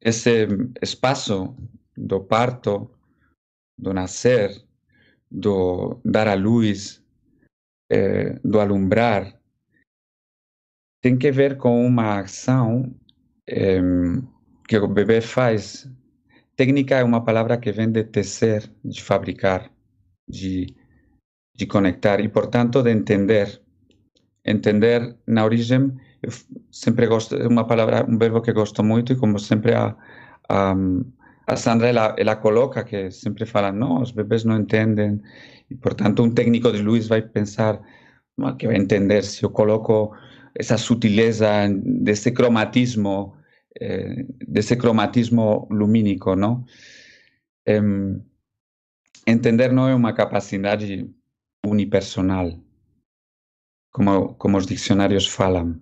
esse 0.00 0.46
espaço 0.82 1.54
do 1.96 2.20
parto, 2.20 2.90
do 3.78 3.92
nascer, 3.92 4.64
do 5.30 6.00
dar 6.04 6.28
a 6.28 6.34
luz, 6.34 7.02
é, 7.90 8.34
do 8.44 8.60
alumbrar, 8.60 9.38
tem 11.02 11.16
que 11.16 11.30
ver 11.30 11.56
com 11.56 11.86
uma 11.86 12.20
ação 12.20 12.94
é, 13.48 13.80
que 14.66 14.76
o 14.78 14.88
bebê 14.88 15.20
faz. 15.20 15.88
Técnica 16.56 16.96
é 16.96 17.04
uma 17.04 17.24
palavra 17.24 17.58
que 17.58 17.70
vem 17.70 17.90
de 17.90 18.02
tecer, 18.02 18.68
de 18.84 19.02
fabricar, 19.02 19.70
de, 20.28 20.74
de 21.56 21.66
conectar 21.66 22.20
e, 22.20 22.28
portanto, 22.28 22.82
de 22.82 22.90
entender. 22.90 23.60
Entender 24.44 25.16
na 25.26 25.44
origem, 25.44 25.92
eu 26.22 26.30
sempre 26.70 27.06
gosto, 27.06 27.34
é 27.34 27.48
uma 27.48 27.66
palavra, 27.66 28.06
um 28.08 28.16
verbo 28.16 28.40
que 28.40 28.52
gosto 28.52 28.84
muito 28.84 29.12
e 29.12 29.16
como 29.16 29.40
sempre 29.40 29.74
a, 29.74 29.96
a, 30.48 30.74
a 31.48 31.56
Sandra 31.56 31.88
ela, 31.88 32.14
ela 32.16 32.36
coloca 32.36 32.84
que 32.84 33.10
sempre 33.10 33.44
fala, 33.44 33.72
não, 33.72 34.02
os 34.02 34.12
bebês 34.12 34.44
não 34.44 34.56
entendem, 34.56 35.20
e, 35.68 35.74
portanto, 35.74 36.22
um 36.22 36.32
técnico 36.32 36.70
de 36.70 36.80
luz 36.80 37.08
vai 37.08 37.22
pensar 37.22 37.80
que 38.58 38.66
vai 38.68 38.76
entender 38.76 39.24
se 39.24 39.42
eu 39.42 39.50
coloco 39.50 40.14
essa 40.54 40.78
sutileza 40.78 41.48
desse 41.82 42.30
cromatismo, 42.30 43.34
eh, 43.80 44.26
desse 44.46 44.76
cromatismo 44.76 45.66
lumínico, 45.70 46.36
não? 46.36 46.64
entender 49.26 49.72
não 49.72 49.88
é 49.88 49.94
uma 49.94 50.12
capacidade 50.12 51.10
unipersonal, 51.68 52.58
como, 53.92 54.34
como 54.34 54.56
os 54.58 54.66
dicionários 54.66 55.26
falam. 55.26 55.80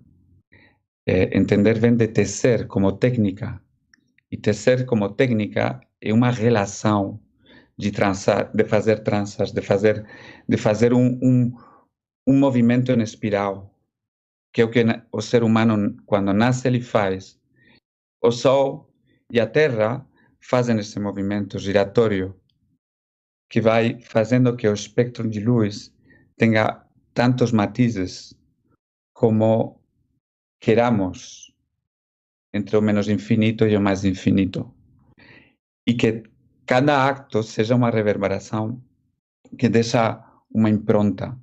É, 1.07 1.37
entender 1.37 1.79
vem 1.79 1.95
de 1.95 2.07
tecer 2.07 2.67
como 2.67 2.93
técnica, 2.93 3.61
e 4.31 4.37
tecer 4.37 4.85
como 4.85 5.13
técnica 5.13 5.79
é 6.01 6.13
uma 6.13 6.31
relação 6.31 7.19
de 7.77 7.91
trançar, 7.91 8.51
de 8.53 8.63
fazer 8.63 9.03
tranças, 9.03 9.51
de 9.51 9.61
fazer, 9.61 10.05
de 10.47 10.57
fazer 10.57 10.93
um, 10.93 11.19
um, 11.21 11.53
um 12.27 12.39
movimento 12.39 12.91
em 12.91 13.01
espiral, 13.01 13.73
que 14.53 14.61
é 14.61 14.65
o 14.65 14.69
que 14.69 14.83
o 15.11 15.21
ser 15.21 15.43
humano, 15.43 15.95
quando 16.05 16.33
nasce, 16.33 16.67
ele 16.67 16.81
faz. 16.81 17.39
O 18.23 18.31
Sol 18.31 18.89
e 19.31 19.39
a 19.39 19.47
Terra 19.47 20.07
fazem 20.39 20.79
esse 20.79 20.99
movimento 20.99 21.59
giratório, 21.59 22.35
que 23.49 23.61
vai 23.61 23.99
fazendo 24.01 24.55
que 24.55 24.67
o 24.67 24.73
espectro 24.73 25.29
de 25.29 25.39
luz 25.39 25.93
tenha 26.37 26.83
tantos 27.13 27.51
matizes 27.51 28.33
como 29.13 29.81
queramos 30.59 31.53
entre 32.53 32.77
o 32.77 32.81
menos 32.81 33.07
infinito 33.09 33.65
e 33.65 33.75
o 33.75 33.81
mais 33.81 34.05
infinito. 34.05 34.73
E 35.87 35.93
que 35.93 36.23
cada 36.65 37.07
acto 37.07 37.43
seja 37.43 37.75
uma 37.75 37.89
reverberação 37.89 38.81
que 39.57 39.69
deixa 39.69 40.23
uma 40.49 40.69
impronta. 40.69 41.37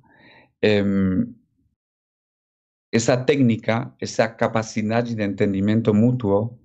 essa 2.91 3.17
técnica, 3.17 3.93
essa 3.99 4.27
capacidade 4.27 5.15
de 5.15 5.23
entendimento 5.23 5.93
mútuo, 5.93 6.59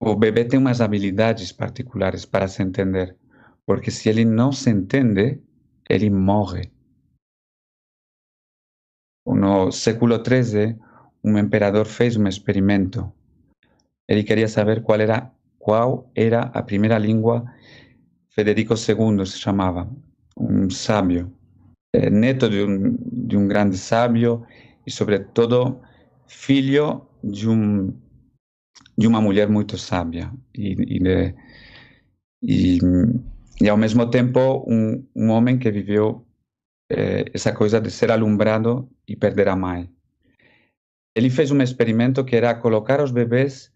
o 0.00 0.16
bebê 0.16 0.44
tem 0.44 0.58
umas 0.58 0.80
habilidades 0.80 1.52
particulares 1.52 2.24
para 2.24 2.48
se 2.48 2.62
entender, 2.62 3.16
porque 3.66 3.90
se 3.90 4.08
ele 4.08 4.24
não 4.24 4.52
se 4.52 4.70
entende, 4.70 5.40
ele 5.88 6.10
morre. 6.10 6.70
No 9.26 9.70
século 9.70 10.16
XIII, 10.16 10.76
um 11.22 11.38
imperador 11.38 11.86
fez 11.86 12.16
um 12.16 12.26
experimento. 12.26 13.12
Ele 14.08 14.24
queria 14.24 14.48
saber 14.48 14.82
qual 14.82 15.00
era 15.00 15.32
qual 15.58 16.10
era 16.14 16.42
a 16.52 16.62
primeira 16.62 16.98
língua. 16.98 17.44
Federico 18.30 18.74
II 18.74 19.24
se 19.24 19.38
chamava, 19.38 19.88
um 20.36 20.68
sábio, 20.68 21.32
eh, 21.94 22.10
neto 22.10 22.48
de 22.48 22.64
um, 22.64 22.96
de 23.28 23.36
um 23.36 23.46
grande 23.46 23.78
sábio 23.78 24.44
e, 24.86 24.90
sobretudo, 24.90 25.80
filho 26.26 27.06
de 27.22 27.48
um 27.48 27.94
de 28.96 29.06
uma 29.06 29.20
mulher 29.20 29.48
muito 29.48 29.78
sábia 29.78 30.32
e, 30.54 30.98
e, 30.98 31.34
e, 32.42 32.78
e 33.62 33.68
ao 33.68 33.76
mesmo 33.76 34.10
tempo 34.10 34.64
um, 34.66 35.06
um 35.14 35.30
homem 35.30 35.56
que 35.56 35.70
viveu 35.70 36.26
eh, 36.90 37.26
essa 37.32 37.52
coisa 37.54 37.80
de 37.80 37.92
ser 37.92 38.10
alumbrado 38.10 38.90
e 39.06 39.14
perder 39.14 39.46
a 39.46 39.54
mãe. 39.54 39.88
Ele 41.14 41.30
fez 41.30 41.52
um 41.52 41.62
experimento 41.62 42.24
que 42.24 42.34
era 42.34 42.56
colocar 42.56 43.00
os 43.00 43.12
bebês 43.12 43.72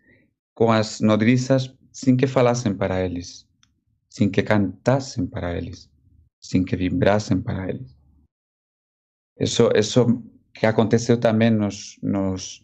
com 0.57 0.73
as 0.73 1.01
nodrizas 1.01 1.73
sem 1.93 2.17
que 2.17 2.27
falassem 2.27 2.75
para 2.75 3.01
eles, 3.01 3.47
sem 4.11 4.29
que 4.29 4.43
cantassem 4.43 5.25
para 5.25 5.57
eles, 5.57 5.89
sem 6.41 6.65
que 6.65 6.75
vibrassem 6.75 7.41
para 7.41 7.69
eles. 7.69 7.97
Isso, 9.39 9.71
isso 9.73 10.21
que 10.53 10.67
aconteceu 10.67 11.21
também 11.21 11.51
nos, 11.51 11.97
nos 12.03 12.61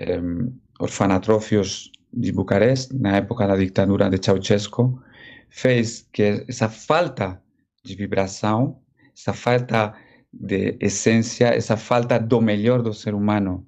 um, 0.00 0.58
orfanatrófios 0.80 1.92
de 2.12 2.32
Bucareste, 2.32 2.96
na 2.96 3.16
época 3.18 3.46
da 3.46 3.56
ditadura 3.56 4.10
de 4.10 4.18
Ceausescu, 4.20 5.00
fez 5.48 6.08
que 6.12 6.44
essa 6.48 6.68
falta 6.68 7.42
de 7.84 7.94
vibração, 7.94 8.80
essa 9.16 9.32
falta 9.32 9.94
de 10.32 10.76
essência, 10.80 11.48
essa 11.48 11.76
falta 11.76 12.18
do 12.18 12.40
melhor 12.40 12.82
do 12.82 12.92
ser 12.92 13.14
humano 13.14 13.66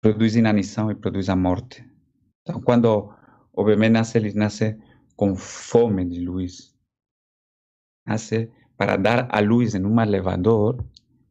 produz 0.00 0.36
inanição 0.36 0.90
e 0.90 0.94
produz 0.94 1.28
a 1.28 1.36
morte. 1.36 1.84
Então, 2.42 2.60
quando 2.60 3.12
o 3.52 3.64
bebê 3.64 3.88
nasce, 3.88 4.18
ele 4.18 4.32
nasce 4.34 4.78
com 5.16 5.34
fome 5.34 6.04
de 6.04 6.20
luz. 6.20 6.74
Nasce 8.06 8.50
para 8.76 8.96
dar 8.96 9.28
a 9.30 9.40
luz 9.40 9.74
em 9.74 9.84
um 9.84 10.00
elevador, 10.00 10.84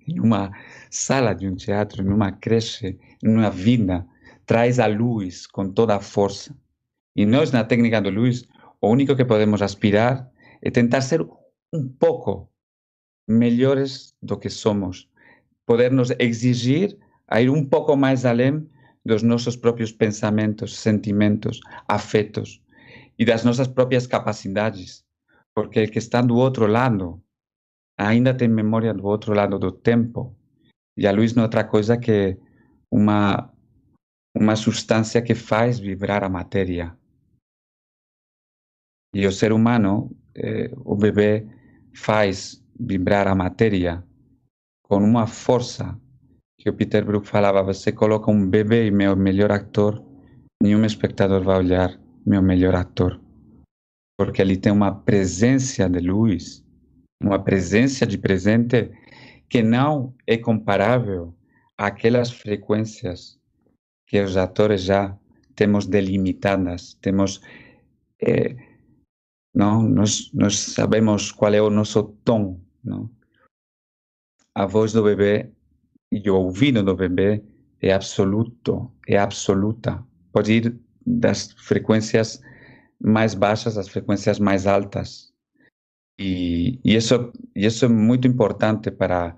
em 0.07 0.20
uma 0.20 0.52
sala 0.90 1.34
de 1.34 1.48
um 1.48 1.56
teatro, 1.56 2.03
em 2.03 2.10
uma 2.10 2.32
creche, 2.32 2.99
em 3.24 3.30
uma 3.30 3.49
vida, 3.49 4.06
traz 4.45 4.80
a 4.80 4.88
luz 4.88 5.48
com 5.48 5.72
toda 5.72 5.95
a 5.95 5.99
força. 5.99 6.56
E 7.16 7.26
nós, 7.26 7.52
na 7.52 7.64
técnica 7.64 8.02
da 8.02 8.10
luz, 8.10 8.45
o 8.86 8.91
único 8.91 9.16
que 9.16 9.26
podemos 9.26 9.62
aspirar 9.62 10.30
é 10.62 10.70
tentar 10.70 11.02
ser 11.02 11.22
um 11.74 11.88
pouco 11.88 12.49
melhores 13.28 14.14
do 14.22 14.38
que 14.38 14.49
somos, 14.49 15.10
poder 15.66 15.91
nos 15.91 16.12
exigir 16.20 16.98
a 17.28 17.41
ir 17.41 17.49
um 17.49 17.66
pouco 17.66 17.95
mais 17.98 18.26
além 18.26 18.70
dos 19.03 19.24
nossos 19.24 19.56
próprios 19.56 19.91
pensamentos, 19.91 20.78
sentimentos, 20.78 21.60
afetos 21.88 22.62
e 23.18 23.26
das 23.26 23.44
nossas 23.44 23.68
próprias 23.68 24.06
capacidades, 24.06 25.03
porque 25.56 25.84
o 25.84 25.91
que 25.91 25.99
está 25.99 26.22
do 26.22 26.36
outro 26.36 26.68
lado 26.68 27.22
ainda 27.98 28.34
tem 28.34 28.48
memória 28.48 28.94
do 28.94 29.06
outro 29.06 29.34
lado 29.34 29.57
do 29.57 29.72
tempo 29.72 30.36
E 30.98 31.07
a 31.07 31.12
luz 31.12 31.34
não 31.34 31.44
é 31.44 31.45
outra 31.45 31.64
coisa 31.64 31.98
que 31.98 32.38
uma, 32.91 33.52
uma 34.34 34.56
substância 34.56 35.22
que 35.22 35.36
faz 35.36 35.80
vibrar 35.80 36.24
a 36.24 36.30
matéria. 36.30 36.95
E 39.16 39.26
o 39.26 39.32
ser 39.32 39.54
humano, 39.54 40.12
eh, 40.36 40.70
o 40.84 40.94
bebê, 40.94 41.48
faz 41.94 42.62
vibrar 42.78 43.30
a 43.30 43.34
matéria 43.34 44.04
com 44.84 44.98
uma 44.98 45.26
força 45.26 45.98
que 46.60 46.70
o 46.70 46.74
Peter 46.74 47.06
Brook 47.06 47.26
falava: 47.26 47.64
você 47.64 47.94
coloca 47.94 48.30
um 48.30 48.46
bebê 48.46 48.88
e 48.88 48.92
meu 48.92 49.16
melhor 49.16 49.54
ator, 49.54 50.04
nenhum 50.62 50.84
espectador 50.84 51.42
vai 51.42 51.60
olhar 51.60 51.98
meu 52.26 52.42
melhor 52.42 52.76
ator. 52.76 53.18
Porque 54.18 54.42
ele 54.42 54.58
tem 54.58 54.74
uma 54.74 54.94
presença 54.94 55.90
de 55.90 56.00
luz, 56.00 56.62
uma 57.24 57.42
presença 57.42 58.06
de 58.06 58.18
presente 58.18 58.92
que 59.48 59.64
não 59.64 60.14
é 60.28 60.36
comparável 60.38 61.34
àquelas 61.78 62.32
frequências 62.32 63.40
que 64.08 64.20
os 64.20 64.36
atores 64.36 64.82
já 64.82 65.18
temos 65.56 65.86
delimitadas, 65.86 66.96
temos 67.02 67.40
é, 68.22 68.74
não 69.56 69.88
nós, 69.88 70.30
nós 70.34 70.60
sabemos 70.60 71.32
qual 71.32 71.53
é 71.53 71.61
o 71.61 71.69
nosso 71.69 72.03
tom, 72.23 72.60
não? 72.84 73.10
A 74.53 74.65
voz 74.65 74.94
do 74.94 75.03
bebê 75.03 75.49
e 76.11 76.30
o 76.30 76.36
ouvido 76.36 76.84
do 76.84 76.95
bebê 76.95 77.44
é 77.82 77.94
absoluto, 77.94 78.91
é 79.07 79.18
absoluta. 79.18 80.03
Pode 80.32 80.53
ir 80.53 80.80
das 81.06 81.52
frequências 81.53 82.41
mais 83.02 83.34
baixas 83.34 83.77
às 83.77 83.88
frequências 83.88 84.40
mais 84.40 84.65
altas. 84.65 85.34
E, 86.19 86.80
e, 86.84 86.95
isso, 86.95 87.32
isso 87.56 87.86
é 87.86 87.88
muito 87.90 88.27
importante 88.27 88.90
para 88.91 89.36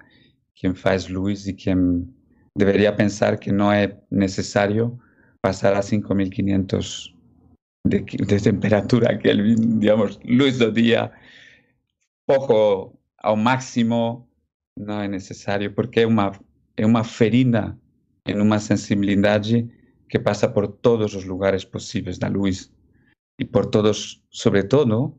quem 0.56 0.76
faz 0.76 1.08
luz 1.08 1.48
e 1.48 1.54
quem 1.54 2.08
deveria 2.56 2.94
pensar 2.94 3.38
que 3.38 3.52
não 3.52 3.72
é 3.72 3.98
necessário 4.10 5.00
passar 5.42 5.74
a 5.74 5.80
5.500 5.80 7.17
de, 7.88 8.42
temperatura, 8.42 9.12
aquele, 9.12 9.56
digamos, 9.56 10.20
luz 10.26 10.58
do 10.58 10.72
dia, 10.72 11.12
pouco 12.26 12.98
ao 13.18 13.36
máximo, 13.36 14.28
não 14.78 15.02
é 15.02 15.08
necessário, 15.08 15.74
porque 15.74 16.02
é 16.02 16.08
uma, 16.08 16.32
é 16.76 16.86
uma 16.86 17.04
ferida 17.04 17.78
em 18.26 18.40
uma 18.40 18.60
sensibilidade 18.60 19.70
que 20.10 20.20
passa 20.20 20.48
por 20.48 20.68
todos 20.68 21.16
os 21.16 21.26
lugares 21.26 21.66
possíveis 21.66 22.18
da 22.18 22.28
luz 22.28 22.72
e 23.40 23.46
por 23.46 23.66
todos, 23.66 24.24
sobretudo, 24.30 25.18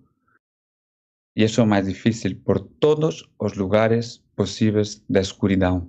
e 1.37 1.45
isso 1.45 1.61
é 1.61 1.65
o 1.65 1.67
mais 1.67 1.87
difícil, 1.87 2.37
por 2.45 2.59
todos 2.59 3.29
os 3.39 3.55
lugares 3.55 4.19
possíveis 4.35 5.05
da 5.09 5.21
escuridão. 5.21 5.89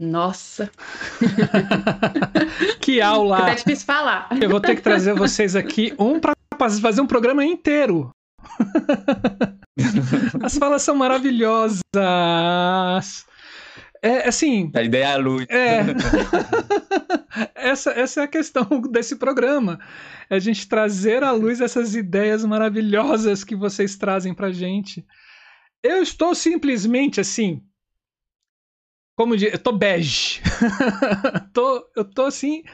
Nossa! 0.00 0.70
que 2.80 3.02
aula! 3.02 3.50
É 3.50 3.54
difícil 3.54 3.84
falar. 3.84 4.30
Eu 4.40 4.48
vou 4.48 4.58
ter 4.58 4.74
que 4.74 4.80
trazer 4.80 5.12
vocês 5.12 5.54
aqui 5.54 5.92
um 5.98 6.18
para 6.18 6.32
fazer 6.80 7.02
um 7.02 7.06
programa 7.06 7.44
inteiro. 7.44 8.10
As 10.42 10.56
falas 10.56 10.80
são 10.80 10.94
maravilhosas. 10.94 11.82
É 14.02 14.26
assim. 14.26 14.72
A 14.74 14.82
ideia 14.82 15.04
é 15.04 15.12
a 15.12 15.16
luz. 15.18 15.46
É. 15.50 15.80
essa, 17.54 17.90
essa 17.90 18.22
é 18.22 18.24
a 18.24 18.28
questão 18.28 18.66
desse 18.90 19.16
programa. 19.16 19.78
É 20.30 20.36
a 20.36 20.38
gente 20.38 20.66
trazer 20.66 21.22
à 21.22 21.30
luz 21.30 21.60
essas 21.60 21.94
ideias 21.94 22.42
maravilhosas 22.42 23.44
que 23.44 23.54
vocês 23.54 23.96
trazem 23.96 24.32
pra 24.32 24.50
gente. 24.50 25.04
Eu 25.82 26.02
estou 26.02 26.34
simplesmente 26.34 27.20
assim. 27.20 27.62
Como 29.20 29.36
dizer, 29.36 29.52
eu 29.52 29.58
tô 29.58 29.70
bege. 29.70 30.40
tô, 31.52 31.86
eu 31.94 32.06
tô 32.06 32.22
assim. 32.22 32.64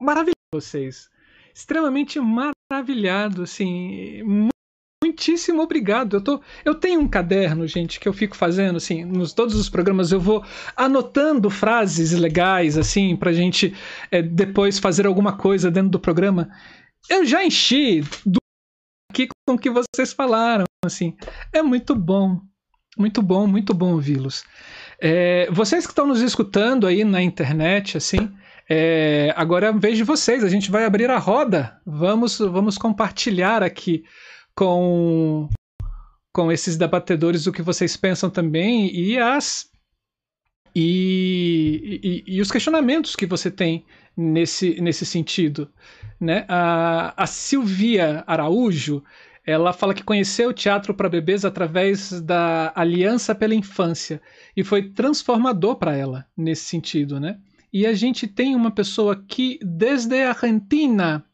Maravilhoso 0.00 0.32
vocês. 0.54 1.10
Extremamente 1.54 2.18
maravilhado, 2.18 3.42
assim. 3.42 4.22
Muitíssimo 5.04 5.60
obrigado. 5.60 6.16
Eu, 6.16 6.24
tô, 6.24 6.40
eu 6.64 6.74
tenho 6.74 6.98
um 6.98 7.06
caderno, 7.06 7.66
gente, 7.66 8.00
que 8.00 8.08
eu 8.08 8.12
fico 8.14 8.34
fazendo, 8.34 8.76
assim, 8.76 9.04
nos 9.04 9.34
todos 9.34 9.54
os 9.54 9.68
programas 9.68 10.12
eu 10.12 10.18
vou 10.18 10.42
anotando 10.74 11.50
frases 11.50 12.12
legais, 12.12 12.78
assim, 12.78 13.14
pra 13.14 13.34
gente 13.34 13.76
é, 14.10 14.22
depois 14.22 14.78
fazer 14.78 15.06
alguma 15.06 15.36
coisa 15.36 15.70
dentro 15.70 15.90
do 15.90 16.00
programa. 16.00 16.48
Eu 17.10 17.26
já 17.26 17.44
enchi 17.44 18.00
do 18.24 18.38
aqui 19.10 19.28
com 19.46 19.56
o 19.56 19.58
que 19.58 19.68
vocês 19.68 20.14
falaram, 20.14 20.64
assim. 20.82 21.14
É 21.52 21.60
muito 21.60 21.94
bom. 21.94 22.40
Muito 22.96 23.22
bom, 23.22 23.46
muito 23.46 23.72
bom 23.72 23.92
ouvi-los. 23.92 24.44
É, 25.04 25.50
vocês 25.50 25.84
que 25.84 25.90
estão 25.90 26.06
nos 26.06 26.20
escutando 26.20 26.86
aí 26.86 27.02
na 27.02 27.20
internet, 27.20 27.96
assim, 27.96 28.30
é, 28.70 29.34
agora 29.36 29.66
é 29.66 29.68
a 29.68 29.72
vez 29.72 29.96
de 29.96 30.04
vocês. 30.04 30.44
A 30.44 30.48
gente 30.48 30.70
vai 30.70 30.84
abrir 30.84 31.10
a 31.10 31.18
roda. 31.18 31.76
Vamos, 31.84 32.38
vamos 32.38 32.78
compartilhar 32.78 33.64
aqui 33.64 34.04
com, 34.54 35.48
com 36.32 36.52
esses 36.52 36.76
debatedores 36.76 37.48
o 37.48 37.52
que 37.52 37.62
vocês 37.62 37.96
pensam 37.96 38.30
também 38.30 38.94
e 38.94 39.18
as 39.18 39.68
e, 40.72 42.00
e, 42.02 42.36
e, 42.36 42.40
os 42.40 42.52
questionamentos 42.52 43.16
que 43.16 43.26
você 43.26 43.50
tem 43.50 43.84
nesse, 44.16 44.80
nesse 44.80 45.04
sentido. 45.04 45.68
Né? 46.20 46.46
A, 46.48 47.12
a 47.20 47.26
Silvia 47.26 48.22
Araújo 48.24 49.02
ela 49.44 49.72
fala 49.72 49.94
que 49.94 50.04
conheceu 50.04 50.50
o 50.50 50.54
teatro 50.54 50.94
para 50.94 51.08
bebês 51.08 51.44
através 51.44 52.20
da 52.20 52.72
Aliança 52.74 53.34
pela 53.34 53.54
Infância 53.54 54.22
e 54.56 54.62
foi 54.62 54.90
transformador 54.90 55.76
para 55.76 55.96
ela 55.96 56.26
nesse 56.36 56.64
sentido. 56.64 57.18
Né? 57.18 57.38
E 57.72 57.86
a 57.86 57.92
gente 57.92 58.26
tem 58.26 58.54
uma 58.54 58.70
pessoa 58.70 59.14
aqui 59.14 59.58
desde 59.62 60.22
a 60.22 60.30
Argentina. 60.30 61.24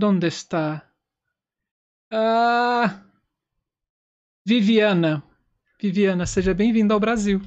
Onde 0.00 0.26
está? 0.26 0.84
Ah, 2.10 3.02
Viviana. 4.44 5.22
Viviana, 5.80 6.26
seja 6.26 6.54
bem-vinda 6.54 6.94
ao 6.94 7.00
Brasil. 7.00 7.40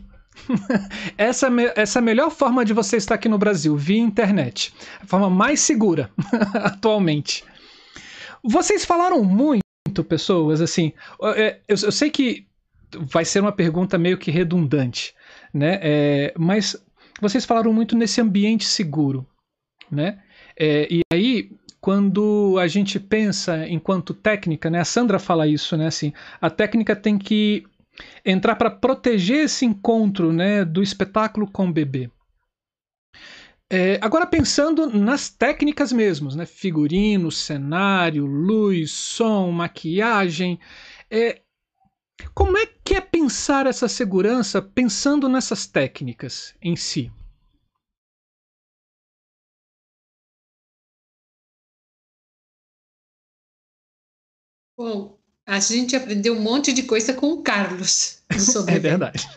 essa, 1.17 1.47
essa 1.75 1.99
é 1.99 2.01
a 2.01 2.03
melhor 2.03 2.29
forma 2.29 2.63
de 2.63 2.73
você 2.73 2.95
estar 2.95 3.15
aqui 3.15 3.27
no 3.27 3.37
Brasil, 3.37 3.75
via 3.75 3.99
internet. 3.99 4.73
A 5.01 5.05
forma 5.05 5.29
mais 5.29 5.59
segura 5.59 6.11
atualmente. 6.55 7.43
Vocês 8.43 8.85
falaram 8.85 9.23
muito, 9.23 9.60
pessoas, 10.03 10.61
assim. 10.61 10.93
É, 11.35 11.59
eu, 11.67 11.75
eu, 11.83 11.91
sei 11.91 12.09
que 12.09 12.47
vai 12.91 13.25
ser 13.25 13.39
uma 13.39 13.51
pergunta 13.51 13.97
meio 13.97 14.17
que 14.17 14.31
redundante, 14.31 15.13
né? 15.53 15.79
É, 15.81 16.33
mas 16.37 16.75
vocês 17.19 17.45
falaram 17.45 17.73
muito 17.73 17.95
nesse 17.95 18.21
ambiente 18.21 18.65
seguro, 18.65 19.25
né? 19.89 20.19
É, 20.57 20.87
e 20.91 21.01
aí 21.11 21.49
quando 21.81 22.57
a 22.59 22.67
gente 22.67 22.99
pensa 22.99 23.67
enquanto 23.67 24.13
técnica, 24.13 24.69
né? 24.69 24.79
A 24.79 24.85
Sandra 24.85 25.17
fala 25.17 25.47
isso, 25.47 25.75
né? 25.75 25.87
Assim, 25.87 26.13
a 26.39 26.49
técnica 26.49 26.95
tem 26.95 27.17
que 27.17 27.63
entrar 28.23 28.55
para 28.55 28.69
proteger 28.69 29.45
esse 29.45 29.65
encontro, 29.65 30.31
né? 30.31 30.63
Do 30.63 30.83
espetáculo 30.83 31.49
com 31.49 31.67
o 31.67 31.73
bebê. 31.73 32.09
É, 33.73 33.97
agora 34.01 34.25
pensando 34.27 34.85
nas 34.87 35.29
técnicas 35.29 35.93
mesmo, 35.93 36.29
né? 36.35 36.45
Figurino, 36.45 37.31
cenário, 37.31 38.25
luz, 38.25 38.91
som, 38.91 39.49
maquiagem. 39.49 40.59
É, 41.09 41.41
como 42.35 42.57
é 42.57 42.67
que 42.83 42.95
é 42.95 43.01
pensar 43.01 43.67
essa 43.67 43.87
segurança 43.87 44.61
pensando 44.61 45.29
nessas 45.29 45.67
técnicas 45.67 46.55
em 46.61 46.75
si? 46.75 47.11
Bom, 54.75 55.20
a 55.45 55.59
gente 55.59 55.95
aprendeu 55.95 56.35
um 56.35 56.41
monte 56.41 56.71
de 56.71 56.83
coisa 56.83 57.13
com 57.13 57.31
o 57.31 57.41
Carlos. 57.41 58.19
É 58.67 58.79
verdade. 58.79 59.27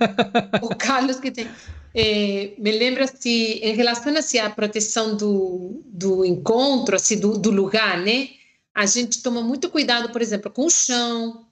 o 0.62 0.74
Carlos 0.74 1.20
que 1.20 1.30
tem. 1.30 1.46
É, 1.94 2.54
me 2.56 2.72
lembra 2.72 3.06
se 3.06 3.60
em 3.62 3.74
relação 3.74 4.16
assim, 4.16 4.38
à 4.38 4.48
proteção 4.48 5.14
do, 5.14 5.82
do 5.84 6.24
encontro, 6.24 6.96
assim, 6.96 7.18
do, 7.18 7.36
do 7.36 7.50
lugar, 7.50 7.98
né? 7.98 8.30
A 8.74 8.86
gente 8.86 9.22
toma 9.22 9.42
muito 9.42 9.68
cuidado, 9.68 10.10
por 10.10 10.22
exemplo, 10.22 10.50
com 10.50 10.64
o 10.64 10.70
chão, 10.70 11.46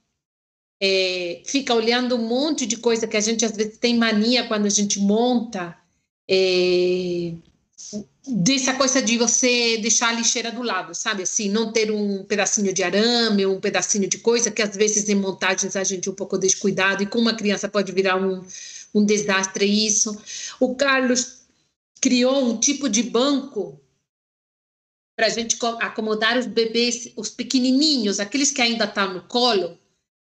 é, 0.81 1.43
fica 1.45 1.75
olhando 1.75 2.17
um 2.17 2.27
monte 2.27 2.67
de 2.67 2.77
coisa 2.77 3.07
que 3.07 3.17
a 3.17 3.21
gente 3.21 3.45
às 3.45 3.53
vezes 3.53 3.79
tem 3.79 3.97
mania 3.97 4.47
quando 4.47 4.67
a 4.67 4.71
gente 4.71 4.99
monta. 5.01 5.77
É, 6.29 7.33
dessa 8.27 8.75
coisa 8.75 9.03
de 9.03 9.19
você 9.19 9.77
deixar 9.79 10.09
a 10.09 10.13
lixeira 10.13 10.51
do 10.51 10.63
lado, 10.63 10.95
sabe? 10.95 11.23
Assim, 11.23 11.49
não 11.49 11.71
ter 11.73 11.91
um 11.91 12.25
pedacinho 12.25 12.73
de 12.73 12.83
arame, 12.83 13.45
um 13.47 13.61
pedacinho 13.61 14.09
de 14.09 14.19
coisa, 14.19 14.51
que 14.51 14.63
às 14.63 14.75
vezes 14.75 15.09
em 15.09 15.15
montagens 15.15 15.77
a 15.77 15.85
gente 15.85 16.09
é 16.09 16.11
um 16.11 16.15
pouco 16.15 16.39
descuidado 16.39 17.03
e 17.03 17.07
com 17.07 17.19
uma 17.19 17.35
criança 17.35 17.69
pode 17.69 17.93
virar 17.93 18.17
um, 18.17 18.45
um 18.95 19.05
desastre 19.05 19.67
isso. 19.67 20.19
O 20.59 20.75
Carlos 20.75 21.43
criou 22.01 22.51
um 22.51 22.59
tipo 22.59 22.89
de 22.89 23.03
banco 23.03 23.81
para 25.17 25.27
a 25.27 25.31
gente 25.31 25.57
acomodar 25.81 26.39
os 26.39 26.47
bebês, 26.47 27.13
os 27.17 27.31
pequenininhos, 27.31 28.21
aqueles 28.21 28.51
que 28.51 28.61
ainda 28.61 28.85
estão 28.85 29.15
no 29.15 29.23
colo, 29.23 29.79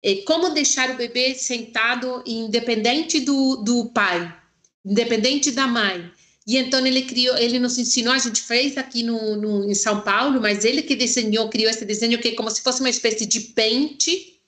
é 0.04 0.16
como 0.24 0.50
deixar 0.50 0.90
o 0.90 0.98
bebê 0.98 1.36
sentado 1.36 2.24
independente 2.26 3.20
do, 3.20 3.58
do 3.58 3.86
pai, 3.90 4.36
independente 4.84 5.52
da 5.52 5.68
mãe. 5.68 6.12
E 6.48 6.58
então 6.58 6.86
ele 6.86 7.04
criou, 7.04 7.38
ele 7.38 7.60
nos 7.60 7.78
ensinou, 7.78 8.14
a 8.14 8.18
gente 8.18 8.42
fez 8.42 8.78
aqui 8.78 9.04
no, 9.04 9.36
no, 9.36 9.70
em 9.70 9.76
São 9.76 10.02
Paulo, 10.02 10.42
mas 10.42 10.66
ele 10.66 10.82
que 10.82 10.96
desenhou, 10.96 11.50
criou 11.50 11.70
esse 11.70 11.86
desenho 11.86 12.20
que 12.20 12.30
é 12.30 12.36
como 12.36 12.50
se 12.50 12.62
fosse 12.62 12.80
uma 12.80 12.90
espécie 12.90 13.26
de 13.26 13.40
pente, 13.40 14.40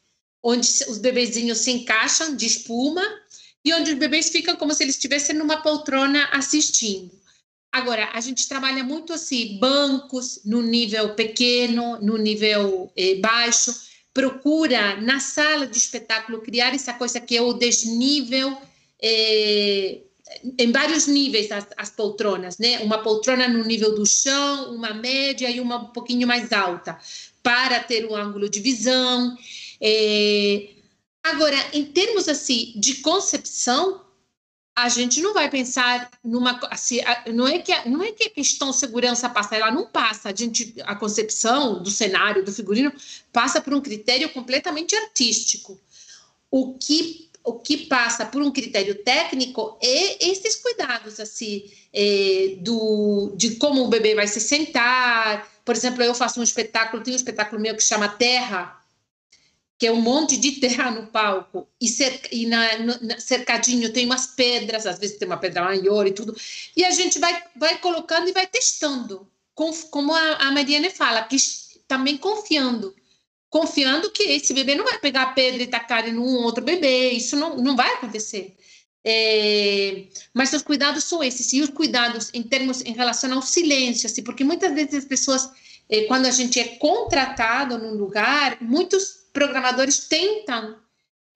onde 0.41 0.67
os 0.87 0.97
bebezinhos 0.97 1.59
se 1.59 1.71
encaixam 1.71 2.35
de 2.35 2.47
espuma 2.47 3.03
e 3.63 3.73
onde 3.73 3.91
os 3.91 3.97
bebês 3.97 4.29
ficam 4.29 4.55
como 4.55 4.73
se 4.73 4.83
eles 4.83 4.95
estivessem 4.95 5.35
numa 5.35 5.61
poltrona 5.61 6.27
assistindo. 6.31 7.11
Agora, 7.71 8.09
a 8.13 8.19
gente 8.19 8.47
trabalha 8.47 8.83
muito 8.83 9.13
assim, 9.13 9.57
bancos 9.59 10.41
no 10.45 10.61
nível 10.61 11.15
pequeno, 11.15 11.99
no 12.01 12.17
nível 12.17 12.91
eh, 12.95 13.15
baixo, 13.15 13.73
procura 14.13 14.99
na 15.01 15.19
sala 15.19 15.65
de 15.65 15.77
espetáculo 15.77 16.41
criar 16.41 16.75
essa 16.75 16.93
coisa 16.93 17.19
que 17.19 17.35
é 17.35 17.41
o 17.41 17.53
desnível, 17.53 18.55
eh, 19.01 20.01
em 20.57 20.71
vários 20.71 21.07
níveis 21.07 21.51
as, 21.51 21.67
as, 21.77 21.89
poltronas, 21.89 22.57
né? 22.57 22.79
Uma 22.79 22.99
poltrona 22.99 23.47
no 23.47 23.63
nível 23.63 23.93
do 23.95 24.05
chão, 24.05 24.73
uma 24.73 24.93
média 24.93 25.49
e 25.49 25.59
uma 25.59 25.77
um 25.77 25.87
pouquinho 25.87 26.27
mais 26.27 26.51
alta, 26.51 26.97
para 27.41 27.79
ter 27.81 28.05
um 28.05 28.15
ângulo 28.15 28.49
de 28.49 28.59
visão. 28.59 29.37
Eh, 29.81 30.69
agora, 31.23 31.57
em 31.73 31.85
termos 31.85 32.27
assim 32.27 32.73
de 32.77 32.95
concepção, 32.95 34.01
a 34.75 34.89
gente 34.89 35.21
não 35.21 35.33
vai 35.33 35.49
pensar 35.49 36.09
numa 36.23 36.59
assim, 36.71 36.99
não 37.33 37.47
é 37.47 37.59
que 37.59 37.71
não 37.87 38.01
é 38.01 38.11
que 38.11 38.23
a 38.23 38.29
questão 38.29 38.73
segurança 38.73 39.29
passa, 39.29 39.55
ela 39.55 39.71
não 39.71 39.85
passa. 39.87 40.29
A 40.29 40.35
gente 40.35 40.73
a 40.83 40.95
concepção 40.95 41.83
do 41.83 41.91
cenário, 41.91 42.43
do 42.43 42.51
figurino 42.51 42.91
passa 43.31 43.61
por 43.61 43.73
um 43.73 43.81
critério 43.81 44.29
completamente 44.29 44.95
artístico. 44.95 45.79
O 46.49 46.75
que 46.75 47.29
o 47.43 47.53
que 47.53 47.85
passa 47.87 48.25
por 48.25 48.41
um 48.41 48.51
critério 48.51 48.95
técnico 49.03 49.77
é 49.81 50.29
esses 50.29 50.55
cuidados 50.55 51.19
assim 51.19 51.69
é, 51.91 52.55
do 52.59 53.33
de 53.35 53.55
como 53.55 53.83
o 53.83 53.89
bebê 53.89 54.15
vai 54.15 54.27
se 54.27 54.39
sentar. 54.39 55.51
Por 55.65 55.75
exemplo, 55.75 56.01
eu 56.01 56.15
faço 56.15 56.39
um 56.39 56.43
espetáculo, 56.43 57.03
tem 57.03 57.13
um 57.13 57.17
espetáculo 57.17 57.61
meu 57.61 57.75
que 57.75 57.83
chama 57.83 58.07
Terra, 58.07 58.81
que 59.77 59.87
é 59.87 59.91
um 59.91 60.01
monte 60.01 60.37
de 60.37 60.53
terra 60.53 60.91
no 60.91 61.07
palco, 61.07 61.67
e, 61.81 61.89
cerca, 61.89 62.29
e 62.31 62.45
na, 62.45 62.79
no, 62.79 63.19
cercadinho 63.19 63.91
tem 63.91 64.05
umas 64.05 64.27
pedras, 64.27 64.85
às 64.85 64.97
vezes 64.97 65.17
tem 65.17 65.27
uma 65.27 65.35
pedra 65.35 65.63
maior 65.63 66.07
e 66.07 66.13
tudo, 66.13 66.33
e 66.75 66.85
a 66.85 66.91
gente 66.91 67.19
vai, 67.19 67.43
vai 67.57 67.77
colocando 67.79 68.29
e 68.29 68.31
vai 68.31 68.47
testando, 68.47 69.27
com, 69.53 69.73
como 69.91 70.13
a, 70.13 70.35
a 70.35 70.51
Mariane 70.51 70.89
fala, 70.89 71.23
que 71.23 71.35
também 71.85 72.17
confiando, 72.17 72.95
confiando 73.53 74.09
que 74.09 74.23
esse 74.23 74.51
bebê 74.51 74.73
não 74.73 74.83
vai 74.83 74.97
pegar 74.97 75.21
a 75.21 75.31
pedra 75.31 75.61
e 75.61 75.67
tacar 75.67 76.09
em 76.09 76.17
um 76.17 76.37
outro 76.37 76.63
bebê, 76.63 77.11
isso 77.11 77.35
não, 77.35 77.55
não 77.55 77.75
vai 77.75 77.93
acontecer. 77.93 78.57
É, 79.05 80.05
mas 80.33 80.51
os 80.53 80.63
cuidados 80.63 81.03
são 81.03 81.23
esses, 81.23 81.53
e 81.53 81.61
os 81.61 81.69
cuidados 81.69 82.31
em 82.33 82.41
termos 82.41 82.81
em 82.81 82.93
relação 82.93 83.31
ao 83.31 83.43
silêncio, 83.43 84.07
assim, 84.07 84.23
porque 84.23 84.43
muitas 84.43 84.73
vezes 84.73 84.95
as 84.95 85.05
pessoas, 85.05 85.51
é, 85.87 86.05
quando 86.05 86.25
a 86.25 86.31
gente 86.31 86.59
é 86.59 86.63
contratado 86.77 87.77
num 87.77 87.93
lugar, 87.93 88.57
muitos 88.59 89.27
programadores 89.31 90.07
tentam, 90.07 90.75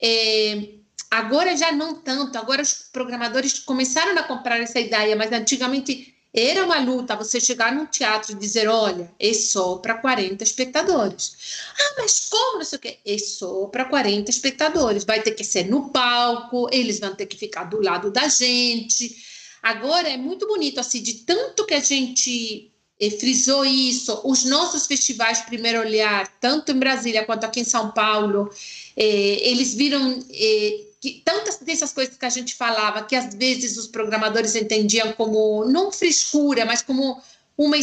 é, 0.02 0.70
agora 1.12 1.56
já 1.56 1.72
não 1.72 2.02
tanto, 2.02 2.36
agora 2.36 2.64
os 2.64 2.74
programadores 2.92 3.60
começaram 3.60 4.18
a 4.18 4.24
comprar 4.24 4.60
essa 4.60 4.80
ideia, 4.80 5.16
mas 5.16 5.32
antigamente 5.32 6.16
era 6.40 6.64
uma 6.64 6.80
luta 6.80 7.16
você 7.16 7.40
chegar 7.40 7.74
num 7.74 7.88
teatro 7.88 8.32
e 8.32 8.36
dizer: 8.36 8.68
olha, 8.68 9.12
é 9.20 9.34
só 9.34 9.78
para 9.78 9.96
40 9.96 10.44
espectadores. 10.44 11.36
Ah, 11.80 11.96
mas 11.98 12.28
como? 12.30 12.60
Não 12.60 12.66
sei 12.66 12.78
o 12.78 12.82
quê. 12.82 13.00
É 13.04 13.18
só 13.18 13.66
para 13.66 13.86
40 13.86 14.30
espectadores. 14.30 15.04
Vai 15.04 15.22
ter 15.24 15.32
que 15.32 15.44
ser 15.44 15.64
no 15.68 15.90
palco, 15.90 16.70
eles 16.72 17.00
vão 17.00 17.16
ter 17.16 17.26
que 17.26 17.38
ficar 17.38 17.64
do 17.64 17.82
lado 17.82 18.12
da 18.12 18.28
gente. 18.28 19.16
Agora 19.64 20.08
é 20.08 20.18
muito 20.18 20.48
bonito, 20.48 20.80
assim, 20.80 21.02
de 21.02 21.16
tanto 21.16 21.66
que 21.66 21.74
a 21.74 21.80
gente 21.80 22.72
frisou 23.20 23.64
isso, 23.64 24.22
os 24.24 24.44
nossos 24.44 24.88
festivais 24.88 25.42
Primeiro 25.42 25.80
Olhar, 25.80 26.28
tanto 26.40 26.72
em 26.72 26.80
Brasília 26.80 27.26
quanto 27.26 27.44
aqui 27.44 27.60
em 27.60 27.64
São 27.64 27.92
Paulo, 27.92 28.50
eh, 28.96 29.50
eles 29.50 29.74
viram 29.76 30.20
eh, 30.32 30.87
que 31.00 31.22
tantas 31.24 31.58
dessas 31.58 31.94
coisas 31.94 32.18
que 32.18 32.26
a 32.26 32.30
gente 32.30 32.56
falava, 32.56 33.04
que 33.04 33.16
às 33.16 33.34
vezes 33.34 33.78
os 33.78 33.88
programadores 33.88 34.56
entendiam 34.56 35.14
como, 35.14 35.66
não 35.66 35.92
frescura, 35.92 36.66
mas 36.66 36.82
como 36.82 37.22
uma, 37.58 37.78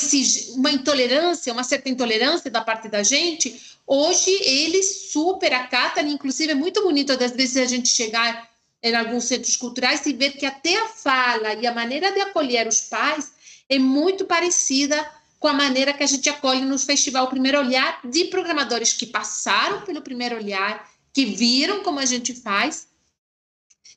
uma 0.56 0.70
intolerância, 0.70 1.52
uma 1.52 1.64
certa 1.64 1.88
intolerância 1.88 2.50
da 2.50 2.60
parte 2.60 2.88
da 2.88 3.02
gente, 3.02 3.60
hoje 3.86 4.30
eles 4.30 5.10
super 5.12 5.52
acatam, 5.52 6.06
inclusive 6.08 6.52
é 6.52 6.54
muito 6.54 6.82
bonito 6.82 7.12
às 7.12 7.32
vezes 7.32 7.56
a 7.56 7.66
gente 7.66 7.88
chegar 7.88 8.48
em 8.82 8.94
alguns 8.94 9.24
centros 9.24 9.56
culturais 9.56 10.04
e 10.06 10.12
ver 10.12 10.32
que 10.32 10.44
até 10.44 10.76
a 10.76 10.88
fala 10.88 11.54
e 11.54 11.66
a 11.66 11.74
maneira 11.74 12.12
de 12.12 12.20
acolher 12.20 12.68
os 12.68 12.82
pais 12.82 13.32
é 13.68 13.78
muito 13.78 14.26
parecida 14.26 15.08
com 15.38 15.48
a 15.48 15.54
maneira 15.54 15.92
que 15.92 16.02
a 16.02 16.06
gente 16.06 16.28
acolhe 16.28 16.62
no 16.62 16.78
Festival 16.78 17.28
Primeiro 17.28 17.58
Olhar 17.58 18.00
de 18.04 18.26
programadores 18.26 18.92
que 18.92 19.06
passaram 19.06 19.82
pelo 19.82 20.02
Primeiro 20.02 20.36
Olhar, 20.36 20.90
que 21.12 21.24
viram 21.24 21.82
como 21.82 21.98
a 21.98 22.04
gente 22.04 22.34
faz 22.34 22.88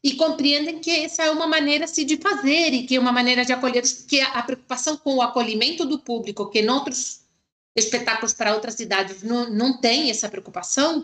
e 0.03 0.15
compreendem 0.15 0.79
que 0.79 0.91
essa 0.91 1.23
é 1.23 1.31
uma 1.31 1.47
maneira 1.47 1.85
de 1.85 2.17
fazer 2.17 2.73
e 2.73 2.85
que 2.85 2.95
é 2.95 2.99
uma 2.99 3.11
maneira 3.11 3.43
de 3.43 3.51
acolher, 3.51 3.83
que 4.07 4.21
a 4.21 4.41
preocupação 4.43 4.97
com 4.97 5.15
o 5.15 5.21
acolhimento 5.21 5.85
do 5.85 5.99
público, 5.99 6.49
que 6.49 6.59
em 6.59 6.69
outros 6.69 7.21
espetáculos 7.75 8.33
para 8.33 8.53
outras 8.53 8.75
cidades 8.75 9.23
não, 9.23 9.49
não 9.49 9.77
tem 9.79 10.09
essa 10.09 10.29
preocupação, 10.29 11.03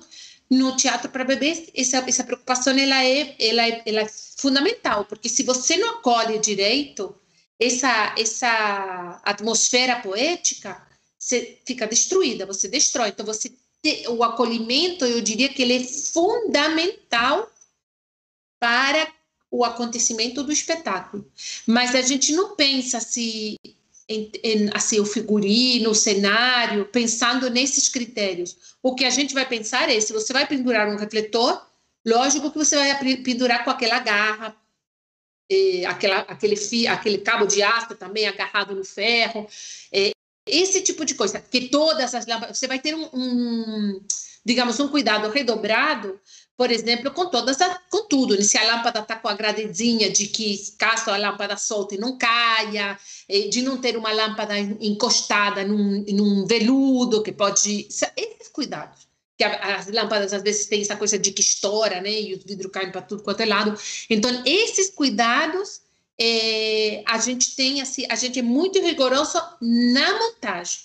no 0.50 0.76
teatro 0.76 1.10
para 1.10 1.24
bebês 1.24 1.70
essa, 1.74 1.98
essa 1.98 2.24
preocupação 2.24 2.78
ela 2.78 3.04
é, 3.04 3.36
ela, 3.40 3.68
é, 3.68 3.82
ela 3.86 4.02
é 4.02 4.08
fundamental, 4.38 5.06
porque 5.06 5.30
se 5.30 5.44
você 5.44 5.78
não 5.78 5.96
acolhe 5.96 6.38
direito, 6.38 7.16
essa, 7.60 8.14
essa 8.18 9.22
atmosfera 9.24 9.96
poética 9.98 10.80
você 11.18 11.58
fica 11.66 11.88
destruída, 11.88 12.46
você 12.46 12.68
destrói. 12.68 13.10
Então, 13.10 13.26
você 13.26 13.52
o 14.10 14.24
acolhimento, 14.24 15.06
eu 15.06 15.22
diria 15.22 15.50
que 15.50 15.62
ele 15.62 15.76
é 15.76 15.84
fundamental 15.84 17.50
para 18.64 19.10
o 19.52 19.66
acontecimento 19.66 20.42
do 20.42 20.54
espetáculo. 20.54 21.30
Mas 21.68 21.94
a 21.94 22.02
gente 22.02 22.32
não 22.32 22.56
pensa 22.56 23.02
se 23.02 23.60
em, 24.08 24.32
em, 24.42 24.70
assim, 24.74 25.02
o 25.02 25.06
figurino, 25.06 25.90
o 25.90 25.96
cenário, 25.96 26.86
pensando 26.86 27.50
nesses 27.50 27.90
critérios. 27.90 28.56
O 28.82 28.96
que 28.96 29.04
a 29.04 29.10
gente 29.10 29.34
vai 29.34 29.46
pensar 29.46 29.90
é, 29.90 30.00
se 30.00 30.14
você 30.14 30.32
vai 30.32 30.48
pendurar 30.48 30.88
um 30.88 30.96
refletor, 30.96 31.62
lógico 32.06 32.52
que 32.52 32.58
você 32.58 32.78
vai 32.78 33.18
pendurar 33.18 33.66
com 33.66 33.70
aquela 33.70 34.00
garra, 34.00 34.56
aquela, 35.90 36.20
aquele, 36.20 36.88
aquele 36.88 37.18
cabo 37.18 37.46
de 37.46 37.62
aço 37.62 37.96
também 37.96 38.30
agarrado 38.30 38.74
no 38.74 38.86
ferro, 38.86 39.46
é, 39.92 40.12
esse 40.48 40.80
tipo 40.80 41.04
de 41.04 41.16
coisa, 41.16 41.42
que 41.42 41.68
todas 41.68 42.16
as 42.16 42.26
lâmpadas, 42.26 42.58
você 42.58 42.68
vai 42.68 42.80
ter 42.80 42.96
um, 42.96 43.10
um 43.14 44.02
digamos, 44.46 44.80
um 44.80 44.88
cuidado 44.88 45.30
redobrado, 45.30 46.20
por 46.56 46.72
exemplo, 46.72 47.12
com 47.12 47.28
todas, 47.30 47.60
a, 47.62 47.80
com 47.90 48.08
tudo, 48.08 48.36
né? 48.36 48.42
se 48.42 48.58
a 48.58 48.76
lâmpada 48.76 49.00
está 49.00 49.16
com 49.16 49.28
a 49.28 49.34
gradezinha 49.34 50.10
de 50.10 50.28
que 50.28 50.58
caso 50.78 51.10
a 51.10 51.18
lâmpada 51.18 51.58
solte 51.58 51.98
não 51.98 52.18
caia, 52.18 52.98
é, 53.28 53.48
de 53.48 53.62
não 53.62 53.78
ter 53.78 53.98
uma 53.98 54.12
lâmpada 54.12 54.58
encostada 54.60 55.64
num, 55.64 56.06
num 56.10 56.46
veludo 56.46 57.24
que 57.24 57.32
pode, 57.32 57.88
esses 57.90 58.50
cuidados 58.52 59.08
que 59.36 59.44
as 59.44 59.88
lâmpadas 59.88 60.32
às 60.32 60.44
vezes 60.44 60.68
têm 60.68 60.82
essa 60.82 60.96
coisa 60.96 61.18
de 61.18 61.32
que 61.32 61.42
estoura, 61.42 62.00
né, 62.02 62.22
e 62.22 62.36
os 62.36 62.44
vidros 62.44 62.72
caem 62.72 62.92
para 62.92 63.02
tudo 63.02 63.24
quanto 63.24 63.42
é 63.42 63.46
lado. 63.46 63.74
Então, 64.08 64.44
esses 64.46 64.92
cuidados 64.92 65.82
é, 66.20 67.04
a 67.08 67.18
gente 67.18 67.56
tem 67.56 67.82
assim, 67.82 68.06
a 68.10 68.16
gente 68.16 68.40
é 68.40 68.44
muito 68.44 68.80
rigoroso 68.80 69.42
na 69.60 70.20
montagem. 70.20 70.82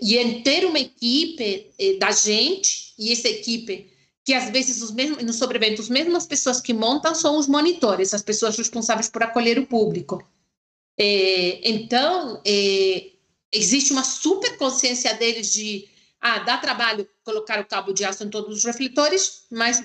E 0.00 0.16
em 0.16 0.42
ter 0.42 0.64
uma 0.64 0.78
equipe 0.78 1.72
é, 1.78 1.94
da 1.94 2.12
gente, 2.12 2.94
e 2.98 3.12
essa 3.12 3.28
equipe, 3.28 3.91
que 4.24 4.34
às 4.34 4.50
vezes 4.50 4.82
os 4.82 4.92
mesmos, 4.92 5.22
no 5.22 5.32
sobrevento, 5.32 5.82
as 5.82 5.88
mesmas 5.88 6.26
pessoas 6.26 6.60
que 6.60 6.72
montam 6.72 7.14
são 7.14 7.36
os 7.36 7.48
monitores, 7.48 8.14
as 8.14 8.22
pessoas 8.22 8.56
responsáveis 8.56 9.08
por 9.08 9.22
acolher 9.22 9.58
o 9.58 9.66
público. 9.66 10.24
É, 10.98 11.68
então, 11.68 12.40
é, 12.46 13.10
existe 13.52 13.92
uma 13.92 14.04
super 14.04 14.56
consciência 14.56 15.14
deles 15.14 15.52
de 15.52 15.88
ah, 16.20 16.38
dá 16.38 16.56
trabalho 16.56 17.08
colocar 17.24 17.60
o 17.60 17.66
cabo 17.66 17.92
de 17.92 18.04
aço 18.04 18.22
em 18.22 18.30
todos 18.30 18.58
os 18.58 18.64
refletores, 18.64 19.44
mas 19.50 19.82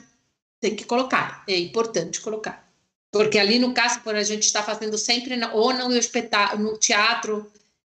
tem 0.60 0.76
que 0.76 0.86
colocar, 0.86 1.44
é 1.48 1.58
importante 1.58 2.22
colocar. 2.22 2.68
Porque 3.12 3.40
ali 3.40 3.58
no 3.58 3.74
caso, 3.74 4.02
por 4.02 4.16
a 4.16 4.24
gente 4.24 4.44
está 4.44 4.62
fazendo 4.62 4.98
sempre, 4.98 5.34
ou 5.54 5.74
no, 5.74 5.90
no 5.90 6.78
teatro, 6.78 7.52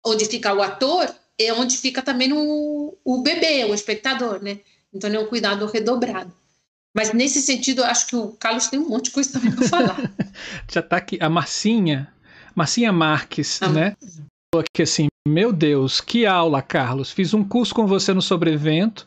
onde 0.05 0.25
fica 0.27 0.55
o 0.55 0.63
ator, 0.63 1.13
é 1.37 1.53
onde 1.53 1.77
fica 1.77 2.01
também 2.01 2.33
o, 2.33 2.97
o 3.05 3.23
bebê, 3.23 3.65
o 3.65 3.75
espectador, 3.75 4.43
né? 4.43 4.61
Então 4.93 5.11
é 5.11 5.19
um 5.19 5.27
cuidado 5.27 5.67
redobrado. 5.67 6.33
Mas 6.95 7.13
nesse 7.13 7.43
sentido, 7.43 7.85
acho 7.85 8.07
que 8.07 8.17
o 8.17 8.29
Carlos 8.33 8.67
tem 8.69 8.81
um 8.81 8.89
monte 8.89 9.07
de 9.07 9.11
coisa 9.13 9.33
também 9.33 9.53
para 9.53 9.69
falar. 9.69 9.97
Já 10.71 10.81
está 10.81 10.97
aqui 10.97 11.19
a 11.21 11.29
Marcinha, 11.29 12.13
Marcinha 12.55 12.93
Marques, 12.93 13.63
ah, 13.63 13.69
né? 13.69 13.97
Falou 14.53 14.65
aqui 14.73 14.83
assim, 14.83 15.09
Meu 15.27 15.53
Deus, 15.53 16.01
que 16.01 16.27
aula, 16.27 16.63
Carlos. 16.63 17.13
Fiz 17.13 17.35
um 17.35 17.45
curso 17.45 17.75
com 17.75 17.87
você 17.87 18.15
no 18.15 18.23
sobrevento 18.23 19.07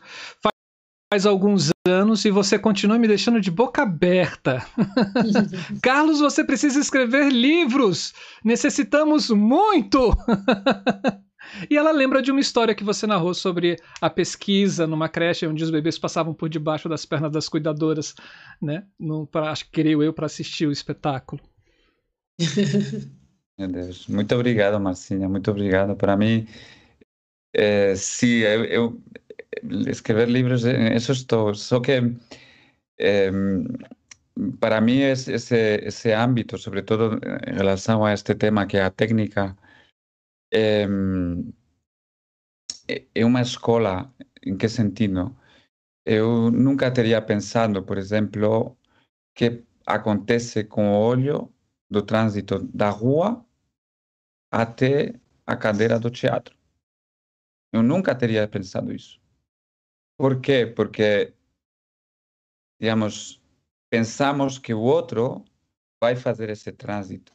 faz 1.12 1.26
alguns 1.26 1.70
anos 1.86 2.24
e 2.24 2.30
você 2.30 2.58
continua 2.58 2.98
me 2.98 3.06
deixando 3.06 3.38
de 3.38 3.50
boca 3.50 3.82
aberta. 3.82 4.64
Carlos, 5.82 6.20
você 6.20 6.42
precisa 6.42 6.80
escrever 6.80 7.30
livros. 7.30 8.14
Necessitamos 8.42 9.28
muito. 9.28 10.16
e 11.70 11.76
ela 11.76 11.92
lembra 11.92 12.22
de 12.22 12.30
uma 12.30 12.40
história 12.40 12.74
que 12.74 12.84
você 12.84 13.06
narrou 13.06 13.34
sobre 13.34 13.76
a 14.00 14.10
pesquisa 14.10 14.86
numa 14.86 15.08
creche 15.08 15.46
onde 15.46 15.62
os 15.62 15.70
bebês 15.70 15.98
passavam 15.98 16.34
por 16.34 16.48
debaixo 16.48 16.88
das 16.88 17.04
pernas 17.04 17.32
das 17.32 17.48
cuidadoras, 17.48 18.14
né? 18.60 18.84
No, 18.98 19.26
pra, 19.26 19.50
acho 19.50 19.64
que 19.66 19.72
creio 19.72 20.02
eu 20.02 20.12
para 20.12 20.26
assistir 20.26 20.66
o 20.66 20.72
espetáculo. 20.72 21.40
Meu 23.58 23.68
Deus, 23.68 24.06
muito 24.08 24.34
obrigado, 24.34 24.80
Marcinha, 24.80 25.28
muito 25.28 25.50
obrigado. 25.50 25.94
Para 25.94 26.16
mim, 26.16 26.46
é, 27.54 27.94
sim, 27.94 28.38
eu, 28.38 28.64
eu, 28.64 29.02
escrever 29.86 30.28
livros, 30.28 30.64
isso 30.64 31.12
estou. 31.12 31.54
Só 31.54 31.78
que 31.80 32.00
é, 32.98 33.30
para 34.60 34.80
mim 34.80 35.00
esse, 35.00 35.32
esse 35.32 36.12
âmbito, 36.12 36.58
sobretudo 36.58 37.20
em 37.46 37.54
relação 37.54 38.04
a 38.04 38.12
este 38.12 38.34
tema 38.34 38.66
que 38.66 38.76
é 38.76 38.82
a 38.82 38.90
técnica, 38.90 39.56
é, 40.52 40.86
é 43.14 43.24
uma 43.24 43.40
escola. 43.40 44.14
Em 44.44 44.56
que 44.56 44.68
sentido? 44.68 45.36
Eu 46.04 46.50
nunca 46.50 46.92
teria 46.92 47.22
pensado, 47.22 47.82
por 47.84 47.96
exemplo, 47.96 48.76
que 49.34 49.64
acontece 49.86 50.64
com 50.64 50.90
o 50.90 51.00
olho 51.00 51.52
do 51.88 52.02
trânsito 52.02 52.58
da 52.74 52.90
rua 52.90 53.44
até 54.50 55.14
a 55.46 55.56
cadeira 55.56 55.98
do 55.98 56.10
teatro. 56.10 56.56
Eu 57.72 57.82
nunca 57.82 58.14
teria 58.14 58.46
pensado 58.46 58.92
isso. 58.92 59.20
Por 60.18 60.40
quê? 60.40 60.66
Porque, 60.66 61.32
digamos, 62.80 63.40
pensamos 63.90 64.58
que 64.58 64.74
o 64.74 64.80
outro 64.80 65.44
vai 66.00 66.16
fazer 66.16 66.50
esse 66.50 66.72
trânsito. 66.72 67.32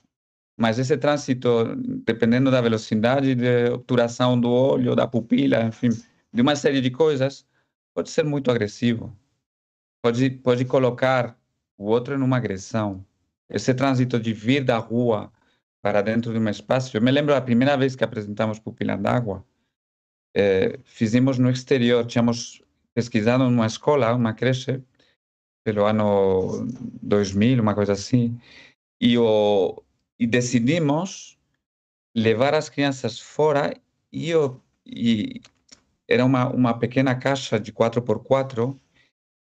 Mas 0.58 0.80
esse 0.80 0.98
trânsito, 0.98 1.76
dependendo 2.04 2.50
da 2.50 2.62
velocidade 2.62 3.36
de 3.36 3.70
obturação 3.72 4.40
do 4.40 4.50
olho, 4.50 4.96
da 4.96 5.08
pupila, 5.08 5.64
enfim, 5.64 5.90
de 6.34 6.42
uma 6.42 6.56
série 6.56 6.82
de 6.82 6.90
coisas, 6.90 7.46
pode 7.94 8.10
ser 8.10 8.24
muito 8.24 8.50
agressivo. 8.50 9.16
Pode, 10.02 10.30
pode 10.32 10.66
colocar 10.66 11.38
o 11.78 11.86
outro 11.86 12.18
numa 12.18 12.38
agressão 12.38 13.06
esse 13.50 13.74
trânsito 13.74 14.20
de 14.20 14.34
vir 14.34 14.64
da 14.64 14.78
rua 14.78 15.32
para 15.82 16.02
dentro 16.02 16.34
de 16.34 16.40
um 16.40 16.50
espaço. 16.50 16.96
Eu 16.96 17.02
me 17.02 17.12
lembro 17.12 17.34
a 17.34 17.42
primeira 17.42 17.78
vez 17.78 17.96
que 17.96 18.04
apresentamos 18.04 18.60
Pupila 18.60 18.98
d'Água, 18.98 19.46
eh, 20.36 20.80
fizemos 20.84 21.38
no 21.38 21.50
exterior, 21.50 22.06
tínhamos 22.06 22.62
pesquisado 22.94 23.44
numa 23.46 23.66
escola, 23.66 24.14
uma 24.14 24.34
creche, 24.34 24.84
pelo 25.64 25.86
ano 25.86 26.68
2000, 27.02 27.62
uma 27.62 27.76
coisa 27.76 27.94
assim, 27.94 28.40
e, 29.02 29.18
o, 29.18 29.82
e 30.20 30.26
decidimos 30.26 31.38
levar 32.16 32.54
as 32.54 32.70
crianças 32.70 33.20
fora 33.20 33.74
e, 34.12 34.34
o, 34.34 34.60
e 34.86 35.42
era 36.08 36.26
uma, 36.26 36.48
uma 36.50 36.78
pequena 36.78 37.16
caixa 37.16 37.60
de 37.60 37.72
4x4 37.72 38.76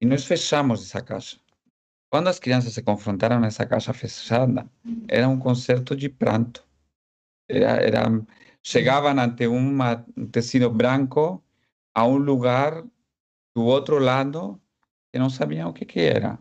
e 0.01 0.07
nós 0.07 0.25
fechamos 0.25 0.83
essa 0.83 1.01
caixa. 1.01 1.39
Quando 2.11 2.29
as 2.29 2.39
crianças 2.39 2.75
se 2.75 2.83
confrontaram 2.83 3.41
nessa 3.41 3.67
caixa 3.67 3.93
fechada, 3.93 4.69
era 5.09 5.29
um 5.29 5.39
concerto 5.39 5.97
de 5.97 6.09
pranto. 6.09 6.67
Era, 7.49 7.77
era, 7.83 8.27
chegavam 8.63 9.19
ante 9.19 9.47
uma, 9.47 10.05
um 10.17 10.27
tecido 10.27 10.71
branco 10.71 11.43
a 11.95 12.07
um 12.07 12.17
lugar 12.17 12.85
do 13.55 13.65
outro 13.65 13.99
lado 13.99 14.61
que 15.13 15.19
não 15.19 15.31
sabiam 15.31 15.71
o 15.71 15.73
que, 15.73 15.85
que 15.85 16.01
era. 16.01 16.39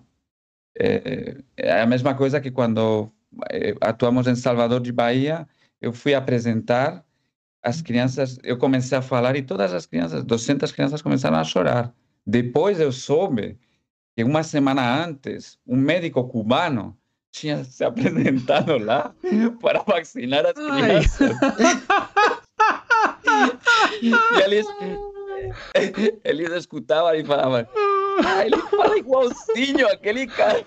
É, 0.77 1.37
é 1.55 1.81
a 1.81 1.85
mesma 1.85 2.13
coisa 2.15 2.41
que 2.41 2.51
quando 2.51 3.09
atuamos 3.81 4.27
em 4.27 4.35
Salvador 4.35 4.79
de 4.79 4.91
Bahia, 4.91 5.47
eu 5.81 5.93
fui 5.93 6.13
apresentar 6.13 7.03
as 7.61 7.81
crianças, 7.81 8.37
eu 8.43 8.57
comecei 8.57 8.97
a 8.97 9.01
falar 9.01 9.35
e 9.35 9.41
todas 9.41 9.73
as 9.73 9.85
crianças, 9.85 10.23
200 10.23 10.71
crianças 10.71 11.01
começaram 11.01 11.37
a 11.37 11.43
chorar. 11.43 11.93
Depois 12.25 12.79
eu 12.79 12.91
soube 12.91 13.57
que 14.15 14.23
uma 14.23 14.43
semana 14.43 15.03
antes, 15.03 15.57
um 15.67 15.75
médico 15.75 16.23
cubano 16.27 16.97
tinha 17.31 17.63
se 17.63 17.83
apresentado 17.83 18.77
lá 18.77 19.13
para 19.61 19.81
vacinar 19.83 20.45
as 20.45 20.53
crianças. 20.53 21.31
e 24.01 24.11
eles, 24.41 24.65
eles 26.23 26.51
escutavam 26.51 27.13
e 27.15 27.25
falavam, 27.25 27.67
ah, 28.23 28.45
ele 28.45 28.57
fala 28.57 28.97
igualzinho 28.97 29.87
aquele 29.87 30.27
cara. 30.27 30.63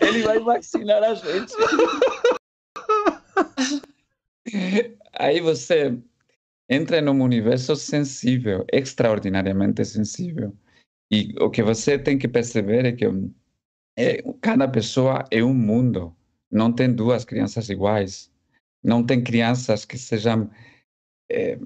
ele 0.00 0.22
vai 0.22 0.38
vacinar 0.40 1.02
a 1.02 1.14
gente. 1.14 1.54
Aí 5.12 5.40
você 5.40 5.98
entra 6.68 7.00
num 7.00 7.22
universo 7.22 7.76
sensível, 7.76 8.64
extraordinariamente 8.72 9.84
sensível. 9.84 10.56
E 11.10 11.34
o 11.40 11.50
que 11.50 11.62
você 11.62 11.98
tem 11.98 12.18
que 12.18 12.26
perceber 12.26 12.84
é 12.84 12.92
que 12.92 13.04
é, 13.96 14.22
cada 14.40 14.66
pessoa 14.68 15.24
é 15.30 15.42
um 15.42 15.54
mundo. 15.54 16.14
Não 16.50 16.72
tem 16.72 16.92
duas 16.92 17.24
crianças 17.24 17.68
iguais. 17.68 18.32
Não 18.82 19.04
tem 19.04 19.22
crianças 19.22 19.84
que 19.84 19.96
sejam. 19.98 20.50
É, 21.30 21.58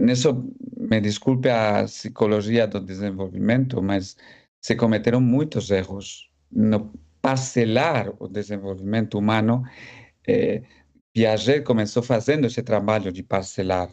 nisso, 0.00 0.52
me 0.76 1.00
desculpe 1.00 1.48
a 1.48 1.84
psicologia 1.84 2.66
do 2.66 2.80
desenvolvimento, 2.80 3.82
mas 3.82 4.16
se 4.60 4.74
cometeram 4.76 5.20
muitos 5.20 5.70
erros 5.70 6.30
no 6.50 6.92
parcelar 7.20 8.12
o 8.18 8.28
desenvolvimento 8.28 9.18
humano. 9.18 9.64
É, 10.26 10.62
Piaget 11.12 11.62
começou 11.62 12.02
fazendo 12.02 12.46
esse 12.46 12.62
trabalho 12.62 13.10
de 13.10 13.22
parcelar 13.22 13.90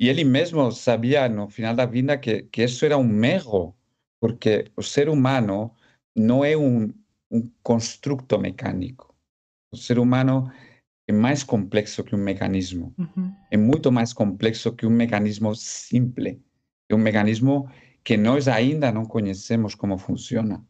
e 0.00 0.08
ele 0.08 0.24
mesmo 0.24 0.72
sabia 0.72 1.28
no 1.28 1.46
final 1.50 1.74
da 1.74 1.84
vida 1.84 2.16
que, 2.16 2.44
que 2.44 2.62
isso 2.64 2.86
era 2.86 2.96
um 2.96 3.22
erro, 3.22 3.76
porque 4.18 4.64
o 4.74 4.82
ser 4.82 5.10
humano 5.10 5.76
não 6.16 6.42
é 6.42 6.56
um, 6.56 6.90
um 7.30 7.50
construto 7.62 8.38
mecânico. 8.38 9.14
O 9.70 9.76
ser 9.76 9.98
humano 9.98 10.50
é 11.10 11.12
mais 11.12 11.42
complexo 11.42 12.04
que 12.04 12.14
um 12.14 12.18
mecanismo. 12.18 12.94
Uhum. 12.96 13.34
É 13.50 13.56
muito 13.56 13.90
mais 13.90 14.12
complexo 14.12 14.72
que 14.72 14.86
um 14.86 14.90
mecanismo 14.90 15.54
simples. 15.56 16.38
É 16.88 16.94
um 16.94 16.98
mecanismo 16.98 17.68
que 18.04 18.16
nós 18.16 18.46
ainda 18.46 18.92
não 18.92 19.04
conhecemos 19.04 19.74
como 19.74 19.98
funciona. 19.98 20.64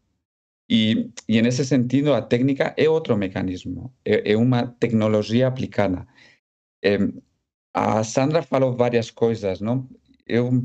E, 0.69 1.11
e 1.29 1.43
nesse 1.43 1.63
sentido, 1.65 2.15
a 2.15 2.23
técnica 2.23 2.75
é 2.77 2.89
outro 2.89 3.17
mecanismo, 3.17 3.93
é, 4.05 4.33
é 4.33 4.37
uma 4.37 4.67
tecnologia 4.67 5.47
aplicada. 5.47 6.07
É, 6.83 6.97
a 7.75 8.03
Sandra 8.03 8.43
falou 8.43 8.75
várias 8.75 9.11
coisas, 9.11 9.61
não? 9.61 9.89
Eu 10.27 10.65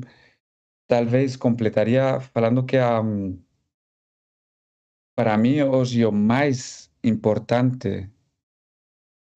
talvez 0.88 1.36
completaria 1.36 2.20
falando 2.22 2.64
que 2.64 2.78
a, 2.78 3.02
para 5.18 5.38
mim 5.38 5.62
hoje 5.64 6.06
o 6.06 6.12
mais 6.12 6.90
importante 7.04 8.10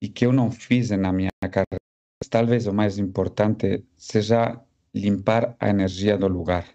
e 0.02 0.08
que 0.08 0.24
eu 0.24 0.32
não 0.32 0.50
fiz 0.50 0.90
na 0.90 1.12
minha 1.12 1.30
carreira, 1.42 1.80
talvez 2.30 2.66
o 2.66 2.72
mais 2.72 2.98
importante 2.98 3.84
seja 3.96 4.60
limpar 4.94 5.56
a 5.58 5.68
energia 5.68 6.16
do 6.16 6.28
lugar. 6.28 6.66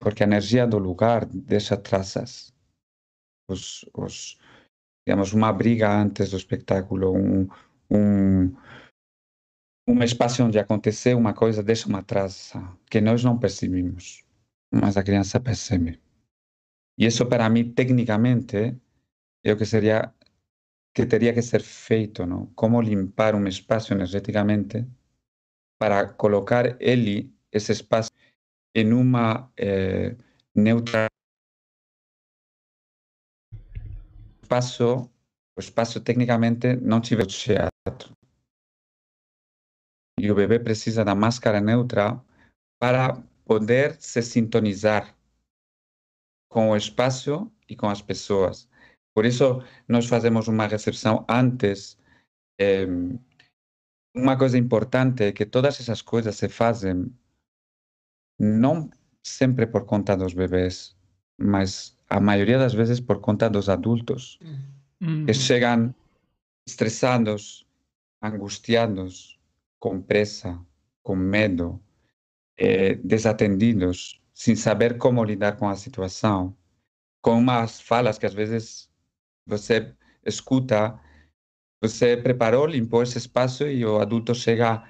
Porque 0.00 0.22
a 0.22 0.26
energia 0.26 0.66
do 0.66 0.78
lugar 0.78 1.26
deixa 1.26 1.76
traças. 1.76 2.52
Os, 3.48 3.84
os, 3.94 4.38
digamos, 5.06 5.32
uma 5.32 5.52
briga 5.52 5.90
antes 5.90 6.30
do 6.30 6.36
espetáculo, 6.36 7.12
um, 7.12 7.48
um, 7.90 8.54
um 9.88 10.02
espaço 10.02 10.44
onde 10.44 10.58
aconteceu 10.58 11.18
uma 11.18 11.34
coisa 11.34 11.62
deixa 11.62 11.88
uma 11.88 12.02
traça 12.02 12.76
que 12.88 13.00
nós 13.00 13.22
não 13.22 13.38
percebemos, 13.38 14.24
mas 14.72 14.96
a 14.96 15.02
criança 15.02 15.40
percebe. 15.40 16.00
E 16.98 17.06
isso 17.06 17.26
para 17.26 17.48
mim, 17.48 17.72
tecnicamente, 17.72 18.76
é 19.44 19.52
o 19.52 19.56
que 19.56 19.66
seria 19.66 20.14
que 20.94 21.06
teria 21.06 21.32
que 21.32 21.42
ser 21.42 21.62
feito, 21.62 22.26
não? 22.26 22.46
Como 22.54 22.80
limpar 22.80 23.34
um 23.34 23.46
espaço 23.46 23.94
energeticamente 23.94 24.86
para 25.78 26.12
colocar 26.12 26.80
ele, 26.80 27.34
esse 27.50 27.72
espaço, 27.72 28.10
em 28.74 28.92
uma 28.92 29.50
eh, 29.56 30.16
neutralidade 30.54 31.12
espaço, 34.52 35.10
o 35.56 35.60
espaço 35.60 36.00
tecnicamente 36.00 36.76
não 36.76 37.00
tiver 37.00 37.26
teatro. 37.26 38.14
E 40.20 40.30
o 40.30 40.34
bebê 40.34 40.58
precisa 40.58 41.04
da 41.04 41.14
máscara 41.14 41.58
neutra 41.58 42.22
para 42.78 43.16
poder 43.46 43.96
se 43.98 44.20
sintonizar 44.20 45.16
com 46.50 46.70
o 46.70 46.76
espaço 46.76 47.50
e 47.66 47.74
com 47.74 47.88
as 47.88 48.02
pessoas. 48.02 48.68
Por 49.14 49.26
isso, 49.26 49.62
nós 49.88 50.06
fazemos 50.06 50.48
uma 50.48 50.66
recepção 50.66 51.24
antes. 51.28 51.98
É, 52.60 52.86
uma 54.14 54.36
coisa 54.36 54.58
importante 54.58 55.24
é 55.24 55.32
que 55.32 55.46
todas 55.46 55.80
essas 55.80 56.02
coisas 56.02 56.36
se 56.36 56.48
fazem 56.48 57.12
não 58.38 58.90
sempre 59.22 59.66
por 59.66 59.84
conta 59.84 60.16
dos 60.16 60.34
bebês, 60.34 60.96
mas 61.38 61.96
a 62.08 62.20
maioria 62.20 62.58
das 62.58 62.74
vezes 62.74 63.00
por 63.00 63.20
conta 63.20 63.48
dos 63.48 63.68
adultos, 63.68 64.38
uhum. 65.00 65.24
que 65.24 65.32
chegam 65.32 65.94
estressados, 66.66 67.66
angustiados, 68.22 69.38
com 69.80 70.00
pressa, 70.00 70.60
com 71.02 71.16
medo, 71.16 71.80
eh, 72.56 72.94
desatendidos, 72.96 74.20
sem 74.34 74.54
saber 74.54 74.98
como 74.98 75.24
lidar 75.24 75.56
com 75.56 75.68
a 75.68 75.76
situação, 75.76 76.56
com 77.20 77.38
umas 77.38 77.80
falas 77.80 78.18
que 78.18 78.26
às 78.26 78.34
vezes 78.34 78.91
você 79.46 79.94
escuta, 80.24 80.98
você 81.80 82.16
preparou, 82.16 82.66
limpou 82.66 83.02
esse 83.02 83.18
espaço 83.18 83.66
e 83.66 83.84
o 83.84 84.00
adulto 84.00 84.34
chega. 84.34 84.82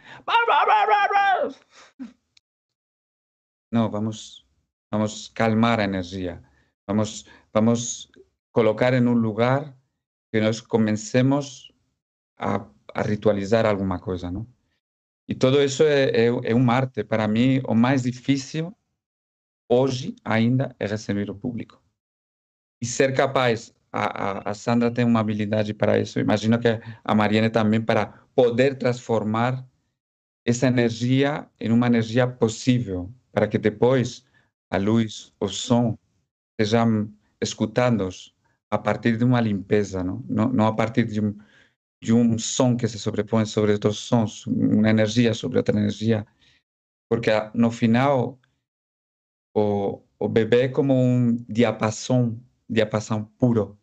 Não, 3.71 3.91
vamos, 3.91 4.47
vamos 4.91 5.29
calmar 5.29 5.81
a 5.81 5.85
energia, 5.85 6.43
vamos, 6.87 7.25
vamos 7.53 8.11
colocar 8.53 8.93
em 8.93 9.07
um 9.07 9.15
lugar 9.15 9.75
que 10.31 10.41
nós 10.41 10.61
comecemos 10.61 11.73
a, 12.37 12.67
a 12.95 13.03
ritualizar 13.03 13.65
alguma 13.65 13.99
coisa, 13.99 14.31
não? 14.31 14.47
E 15.29 15.35
tudo 15.35 15.63
isso 15.63 15.83
é, 15.85 16.11
é, 16.11 16.27
é 16.27 16.55
um 16.55 16.71
arte. 16.71 17.05
Para 17.05 17.27
mim, 17.29 17.63
o 17.67 17.75
mais 17.75 18.03
difícil 18.03 18.77
hoje 19.69 20.15
ainda 20.25 20.75
é 20.79 20.87
receber 20.87 21.31
o 21.31 21.35
público. 21.35 21.83
E 22.83 22.87
ser 22.87 23.15
capaz, 23.15 23.75
a, 23.93 24.51
a, 24.51 24.55
Sandra 24.55 24.91
tem 24.91 25.05
uma 25.05 25.21
habilidade 25.21 25.75
para 25.75 25.99
isso, 25.99 26.19
imagino 26.19 26.59
que 26.59 26.81
a 27.05 27.15
Mariane 27.15 27.51
também, 27.51 27.81
para 27.81 28.07
poder 28.35 28.79
transformar 28.79 29.67
essa 30.47 30.67
energia 30.67 31.47
em 31.61 31.71
uma 31.71 31.87
energia 31.87 32.27
possível, 32.27 33.13
para 33.31 33.47
que 33.47 33.59
depois 33.59 34.25
a 34.71 34.79
luz, 34.79 35.33
o 35.39 35.49
som, 35.49 35.97
sejam 36.59 37.13
escutados 37.41 38.35
a 38.71 38.79
partir 38.79 39.19
de 39.19 39.25
uma 39.25 39.41
limpeza, 39.41 40.03
não, 40.03 40.25
não, 40.29 40.49
não 40.51 40.67
a 40.67 40.75
partir 40.75 41.05
de 41.05 41.21
um, 41.21 41.37
de 42.03 42.13
um 42.13 42.39
som 42.39 42.77
que 42.77 42.89
se 42.89 42.99
sobrepõe 42.99 43.45
sobre 43.45 43.73
outros 43.73 43.99
sons, 43.99 44.47
uma 44.47 44.89
energia 44.89 45.35
sobre 45.35 45.59
outra 45.59 45.79
energia, 45.79 46.27
porque 47.11 47.31
no 47.55 47.71
final 47.71 48.41
o, 49.55 50.03
o 50.19 50.29
bebê 50.29 50.63
é 50.63 50.69
como 50.69 50.95
um 50.95 51.37
diapasão, 51.49 52.41
diapasão 52.69 53.25
puro, 53.39 53.79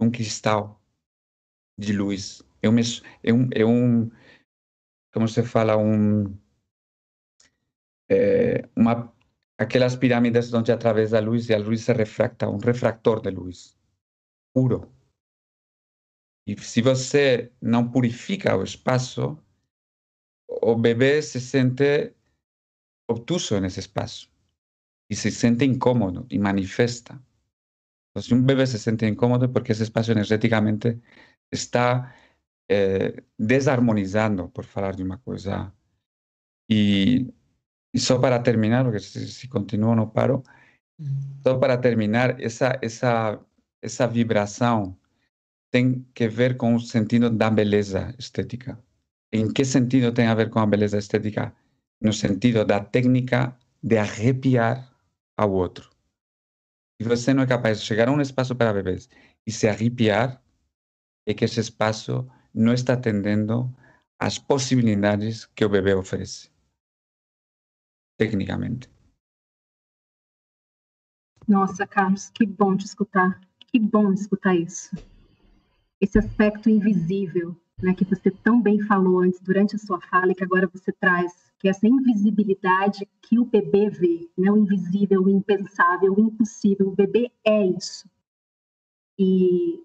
um 0.00 0.10
cristal 0.10 0.80
de 1.78 1.92
luz. 1.92 2.42
É 2.62 2.68
um, 2.68 2.76
é 3.22 3.32
um, 3.32 3.48
é 3.52 3.64
um 3.64 4.10
como 5.12 5.26
se 5.28 5.42
fala, 5.42 5.76
um, 5.76 6.36
é, 8.10 8.68
uma, 8.76 9.12
aquelas 9.58 9.96
pirâmides 9.96 10.52
onde 10.52 10.70
através 10.70 11.10
da 11.10 11.20
luz 11.20 11.48
e 11.48 11.54
a 11.54 11.58
luz 11.58 11.82
se 11.82 11.92
refracta, 11.92 12.48
um 12.48 12.58
refractor 12.58 13.20
de 13.20 13.30
luz 13.30 13.76
puro. 14.54 14.92
E 16.46 16.58
se 16.60 16.80
você 16.80 17.52
não 17.60 17.90
purifica 17.90 18.56
o 18.56 18.62
espaço, 18.62 19.38
o 20.48 20.74
bebê 20.74 21.20
se 21.20 21.40
sente 21.40 22.14
obtuso 23.08 23.60
nesse 23.60 23.80
espaço 23.80 24.30
e 25.10 25.16
se 25.16 25.30
sente 25.30 25.64
incômodo 25.64 26.26
e 26.30 26.38
manifesta. 26.38 27.22
Então, 28.18 28.22
se 28.22 28.34
um 28.34 28.42
bebê 28.42 28.66
se 28.66 28.78
sente 28.78 29.06
incômodo 29.06 29.44
é 29.44 29.48
porque 29.48 29.72
esse 29.72 29.84
espaço 29.84 30.10
energeticamente 30.10 30.98
está 31.52 32.12
eh, 32.68 33.22
desarmonizando, 33.38 34.48
por 34.48 34.64
falar 34.64 34.94
de 34.96 35.02
uma 35.04 35.18
coisa. 35.18 35.72
E, 36.68 37.32
e 37.94 37.98
só 38.00 38.18
para 38.18 38.40
terminar, 38.40 38.84
porque 38.84 38.98
se, 38.98 39.28
se 39.28 39.48
continuo 39.48 39.94
não 39.94 40.08
paro, 40.08 40.42
só 41.44 41.56
para 41.58 41.78
terminar, 41.78 42.40
essa, 42.40 42.78
essa, 42.82 43.40
essa 43.80 44.06
vibração 44.06 44.98
tem 45.70 46.04
que 46.14 46.28
ver 46.28 46.56
com 46.56 46.74
o 46.74 46.80
sentido 46.80 47.30
da 47.30 47.50
beleza 47.50 48.14
estética. 48.18 48.78
Em 49.32 49.52
que 49.52 49.64
sentido 49.64 50.12
tem 50.12 50.26
a 50.26 50.34
ver 50.34 50.50
com 50.50 50.58
a 50.58 50.66
beleza 50.66 50.98
estética? 50.98 51.54
No 52.00 52.12
sentido 52.12 52.64
da 52.64 52.80
técnica 52.80 53.56
de 53.82 53.96
arrepiar 53.98 54.92
ao 55.36 55.52
outro. 55.52 55.97
Se 57.00 57.08
você 57.08 57.32
não 57.32 57.42
é 57.42 57.46
capaz 57.46 57.80
de 57.80 57.86
chegar 57.86 58.08
a 58.08 58.12
um 58.12 58.20
espaço 58.20 58.56
para 58.56 58.72
bebês 58.72 59.08
e 59.46 59.52
se 59.52 59.68
arrepiar, 59.68 60.42
é 61.26 61.32
que 61.32 61.44
esse 61.44 61.60
espaço 61.60 62.28
não 62.52 62.72
está 62.72 62.94
atendendo 62.94 63.72
às 64.18 64.38
possibilidades 64.38 65.46
que 65.46 65.64
o 65.64 65.68
bebê 65.68 65.94
oferece. 65.94 66.50
Tecnicamente. 68.18 68.90
Nossa, 71.46 71.86
Carlos, 71.86 72.30
que 72.30 72.44
bom 72.44 72.76
te 72.76 72.84
escutar. 72.84 73.40
Que 73.70 73.78
bom 73.78 74.12
escutar 74.12 74.56
isso 74.56 74.96
esse 76.00 76.18
aspecto 76.18 76.70
invisível, 76.70 77.56
né, 77.82 77.94
que 77.94 78.04
você 78.04 78.30
tão 78.30 78.60
bem 78.60 78.80
falou 78.80 79.20
antes 79.20 79.40
durante 79.40 79.76
a 79.76 79.78
sua 79.78 80.00
fala 80.00 80.32
e 80.32 80.34
que 80.34 80.44
agora 80.44 80.68
você 80.68 80.92
traz, 80.92 81.47
que 81.58 81.66
é 81.66 81.70
essa 81.70 81.86
invisibilidade 81.86 83.08
que 83.20 83.38
o 83.38 83.44
bebê 83.44 83.90
vê, 83.90 84.28
né, 84.38 84.50
o 84.50 84.56
invisível, 84.56 85.22
o 85.22 85.28
impensável, 85.28 86.14
o 86.14 86.20
impossível, 86.20 86.88
o 86.88 86.94
bebê 86.94 87.32
é 87.44 87.66
isso. 87.66 88.08
E 89.18 89.82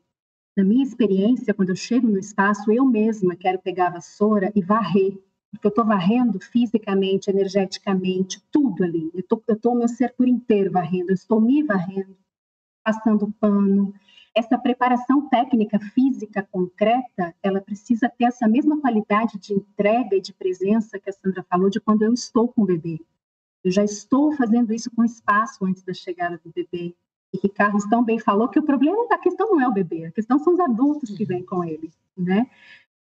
na 0.55 0.63
minha 0.63 0.83
experiência, 0.83 1.53
quando 1.53 1.69
eu 1.69 1.75
chego 1.75 2.07
no 2.07 2.19
espaço, 2.19 2.71
eu 2.71 2.85
mesma 2.85 3.35
quero 3.35 3.59
pegar 3.59 3.87
a 3.87 3.93
vassoura 3.93 4.51
e 4.55 4.61
varrer, 4.61 5.17
porque 5.49 5.65
eu 5.65 5.69
estou 5.69 5.85
varrendo 5.85 6.39
fisicamente, 6.39 7.29
energeticamente, 7.29 8.41
tudo 8.51 8.83
ali. 8.83 9.09
Eu 9.13 9.21
estou 9.21 9.73
o 9.73 9.75
meu 9.75 9.87
ser 9.87 10.13
por 10.15 10.27
inteiro 10.27 10.71
varrendo, 10.71 11.09
eu 11.09 11.15
estou 11.15 11.41
me 11.41 11.63
varrendo, 11.63 12.15
passando 12.83 13.33
pano, 13.39 13.93
essa 14.35 14.57
preparação 14.57 15.29
técnica 15.29 15.79
física 15.79 16.41
concreta, 16.51 17.35
ela 17.41 17.61
precisa 17.61 18.09
ter 18.09 18.25
essa 18.25 18.47
mesma 18.47 18.79
qualidade 18.81 19.37
de 19.37 19.53
entrega 19.53 20.15
e 20.15 20.21
de 20.21 20.33
presença 20.33 20.99
que 20.99 21.09
a 21.09 21.13
Sandra 21.13 21.43
falou 21.43 21.69
de 21.69 21.79
quando 21.79 22.01
eu 22.01 22.13
estou 22.13 22.47
com 22.47 22.63
o 22.63 22.65
bebê. 22.65 22.99
Eu 23.63 23.71
já 23.71 23.83
estou 23.83 24.35
fazendo 24.35 24.73
isso 24.73 24.89
com 24.91 25.03
espaço 25.03 25.63
antes 25.65 25.83
da 25.83 25.93
chegada 25.93 26.39
do 26.43 26.51
bebê. 26.51 26.95
E 27.31 27.37
que 27.37 27.49
Carlos 27.49 27.85
tão 27.85 28.03
bem 28.03 28.19
falou 28.19 28.47
que 28.47 28.59
o 28.59 28.63
problema, 28.63 29.07
a 29.11 29.17
questão 29.17 29.49
não 29.51 29.61
é 29.61 29.67
o 29.67 29.73
bebê, 29.73 30.05
a 30.05 30.11
questão 30.11 30.37
são 30.39 30.53
os 30.53 30.59
adultos 30.59 31.15
que 31.15 31.25
vêm 31.25 31.43
com 31.43 31.63
ele, 31.63 31.91
né? 32.15 32.47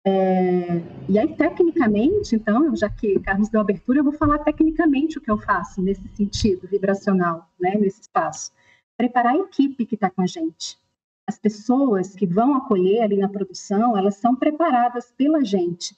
É, 0.05 0.81
e 1.09 1.19
aí, 1.19 1.35
tecnicamente, 1.35 2.35
então, 2.35 2.73
já 2.75 2.89
que 2.89 3.19
Carlos 3.19 3.49
deu 3.49 3.59
abertura, 3.59 3.99
eu 3.99 4.03
vou 4.03 4.13
falar 4.13 4.39
tecnicamente 4.39 5.17
o 5.17 5.21
que 5.21 5.29
eu 5.29 5.37
faço 5.37 5.81
nesse 5.81 6.07
sentido 6.09 6.67
vibracional, 6.67 7.49
né, 7.59 7.75
nesse 7.75 8.01
espaço. 8.01 8.51
Preparar 8.97 9.33
a 9.33 9.37
equipe 9.37 9.85
que 9.85 9.95
está 9.95 10.09
com 10.09 10.21
a 10.21 10.27
gente 10.27 10.77
as 11.27 11.37
pessoas 11.37 12.15
que 12.15 12.25
vão 12.25 12.55
acolher 12.55 13.01
ali 13.01 13.17
na 13.17 13.27
produção, 13.27 13.97
elas 13.97 14.15
são 14.15 14.33
preparadas 14.33 15.11
pela 15.11 15.43
gente, 15.43 15.95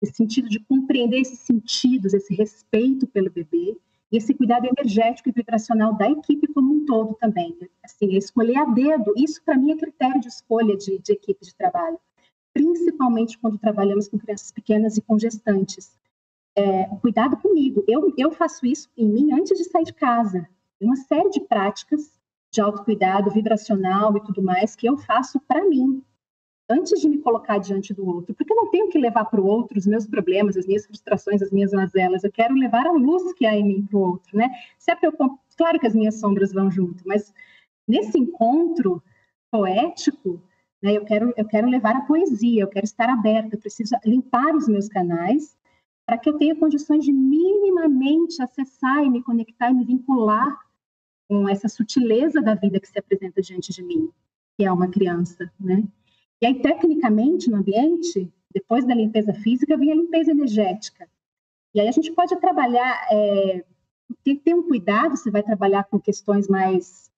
no 0.00 0.08
sentido 0.08 0.48
de 0.48 0.60
compreender 0.60 1.20
esses 1.20 1.40
sentidos, 1.40 2.14
esse 2.14 2.32
respeito 2.32 3.04
pelo 3.08 3.28
bebê 3.28 3.76
e 4.10 4.16
esse 4.16 4.32
cuidado 4.32 4.66
energético 4.66 5.28
e 5.28 5.32
vibracional 5.32 5.92
da 5.94 6.08
equipe 6.08 6.46
como 6.46 6.72
um 6.72 6.84
todo 6.86 7.14
também. 7.14 7.58
Assim, 7.82 8.16
escolher 8.16 8.58
a 8.58 8.64
dedo, 8.66 9.12
isso 9.16 9.42
para 9.44 9.56
mim 9.56 9.72
é 9.72 9.76
critério 9.76 10.20
de 10.20 10.28
escolha 10.28 10.76
de, 10.76 10.98
de 11.00 11.12
equipe 11.12 11.44
de 11.44 11.54
trabalho, 11.56 11.98
principalmente 12.54 13.36
quando 13.36 13.58
trabalhamos 13.58 14.08
com 14.08 14.16
crianças 14.16 14.52
pequenas 14.52 14.96
e 14.96 15.02
com 15.02 15.18
gestantes. 15.18 15.98
É, 16.56 16.84
cuidado 17.00 17.36
comigo, 17.36 17.84
eu, 17.88 18.12
eu 18.16 18.30
faço 18.30 18.64
isso 18.64 18.88
em 18.96 19.06
mim 19.06 19.32
antes 19.32 19.58
de 19.58 19.64
sair 19.64 19.84
de 19.84 19.92
casa. 19.92 20.48
Uma 20.80 20.96
série 20.96 21.30
de 21.30 21.40
práticas 21.40 22.17
de 22.50 22.60
autocuidado 22.60 23.30
vibracional 23.30 24.16
e 24.16 24.22
tudo 24.22 24.42
mais 24.42 24.74
que 24.74 24.88
eu 24.88 24.96
faço 24.96 25.40
para 25.40 25.68
mim, 25.68 26.02
antes 26.68 27.00
de 27.00 27.08
me 27.08 27.18
colocar 27.18 27.58
diante 27.58 27.94
do 27.94 28.06
outro, 28.06 28.34
porque 28.34 28.52
eu 28.52 28.56
não 28.56 28.70
tenho 28.70 28.88
que 28.88 28.98
levar 28.98 29.24
para 29.24 29.40
o 29.40 29.46
outro 29.46 29.78
os 29.78 29.86
meus 29.86 30.06
problemas, 30.06 30.56
as 30.56 30.66
minhas 30.66 30.84
frustrações, 30.86 31.40
as 31.40 31.50
minhas 31.50 31.72
mazelas, 31.72 32.24
eu 32.24 32.32
quero 32.32 32.54
levar 32.54 32.86
a 32.86 32.92
luz 32.92 33.32
que 33.34 33.46
há 33.46 33.56
em 33.56 33.64
mim 33.64 33.86
para 33.86 33.98
o 33.98 34.02
outro, 34.02 34.36
né? 34.36 34.50
Se 34.78 34.90
é 34.90 34.98
eu... 35.02 35.12
Claro 35.56 35.80
que 35.80 35.86
as 35.86 35.94
minhas 35.94 36.20
sombras 36.20 36.52
vão 36.52 36.70
junto, 36.70 37.02
mas 37.06 37.32
nesse 37.86 38.18
encontro 38.18 39.02
poético, 39.50 40.40
né, 40.82 40.92
eu, 40.92 41.04
quero, 41.04 41.32
eu 41.36 41.44
quero 41.46 41.68
levar 41.68 41.96
a 41.96 42.02
poesia, 42.02 42.62
eu 42.62 42.68
quero 42.68 42.84
estar 42.84 43.08
aberta, 43.08 43.56
eu 43.56 43.60
preciso 43.60 43.96
limpar 44.04 44.54
os 44.54 44.68
meus 44.68 44.88
canais 44.88 45.56
para 46.06 46.16
que 46.16 46.28
eu 46.28 46.38
tenha 46.38 46.54
condições 46.54 47.04
de 47.04 47.12
minimamente 47.12 48.40
acessar 48.42 49.04
e 49.04 49.10
me 49.10 49.22
conectar 49.22 49.70
e 49.70 49.74
me 49.74 49.84
vincular 49.84 50.58
com 51.28 51.48
essa 51.48 51.68
sutileza 51.68 52.40
da 52.40 52.54
vida 52.54 52.80
que 52.80 52.88
se 52.88 52.98
apresenta 52.98 53.42
diante 53.42 53.72
de 53.72 53.82
mim, 53.82 54.10
que 54.56 54.64
é 54.64 54.72
uma 54.72 54.88
criança, 54.88 55.52
né? 55.60 55.84
E 56.40 56.46
aí, 56.46 56.60
tecnicamente, 56.60 57.50
no 57.50 57.58
ambiente, 57.58 58.32
depois 58.52 58.86
da 58.86 58.94
limpeza 58.94 59.34
física, 59.34 59.76
vem 59.76 59.92
a 59.92 59.96
limpeza 59.96 60.30
energética. 60.30 61.08
E 61.74 61.80
aí 61.80 61.88
a 61.88 61.92
gente 61.92 62.12
pode 62.12 62.34
trabalhar, 62.40 63.06
é, 63.10 63.64
tem 64.24 64.36
que 64.36 64.42
ter 64.42 64.54
um 64.54 64.62
cuidado, 64.62 65.16
você 65.16 65.30
vai 65.30 65.42
trabalhar 65.42 65.84
com 65.84 66.00
questões 66.00 66.48
mais 66.48 67.08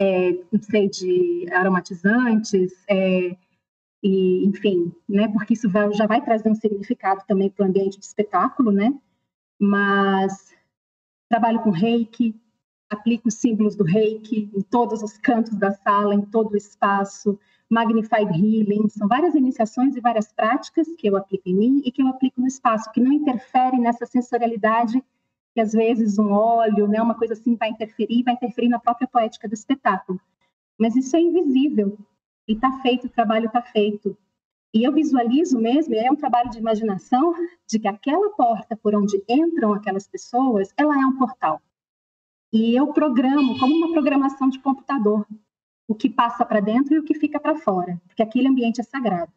é, 0.00 0.32
não 0.50 0.62
sei, 0.62 0.88
de 0.88 1.46
aromatizantes, 1.52 2.72
é, 2.88 3.36
e, 4.02 4.46
enfim, 4.46 4.90
né, 5.06 5.28
porque 5.28 5.52
isso 5.52 5.68
vai, 5.68 5.92
já 5.92 6.06
vai 6.06 6.24
trazer 6.24 6.48
um 6.48 6.54
significado 6.54 7.22
também 7.28 7.50
para 7.50 7.66
o 7.66 7.68
ambiente 7.68 7.98
de 7.98 8.06
espetáculo, 8.06 8.72
né, 8.72 8.98
mas 9.60 10.56
trabalho 11.28 11.62
com 11.62 11.70
reiki, 11.70 12.34
aplico 12.90 13.28
os 13.28 13.34
símbolos 13.34 13.76
do 13.76 13.84
reiki 13.84 14.50
em 14.54 14.60
todos 14.62 15.02
os 15.02 15.16
cantos 15.16 15.56
da 15.56 15.70
sala, 15.70 16.14
em 16.14 16.22
todo 16.22 16.52
o 16.52 16.56
espaço, 16.56 17.38
Magnified 17.70 18.32
Healing, 18.32 18.88
são 18.88 19.06
várias 19.06 19.34
iniciações 19.36 19.94
e 19.94 20.00
várias 20.00 20.32
práticas 20.32 20.88
que 20.98 21.06
eu 21.06 21.16
aplico 21.16 21.48
em 21.48 21.54
mim 21.54 21.82
e 21.84 21.92
que 21.92 22.02
eu 22.02 22.08
aplico 22.08 22.40
no 22.40 22.48
espaço, 22.48 22.90
que 22.92 23.00
não 23.00 23.12
interferem 23.12 23.80
nessa 23.80 24.04
sensorialidade 24.04 25.02
que 25.54 25.60
às 25.60 25.72
vezes 25.72 26.18
um 26.18 26.32
óleo, 26.32 26.86
né, 26.86 27.00
uma 27.00 27.14
coisa 27.14 27.34
assim 27.34 27.56
vai 27.56 27.70
interferir, 27.70 28.22
vai 28.22 28.34
interferir 28.34 28.68
na 28.68 28.78
própria 28.78 29.08
poética 29.08 29.48
do 29.48 29.54
espetáculo. 29.54 30.20
Mas 30.78 30.96
isso 30.96 31.16
é 31.16 31.20
invisível 31.20 31.98
e 32.46 32.54
está 32.54 32.80
feito, 32.80 33.06
o 33.06 33.10
trabalho 33.10 33.46
está 33.46 33.62
feito. 33.62 34.16
E 34.72 34.84
eu 34.84 34.92
visualizo 34.92 35.58
mesmo, 35.58 35.94
é 35.94 36.10
um 36.10 36.16
trabalho 36.16 36.50
de 36.50 36.58
imaginação, 36.58 37.34
de 37.68 37.78
que 37.78 37.88
aquela 37.88 38.30
porta 38.30 38.76
por 38.76 38.94
onde 38.94 39.22
entram 39.28 39.74
aquelas 39.74 40.06
pessoas, 40.06 40.72
ela 40.76 40.94
é 40.94 41.04
um 41.04 41.16
portal. 41.16 41.60
E 42.52 42.74
eu 42.74 42.92
programo 42.92 43.58
como 43.58 43.74
uma 43.76 43.92
programação 43.92 44.48
de 44.48 44.58
computador 44.58 45.26
o 45.90 45.94
que 45.94 46.08
passa 46.08 46.44
para 46.44 46.60
dentro 46.60 46.94
e 46.94 46.98
o 47.00 47.02
que 47.02 47.14
fica 47.14 47.40
para 47.40 47.56
fora, 47.56 48.00
porque 48.06 48.22
aquele 48.22 48.46
ambiente 48.46 48.80
é 48.80 48.84
sagrado, 48.84 49.32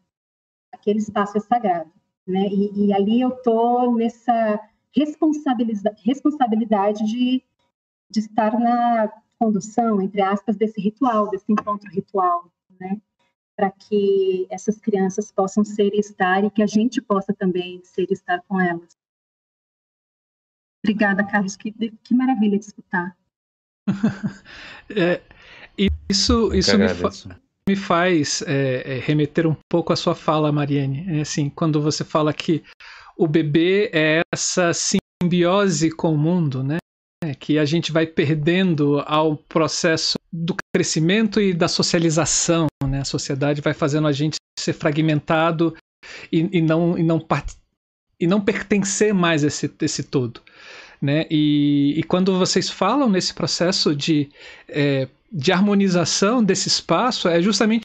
aquele 0.71 0.99
espaço 0.99 1.35
é 1.35 1.41
sagrado, 1.41 1.91
né? 2.27 2.47
E, 2.47 2.85
e 2.87 2.93
ali 2.93 3.19
eu 3.19 3.31
tô 3.31 3.91
nessa 3.95 4.59
responsabilidade, 4.95 5.99
responsabilidade 6.05 7.03
de, 7.05 7.43
de 8.07 8.19
estar 8.19 8.59
na 8.59 9.11
condução, 9.39 9.99
entre 9.99 10.21
aspas, 10.21 10.55
desse 10.55 10.79
ritual, 10.79 11.27
desse 11.31 11.51
encontro 11.51 11.89
ritual, 11.89 12.51
né? 12.79 13.01
Para 13.55 13.71
que 13.71 14.45
essas 14.51 14.79
crianças 14.79 15.31
possam 15.31 15.63
ser 15.63 15.91
e 15.91 15.99
estar 15.99 16.43
e 16.43 16.51
que 16.51 16.61
a 16.61 16.67
gente 16.67 17.01
possa 17.01 17.33
também 17.33 17.81
ser 17.83 18.07
e 18.11 18.13
estar 18.13 18.43
com 18.47 18.61
elas. 18.61 18.95
Obrigada, 20.83 21.23
Carlos. 21.23 21.55
Que, 21.55 21.71
que 22.03 22.13
maravilha 22.13 22.59
de 22.59 22.65
escutar. 22.65 23.15
é, 24.89 25.21
isso, 26.09 26.53
isso 26.53 26.77
me, 26.77 26.89
fa 26.89 27.09
me, 27.67 27.75
faz 27.75 28.43
é, 28.45 28.97
é, 28.97 28.99
remeter 28.99 29.47
um 29.47 29.55
pouco 29.69 29.93
à 29.93 29.95
sua 29.95 30.13
fala, 30.13 30.51
Mariane. 30.51 31.19
É 31.19 31.21
assim, 31.21 31.49
quando 31.49 31.81
você 31.81 32.03
fala 32.03 32.33
que 32.33 32.63
o 33.17 33.27
bebê 33.27 33.89
é 33.93 34.21
essa 34.33 34.71
simbiose 34.73 35.91
com 35.91 36.13
o 36.13 36.17
mundo, 36.17 36.63
né? 36.63 36.77
Que 37.39 37.57
a 37.57 37.63
gente 37.63 37.91
vai 37.91 38.05
perdendo 38.05 39.01
ao 39.05 39.37
processo 39.37 40.17
do 40.31 40.55
crescimento 40.75 41.39
e 41.39 41.53
da 41.53 41.69
socialização, 41.69 42.67
né? 42.85 42.99
A 42.99 43.05
sociedade 43.05 43.61
vai 43.61 43.73
fazendo 43.73 44.07
a 44.07 44.11
gente 44.11 44.35
ser 44.59 44.73
fragmentado 44.73 45.75
e, 46.31 46.57
e 46.57 46.61
não, 46.61 46.97
e, 46.97 47.03
não 47.03 47.19
e 48.19 48.27
não 48.27 48.41
pertencer 48.41 49.13
mais 49.13 49.43
a 49.43 49.47
esse, 49.47 49.73
esse 49.81 50.03
todo. 50.03 50.41
Né? 51.03 51.25
E, 51.29 51.95
e, 51.97 52.03
quando 52.03 52.39
vocês 52.39 52.69
falam 52.69 53.09
nesse 53.09 53.33
processo 53.33 53.93
de 53.93 54.29
é, 54.69 55.09
de 55.29 55.51
harmonização 55.51 56.41
desse 56.41 56.69
espaço 56.69 57.27
é 57.27 57.41
justamente 57.41 57.81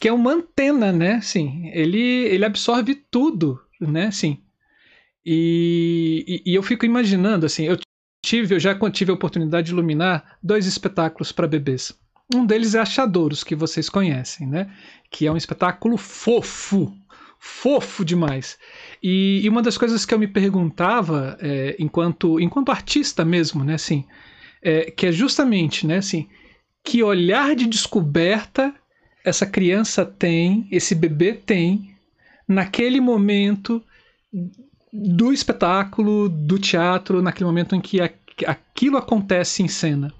que 0.00 0.08
é 0.08 0.12
uma 0.12 0.32
antena, 0.32 0.90
né? 0.90 1.20
Sim, 1.20 1.70
ele, 1.72 2.00
ele 2.00 2.44
absorve 2.44 2.96
tudo, 3.08 3.60
né? 3.80 4.10
Sim. 4.10 4.42
E, 5.24 6.42
e, 6.44 6.50
e 6.50 6.54
eu 6.56 6.62
fico 6.62 6.84
imaginando, 6.84 7.46
assim, 7.46 7.66
eu 7.66 7.78
tive, 8.24 8.56
eu 8.56 8.58
já 8.58 8.76
tive 8.90 9.12
a 9.12 9.14
oportunidade 9.14 9.68
de 9.68 9.72
iluminar 9.72 10.36
dois 10.42 10.66
espetáculos 10.66 11.30
para 11.30 11.46
bebês. 11.46 11.92
Um 12.34 12.44
deles 12.44 12.74
é 12.74 12.80
Achadouros, 12.80 13.44
que 13.44 13.54
vocês 13.54 13.88
conhecem, 13.88 14.46
né? 14.46 14.74
Que 15.08 15.26
é 15.26 15.30
um 15.30 15.36
espetáculo 15.36 15.96
fofo, 15.96 16.92
fofo 17.44 18.04
demais. 18.06 18.58
E, 19.02 19.42
e 19.44 19.48
uma 19.50 19.60
das 19.60 19.76
coisas 19.76 20.06
que 20.06 20.14
eu 20.14 20.18
me 20.18 20.26
perguntava, 20.26 21.36
é, 21.42 21.76
enquanto, 21.78 22.40
enquanto 22.40 22.72
artista 22.72 23.22
mesmo, 23.22 23.62
né? 23.62 23.74
Assim, 23.74 24.06
é, 24.62 24.90
que 24.90 25.06
é 25.06 25.12
justamente, 25.12 25.86
né? 25.86 25.98
Assim, 25.98 26.26
que 26.82 27.02
olhar 27.02 27.54
de 27.54 27.66
descoberta 27.66 28.74
essa 29.22 29.44
criança 29.44 30.06
tem, 30.06 30.66
esse 30.70 30.94
bebê 30.94 31.34
tem, 31.34 31.94
naquele 32.48 32.98
momento 32.98 33.84
do 34.90 35.30
espetáculo, 35.30 36.30
do 36.30 36.58
teatro, 36.58 37.20
naquele 37.20 37.46
momento 37.46 37.76
em 37.76 37.80
que 37.80 38.00
aquilo 38.46 38.96
acontece 38.96 39.62
em 39.62 39.68
cena. 39.68 40.12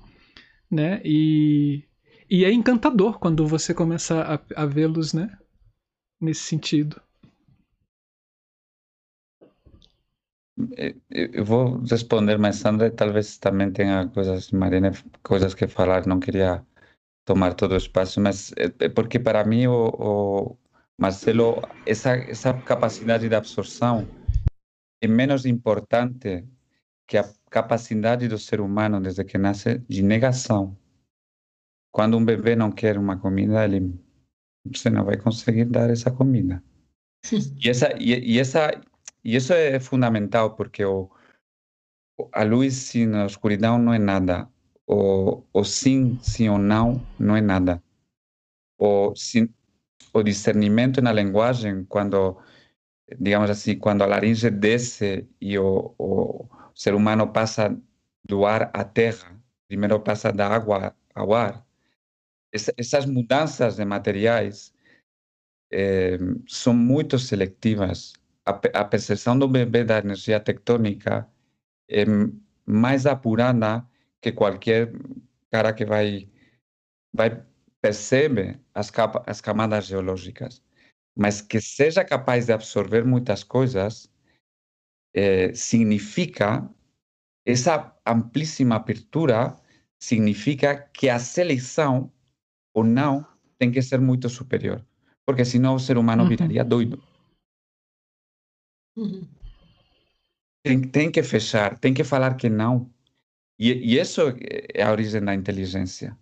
Né? 0.71 1.01
E, 1.05 1.85
e 2.29 2.45
é 2.45 2.53
encantador 2.53 3.19
quando 3.19 3.47
você 3.47 3.73
começa 3.73 4.41
a, 4.57 4.63
a 4.63 4.67
vê-los 4.67 5.15
né? 5.15 5.31
nesse 6.21 6.43
sentido. 6.43 7.01
Eu 11.11 11.45
vou 11.45 11.79
responder, 11.83 12.39
mas 12.39 12.57
Sandra 12.57 12.91
talvez 12.91 13.39
também 13.39 13.73
tenha 13.73 14.09
coisas, 14.09 14.51
Marina, 14.53 14.93
coisas 15.23 15.55
que 15.55 15.67
falar. 15.67 16.07
Não 16.07 16.21
queria 16.21 16.65
tomar 17.25 17.55
todo 17.55 17.73
o 17.73 17.77
espaço, 17.77 18.21
mas 18.21 18.53
é, 18.53 18.67
é 18.85 18.89
porque 18.89 19.19
para 19.19 19.45
mim, 19.45 19.67
o, 19.67 19.89
o 19.89 20.59
Marcelo, 20.99 21.61
essa, 21.85 22.15
essa 22.15 22.55
capacidade 22.55 23.29
de 23.29 23.35
absorção 23.35 24.07
é 25.03 25.09
menos 25.09 25.45
importante 25.45 26.47
que 27.07 27.19
a 27.19 27.29
capacidade 27.51 28.29
do 28.29 28.39
ser 28.39 28.61
humano, 28.61 29.01
desde 29.01 29.25
que 29.25 29.37
nasce, 29.37 29.79
de 29.89 30.03
negação. 30.03 30.77
Quando 31.93 32.17
um 32.17 32.25
bebê 32.25 32.57
não 32.57 32.71
quer 32.71 32.97
uma 32.99 33.19
comida, 33.19 33.65
ele 33.65 33.93
você 34.67 34.89
não 34.89 35.05
vai 35.05 35.17
conseguir 35.19 35.67
dar 35.67 35.91
essa 35.91 36.11
comida. 36.11 36.63
e 37.63 37.69
essa 37.69 37.93
e, 37.99 38.35
e 38.35 38.39
essa 38.39 38.71
e 39.25 39.37
isso 39.37 39.53
é 39.53 39.81
fundamental 39.81 40.55
porque 40.55 40.85
o, 40.85 41.11
a 42.33 42.45
luz 42.45 42.93
na 42.95 43.27
escuridão 43.27 43.79
não 43.79 43.95
é 43.95 43.99
nada. 43.99 44.49
O, 44.87 45.43
o 45.53 45.65
sim, 45.65 46.19
sim 46.21 46.49
ou 46.49 46.59
não, 46.59 47.05
não 47.19 47.35
é 47.35 47.41
nada. 47.41 47.83
O, 48.79 49.15
sim, 49.17 49.49
o 50.13 50.23
discernimento 50.23 51.01
na 51.01 51.13
linguagem, 51.13 51.85
quando, 51.87 52.39
digamos 53.19 53.49
assim, 53.49 53.79
quando 53.79 54.03
a 54.03 54.07
laringe 54.07 54.51
desce 54.51 55.27
e 55.41 55.59
o, 55.59 55.95
o 55.99 56.49
ser 56.75 56.95
humano 56.95 57.33
passa 57.33 57.75
do 58.23 58.45
ar 58.45 58.71
à 58.75 58.85
terra, 58.85 59.41
primeiro 59.67 59.99
passa 60.01 60.31
da 60.31 60.49
água 60.49 60.95
ao 61.15 61.33
ar, 61.33 61.67
essas 62.53 63.07
mudanças 63.07 63.77
de 63.77 63.85
materiais 63.85 64.73
são 66.47 66.73
muito 66.73 67.19
seletivas 67.19 68.13
a, 68.45 68.85
percepção 68.85 69.39
do 69.39 69.49
bebê 69.49 69.85
da 69.85 69.99
energia 69.99 70.39
tectônica 70.39 71.29
é 71.89 72.05
mais 72.67 73.07
apurada 73.07 73.87
que 74.21 74.33
qualquer 74.33 74.93
cara 75.51 75.73
que 75.73 75.85
vai 75.85 76.29
vai 77.13 77.45
percebe 77.81 78.59
as, 78.75 78.91
capa, 78.91 79.23
as 79.27 79.41
camadas 79.41 79.87
geológicas, 79.87 80.63
mas 81.17 81.41
que 81.41 81.61
seja 81.61 82.05
capaz 82.05 82.47
de 82.47 82.53
absorver 82.53 83.05
muitas 83.05 83.45
coisas 83.45 84.11
eh, 85.15 85.55
significa 85.55 86.69
essa 87.47 87.95
amplíssima 88.07 88.77
abertura 88.77 89.55
significa 89.99 90.77
que 90.77 91.09
a 91.09 91.19
seleção 91.19 92.11
ou 92.75 92.83
não 92.83 93.25
tem 93.59 93.71
que 93.71 93.81
ser 93.81 94.01
muito 94.01 94.29
superior, 94.29 94.85
porque 95.27 95.45
senão 95.45 95.75
o 95.75 95.81
ser 95.81 95.97
humano 95.97 96.27
viraria 96.27 96.65
doido. 96.65 97.03
Uhum. 98.97 99.27
Tem, 100.63 100.81
tem 100.81 101.11
que 101.11 101.23
fechar, 101.23 101.79
tem 101.79 101.93
que 101.93 102.05
falar 102.05 102.37
que 102.37 102.49
não. 102.49 102.91
E, 103.59 103.73
e 103.73 103.99
isso 103.99 104.23
é 104.73 104.83
a 104.83 104.91
origem 104.91 105.23
da 105.23 105.35
inteligência. 105.35 106.17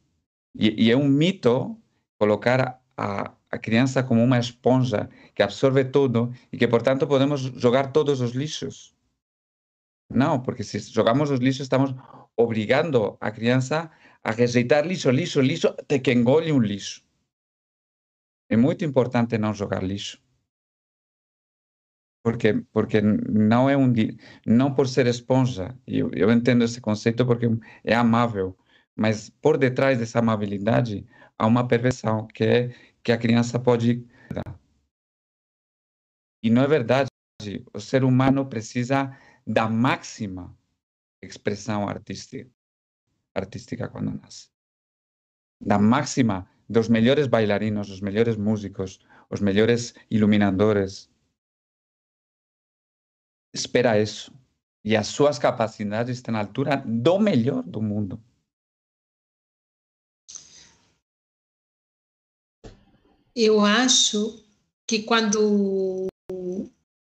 E, 0.54 0.86
e 0.86 0.90
é 0.90 0.96
um 0.96 1.08
mito 1.08 1.80
colocar 2.18 2.82
a, 2.96 3.34
a 3.50 3.58
criança 3.58 4.02
como 4.02 4.22
uma 4.22 4.38
esponja 4.38 5.08
que 5.34 5.42
absorve 5.42 5.84
tudo 5.84 6.32
e 6.52 6.58
que, 6.58 6.68
portanto, 6.68 7.06
podemos 7.06 7.40
jogar 7.40 7.92
todos 7.92 8.20
os 8.20 8.32
lixos. 8.32 8.94
Não, 10.10 10.40
porque 10.40 10.62
se 10.62 10.78
jogamos 10.78 11.30
os 11.30 11.40
lixos, 11.40 11.62
estamos 11.62 11.94
obrigando 12.36 13.16
a 13.20 13.30
criança 13.30 13.90
a 14.22 14.30
rejeitar 14.30 14.86
lixo, 14.86 15.10
lixo, 15.10 15.40
lixo, 15.40 15.68
até 15.68 15.98
que 15.98 16.12
engole 16.12 16.52
um 16.52 16.60
lixo. 16.60 17.02
É 18.50 18.56
muito 18.56 18.84
importante 18.84 19.38
não 19.38 19.54
jogar 19.54 19.82
lixo 19.82 20.21
porque 22.22 22.54
porque 22.72 23.00
não 23.00 23.68
é 23.68 23.76
um 23.76 23.92
não 24.46 24.74
por 24.74 24.88
ser 24.88 25.06
esponja 25.06 25.76
eu, 25.86 26.10
eu 26.14 26.30
entendo 26.30 26.64
esse 26.64 26.80
conceito 26.80 27.26
porque 27.26 27.46
é 27.84 27.94
amável 27.94 28.56
mas 28.96 29.30
por 29.30 29.58
detrás 29.58 29.98
dessa 29.98 30.18
amabilidade 30.20 31.06
há 31.38 31.46
uma 31.46 31.66
perversão 31.66 32.26
que 32.26 32.44
é 32.44 32.74
que 33.02 33.12
a 33.12 33.18
criança 33.18 33.58
pode 33.58 34.06
e 36.42 36.50
não 36.50 36.62
é 36.62 36.68
verdade 36.68 37.08
o 37.74 37.80
ser 37.80 38.04
humano 38.04 38.46
precisa 38.48 39.16
da 39.46 39.68
máxima 39.68 40.56
expressão 41.20 41.88
artística 41.88 42.50
artística 43.34 43.88
quando 43.88 44.12
nasce 44.20 44.52
da 45.60 45.78
máxima 45.78 46.48
dos 46.68 46.88
melhores 46.88 47.26
bailarinos, 47.26 47.90
os 47.90 48.00
melhores 48.00 48.36
músicos, 48.36 48.98
os 49.30 49.40
melhores 49.40 49.94
iluminadores. 50.10 51.10
Espera 53.52 54.00
isso. 54.00 54.32
E 54.84 54.96
as 54.96 55.06
suas 55.06 55.38
capacidades 55.38 56.16
estão 56.16 56.34
à 56.34 56.40
altura 56.40 56.76
do 56.84 57.18
melhor 57.18 57.62
do 57.62 57.80
mundo. 57.80 58.20
Eu 63.34 63.60
acho 63.60 64.44
que 64.86 65.02
quando 65.02 66.08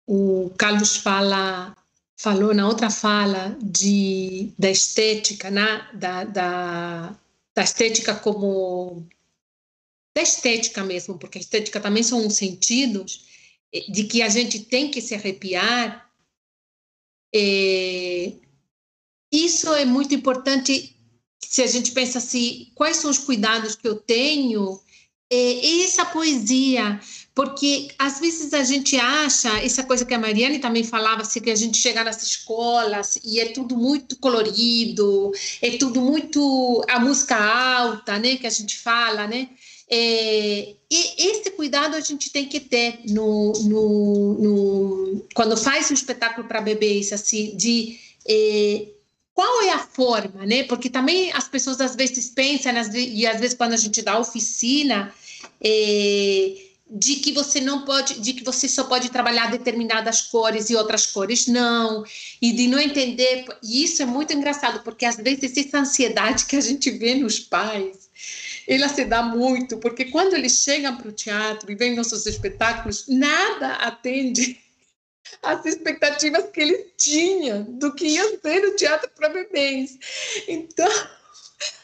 o 0.07 0.49
Carlos 0.57 0.97
fala 0.97 1.75
falou 2.19 2.53
na 2.53 2.67
outra 2.67 2.89
fala 2.89 3.57
de 3.61 4.51
da 4.59 4.69
estética, 4.69 5.49
né? 5.49 5.89
da, 5.93 6.25
da, 6.25 7.15
da 7.55 7.63
estética 7.63 8.13
como 8.13 9.07
da 10.15 10.21
estética 10.21 10.83
mesmo, 10.83 11.17
porque 11.17 11.37
a 11.37 11.41
estética 11.41 11.79
também 11.79 12.03
são 12.03 12.29
sentidos 12.29 13.25
de 13.89 14.03
que 14.03 14.21
a 14.21 14.27
gente 14.27 14.59
tem 14.65 14.91
que 14.91 15.01
se 15.01 15.15
arrepiar. 15.15 16.08
É, 17.33 18.33
isso 19.31 19.73
é 19.73 19.85
muito 19.85 20.13
importante 20.15 20.95
se 21.39 21.61
a 21.61 21.67
gente 21.67 21.91
pensa 21.91 22.17
assim, 22.17 22.71
quais 22.75 22.97
são 22.97 23.09
os 23.09 23.17
cuidados 23.17 23.75
que 23.75 23.87
eu 23.87 23.95
tenho 23.95 24.79
é, 25.31 25.83
essa 25.83 26.05
poesia, 26.05 26.99
porque 27.35 27.89
às 27.97 28.19
vezes 28.19 28.53
a 28.53 28.63
gente 28.63 28.97
acha, 28.97 29.49
essa 29.59 29.83
coisa 29.83 30.05
que 30.05 30.13
a 30.13 30.19
Mariane 30.19 30.59
também 30.59 30.83
falava, 30.83 31.21
assim, 31.21 31.39
que 31.39 31.51
a 31.51 31.55
gente 31.55 31.77
chega 31.77 32.03
nas 32.03 32.21
escolas 32.21 33.17
e 33.23 33.39
é 33.39 33.47
tudo 33.51 33.77
muito 33.77 34.17
colorido, 34.17 35.31
é 35.61 35.77
tudo 35.77 36.01
muito 36.01 36.83
a 36.89 36.99
música 36.99 37.35
alta, 37.35 38.17
né, 38.17 38.37
que 38.37 38.47
a 38.47 38.49
gente 38.49 38.77
fala, 38.77 39.27
né? 39.27 39.49
É, 39.91 40.75
e 40.91 41.29
esse 41.29 41.49
cuidado 41.51 41.95
a 41.95 41.99
gente 41.99 42.31
tem 42.31 42.47
que 42.47 42.59
ter 42.59 42.99
no, 43.09 43.53
no, 43.63 44.33
no 44.39 45.25
quando 45.33 45.57
faz 45.57 45.89
um 45.89 45.95
espetáculo 45.95 46.47
para 46.47 46.61
bebês, 46.61 47.11
assim, 47.11 47.55
de 47.57 47.97
é, 48.27 48.87
qual 49.33 49.63
é 49.63 49.71
a 49.71 49.79
forma, 49.79 50.45
né? 50.45 50.63
Porque 50.63 50.89
também 50.89 51.31
as 51.31 51.47
pessoas 51.47 51.81
às 51.81 51.95
vezes 51.95 52.29
pensam, 52.29 52.71
e 52.93 53.25
às 53.25 53.39
vezes 53.39 53.57
quando 53.57 53.73
a 53.73 53.77
gente 53.77 54.01
dá 54.01 54.19
oficina, 54.19 55.13
é, 55.59 56.55
de 56.89 57.15
que 57.15 57.31
você 57.31 57.61
não 57.61 57.85
pode, 57.85 58.19
de 58.19 58.33
que 58.33 58.43
você 58.43 58.67
só 58.67 58.83
pode 58.83 59.09
trabalhar 59.09 59.51
determinadas 59.51 60.21
cores 60.21 60.69
e 60.69 60.75
outras 60.75 61.05
cores 61.05 61.47
não, 61.47 62.03
e 62.41 62.51
de 62.51 62.67
não 62.67 62.79
entender, 62.79 63.45
e 63.63 63.83
isso 63.83 64.01
é 64.01 64.05
muito 64.05 64.33
engraçado, 64.33 64.83
porque 64.83 65.05
às 65.05 65.17
vezes 65.17 65.55
essa 65.55 65.79
ansiedade 65.79 66.45
que 66.45 66.55
a 66.55 66.61
gente 66.61 66.89
vê 66.91 67.15
nos 67.15 67.39
pais, 67.39 68.08
ela 68.69 68.87
se 68.87 69.03
dá 69.03 69.23
muito, 69.23 69.79
porque 69.79 70.05
quando 70.05 70.35
eles 70.35 70.59
chegam 70.59 70.95
para 70.95 71.09
o 71.09 71.11
teatro 71.11 71.71
e 71.71 71.75
veem 71.75 71.95
nossos 71.95 72.27
espetáculos, 72.27 73.05
nada 73.07 73.73
atende 73.77 74.59
as 75.41 75.65
expectativas 75.65 76.51
que 76.51 76.61
eles 76.61 76.85
tinham 76.95 77.63
do 77.63 77.95
que 77.95 78.05
ia 78.05 78.39
ser 78.39 78.63
o 78.65 78.75
teatro 78.75 79.09
para 79.15 79.29
bebês. 79.29 79.97
Então, 80.47 80.87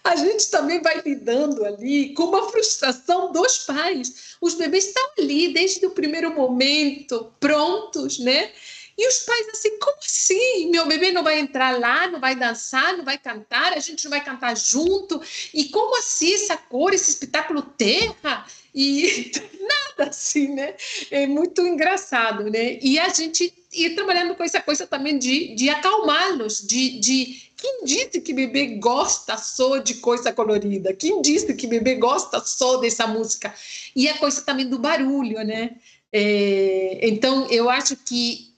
a 0.04 0.16
gente 0.16 0.48
também 0.52 0.80
vai 0.80 1.02
lidando 1.02 1.66
ali 1.66 2.14
com 2.14 2.26
uma 2.26 2.52
frustração 2.52 3.32
dos 3.32 3.58
pais. 3.66 4.36
Os 4.40 4.54
bebês 4.54 4.86
estão 4.86 5.04
ali 5.18 5.54
desde 5.54 5.88
o 5.88 5.92
primeiro 5.92 6.36
momento, 6.36 7.34
prontos, 7.40 8.20
né? 8.20 8.52
E 8.98 9.08
os 9.08 9.20
pais 9.20 9.50
assim, 9.50 9.78
como 9.78 9.98
assim? 9.98 10.72
Meu 10.72 10.88
bebê 10.88 11.12
não 11.12 11.24
vai 11.24 11.40
entrar 11.40 11.78
lá, 11.78 12.08
não 12.08 12.20
vai 12.20 12.36
dançar, 12.36 12.96
não 12.96 13.04
vai 13.04 13.18
cantar, 13.18 13.74
a 13.74 13.80
gente 13.80 14.06
não 14.06 14.12
vai 14.12 14.24
cantar 14.24 14.56
junto. 14.56 15.22
E 15.54 15.66
como 15.66 15.98
assim 15.98 16.34
essa 16.34 16.56
cor, 16.56 16.94
esse 16.94 17.10
espetáculo 17.10 17.62
terra? 17.62 18.46
E 18.74 19.32
nada 19.62 20.10
assim, 20.10 20.48
né? 20.54 20.76
É 21.12 21.28
muito 21.28 21.66
engraçado, 21.66 22.50
né? 22.50 22.80
E 22.82 22.98
a 22.98 23.10
gente 23.10 23.54
ir 23.74 23.96
trabalhando 23.96 24.34
com 24.36 24.44
essa 24.44 24.62
coisa 24.62 24.88
também 24.88 25.20
de, 25.20 25.56
de 25.56 25.70
acalmá-los, 25.70 26.62
de, 26.62 27.00
de 27.00 27.52
quem 27.58 27.84
disse 27.84 28.22
que 28.22 28.34
bebê 28.34 28.78
gosta 28.78 29.38
só 29.38 29.78
de 29.78 29.96
coisa 29.96 30.32
colorida? 30.32 30.94
Quem 30.94 31.22
disse 31.22 31.54
que 31.54 31.68
bebê 31.68 31.96
gosta 31.96 32.40
só 32.40 32.78
dessa 32.78 33.08
música? 33.08 33.54
E 33.94 34.08
a 34.08 34.18
coisa 34.18 34.42
também 34.42 34.68
do 34.68 34.80
barulho, 34.80 35.44
né? 35.44 35.76
É, 36.14 37.00
então, 37.02 37.48
eu 37.50 37.70
acho 37.70 37.98
que 37.98 38.55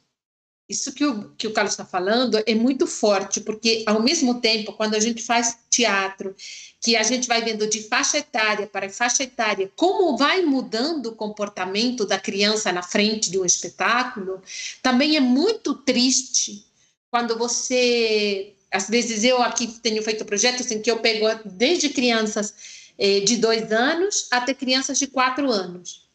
isso 0.69 0.91
que 0.91 1.06
o, 1.06 1.30
que 1.38 1.48
o 1.48 1.53
Carlos 1.53 1.73
está 1.73 1.85
falando 1.85 2.41
é 2.45 2.53
muito 2.53 2.85
forte, 2.85 3.39
porque, 3.39 3.84
ao 3.88 4.02
mesmo 4.02 4.41
tempo, 4.41 4.73
quando 4.73 4.95
a 4.95 4.99
gente 4.99 5.23
faz 5.23 5.57
teatro, 5.69 6.35
que 6.81 6.95
a 6.98 7.03
gente 7.03 7.27
vai 7.27 7.41
vendo 7.41 7.68
de 7.68 7.81
faixa 7.84 8.18
etária 8.18 8.68
para 8.68 8.89
faixa 8.89 9.23
etária, 9.23 9.72
como 9.76 10.18
vai 10.18 10.41
mudando 10.41 11.07
o 11.07 11.15
comportamento 11.15 12.06
da 12.06 12.19
criança 12.19 12.72
na 12.73 12.84
frente 12.84 13.31
de 13.31 13.39
um 13.39 13.45
espetáculo, 13.45 14.41
também 14.81 15.15
é 15.15 15.22
muito 15.22 15.73
triste 15.73 16.65
quando 17.10 17.38
você. 17.38 18.53
Às 18.69 18.89
vezes, 18.89 19.23
eu 19.23 19.41
aqui 19.41 19.68
tenho 19.81 20.03
feito 20.03 20.26
projetos 20.26 20.69
em 20.69 20.81
que 20.81 20.91
eu 20.91 20.99
pego 20.99 21.27
desde 21.45 21.88
crianças 21.89 22.53
eh, 22.98 23.22
de 23.22 23.38
dois 23.38 23.72
anos 23.72 24.27
até 24.30 24.53
crianças 24.53 24.99
de 24.99 25.07
quatro 25.07 25.49
anos. 25.49 26.07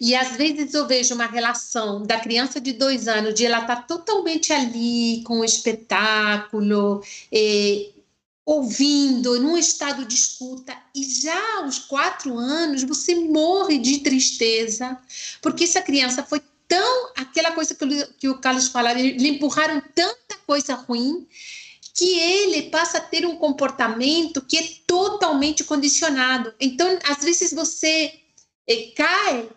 E 0.00 0.14
às 0.14 0.36
vezes 0.36 0.74
eu 0.74 0.86
vejo 0.86 1.14
uma 1.14 1.26
relação 1.26 2.02
da 2.02 2.18
criança 2.20 2.60
de 2.60 2.72
dois 2.72 3.08
anos, 3.08 3.34
de 3.34 3.46
ela 3.46 3.60
estar 3.60 3.76
tá 3.76 3.82
totalmente 3.82 4.52
ali 4.52 5.22
com 5.24 5.40
o 5.40 5.44
espetáculo, 5.44 7.02
eh, 7.32 7.90
ouvindo, 8.44 9.40
num 9.40 9.56
estado 9.56 10.04
de 10.04 10.14
escuta, 10.14 10.76
e 10.94 11.02
já 11.04 11.58
aos 11.58 11.78
quatro 11.78 12.36
anos 12.38 12.82
você 12.82 13.14
morre 13.14 13.78
de 13.78 14.00
tristeza, 14.00 14.98
porque 15.40 15.64
essa 15.64 15.80
criança 15.80 16.22
foi 16.22 16.42
tão. 16.68 17.12
aquela 17.16 17.52
coisa 17.52 17.74
que, 17.74 18.06
que 18.18 18.28
o 18.28 18.38
Carlos 18.38 18.68
falava, 18.68 19.00
lhe 19.00 19.28
empurraram 19.28 19.82
tanta 19.94 20.36
coisa 20.46 20.74
ruim 20.74 21.26
que 21.94 22.18
ele 22.18 22.70
passa 22.70 22.98
a 22.98 23.00
ter 23.00 23.24
um 23.24 23.36
comportamento 23.36 24.42
que 24.42 24.58
é 24.58 24.68
totalmente 24.84 25.62
condicionado. 25.62 26.52
Então, 26.58 26.98
às 27.04 27.22
vezes 27.22 27.52
você 27.52 28.12
eh, 28.66 28.92
cai 28.96 29.48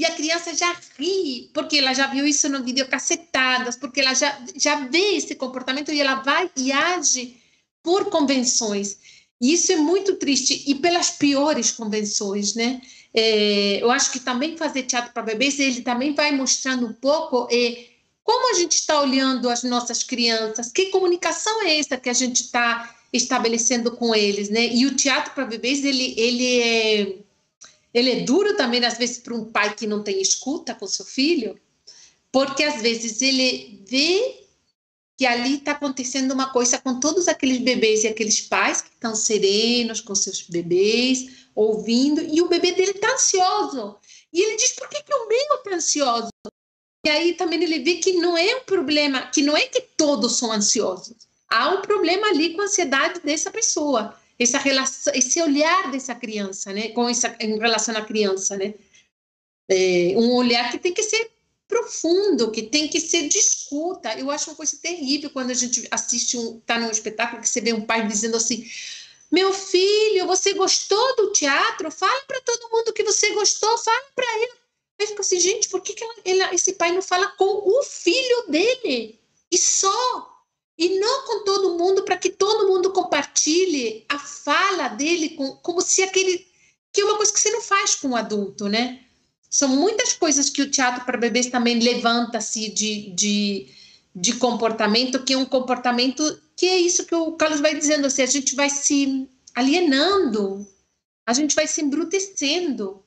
e 0.00 0.04
a 0.06 0.12
criança 0.12 0.56
já 0.56 0.74
ri, 0.98 1.50
porque 1.52 1.76
ela 1.76 1.92
já 1.92 2.06
viu 2.06 2.26
isso 2.26 2.48
no 2.48 2.64
videocassetadas, 2.64 3.76
porque 3.76 4.00
ela 4.00 4.14
já, 4.14 4.40
já 4.56 4.76
vê 4.86 5.16
esse 5.16 5.34
comportamento 5.34 5.92
e 5.92 6.00
ela 6.00 6.14
vai 6.14 6.50
e 6.56 6.72
age 6.72 7.36
por 7.82 8.06
convenções. 8.06 8.96
E 9.38 9.52
isso 9.52 9.70
é 9.72 9.76
muito 9.76 10.16
triste, 10.16 10.64
e 10.66 10.74
pelas 10.74 11.10
piores 11.10 11.70
convenções, 11.70 12.54
né? 12.54 12.80
É, 13.12 13.82
eu 13.82 13.90
acho 13.90 14.10
que 14.10 14.20
também 14.20 14.56
fazer 14.56 14.84
teatro 14.84 15.12
para 15.12 15.22
bebês, 15.22 15.60
ele 15.60 15.82
também 15.82 16.14
vai 16.14 16.32
mostrando 16.32 16.86
um 16.86 16.94
pouco 16.94 17.46
é, 17.52 17.88
como 18.24 18.54
a 18.54 18.58
gente 18.58 18.76
está 18.76 19.02
olhando 19.02 19.50
as 19.50 19.62
nossas 19.64 20.02
crianças, 20.02 20.72
que 20.72 20.86
comunicação 20.86 21.62
é 21.64 21.78
essa 21.78 21.98
que 21.98 22.08
a 22.08 22.14
gente 22.14 22.40
está 22.40 22.96
estabelecendo 23.12 23.90
com 23.90 24.14
eles, 24.14 24.48
né? 24.48 24.66
E 24.66 24.86
o 24.86 24.96
teatro 24.96 25.34
para 25.34 25.44
bebês, 25.44 25.84
ele, 25.84 26.14
ele 26.16 26.60
é 26.62 27.16
ele 27.92 28.10
é 28.10 28.20
duro 28.20 28.56
também, 28.56 28.84
às 28.84 28.96
vezes, 28.96 29.18
para 29.18 29.34
um 29.34 29.44
pai 29.44 29.74
que 29.74 29.86
não 29.86 30.02
tem 30.02 30.20
escuta 30.20 30.74
com 30.74 30.86
seu 30.86 31.04
filho, 31.04 31.58
porque 32.30 32.62
às 32.62 32.80
vezes 32.80 33.20
ele 33.20 33.82
vê 33.88 34.44
que 35.18 35.26
ali 35.26 35.56
está 35.56 35.72
acontecendo 35.72 36.32
uma 36.32 36.50
coisa 36.50 36.78
com 36.78 36.98
todos 36.98 37.28
aqueles 37.28 37.58
bebês 37.58 38.04
e 38.04 38.08
aqueles 38.08 38.40
pais 38.40 38.80
que 38.80 38.88
estão 38.88 39.14
serenos 39.14 40.00
com 40.00 40.14
seus 40.14 40.42
bebês, 40.42 41.48
ouvindo, 41.54 42.22
e 42.22 42.40
o 42.40 42.48
bebê 42.48 42.72
dele 42.72 42.92
está 42.92 43.12
ansioso. 43.12 43.96
E 44.32 44.40
ele 44.40 44.56
diz: 44.56 44.72
por 44.72 44.88
que, 44.88 45.02
que 45.02 45.14
o 45.14 45.28
meu 45.28 45.56
está 45.56 45.74
ansioso? 45.74 46.30
E 47.04 47.10
aí 47.10 47.34
também 47.34 47.62
ele 47.62 47.80
vê 47.80 47.96
que 47.96 48.12
não 48.14 48.36
é 48.36 48.56
um 48.56 48.64
problema, 48.64 49.26
que 49.26 49.42
não 49.42 49.56
é 49.56 49.66
que 49.66 49.80
todos 49.96 50.36
são 50.36 50.52
ansiosos. 50.52 51.16
Há 51.48 51.70
um 51.70 51.82
problema 51.82 52.28
ali 52.28 52.54
com 52.54 52.62
a 52.62 52.64
ansiedade 52.64 53.20
dessa 53.20 53.50
pessoa 53.50 54.14
essa 54.40 54.58
relação, 54.58 55.12
esse 55.14 55.40
olhar 55.42 55.90
dessa 55.90 56.14
criança, 56.14 56.72
né, 56.72 56.88
com 56.88 57.06
essa 57.06 57.36
em 57.38 57.58
relação 57.58 57.94
à 57.94 58.02
criança, 58.02 58.56
né, 58.56 58.74
é 59.68 60.14
um 60.16 60.34
olhar 60.34 60.70
que 60.70 60.78
tem 60.78 60.94
que 60.94 61.02
ser 61.02 61.30
profundo, 61.68 62.50
que 62.50 62.62
tem 62.62 62.88
que 62.88 62.98
ser 63.00 63.28
de 63.28 63.38
escuta. 63.38 64.18
Eu 64.18 64.30
acho 64.30 64.50
uma 64.50 64.56
coisa 64.56 64.76
terrível 64.82 65.30
quando 65.30 65.50
a 65.50 65.54
gente 65.54 65.86
assiste 65.90 66.36
um, 66.36 66.58
tá 66.60 66.78
num 66.78 66.90
espetáculo 66.90 67.40
que 67.40 67.48
você 67.48 67.60
vê 67.60 67.72
um 67.72 67.82
pai 67.82 68.06
dizendo 68.08 68.36
assim: 68.36 68.68
"Meu 69.30 69.52
filho, 69.52 70.26
você 70.26 70.54
gostou 70.54 71.16
do 71.16 71.32
teatro? 71.32 71.90
Fala 71.90 72.20
para 72.26 72.40
todo 72.40 72.70
mundo 72.72 72.92
que 72.92 73.04
você 73.04 73.32
gostou, 73.34 73.76
fala 73.78 74.04
para 74.16 74.26
ele". 74.36 74.52
Aí 75.00 75.06
fica 75.06 75.20
assim, 75.20 75.38
gente, 75.40 75.68
por 75.68 75.80
que, 75.80 75.94
que 75.94 76.04
ela, 76.04 76.14
ela, 76.24 76.54
esse 76.54 76.72
pai 76.74 76.92
não 76.92 77.02
fala 77.02 77.28
com 77.28 77.44
o 77.44 77.82
filho 77.82 78.46
dele? 78.48 79.18
E 79.50 79.58
só 79.58 80.29
e 80.80 80.98
não 80.98 81.26
com 81.26 81.44
todo 81.44 81.76
mundo, 81.76 82.04
para 82.04 82.16
que 82.16 82.30
todo 82.30 82.66
mundo 82.66 82.90
compartilhe 82.90 84.02
a 84.08 84.18
fala 84.18 84.88
dele 84.88 85.36
com, 85.36 85.56
como 85.56 85.82
se 85.82 86.02
aquele. 86.02 86.46
que 86.90 87.02
é 87.02 87.04
uma 87.04 87.18
coisa 87.18 87.30
que 87.30 87.38
você 87.38 87.50
não 87.50 87.60
faz 87.60 87.94
com 87.96 88.08
o 88.08 88.16
adulto, 88.16 88.66
né? 88.66 89.04
São 89.50 89.68
muitas 89.68 90.14
coisas 90.14 90.48
que 90.48 90.62
o 90.62 90.70
teatro 90.70 91.04
para 91.04 91.18
bebês 91.18 91.48
também 91.48 91.78
levanta-se 91.78 92.70
de, 92.70 93.10
de, 93.10 93.68
de 94.16 94.36
comportamento, 94.36 95.22
que 95.22 95.34
é 95.34 95.36
um 95.36 95.44
comportamento 95.44 96.22
que 96.56 96.64
é 96.64 96.78
isso 96.78 97.04
que 97.04 97.14
o 97.14 97.32
Carlos 97.32 97.60
vai 97.60 97.74
dizendo, 97.74 98.06
assim, 98.06 98.22
a 98.22 98.26
gente 98.26 98.54
vai 98.54 98.70
se 98.70 99.28
alienando, 99.54 100.66
a 101.26 101.34
gente 101.34 101.54
vai 101.54 101.66
se 101.66 101.82
embrutecendo. 101.82 103.04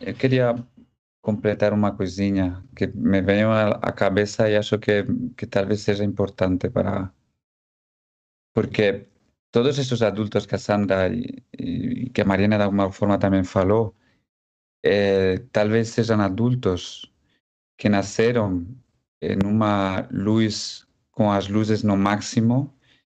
Eu 0.00 0.14
queria 0.14 0.54
completar 1.24 1.72
uma 1.72 1.96
coisinha 1.96 2.62
que 2.76 2.86
me 2.88 3.22
veio 3.22 3.50
à 3.50 3.92
cabeça 3.92 4.48
e 4.50 4.56
acho 4.56 4.78
que, 4.78 5.04
que 5.36 5.46
talvez 5.46 5.80
seja 5.80 6.04
importante 6.04 6.68
para. 6.68 7.12
Porque 8.54 9.08
todos 9.50 9.78
esses 9.78 10.02
adultos 10.02 10.46
que 10.46 10.56
a 10.56 10.58
Sandra 10.58 11.08
e, 11.08 11.42
e 11.58 12.10
que 12.10 12.20
a 12.20 12.26
Mariana 12.26 12.58
de 12.58 12.64
alguma 12.64 12.92
forma 12.92 13.18
também 13.18 13.42
falou, 13.42 13.96
eh, 14.84 15.38
talvez 15.50 15.88
sejam 15.88 16.20
adultos 16.20 17.10
que 17.78 17.88
nasceram 17.88 18.66
em 19.22 19.38
uma 19.44 20.06
luz 20.10 20.86
com 21.10 21.32
as 21.32 21.48
luzes 21.48 21.82
no 21.82 21.96
máximo 21.96 22.76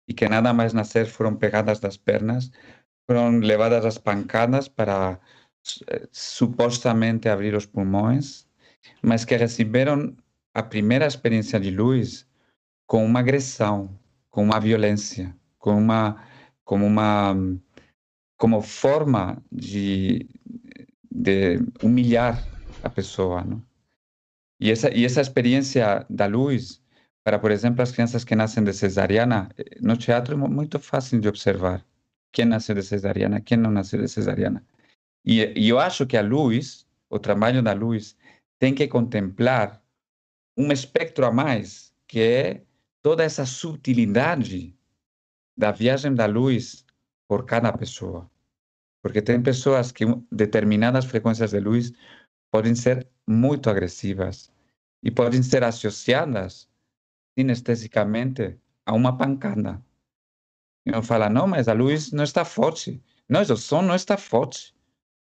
e 0.07 0.13
que 0.13 0.29
nada 0.29 0.53
mais 0.53 0.75
nascer 0.75 1.07
foram 1.07 1.35
pegadas 1.37 1.81
das 1.81 1.97
pernas, 1.97 2.51
foram 3.07 3.39
levadas 3.41 3.85
às 3.87 3.99
pancadas 3.99 4.69
para 4.69 4.99
eh, 5.13 5.44
supostamente 6.13 7.29
abrir 7.29 7.55
os 7.55 7.67
pulmões, 7.67 8.47
mas 9.03 9.25
que 9.25 9.37
receberam 9.37 10.17
a 10.55 10.63
primeira 10.63 11.07
experiência 11.07 11.59
de 11.59 11.71
luz 11.71 12.27
com 12.87 13.05
uma 13.05 13.21
agressão, 13.21 13.99
com 14.31 14.43
uma 14.45 14.61
violência, 14.61 15.35
com 15.59 15.77
uma 15.77 16.23
como 16.65 16.87
uma 16.87 17.35
como 18.37 18.61
forma 18.63 19.43
de, 19.51 20.29
de 21.11 21.59
humilhar 21.83 22.47
a 22.83 22.91
pessoa, 22.91 23.43
não? 23.45 23.63
E 24.61 24.71
essa 24.71 24.91
e 24.95 25.05
essa 25.05 25.21
experiência 25.21 26.07
da 26.11 26.27
luz 26.27 26.83
para, 27.25 27.39
por 27.39 27.51
exemplo, 27.51 27.83
as 27.83 27.91
crianças 27.91 28.23
que 28.23 28.37
nascem 28.37 28.63
de 28.63 28.73
cesariana, 28.73 29.49
eh, 29.57 29.79
no 29.81 29.97
teatro 29.97 30.35
é 30.35 30.37
muito 30.49 30.79
fácil 30.79 31.21
de 31.21 31.29
observar 31.29 31.85
quem 32.33 32.45
nasceu 32.45 32.75
de 32.75 32.83
cesariana, 32.83 33.41
quem 33.41 33.57
não 33.57 33.71
nasceu 33.71 34.01
de 34.01 34.09
cesariana. 34.09 34.63
E, 35.25 35.53
e 35.57 35.69
eu 35.69 35.79
acho 35.79 36.07
que 36.07 36.17
a 36.17 36.23
luz, 36.23 36.87
o 37.09 37.19
trabalho 37.19 37.63
da 37.63 37.73
luz, 37.73 38.17
tem 38.59 38.75
que 38.75 38.87
contemplar 38.87 39.83
um 40.57 40.71
espectro 40.71 41.27
a 41.27 41.33
mais, 41.33 41.93
que 42.07 42.21
é 42.21 42.63
toda 43.03 43.25
essa 43.25 43.45
sutilidade 43.45 44.75
da 45.57 45.71
viagem 45.71 46.15
da 46.15 46.27
luz 46.27 46.85
por 47.29 47.45
cada 47.45 47.73
pessoa. 47.73 48.31
Porque 49.03 49.21
tem 49.21 49.43
pessoas 49.43 49.93
que 49.93 50.05
determinadas 50.31 51.05
frequências 51.05 51.51
de 51.51 51.61
luz 51.61 51.93
podem 52.51 52.75
ser 52.75 53.07
muito 53.27 53.69
agressivas 53.69 54.51
e 55.03 55.11
podem 55.11 55.43
ser 55.43 55.65
associadas 55.65 56.69
sinestesicamente 57.39 58.59
a 58.87 58.93
uma 58.95 59.17
pancada. 59.17 59.83
E 60.87 60.91
eu 60.91 61.03
falo, 61.03 61.29
não, 61.29 61.47
mas 61.47 61.69
a 61.69 61.73
luz 61.73 62.13
não 62.13 62.25
está 62.25 62.45
forte. 62.45 63.03
Não, 63.29 63.43
o 63.43 63.57
som 63.57 63.83
não 63.83 63.95
está 63.95 64.17
forte. 64.17 64.75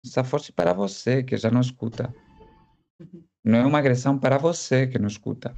Está 0.05 0.25
forte 0.25 0.53
para 0.53 0.73
você, 0.73 1.23
que 1.23 1.37
já 1.37 1.51
não 1.51 1.61
escuta. 1.61 2.15
Não 3.45 3.59
é 3.59 3.67
uma 3.67 3.79
agressão 3.79 4.19
para 4.19 4.39
você, 4.39 4.87
que 4.87 4.99
não 4.99 5.07
escuta. 5.09 5.55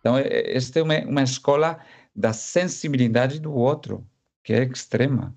Então, 0.00 0.16
esta 0.18 0.78
é 0.78 0.82
uma, 0.82 0.98
uma 1.00 1.22
escola 1.22 1.78
da 2.14 2.32
sensibilidade 2.32 3.40
do 3.40 3.52
outro, 3.52 4.06
que 4.42 4.52
é 4.52 4.64
extrema. 4.64 5.36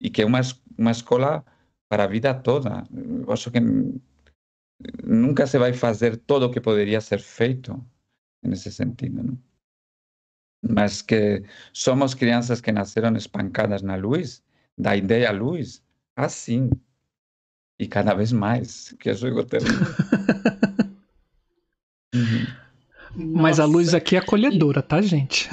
E 0.00 0.10
que 0.10 0.22
é 0.22 0.26
uma, 0.26 0.40
uma 0.76 0.90
escola 0.90 1.44
para 1.88 2.04
a 2.04 2.06
vida 2.06 2.34
toda. 2.34 2.84
Eu 2.92 3.30
acho 3.32 3.50
que 3.50 3.60
nunca 5.04 5.46
se 5.46 5.58
vai 5.58 5.72
fazer 5.72 6.16
todo 6.16 6.44
o 6.44 6.50
que 6.50 6.60
poderia 6.60 7.00
ser 7.00 7.20
feito 7.20 7.84
nesse 8.42 8.72
sentido. 8.72 9.38
Mas 10.62 11.02
que 11.02 11.42
somos 11.72 12.14
crianças 12.14 12.60
que 12.60 12.72
nasceram 12.72 13.14
espancadas 13.16 13.82
na 13.82 13.96
luz, 13.96 14.42
da 14.76 14.96
ideia 14.96 15.30
luz, 15.30 15.82
assim. 16.16 16.70
E 17.80 17.88
cada 17.88 18.12
vez 18.12 18.30
mais, 18.30 18.94
que 19.00 19.08
é 19.08 19.14
jogo 19.14 19.42
terrível. 19.42 19.86
uhum. 22.14 22.46
Mas 23.16 23.58
a 23.58 23.64
luz 23.64 23.94
aqui 23.94 24.16
é 24.16 24.18
acolhedora, 24.18 24.82
tá, 24.82 25.00
gente? 25.00 25.48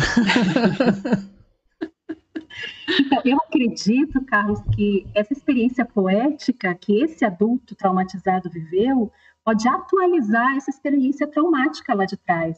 Então, 2.99 3.21
eu 3.23 3.37
acredito, 3.37 4.23
Carlos, 4.25 4.59
que 4.75 5.05
essa 5.13 5.31
experiência 5.31 5.85
poética 5.85 6.73
que 6.73 7.01
esse 7.03 7.23
adulto 7.23 7.75
traumatizado 7.75 8.49
viveu 8.49 9.11
pode 9.43 9.67
atualizar 9.67 10.55
essa 10.55 10.69
experiência 10.69 11.27
traumática 11.27 11.93
lá 11.93 12.05
de 12.05 12.17
trás. 12.17 12.57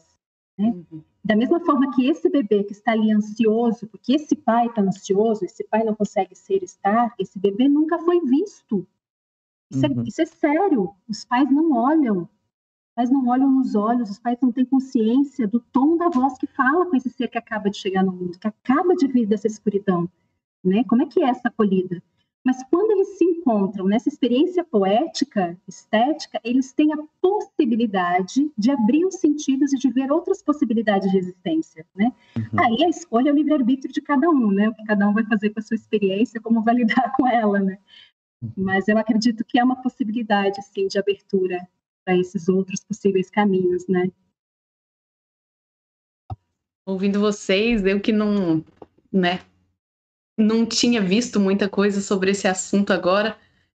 Né? 0.58 0.72
Uhum. 0.90 1.02
Da 1.24 1.36
mesma 1.36 1.60
forma 1.60 1.94
que 1.94 2.08
esse 2.08 2.28
bebê 2.30 2.64
que 2.64 2.72
está 2.72 2.92
ali 2.92 3.12
ansioso, 3.12 3.86
porque 3.86 4.14
esse 4.14 4.34
pai 4.34 4.66
está 4.66 4.82
ansioso, 4.82 5.44
esse 5.44 5.62
pai 5.64 5.84
não 5.84 5.94
consegue 5.94 6.34
ser 6.34 6.62
estar, 6.62 7.14
esse 7.18 7.38
bebê 7.38 7.68
nunca 7.68 7.98
foi 7.98 8.20
visto. 8.20 8.86
Isso, 9.70 9.86
é, 9.86 9.88
uhum. 9.88 10.00
é, 10.00 10.04
isso 10.06 10.22
é 10.22 10.26
sério. 10.26 10.94
Os 11.08 11.24
pais 11.24 11.50
não 11.50 11.72
olham. 11.72 12.22
Os 12.22 12.94
pais 12.94 13.10
não 13.10 13.26
olham 13.28 13.50
nos 13.50 13.74
olhos, 13.74 14.10
os 14.10 14.18
pais 14.18 14.38
não 14.42 14.52
têm 14.52 14.64
consciência 14.64 15.46
do 15.46 15.60
tom 15.60 15.96
da 15.96 16.08
voz 16.08 16.36
que 16.36 16.46
fala 16.46 16.86
com 16.86 16.96
esse 16.96 17.08
ser 17.08 17.28
que 17.28 17.38
acaba 17.38 17.70
de 17.70 17.78
chegar 17.78 18.04
no 18.04 18.12
mundo, 18.12 18.38
que 18.38 18.48
acaba 18.48 18.94
de 18.94 19.06
vir 19.06 19.26
dessa 19.26 19.46
escuridão. 19.46 20.08
Né? 20.62 20.84
Como 20.84 21.02
é 21.02 21.06
que 21.06 21.22
é 21.22 21.28
essa 21.28 21.48
acolhida? 21.48 22.02
Mas 22.44 22.62
quando 22.70 22.90
eles 22.92 23.18
se 23.18 23.24
encontram 23.24 23.84
nessa 23.84 24.08
experiência 24.08 24.64
poética, 24.64 25.58
estética, 25.68 26.40
eles 26.42 26.72
têm 26.72 26.90
a 26.92 26.98
possibilidade 27.20 28.50
de 28.56 28.70
abrir 28.70 29.04
os 29.04 29.16
sentidos 29.16 29.74
e 29.74 29.76
de 29.76 29.90
ver 29.90 30.10
outras 30.10 30.42
possibilidades 30.42 31.10
de 31.10 31.18
existência, 31.18 31.84
né? 31.94 32.10
Uhum. 32.36 32.60
Aí 32.60 32.84
a 32.84 32.88
escolha 32.88 33.28
é 33.28 33.32
o 33.32 33.36
livre-arbítrio 33.36 33.92
de 33.92 34.00
cada 34.00 34.30
um, 34.30 34.50
né? 34.50 34.70
O 34.70 34.74
que 34.74 34.84
cada 34.84 35.06
um 35.06 35.12
vai 35.12 35.24
fazer 35.24 35.50
com 35.50 35.60
a 35.60 35.62
sua 35.62 35.74
experiência, 35.74 36.40
como 36.40 36.62
vai 36.62 36.76
lidar 36.76 37.12
com 37.16 37.28
ela, 37.28 37.60
né? 37.60 37.78
Mas 38.56 38.88
eu 38.88 38.96
acredito 38.96 39.44
que 39.44 39.58
é 39.58 39.64
uma 39.64 39.82
possibilidade, 39.82 40.62
sim, 40.62 40.86
de 40.86 40.98
abertura 40.98 41.68
para 42.04 42.16
esses 42.16 42.48
outros 42.48 42.82
possíveis 42.82 43.30
caminhos, 43.30 43.86
né? 43.86 44.10
Ouvindo 46.86 47.20
vocês, 47.20 47.84
eu 47.84 48.00
que 48.00 48.10
não, 48.10 48.64
né, 49.12 49.40
não 50.36 50.64
tinha 50.64 51.00
visto 51.00 51.38
muita 51.38 51.68
coisa 51.68 52.00
sobre 52.00 52.30
esse 52.30 52.48
assunto 52.48 52.92
agora. 52.92 53.36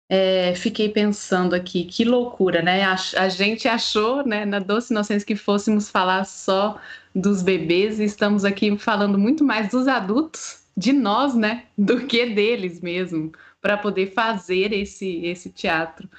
É, 0.08 0.54
fiquei 0.54 0.88
pensando 0.90 1.54
aqui, 1.54 1.84
que 1.84 2.04
loucura, 2.04 2.62
né? 2.62 2.84
A, 2.84 2.96
a, 3.16 3.28
gente 3.28 3.66
achou, 3.66 4.24
né, 4.26 4.44
na 4.44 4.58
Doce 4.58 4.92
Inocência, 4.92 5.26
que 5.26 5.34
fôssemos 5.34 5.88
falar 5.88 6.24
só 6.24 6.80
dos 7.14 7.42
bebês 7.42 7.98
e 7.98 8.04
estamos 8.04 8.44
aqui 8.44 8.76
falando 8.78 9.18
muito 9.18 9.42
mais 9.42 9.70
dos 9.70 9.88
adultos, 9.88 10.62
de 10.76 10.92
nós, 10.92 11.34
né, 11.34 11.64
do 11.76 12.06
que 12.06 12.26
deles 12.26 12.80
mesmo, 12.80 13.32
para 13.62 13.78
poder 13.78 14.12
fazer 14.12 14.72
esse, 14.72 15.24
esse 15.24 15.48
teatro. 15.48 16.10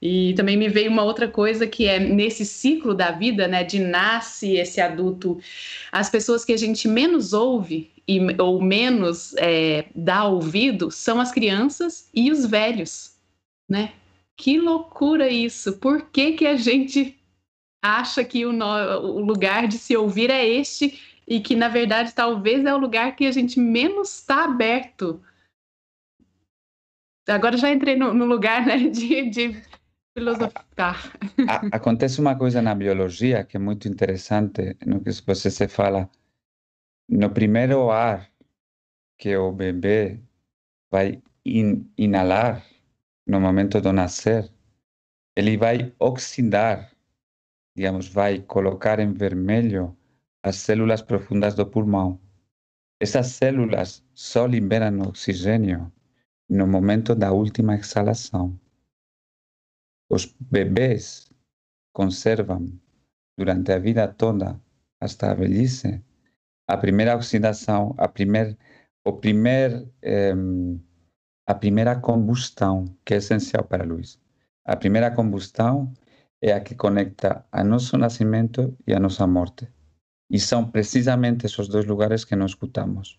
E 0.00 0.34
também 0.34 0.56
me 0.56 0.68
veio 0.68 0.90
uma 0.90 1.02
outra 1.02 1.26
coisa 1.26 1.66
que 1.66 1.86
é 1.86 1.98
nesse 1.98 2.46
ciclo 2.46 2.94
da 2.94 3.10
vida, 3.10 3.48
né, 3.48 3.64
de 3.64 3.80
nasce 3.80 4.56
esse 4.56 4.80
adulto, 4.80 5.38
as 5.90 6.08
pessoas 6.08 6.44
que 6.44 6.52
a 6.52 6.56
gente 6.56 6.86
menos 6.86 7.32
ouve 7.32 7.90
e, 8.06 8.20
ou 8.40 8.62
menos 8.62 9.34
é, 9.36 9.86
dá 9.94 10.24
ouvido 10.24 10.90
são 10.92 11.20
as 11.20 11.32
crianças 11.32 12.08
e 12.14 12.30
os 12.30 12.46
velhos, 12.46 13.16
né? 13.68 13.92
Que 14.36 14.60
loucura 14.60 15.28
isso! 15.28 15.72
Por 15.78 16.02
que, 16.10 16.32
que 16.32 16.46
a 16.46 16.56
gente 16.56 17.18
acha 17.82 18.22
que 18.22 18.46
o, 18.46 18.52
no, 18.52 18.66
o 19.00 19.20
lugar 19.20 19.66
de 19.66 19.78
se 19.78 19.96
ouvir 19.96 20.30
é 20.30 20.46
este 20.46 21.00
e 21.26 21.40
que, 21.40 21.56
na 21.56 21.68
verdade, 21.68 22.14
talvez 22.14 22.64
é 22.64 22.72
o 22.72 22.78
lugar 22.78 23.16
que 23.16 23.26
a 23.26 23.32
gente 23.32 23.58
menos 23.58 24.14
está 24.14 24.44
aberto? 24.44 25.20
Agora 27.28 27.56
já 27.56 27.70
entrei 27.70 27.96
no, 27.96 28.14
no 28.14 28.24
lugar 28.24 28.64
né, 28.64 28.78
de, 28.90 29.30
de 29.30 29.62
filosofar. 30.16 31.12
Acontece 31.72 32.20
uma 32.20 32.36
coisa 32.36 32.62
na 32.62 32.74
biologia 32.74 33.44
que 33.44 33.56
é 33.56 33.60
muito 33.60 33.88
interessante, 33.88 34.76
no 34.86 35.00
que 35.00 35.10
você 35.26 35.50
se 35.50 35.68
fala 35.68 36.08
no 37.08 37.30
primeiro 37.30 37.90
ar 37.90 38.30
que 39.18 39.36
o 39.36 39.52
bebê 39.52 40.20
vai 40.90 41.22
in, 41.44 41.90
inalar 41.96 42.64
no 43.26 43.40
momento 43.40 43.80
do 43.80 43.92
nascer, 43.92 44.50
ele 45.36 45.56
vai 45.56 45.92
oxidar, 45.98 46.92
digamos, 47.76 48.08
vai 48.08 48.40
colocar 48.40 48.98
em 49.00 49.12
vermelho 49.12 49.96
as 50.42 50.56
células 50.56 51.02
profundas 51.02 51.54
do 51.54 51.66
pulmão. 51.66 52.20
Essas 53.00 53.28
células 53.28 54.04
só 54.14 54.46
liberam 54.46 55.02
oxigênio 55.02 55.92
no 56.48 56.66
momento 56.66 57.14
da 57.14 57.32
última 57.32 57.74
exalação. 57.74 58.58
Os 60.10 60.26
bebês 60.40 61.32
conservam 61.92 62.70
durante 63.36 63.72
a 63.72 63.78
vida 63.78 64.06
toda, 64.06 64.60
hasta 65.00 65.30
a 65.30 65.34
velhice, 65.34 66.02
a 66.68 66.76
primeira 66.76 67.16
oxidação, 67.16 67.94
a 67.98 68.08
primeir, 68.08 68.56
o 69.04 69.12
primeir, 69.12 69.88
um, 70.36 70.80
a 71.46 71.54
primeira 71.54 71.98
combustão, 72.00 72.96
que 73.04 73.14
é 73.14 73.16
essencial 73.18 73.64
para 73.64 73.84
a 73.84 73.86
luz. 73.86 74.18
A 74.64 74.76
primeira 74.76 75.10
combustão 75.10 75.92
é 76.40 76.52
a 76.52 76.60
que 76.60 76.74
conecta 76.74 77.44
a 77.50 77.64
nosso 77.64 77.96
nascimento 77.96 78.76
e 78.86 78.92
a 78.92 79.00
nossa 79.00 79.26
morte. 79.26 79.68
E 80.30 80.40
são 80.40 80.68
precisamente 80.70 81.46
esses 81.46 81.68
dois 81.68 81.86
lugares 81.86 82.24
que 82.24 82.34
não 82.34 82.46
escutamos. 82.46 83.18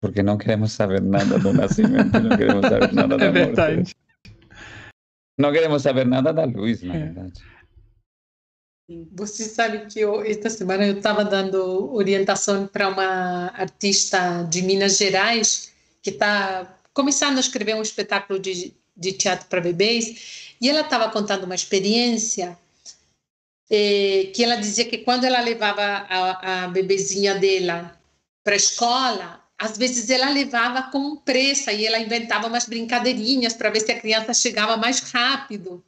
Porque 0.00 0.22
não 0.22 0.38
queremos 0.38 0.72
saber 0.72 1.02
nada 1.02 1.38
do 1.38 1.52
nascimento, 1.52 2.18
não 2.18 2.36
queremos 2.36 2.66
saber 2.66 2.92
nada 2.92 3.18
da 3.18 3.26
É 3.26 3.30
verdade. 3.30 3.76
morte. 3.76 3.94
Não 5.38 5.52
queremos 5.52 5.82
saber 5.82 6.06
nada 6.06 6.32
da 6.32 6.44
luz, 6.44 6.82
na 6.82 6.94
É. 6.94 6.98
verdade. 6.98 7.42
Você 9.12 9.44
sabe 9.44 9.86
que 9.86 10.00
eu, 10.00 10.20
esta 10.22 10.50
semana 10.50 10.84
eu 10.84 10.96
estava 10.96 11.24
dando 11.24 11.94
orientação 11.94 12.66
para 12.66 12.88
uma 12.88 13.48
artista 13.54 14.42
de 14.50 14.62
Minas 14.62 14.96
Gerais 14.96 15.72
que 16.02 16.10
está 16.10 16.76
começando 16.92 17.36
a 17.36 17.40
escrever 17.40 17.76
um 17.76 17.82
espetáculo 17.82 18.40
de, 18.40 18.74
de 18.96 19.12
teatro 19.12 19.46
para 19.46 19.60
bebês 19.60 20.56
e 20.60 20.68
ela 20.68 20.80
estava 20.80 21.08
contando 21.08 21.44
uma 21.44 21.54
experiência 21.54 22.58
eh, 23.70 24.32
que 24.34 24.42
ela 24.42 24.56
dizia 24.56 24.84
que 24.86 24.98
quando 24.98 25.24
ela 25.24 25.40
levava 25.40 25.82
a, 25.82 26.64
a 26.64 26.68
bebezinha 26.68 27.36
dela 27.36 27.96
para 28.42 28.54
a 28.54 28.56
escola, 28.56 29.39
às 29.60 29.76
vezes 29.76 30.08
ela 30.08 30.30
levava 30.30 30.84
com 30.84 31.16
pressa 31.16 31.70
e 31.70 31.86
ela 31.86 31.98
inventava 31.98 32.46
umas 32.46 32.64
brincadeirinhas 32.64 33.52
para 33.52 33.68
ver 33.68 33.80
se 33.80 33.92
a 33.92 34.00
criança 34.00 34.32
chegava 34.32 34.78
mais 34.78 35.00
rápido 35.00 35.84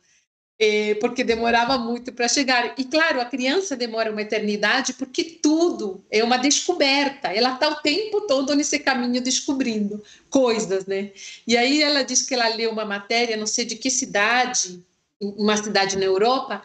eh, 0.59 0.95
porque 0.97 1.25
demorava 1.25 1.79
muito 1.79 2.13
para 2.13 2.29
chegar. 2.29 2.75
E 2.77 2.85
claro, 2.85 3.19
a 3.19 3.25
criança 3.25 3.75
demora 3.75 4.13
uma 4.13 4.21
eternidade 4.21 4.93
porque 4.93 5.25
tudo 5.25 6.05
é 6.11 6.23
uma 6.23 6.37
descoberta. 6.37 7.29
Ela 7.29 7.55
está 7.55 7.71
o 7.71 7.77
tempo 7.77 8.21
todo 8.27 8.55
nesse 8.55 8.79
caminho 8.79 9.23
descobrindo 9.23 10.05
coisas, 10.29 10.85
né? 10.85 11.11
E 11.47 11.57
aí 11.57 11.83
ela 11.83 12.03
diz 12.05 12.21
que 12.21 12.35
ela 12.35 12.49
leu 12.49 12.71
uma 12.71 12.85
matéria, 12.85 13.39
não 13.39 13.47
sei 13.47 13.65
de 13.65 13.77
que 13.77 13.89
cidade, 13.89 14.85
uma 15.19 15.57
cidade 15.57 15.97
na 15.97 16.05
Europa, 16.05 16.63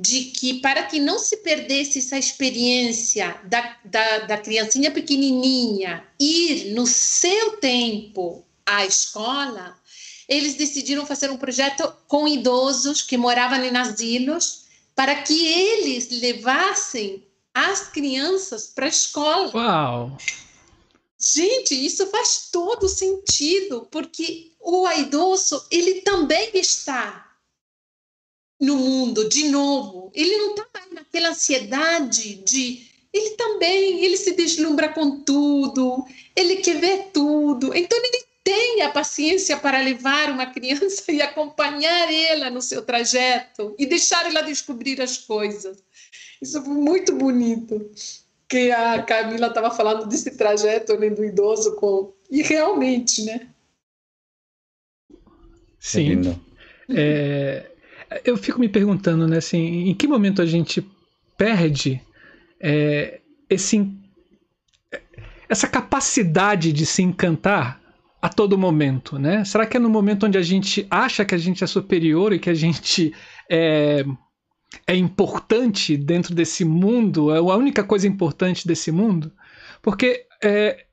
de 0.00 0.26
que 0.26 0.60
para 0.60 0.84
que 0.84 1.00
não 1.00 1.18
se 1.18 1.38
perdesse 1.38 1.98
essa 1.98 2.16
experiência 2.16 3.36
da, 3.42 3.76
da, 3.84 4.18
da 4.18 4.38
criancinha 4.38 4.92
pequenininha 4.92 6.06
ir 6.20 6.72
no 6.72 6.86
seu 6.86 7.56
tempo 7.56 8.46
à 8.64 8.86
escola, 8.86 9.76
eles 10.28 10.54
decidiram 10.54 11.04
fazer 11.04 11.32
um 11.32 11.36
projeto 11.36 11.92
com 12.06 12.28
idosos 12.28 13.02
que 13.02 13.16
moravam 13.16 13.64
em 13.64 13.76
asilos 13.76 14.66
para 14.94 15.16
que 15.16 15.48
eles 15.48 16.08
levassem 16.20 17.26
as 17.52 17.88
crianças 17.88 18.68
para 18.68 18.86
a 18.86 18.90
escola. 18.90 19.50
Uau! 19.52 20.16
Gente, 21.18 21.74
isso 21.74 22.06
faz 22.06 22.50
todo 22.52 22.88
sentido, 22.88 23.88
porque 23.90 24.52
o 24.60 24.88
idoso, 24.92 25.66
ele 25.72 26.02
também 26.02 26.52
está 26.54 27.27
no 28.60 28.76
mundo 28.76 29.28
de 29.28 29.48
novo. 29.48 30.10
Ele 30.14 30.36
não 30.36 30.50
está 30.50 30.66
mais 30.74 30.92
naquela 30.92 31.28
ansiedade 31.30 32.36
de 32.36 32.88
ele 33.12 33.30
também, 33.30 34.04
ele 34.04 34.16
se 34.16 34.32
deslumbra 34.32 34.90
com 34.90 35.20
tudo, 35.20 36.04
ele 36.36 36.56
quer 36.56 36.78
ver 36.78 37.10
tudo. 37.12 37.74
Então 37.74 37.98
ele 37.98 38.24
tem 38.44 38.82
a 38.82 38.90
paciência 38.90 39.56
para 39.56 39.80
levar 39.80 40.30
uma 40.30 40.46
criança 40.46 41.10
e 41.12 41.20
acompanhar 41.20 42.12
ela 42.12 42.50
no 42.50 42.62
seu 42.62 42.82
trajeto 42.82 43.74
e 43.78 43.86
deixar 43.86 44.26
ela 44.26 44.42
descobrir 44.42 45.00
as 45.00 45.18
coisas. 45.18 45.82
Isso 46.40 46.62
foi 46.62 46.74
muito 46.74 47.14
bonito. 47.14 47.90
Que 48.48 48.70
a 48.70 49.02
Camila 49.02 49.48
estava 49.48 49.70
falando 49.70 50.06
desse 50.06 50.30
trajeto 50.30 50.96
né, 50.96 51.10
do 51.10 51.22
idoso 51.22 51.76
com 51.76 52.14
e 52.30 52.40
realmente, 52.40 53.22
né? 53.22 53.48
Sim. 55.78 56.40
É, 56.88 57.70
eu 58.24 58.36
fico 58.36 58.58
me 58.58 58.68
perguntando, 58.68 59.26
né, 59.26 59.38
assim, 59.38 59.88
em 59.88 59.94
que 59.94 60.06
momento 60.06 60.40
a 60.40 60.46
gente 60.46 60.86
perde 61.36 62.00
é, 62.60 63.20
esse, 63.48 63.90
essa 65.48 65.68
capacidade 65.68 66.72
de 66.72 66.84
se 66.84 67.02
encantar 67.02 67.80
a 68.20 68.28
todo 68.28 68.58
momento, 68.58 69.18
né? 69.18 69.44
Será 69.44 69.64
que 69.64 69.76
é 69.76 69.80
no 69.80 69.88
momento 69.88 70.26
onde 70.26 70.36
a 70.36 70.42
gente 70.42 70.86
acha 70.90 71.24
que 71.24 71.34
a 71.34 71.38
gente 71.38 71.62
é 71.62 71.66
superior 71.66 72.32
e 72.32 72.38
que 72.38 72.50
a 72.50 72.54
gente 72.54 73.14
é, 73.48 74.04
é 74.86 74.96
importante 74.96 75.96
dentro 75.96 76.34
desse 76.34 76.64
mundo, 76.64 77.32
é 77.32 77.38
a 77.38 77.56
única 77.56 77.84
coisa 77.84 78.08
importante 78.08 78.66
desse 78.66 78.90
mundo? 78.90 79.32
Porque 79.80 80.26
é, 80.42 80.86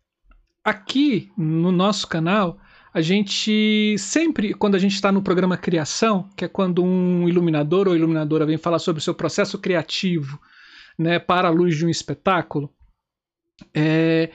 aqui 0.64 1.32
no 1.36 1.72
nosso 1.72 2.08
canal 2.08 2.60
a 2.96 3.02
gente 3.02 3.98
sempre, 3.98 4.54
quando 4.54 4.76
a 4.76 4.80
gente 4.80 4.94
está 4.94 5.12
no 5.12 5.22
programa 5.22 5.58
Criação, 5.58 6.30
que 6.34 6.46
é 6.46 6.48
quando 6.48 6.82
um 6.82 7.28
iluminador 7.28 7.90
ou 7.90 7.96
iluminadora 7.96 8.46
vem 8.46 8.58
falar 8.58 8.80
sobre 8.80 9.02
o 9.02 9.04
seu 9.04 9.14
processo 9.14 9.60
criativo 9.60 10.40
né, 10.98 11.20
para 11.20 11.50
a 11.50 11.52
luz 11.52 11.76
de 11.76 11.86
um 11.86 11.90
espetáculo, 11.90 12.74
é, 13.74 14.32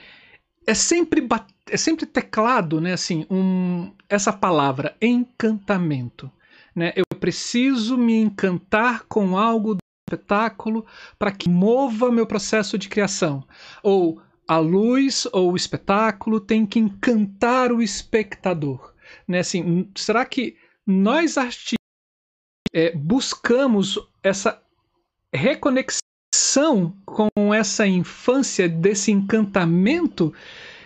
é 0.67 0.73
sempre 0.75 1.27
é 1.71 1.75
sempre 1.75 2.05
teclado, 2.05 2.79
né, 2.79 2.93
assim, 2.93 3.25
um, 3.31 3.91
essa 4.07 4.31
palavra 4.31 4.95
encantamento, 5.01 6.31
né? 6.75 6.93
Eu 6.95 7.17
preciso 7.19 7.97
me 7.97 8.13
encantar 8.13 9.05
com 9.07 9.39
algo 9.39 9.73
do 9.73 9.79
espetáculo 10.07 10.85
para 11.17 11.31
que 11.31 11.49
mova 11.49 12.11
meu 12.11 12.27
processo 12.27 12.77
de 12.77 12.89
criação, 12.89 13.43
ou 13.81 14.21
a 14.47 14.57
luz 14.57 15.27
ou 15.31 15.53
o 15.53 15.55
espetáculo 15.55 16.39
tem 16.39 16.65
que 16.65 16.79
encantar 16.79 17.71
o 17.71 17.81
espectador, 17.81 18.93
né? 19.27 19.39
Assim, 19.39 19.59
n- 19.61 19.91
será 19.95 20.25
que 20.25 20.57
nós 20.85 21.37
artistas 21.37 21.75
é, 22.73 22.95
buscamos 22.95 23.99
essa 24.23 24.61
reconexão 25.33 26.95
com 27.05 27.53
essa 27.53 27.87
infância 27.87 28.67
desse 28.67 29.11
encantamento? 29.11 30.33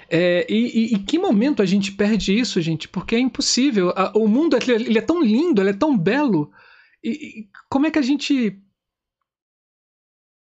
É, 0.09 0.45
e, 0.51 0.93
e- 0.93 0.95
e 0.95 0.99
que 0.99 1.17
momento 1.17 1.61
a 1.61 1.65
gente 1.65 1.91
perde 1.91 2.37
isso, 2.37 2.61
gente? 2.61 2.87
Porque 2.87 3.15
é 3.15 3.19
impossível. 3.19 3.89
A- 3.95 4.11
o 4.15 4.27
mundo 4.27 4.55
ele, 4.55 4.71
ele 4.73 4.97
é 4.99 5.01
tão 5.01 5.21
lindo, 5.21 5.61
ele 5.61 5.71
é 5.71 5.73
tão 5.73 5.97
belo. 5.97 6.51
E, 7.03 7.41
e 7.41 7.49
como 7.69 7.87
é 7.87 7.91
que 7.91 7.99
a 7.99 8.03
gente 8.03 8.59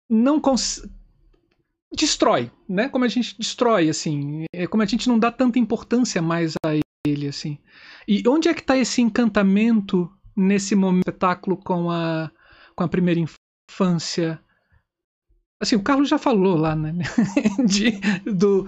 não 0.09 0.39
cons... 0.39 0.81
destrói, 1.93 2.51
né? 2.67 2.89
Como 2.89 3.05
a 3.05 3.07
gente 3.07 3.37
destrói, 3.37 3.89
assim, 3.89 4.45
é 4.53 4.65
como 4.67 4.83
a 4.83 4.85
gente 4.85 5.07
não 5.07 5.19
dá 5.19 5.31
tanta 5.31 5.59
importância 5.59 6.21
mais 6.21 6.53
a 6.65 6.79
ele, 7.05 7.27
assim. 7.27 7.57
E 8.07 8.23
onde 8.27 8.47
é 8.47 8.53
que 8.53 8.61
está 8.61 8.77
esse 8.77 9.01
encantamento 9.01 10.11
nesse 10.35 10.75
momento 10.75 11.07
espetáculo 11.07 11.57
com 11.57 11.89
a 11.91 12.31
com 12.75 12.83
a 12.83 12.87
primeira 12.87 13.19
infância? 13.19 14.39
Assim, 15.61 15.75
o 15.75 15.83
Carlos 15.83 16.09
já 16.09 16.17
falou 16.17 16.55
lá, 16.55 16.75
né? 16.75 16.93
De, 17.67 17.91
do, 18.23 18.67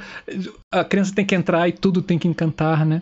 a 0.71 0.83
criança 0.83 1.15
tem 1.15 1.25
que 1.25 1.33
entrar 1.33 1.67
e 1.67 1.71
tudo 1.71 2.03
tem 2.03 2.19
que 2.19 2.27
encantar, 2.27 2.85
né? 2.85 3.01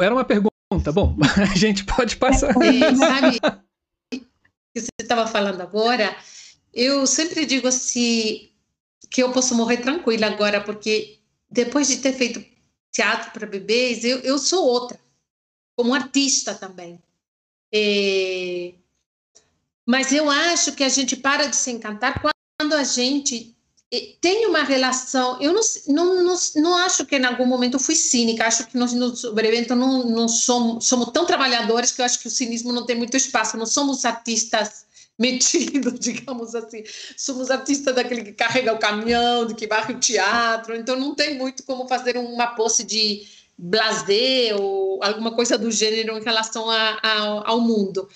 Era 0.00 0.14
uma 0.14 0.24
pergunta. 0.24 0.52
Bom, 0.92 1.16
a 1.52 1.56
gente 1.56 1.84
pode 1.84 2.16
passar. 2.16 2.54
E, 2.62 2.96
sabe, 2.96 3.40
que 4.74 4.80
você 4.80 4.88
estava 5.00 5.26
falando 5.26 5.60
agora, 5.60 6.16
eu 6.72 7.06
sempre 7.06 7.44
digo 7.44 7.68
assim 7.68 8.48
que 9.10 9.22
eu 9.22 9.30
posso 9.32 9.54
morrer 9.54 9.78
tranquila 9.78 10.26
agora, 10.26 10.60
porque 10.60 11.18
depois 11.50 11.88
de 11.88 11.98
ter 11.98 12.14
feito 12.14 12.42
teatro 12.90 13.30
para 13.32 13.46
bebês, 13.46 14.04
eu, 14.04 14.18
eu 14.20 14.38
sou 14.38 14.66
outra, 14.66 14.98
como 15.76 15.94
artista 15.94 16.54
também. 16.54 17.02
É, 17.74 18.72
mas 19.86 20.12
eu 20.12 20.30
acho 20.30 20.72
que 20.72 20.84
a 20.84 20.88
gente 20.88 21.16
para 21.16 21.46
de 21.46 21.56
se 21.56 21.70
encantar 21.70 22.22
quando 22.58 22.72
a 22.74 22.84
gente 22.84 23.54
tem 24.20 24.46
uma 24.46 24.62
relação. 24.62 25.38
Eu 25.40 25.52
não, 25.52 25.60
não, 25.88 26.24
não, 26.24 26.36
não 26.56 26.74
acho 26.78 27.04
que 27.04 27.16
em 27.16 27.24
algum 27.24 27.44
momento 27.44 27.74
eu 27.74 27.80
fui 27.80 27.94
cínica, 27.94 28.46
acho 28.46 28.66
que 28.66 28.76
nós 28.76 28.92
no 28.94 29.14
sobrevento 29.14 29.74
não, 29.74 30.04
não 30.04 30.28
somos, 30.28 30.86
somos 30.86 31.10
tão 31.10 31.26
trabalhadores 31.26 31.92
que 31.92 32.00
eu 32.00 32.04
acho 32.06 32.18
que 32.18 32.26
o 32.26 32.30
cinismo 32.30 32.72
não 32.72 32.86
tem 32.86 32.96
muito 32.96 33.16
espaço, 33.16 33.56
não 33.56 33.66
somos 33.66 34.06
artistas 34.06 34.86
metidos, 35.18 36.00
digamos 36.00 36.54
assim. 36.54 36.82
Somos 37.18 37.50
artistas 37.50 37.94
daquele 37.94 38.24
que 38.24 38.32
carrega 38.32 38.72
o 38.72 38.78
caminhão, 38.78 39.46
de 39.46 39.54
que 39.54 39.66
varre 39.66 39.92
o 39.92 40.00
teatro, 40.00 40.74
então 40.74 40.98
não 40.98 41.14
tem 41.14 41.36
muito 41.36 41.62
como 41.64 41.86
fazer 41.86 42.16
uma 42.16 42.46
posse 42.48 42.84
de 42.84 43.26
blazer 43.58 44.56
ou 44.58 45.02
alguma 45.04 45.32
coisa 45.32 45.58
do 45.58 45.70
gênero 45.70 46.16
em 46.16 46.22
relação 46.22 46.70
a, 46.70 46.98
a, 47.02 47.50
ao 47.50 47.60
mundo. 47.60 48.08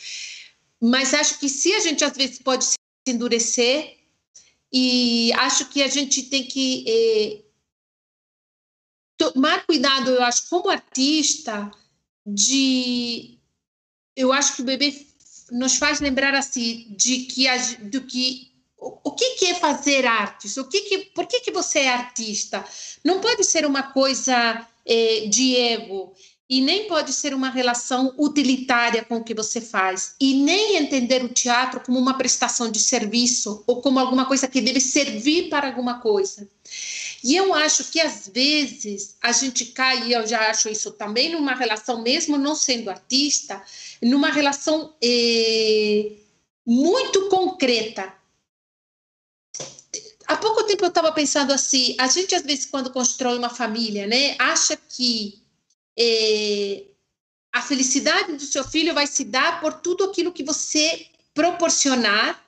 Mas 0.80 1.12
acho 1.12 1.38
que 1.38 1.50
se 1.50 1.74
a 1.74 1.80
gente 1.80 2.02
às 2.02 2.16
vezes 2.16 2.38
pode 2.38 2.64
se 2.64 2.76
endurecer, 3.06 3.95
e 4.72 5.32
acho 5.34 5.68
que 5.68 5.82
a 5.82 5.88
gente 5.88 6.24
tem 6.24 6.44
que 6.46 6.84
eh, 6.86 7.44
tomar 9.16 9.64
cuidado, 9.66 10.10
eu 10.10 10.22
acho, 10.22 10.48
como 10.48 10.68
artista, 10.68 11.70
de. 12.24 13.38
Eu 14.14 14.32
acho 14.32 14.56
que 14.56 14.62
o 14.62 14.64
bebê 14.64 15.06
nos 15.52 15.76
faz 15.76 16.00
lembrar 16.00 16.34
assim 16.34 16.86
de 16.96 17.20
que 17.20 17.46
do 17.84 18.02
que 18.02 18.52
o, 18.76 19.10
o 19.10 19.12
que, 19.14 19.36
que 19.36 19.46
é 19.46 19.54
fazer 19.54 20.06
artes? 20.06 20.56
O 20.56 20.68
que 20.68 20.80
que, 20.82 20.98
por 21.06 21.26
que, 21.26 21.40
que 21.40 21.50
você 21.50 21.80
é 21.80 21.88
artista? 21.88 22.64
Não 23.04 23.20
pode 23.20 23.44
ser 23.44 23.64
uma 23.64 23.82
coisa 23.92 24.66
é, 24.84 25.26
de 25.26 25.56
ego 25.56 26.14
e 26.48 26.60
nem 26.60 26.86
pode 26.86 27.12
ser 27.12 27.34
uma 27.34 27.50
relação 27.50 28.14
utilitária 28.16 29.04
com 29.04 29.16
o 29.16 29.24
que 29.24 29.34
você 29.34 29.60
faz, 29.60 30.14
e 30.20 30.34
nem 30.34 30.76
entender 30.76 31.24
o 31.24 31.28
teatro 31.28 31.80
como 31.80 31.98
uma 31.98 32.16
prestação 32.16 32.70
de 32.70 32.78
serviço 32.78 33.64
ou 33.66 33.82
como 33.82 33.98
alguma 33.98 34.26
coisa 34.26 34.46
que 34.46 34.60
deve 34.60 34.80
servir 34.80 35.48
para 35.48 35.66
alguma 35.66 36.00
coisa. 36.00 36.48
E 37.24 37.34
eu 37.34 37.52
acho 37.52 37.90
que 37.90 38.00
às 38.00 38.28
vezes 38.28 39.16
a 39.20 39.32
gente 39.32 39.66
cai, 39.66 40.06
e 40.06 40.12
eu 40.12 40.26
já 40.26 40.48
acho 40.48 40.68
isso 40.68 40.92
também 40.92 41.32
numa 41.32 41.54
relação, 41.54 42.00
mesmo 42.00 42.38
não 42.38 42.54
sendo 42.54 42.90
artista, 42.90 43.60
numa 44.00 44.30
relação 44.30 44.94
eh, 45.02 46.12
muito 46.64 47.28
concreta. 47.28 48.14
Há 50.28 50.36
pouco 50.36 50.64
tempo 50.64 50.84
eu 50.84 50.88
estava 50.88 51.10
pensando 51.12 51.52
assim, 51.52 51.96
a 51.98 52.06
gente 52.06 52.34
às 52.34 52.42
vezes 52.42 52.66
quando 52.66 52.90
constrói 52.90 53.38
uma 53.38 53.50
família, 53.50 54.06
né, 54.06 54.36
acha 54.38 54.76
que 54.76 55.40
a 57.52 57.62
felicidade 57.62 58.32
do 58.34 58.42
seu 58.42 58.62
filho 58.64 58.94
vai 58.94 59.06
se 59.06 59.24
dar 59.24 59.60
por 59.60 59.72
tudo 59.80 60.04
aquilo 60.04 60.32
que 60.32 60.44
você 60.44 61.06
proporcionar 61.32 62.44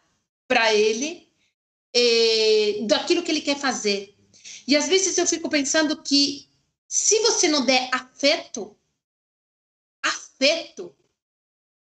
para 0.47 0.75
ele, 0.75 1.27
daquilo 2.87 3.23
que 3.23 3.31
ele 3.31 3.41
quer 3.41 3.59
fazer. 3.59 4.15
E 4.66 4.77
às 4.77 4.87
vezes 4.87 5.16
eu 5.16 5.27
fico 5.27 5.49
pensando 5.49 6.03
que 6.03 6.47
se 6.87 7.19
você 7.20 7.49
não 7.49 7.65
der 7.65 7.89
afeto, 7.93 8.77
afeto 10.03 10.95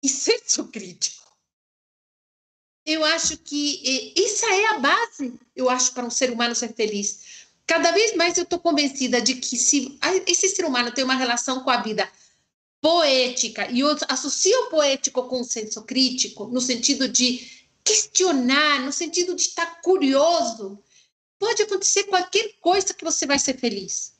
e 0.02 0.08
senso 0.08 0.68
crítico, 0.68 1.26
eu 2.84 3.04
acho 3.04 3.36
que 3.38 4.12
isso 4.16 4.46
é 4.46 4.66
a 4.66 4.78
base, 4.78 5.34
eu 5.56 5.68
acho, 5.68 5.92
para 5.92 6.04
um 6.04 6.10
ser 6.10 6.30
humano 6.30 6.54
ser 6.54 6.72
feliz. 6.74 7.45
Cada 7.66 7.90
vez 7.90 8.14
mais 8.14 8.38
eu 8.38 8.44
estou 8.44 8.60
convencida 8.60 9.20
de 9.20 9.34
que 9.34 9.56
se 9.56 9.98
esse 10.26 10.48
ser 10.48 10.64
humano 10.64 10.92
tem 10.92 11.04
uma 11.04 11.16
relação 11.16 11.64
com 11.64 11.70
a 11.70 11.82
vida 11.82 12.08
poética 12.80 13.68
e 13.70 13.82
associo 14.08 14.56
o 14.64 14.70
poético 14.70 15.24
com 15.24 15.40
o 15.40 15.44
senso 15.44 15.82
crítico, 15.82 16.46
no 16.46 16.60
sentido 16.60 17.08
de 17.08 17.66
questionar, 17.82 18.80
no 18.80 18.92
sentido 18.92 19.34
de 19.34 19.42
estar 19.42 19.80
curioso, 19.80 20.78
pode 21.38 21.62
acontecer 21.62 22.04
qualquer 22.04 22.52
coisa 22.60 22.94
que 22.94 23.04
você 23.04 23.26
vai 23.26 23.38
ser 23.38 23.58
feliz. 23.58 24.14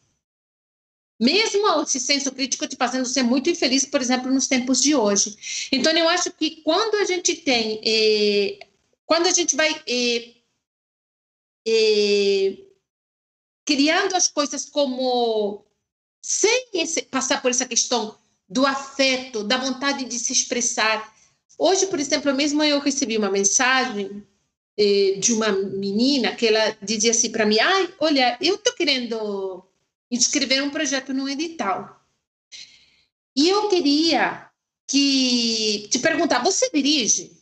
Mesmo 1.18 1.82
esse 1.82 1.98
senso 1.98 2.31
crítico 2.32 2.66
te 2.66 2.77
fazendo 2.77 3.06
ser 3.06 3.23
muito 3.23 3.48
infeliz, 3.48 3.86
por 3.86 4.01
exemplo, 4.01 4.31
nos 4.31 4.48
tempos 4.48 4.82
de 4.82 4.94
hoje. 4.94 5.68
Então, 5.73 5.93
eu 5.93 6.09
acho 6.09 6.31
que 6.32 6.62
quando 6.62 6.97
a 6.97 7.05
gente 7.05 7.35
tem, 7.36 7.81
eh, 7.85 8.59
quando 9.06 9.27
a 9.27 9.32
gente 9.32 9.56
vai 9.56 9.82
eh, 9.86 10.35
eh, 11.66 12.65
criando 13.66 14.14
as 14.14 14.28
coisas 14.28 14.64
como 14.64 15.64
sem 16.22 16.68
esse, 16.72 17.02
passar 17.02 17.43
por 17.43 17.51
essa 17.51 17.66
questão 17.66 18.16
do 18.48 18.64
afeto, 18.64 19.44
da 19.44 19.59
vontade 19.59 20.05
de 20.05 20.18
se 20.18 20.32
expressar. 20.32 21.14
Hoje, 21.59 21.86
por 21.86 21.98
exemplo, 21.98 22.32
mesmo 22.32 22.62
eu 22.62 22.78
recebi 22.78 23.18
uma 23.18 23.30
mensagem 23.30 24.26
eh, 24.78 25.16
de 25.18 25.32
uma 25.32 25.51
menina 25.51 26.34
que 26.34 26.47
ela 26.47 26.76
dizia 26.82 27.10
assim 27.10 27.30
para 27.30 27.44
mim: 27.47 27.59
"Ai, 27.59 27.94
olha, 27.98 28.38
eu 28.40 28.56
tô 28.59 28.72
querendo 28.72 29.64
inscrever 30.10 30.62
um 30.62 30.70
projeto 30.70 31.12
no 31.12 31.28
edital. 31.28 32.01
E 33.34 33.48
eu 33.48 33.68
queria 33.68 34.48
que 34.88 35.88
te 35.90 35.98
perguntar, 35.98 36.43
você 36.43 36.70
dirige? 36.70 37.36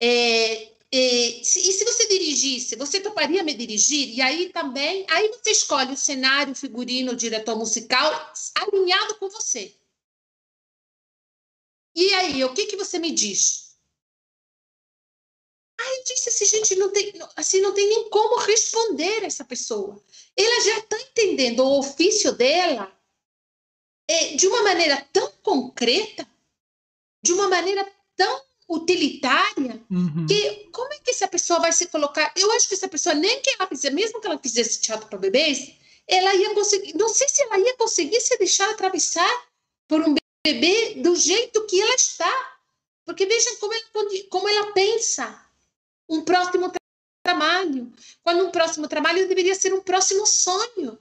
É, 0.00 0.73
e, 0.96 1.40
e 1.40 1.44
se 1.44 1.84
você 1.84 2.06
dirigisse, 2.06 2.76
você 2.76 3.00
toparia 3.00 3.42
me 3.42 3.52
dirigir? 3.52 4.14
E 4.14 4.20
aí 4.20 4.50
também, 4.50 5.04
aí 5.10 5.28
você 5.28 5.50
escolhe 5.50 5.92
o 5.92 5.96
cenário, 5.96 6.52
o 6.52 6.56
figurino, 6.56 7.10
o 7.10 7.16
diretor 7.16 7.56
musical 7.56 8.32
alinhado 8.54 9.16
com 9.16 9.28
você. 9.28 9.74
E 11.96 12.14
aí, 12.14 12.44
o 12.44 12.54
que 12.54 12.66
que 12.66 12.76
você 12.76 13.00
me 13.00 13.10
diz? 13.10 13.76
Aí 15.80 15.96
eu 15.98 16.04
disse 16.04 16.28
assim, 16.28 16.44
gente, 16.44 16.76
não 16.76 16.92
tem, 16.92 17.12
assim, 17.34 17.60
não 17.60 17.74
tem 17.74 17.88
nem 17.88 18.08
como 18.08 18.38
responder 18.38 19.24
essa 19.24 19.44
pessoa. 19.44 20.00
Ela 20.36 20.60
já 20.60 20.78
está 20.78 21.00
entendendo 21.00 21.64
o 21.64 21.80
ofício 21.80 22.30
dela 22.30 22.96
é, 24.06 24.36
de 24.36 24.46
uma 24.46 24.62
maneira 24.62 25.00
tão 25.12 25.28
concreta, 25.42 26.24
de 27.20 27.32
uma 27.32 27.48
maneira 27.48 27.84
tão 28.14 28.44
utilitária, 28.74 29.82
uhum. 29.90 30.26
que 30.26 30.68
como 30.72 30.92
é 30.92 30.98
que 30.98 31.10
essa 31.10 31.28
pessoa 31.28 31.60
vai 31.60 31.72
se 31.72 31.86
colocar? 31.86 32.32
Eu 32.36 32.50
acho 32.52 32.68
que 32.68 32.74
essa 32.74 32.88
pessoa, 32.88 33.14
nem 33.14 33.40
que 33.40 33.50
ela 33.50 33.68
fizesse, 33.68 33.94
mesmo 33.94 34.20
que 34.20 34.26
ela 34.26 34.38
fizesse 34.38 34.80
teatro 34.80 35.08
para 35.08 35.18
bebês, 35.18 35.74
ela 36.06 36.34
ia 36.34 36.54
conseguir, 36.54 36.94
não 36.96 37.08
sei 37.08 37.28
se 37.28 37.42
ela 37.42 37.58
ia 37.58 37.76
conseguir 37.76 38.20
se 38.20 38.36
deixar 38.38 38.68
atravessar 38.70 39.30
por 39.88 40.00
um 40.00 40.14
bebê 40.46 40.94
do 40.96 41.16
jeito 41.16 41.66
que 41.66 41.80
ela 41.80 41.94
está. 41.94 42.54
Porque 43.04 43.26
vejam 43.26 43.56
como 43.56 43.72
ela, 43.72 43.84
como 44.30 44.48
ela 44.48 44.72
pensa. 44.72 45.42
Um 46.08 46.22
próximo 46.22 46.70
trabalho. 47.24 47.92
Quando 48.22 48.46
um 48.46 48.50
próximo 48.50 48.88
trabalho 48.88 49.28
deveria 49.28 49.54
ser 49.54 49.72
um 49.72 49.80
próximo 49.80 50.26
sonho. 50.26 50.98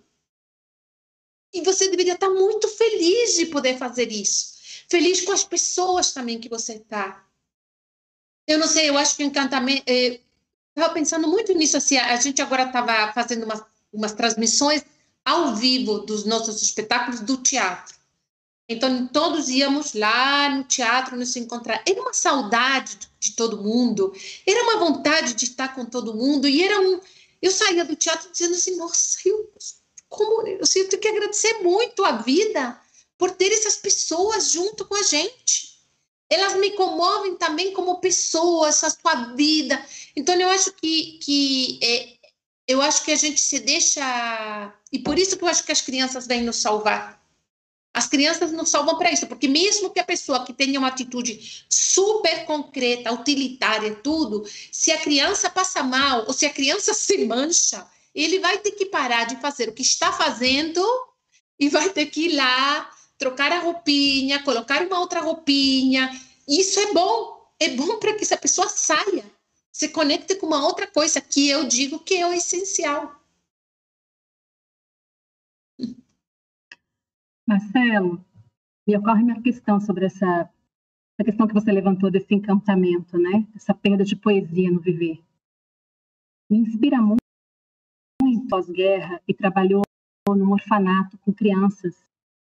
E 1.54 1.62
você 1.62 1.90
deveria 1.90 2.14
estar 2.14 2.30
muito 2.30 2.68
feliz 2.68 3.36
de 3.36 3.46
poder 3.46 3.78
fazer 3.78 4.12
isso. 4.12 4.54
Feliz 4.90 5.22
com 5.22 5.32
as 5.32 5.44
pessoas 5.44 6.12
também 6.12 6.40
que 6.40 6.50
você 6.50 6.74
está. 6.74 7.26
Eu 8.48 8.58
não 8.60 8.68
sei, 8.68 8.90
eu 8.90 8.98
acho 8.98 9.16
que 9.16 9.24
o 9.24 9.26
encantamento. 9.26 9.84
Estava 9.88 10.92
eh, 10.92 10.94
pensando 10.94 11.28
muito 11.28 11.54
nisso, 11.54 11.78
assim, 11.78 11.98
a 11.98 12.16
gente 12.18 12.42
agora 12.42 12.64
estava 12.64 13.12
fazendo 13.14 13.44
umas, 13.44 13.64
umas 13.92 14.14
transmissões 14.14 14.84
ao 15.24 15.56
vivo 15.56 16.00
dos 16.00 16.26
nossos 16.26 16.62
espetáculos 16.62 17.22
do 17.22 17.38
teatro. 17.38 17.96
Então, 18.68 19.08
todos 19.08 19.50
íamos 19.50 19.94
lá 19.94 20.50
no 20.50 20.64
teatro 20.64 21.16
nos 21.18 21.36
encontrar. 21.36 21.84
Era 21.88 22.02
uma 22.02 22.14
saudade 22.14 22.98
de 23.20 23.34
todo 23.34 23.62
mundo, 23.62 24.14
era 24.46 24.64
uma 24.64 24.78
vontade 24.78 25.34
de 25.34 25.46
estar 25.46 25.76
com 25.76 25.86
todo 25.86 26.16
mundo, 26.16 26.48
e 26.48 26.64
era 26.64 26.80
um. 26.82 27.00
Eu 27.42 27.52
saía 27.52 27.86
do 27.86 27.96
teatro 27.96 28.30
dizendo 28.32 28.56
assim: 28.56 28.76
nossa, 28.78 29.18
eu, 29.26 29.52
como, 30.10 30.48
eu 30.48 30.68
tenho 30.68 31.00
que 31.00 31.08
agradecer 31.08 31.62
muito 31.62 32.04
a 32.04 32.14
vida 32.14 32.80
por 33.18 33.32
ter 33.32 33.52
essas 33.54 33.76
pessoas 33.76 34.52
junto 34.52 34.86
com 34.86 34.96
a 34.96 35.04
gente 35.04 35.73
elas 36.30 36.56
me 36.56 36.72
comovem 36.72 37.36
também 37.36 37.74
como 37.74 38.00
pessoas, 38.00 38.84
a 38.84 38.90
sua 38.90 39.34
vida. 39.36 39.84
Então 40.16 40.36
eu 40.36 40.50
acho 40.50 40.72
que, 40.74 41.20
que 41.20 41.80
é, 41.82 42.14
eu 42.68 42.82
acho 42.82 43.04
que 43.04 43.12
a 43.12 43.16
gente 43.16 43.40
se 43.40 43.60
deixa 43.60 44.74
e 44.92 45.00
por 45.00 45.18
isso 45.18 45.38
que 45.38 45.44
eu 45.44 45.48
acho 45.48 45.64
que 45.64 45.72
as 45.72 45.82
crianças 45.82 46.28
vêm 46.28 46.44
nos 46.44 46.58
salvar. 46.58 47.22
As 47.94 48.08
crianças 48.08 48.52
nos 48.52 48.70
salvam 48.70 48.98
para 48.98 49.12
isso, 49.12 49.28
porque 49.28 49.48
mesmo 49.48 49.92
que 49.92 50.00
a 50.00 50.04
pessoa 50.04 50.44
que 50.44 50.52
tenha 50.52 50.80
uma 50.80 50.88
atitude 50.88 51.64
super 51.70 52.46
concreta, 52.46 53.14
utilitária, 53.14 53.94
tudo, 53.96 54.44
se 54.72 54.92
a 54.92 54.98
criança 54.98 55.48
passa 55.50 55.84
mal 55.84 56.26
ou 56.26 56.34
se 56.34 56.46
a 56.46 56.50
criança 56.50 56.94
se 56.96 57.26
mancha, 57.26 57.86
ele 58.16 58.40
vai 58.40 58.58
ter 58.58 58.72
que 58.72 58.86
parar 58.86 59.26
de 59.26 59.40
fazer 59.40 59.70
o 59.70 59.74
que 59.74 59.84
está 59.84 60.12
fazendo 60.12 60.84
e 61.60 61.70
vai 61.70 61.90
ter 61.90 62.08
que 62.08 62.26
ir 62.26 62.36
lá 62.36 62.90
trocar 63.24 63.54
a 63.54 63.60
roupinha, 63.60 64.44
colocar 64.44 64.86
uma 64.86 65.00
outra 65.00 65.22
roupinha. 65.22 66.10
Isso 66.46 66.78
é 66.78 66.94
bom. 66.94 67.42
É 67.58 67.70
bom 67.70 67.98
para 67.98 68.14
que 68.16 68.24
essa 68.24 68.36
pessoa 68.36 68.68
saia, 68.68 69.24
se 69.72 69.88
conecte 69.88 70.36
com 70.36 70.48
uma 70.48 70.66
outra 70.66 70.86
coisa 70.86 71.22
que 71.22 71.48
eu 71.48 71.66
digo 71.66 72.00
que 72.00 72.16
é 72.16 72.28
o 72.28 72.34
essencial. 72.34 73.16
Marcelo, 77.48 78.24
me 78.86 78.98
ocorre 78.98 79.24
uma 79.24 79.42
questão 79.42 79.80
sobre 79.80 80.06
essa, 80.08 80.26
essa 80.26 81.24
questão 81.24 81.48
que 81.48 81.54
você 81.54 81.72
levantou 81.72 82.12
desse 82.12 82.36
encantamento, 82.36 83.18
né? 83.18 83.48
Essa 83.56 83.74
perda 83.74 84.04
de 84.04 84.18
poesia 84.18 84.70
no 84.70 84.82
viver. 84.82 85.24
Me 86.52 86.58
inspira 86.58 86.98
muito, 86.98 87.24
muito 88.22 88.50
pós-guerra 88.50 89.22
e 89.26 89.34
trabalhou 89.34 89.84
no 90.28 90.52
orfanato 90.52 91.18
com 91.20 91.34
crianças 91.34 91.96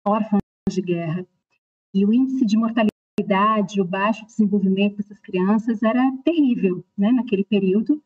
órfãs 0.06 0.47
de 0.74 0.82
guerra. 0.82 1.26
E 1.94 2.04
o 2.04 2.12
índice 2.12 2.44
de 2.44 2.56
mortalidade, 2.56 3.80
o 3.80 3.84
baixo 3.84 4.24
desenvolvimento 4.26 4.96
dessas 4.96 5.18
crianças 5.20 5.82
era 5.82 6.12
terrível 6.24 6.84
né, 6.96 7.10
naquele 7.12 7.44
período. 7.44 8.02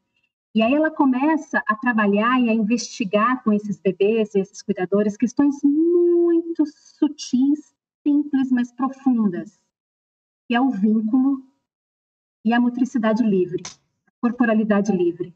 E 0.55 0.63
aí 0.63 0.75
ela 0.75 0.91
começa 0.91 1.63
a 1.67 1.75
trabalhar 1.75 2.41
e 2.41 2.51
a 2.51 2.55
investigar 2.55 3.43
com 3.43 3.53
esses 3.53 3.81
bebês 3.81 4.35
e 4.35 4.41
esses 4.41 4.63
cuidadores 4.63 5.17
questões 5.17 5.57
muito 5.63 6.65
sutis, 6.67 7.75
simples, 8.03 8.51
mas 8.51 8.71
profundas, 8.73 9.59
que 10.47 10.55
é 10.55 10.61
o 10.61 10.71
vínculo 10.71 11.43
e 12.45 12.53
a 12.53 12.61
motricidade 12.61 13.23
livre, 13.23 13.63
a 14.07 14.13
corporalidade 14.21 14.93
livre. 14.93 15.35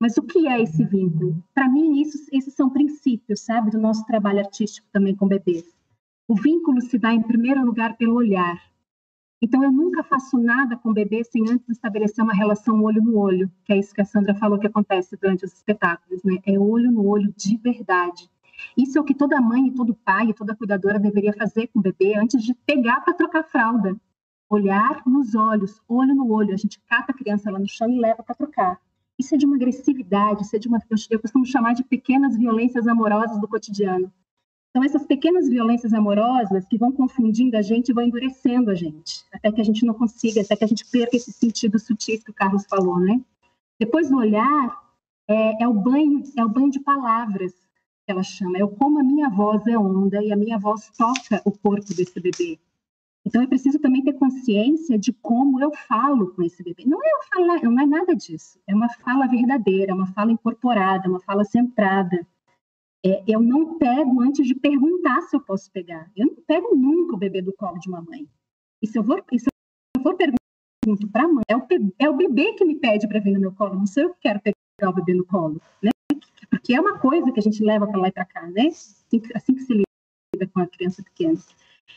Mas 0.00 0.16
o 0.16 0.22
que 0.22 0.48
é 0.48 0.60
esse 0.60 0.84
vínculo? 0.84 1.42
Para 1.54 1.68
mim, 1.68 2.00
isso, 2.00 2.18
esses 2.32 2.54
são 2.54 2.68
princípios, 2.68 3.40
sabe, 3.40 3.70
do 3.70 3.78
nosso 3.78 4.04
trabalho 4.04 4.40
artístico 4.40 4.88
também 4.92 5.14
com 5.14 5.28
bebês. 5.28 5.64
O 6.28 6.34
vínculo 6.34 6.80
se 6.80 6.98
dá, 6.98 7.12
em 7.12 7.22
primeiro 7.22 7.64
lugar, 7.64 7.96
pelo 7.96 8.14
olhar. 8.14 8.60
Então, 9.40 9.62
eu 9.64 9.72
nunca 9.72 10.04
faço 10.04 10.38
nada 10.38 10.76
com 10.76 10.90
o 10.90 10.94
bebê 10.94 11.24
sem 11.24 11.42
antes 11.50 11.68
estabelecer 11.68 12.22
uma 12.22 12.32
relação 12.32 12.80
olho 12.80 13.02
no 13.02 13.18
olho, 13.18 13.50
que 13.64 13.72
é 13.72 13.78
isso 13.78 13.92
que 13.92 14.00
a 14.00 14.04
Sandra 14.04 14.34
falou 14.36 14.58
que 14.58 14.68
acontece 14.68 15.16
durante 15.20 15.44
os 15.44 15.52
espetáculos, 15.52 16.22
né? 16.22 16.38
É 16.46 16.56
olho 16.56 16.92
no 16.92 17.04
olho 17.06 17.34
de 17.36 17.56
verdade. 17.56 18.30
Isso 18.76 18.96
é 18.96 19.00
o 19.00 19.04
que 19.04 19.14
toda 19.14 19.40
mãe, 19.40 19.72
todo 19.72 19.94
pai, 19.94 20.32
toda 20.32 20.54
cuidadora 20.54 20.98
deveria 20.98 21.32
fazer 21.32 21.66
com 21.66 21.80
o 21.80 21.82
bebê 21.82 22.14
antes 22.16 22.40
de 22.42 22.54
pegar 22.54 23.00
para 23.00 23.14
trocar 23.14 23.42
fralda. 23.42 23.96
Olhar 24.48 25.02
nos 25.04 25.34
olhos, 25.34 25.80
olho 25.88 26.14
no 26.14 26.30
olho. 26.30 26.54
A 26.54 26.56
gente 26.56 26.80
cata 26.86 27.10
a 27.10 27.14
criança 27.14 27.50
lá 27.50 27.58
no 27.58 27.68
chão 27.68 27.90
e 27.90 27.98
leva 27.98 28.22
para 28.22 28.36
trocar. 28.36 28.80
Isso 29.18 29.34
é 29.34 29.38
de 29.38 29.44
uma 29.44 29.56
agressividade, 29.56 30.42
isso 30.42 30.54
é 30.54 30.58
de 30.58 30.68
uma, 30.68 30.78
eu 31.10 31.20
costumo 31.20 31.44
chamar 31.44 31.74
de 31.74 31.82
pequenas 31.84 32.36
violências 32.36 32.86
amorosas 32.86 33.40
do 33.40 33.48
cotidiano. 33.48 34.12
Então, 34.72 34.82
essas 34.82 35.04
pequenas 35.04 35.50
violências 35.50 35.92
amorosas 35.92 36.66
que 36.66 36.78
vão 36.78 36.90
confundindo 36.90 37.58
a 37.58 37.62
gente 37.62 37.90
e 37.90 37.92
vão 37.92 38.04
endurecendo 38.04 38.70
a 38.70 38.74
gente, 38.74 39.22
até 39.30 39.52
que 39.52 39.60
a 39.60 39.64
gente 39.64 39.84
não 39.84 39.92
consiga, 39.92 40.40
até 40.40 40.56
que 40.56 40.64
a 40.64 40.66
gente 40.66 40.86
perca 40.90 41.14
esse 41.14 41.30
sentido 41.30 41.78
sutil 41.78 42.18
que 42.24 42.30
o 42.30 42.34
Carlos 42.34 42.64
falou, 42.64 42.98
né? 42.98 43.20
Depois 43.78 44.08
do 44.08 44.16
olhar, 44.16 44.82
é, 45.28 45.62
é, 45.62 45.68
o 45.68 45.74
banho, 45.74 46.22
é 46.38 46.42
o 46.42 46.48
banho 46.48 46.70
de 46.70 46.80
palavras 46.80 47.52
que 47.52 48.10
ela 48.10 48.22
chama, 48.22 48.56
é 48.56 48.64
o 48.64 48.68
como 48.68 48.98
a 48.98 49.04
minha 49.04 49.28
voz 49.28 49.66
é 49.66 49.76
onda 49.76 50.22
e 50.24 50.32
a 50.32 50.36
minha 50.36 50.58
voz 50.58 50.90
toca 50.96 51.42
o 51.44 51.52
corpo 51.52 51.92
desse 51.94 52.18
bebê. 52.18 52.58
Então, 53.26 53.42
é 53.42 53.46
preciso 53.46 53.78
também 53.78 54.02
ter 54.02 54.14
consciência 54.14 54.98
de 54.98 55.12
como 55.12 55.62
eu 55.62 55.70
falo 55.86 56.32
com 56.34 56.42
esse 56.42 56.62
bebê. 56.62 56.84
Não 56.86 56.98
é 57.04 57.08
eu 57.08 57.22
falar, 57.30 57.62
não 57.62 57.78
é 57.78 57.86
nada 57.86 58.16
disso. 58.16 58.58
É 58.66 58.74
uma 58.74 58.88
fala 58.88 59.28
verdadeira, 59.28 59.94
uma 59.94 60.06
fala 60.06 60.32
incorporada, 60.32 61.08
uma 61.08 61.20
fala 61.20 61.44
centrada 61.44 62.26
é, 63.04 63.22
eu 63.26 63.40
não 63.40 63.78
pego 63.78 64.20
antes 64.22 64.46
de 64.46 64.54
perguntar 64.54 65.22
se 65.22 65.36
eu 65.36 65.40
posso 65.40 65.70
pegar. 65.70 66.10
Eu 66.16 66.26
não 66.26 66.36
pego 66.46 66.74
nunca 66.74 67.14
o 67.14 67.18
bebê 67.18 67.42
do 67.42 67.52
colo 67.52 67.78
de 67.78 67.88
uma 67.88 68.00
mãe. 68.00 68.28
E 68.80 68.86
se 68.86 68.98
eu 68.98 69.04
for, 69.04 69.24
se 69.30 69.46
eu 69.96 70.02
for 70.02 70.14
perguntar 70.16 70.38
para 71.12 71.24
a 71.24 71.28
mãe, 71.28 71.44
é 71.48 71.56
o, 71.56 71.66
é 71.98 72.10
o 72.10 72.16
bebê 72.16 72.54
que 72.54 72.64
me 72.64 72.76
pede 72.76 73.06
para 73.06 73.20
vir 73.20 73.32
no 73.32 73.40
meu 73.40 73.52
colo, 73.52 73.74
não 73.74 73.86
sou 73.86 74.04
eu 74.04 74.10
que 74.14 74.20
quero 74.20 74.40
pegar 74.40 74.90
o 74.90 74.92
bebê 74.92 75.14
no 75.14 75.24
colo, 75.24 75.60
né? 75.82 75.90
Porque 76.50 76.74
é 76.74 76.80
uma 76.80 76.98
coisa 76.98 77.30
que 77.30 77.38
a 77.40 77.42
gente 77.42 77.62
leva 77.62 77.86
para 77.86 78.00
lá 78.00 78.08
e 78.08 78.12
para 78.12 78.24
cá, 78.24 78.46
né? 78.48 78.66
Assim, 78.66 79.22
assim 79.34 79.54
que 79.54 79.62
se 79.62 79.72
lida 79.72 80.50
com 80.52 80.60
a 80.60 80.66
criança 80.66 81.02
pequena. 81.02 81.38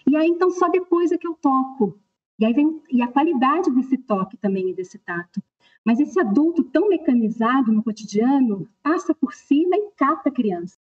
E 0.07 0.15
aí, 0.15 0.27
então, 0.27 0.51
só 0.51 0.69
depois 0.69 1.11
é 1.11 1.17
que 1.17 1.27
eu 1.27 1.35
toco. 1.35 1.99
E 2.37 2.45
aí 2.45 2.53
vem 2.53 2.81
e 2.91 3.01
a 3.01 3.07
qualidade 3.07 3.71
desse 3.71 3.97
toque 3.97 4.37
também 4.37 4.69
e 4.69 4.73
desse 4.73 4.99
tato. 4.99 5.41
Mas 5.83 5.99
esse 5.99 6.19
adulto 6.19 6.63
tão 6.63 6.89
mecanizado 6.89 7.71
no 7.71 7.83
cotidiano 7.83 8.67
passa 8.81 9.13
por 9.13 9.33
cima 9.33 9.75
e 9.75 9.91
cata 9.95 10.29
a 10.29 10.31
criança, 10.31 10.77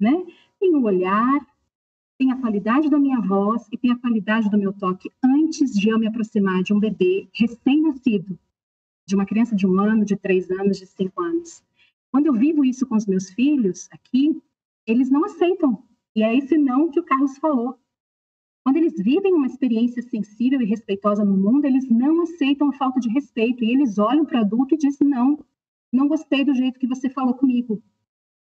né? 0.00 0.24
Tem 0.58 0.74
o 0.74 0.82
olhar, 0.82 1.46
tem 2.18 2.32
a 2.32 2.36
qualidade 2.36 2.88
da 2.88 2.98
minha 2.98 3.20
voz 3.20 3.68
e 3.70 3.76
tem 3.76 3.92
a 3.92 3.98
qualidade 3.98 4.50
do 4.50 4.58
meu 4.58 4.72
toque 4.72 5.10
antes 5.22 5.74
de 5.74 5.90
eu 5.90 5.98
me 5.98 6.06
aproximar 6.06 6.62
de 6.62 6.72
um 6.72 6.80
bebê 6.80 7.28
recém-nascido, 7.34 8.38
de 9.06 9.14
uma 9.14 9.26
criança 9.26 9.54
de 9.54 9.66
um 9.66 9.78
ano, 9.78 10.04
de 10.04 10.16
três 10.16 10.50
anos, 10.50 10.78
de 10.78 10.86
cinco 10.86 11.22
anos. 11.22 11.62
Quando 12.10 12.26
eu 12.26 12.32
vivo 12.32 12.64
isso 12.64 12.86
com 12.86 12.96
os 12.96 13.06
meus 13.06 13.30
filhos 13.30 13.88
aqui, 13.92 14.40
eles 14.86 15.10
não 15.10 15.24
aceitam. 15.24 15.82
E 16.14 16.22
é 16.22 16.34
esse 16.34 16.56
não 16.56 16.90
que 16.90 16.98
o 16.98 17.04
Carlos 17.04 17.36
falou. 17.36 17.78
Quando 18.66 18.78
eles 18.78 18.94
vivem 18.98 19.32
uma 19.32 19.46
experiência 19.46 20.02
sensível 20.02 20.60
e 20.60 20.64
respeitosa 20.64 21.24
no 21.24 21.36
mundo, 21.36 21.66
eles 21.66 21.88
não 21.88 22.22
aceitam 22.22 22.68
a 22.68 22.72
falta 22.72 22.98
de 22.98 23.08
respeito 23.08 23.62
e 23.62 23.70
eles 23.70 23.96
olham 23.96 24.26
para 24.26 24.40
o 24.40 24.40
adulto 24.40 24.74
e 24.74 24.76
dizem: 24.76 25.06
Não, 25.06 25.38
não 25.92 26.08
gostei 26.08 26.44
do 26.44 26.52
jeito 26.52 26.80
que 26.80 26.86
você 26.88 27.08
falou 27.08 27.34
comigo. 27.34 27.80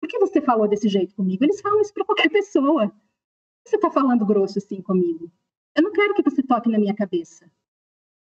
Por 0.01 0.09
que 0.09 0.19
você 0.19 0.41
falou 0.41 0.67
desse 0.67 0.89
jeito 0.89 1.15
comigo? 1.15 1.45
Eles 1.45 1.61
falam 1.61 1.79
isso 1.83 1.93
para 1.93 2.07
qualquer 2.07 2.31
pessoa. 2.31 2.91
Você 3.67 3.77
está 3.77 3.91
falando 3.91 4.25
grosso 4.25 4.57
assim 4.57 4.81
comigo? 4.81 5.31
Eu 5.77 5.83
não 5.83 5.93
quero 5.93 6.15
que 6.15 6.23
você 6.23 6.43
toque 6.43 6.71
na 6.71 6.79
minha 6.79 6.95
cabeça. 6.95 7.45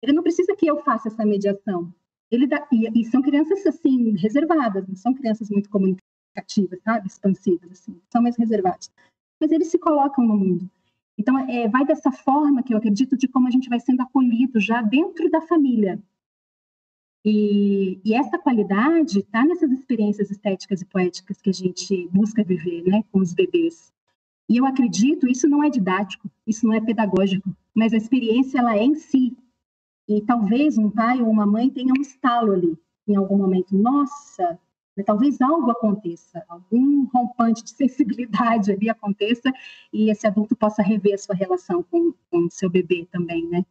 Ele 0.02 0.14
não 0.14 0.24
precisa 0.24 0.56
que 0.56 0.66
eu 0.66 0.78
faça 0.78 1.08
essa 1.08 1.24
mediação. 1.24 1.94
Ele 2.32 2.48
dá, 2.48 2.68
e, 2.72 3.00
e 3.00 3.06
são 3.06 3.22
crianças 3.22 3.64
assim 3.68 4.18
reservadas, 4.18 4.88
não 4.88 4.96
são 4.96 5.14
crianças 5.14 5.52
muito 5.52 5.70
comunicativas, 5.70 6.82
sabe, 6.84 7.06
expansivas 7.06 7.72
assim, 7.74 8.02
são 8.10 8.24
mais 8.24 8.36
reservadas. 8.38 8.92
Mas 9.40 9.52
eles 9.52 9.68
se 9.68 9.78
colocam 9.78 10.26
no 10.26 10.36
mundo. 10.36 10.68
Então, 11.22 11.38
é, 11.38 11.68
vai 11.68 11.86
dessa 11.86 12.12
forma 12.12 12.64
que 12.64 12.74
eu 12.74 12.80
acredito 12.80 13.16
de 13.16 13.28
como 13.28 13.48
a 13.48 13.52
gente 13.52 13.70
vai 13.70 13.80
sendo 13.80 14.02
acolhido 14.02 14.60
já 14.60 14.82
dentro 14.82 15.30
da 15.30 15.40
família. 15.40 16.02
E, 17.24 18.02
e 18.04 18.16
essa 18.16 18.40
qualidade 18.40 19.20
está 19.20 19.46
nessas 19.46 19.72
experiências 19.72 20.32
estéticas 20.32 20.82
e 20.82 20.86
poéticas 20.86 21.40
que 21.40 21.52
a 21.52 21.54
gente 21.54 22.08
busca 22.08 22.44
viver 22.44 22.82
né, 22.86 23.04
com 23.12 23.20
os 23.20 23.36
bebês. 23.36 23.94
E 24.50 24.58
eu 24.58 24.66
acredito, 24.66 25.30
isso 25.30 25.48
não 25.48 25.64
é 25.64 25.70
didático, 25.70 26.28
isso 26.48 26.66
não 26.66 26.74
é 26.74 26.82
pedagógico, 26.82 27.56
mas 27.72 27.94
a 27.94 27.98
experiência 27.98 28.58
ela 28.58 28.76
é 28.76 28.84
em 28.84 28.96
si. 28.96 29.38
E 30.10 30.22
talvez 30.22 30.80
um 30.80 30.90
pai 30.90 31.22
ou 31.22 31.30
uma 31.30 31.46
mãe 31.46 31.70
tenha 31.70 31.94
um 31.96 32.02
estalo 32.02 32.54
ali, 32.54 32.76
em 33.08 33.16
algum 33.16 33.38
momento. 33.38 33.78
Nossa? 33.78 34.60
Talvez 35.06 35.42
algo 35.42 35.72
aconteça, 35.72 36.44
algum 36.48 37.06
rompante 37.06 37.64
de 37.64 37.72
sensibilidade 37.72 38.72
ali 38.72 38.90
aconteça 38.90 39.52
e 39.92 40.12
esse 40.12 40.28
adulto 40.28 40.56
possa 40.56 40.84
rever 40.84 41.16
a 41.16 41.18
sua 41.18 41.36
relação 41.36 41.82
com 41.84 42.14
o 42.34 42.50
seu 42.50 42.70
bebê 42.70 43.08
também, 43.12 43.48
né? 43.48 43.66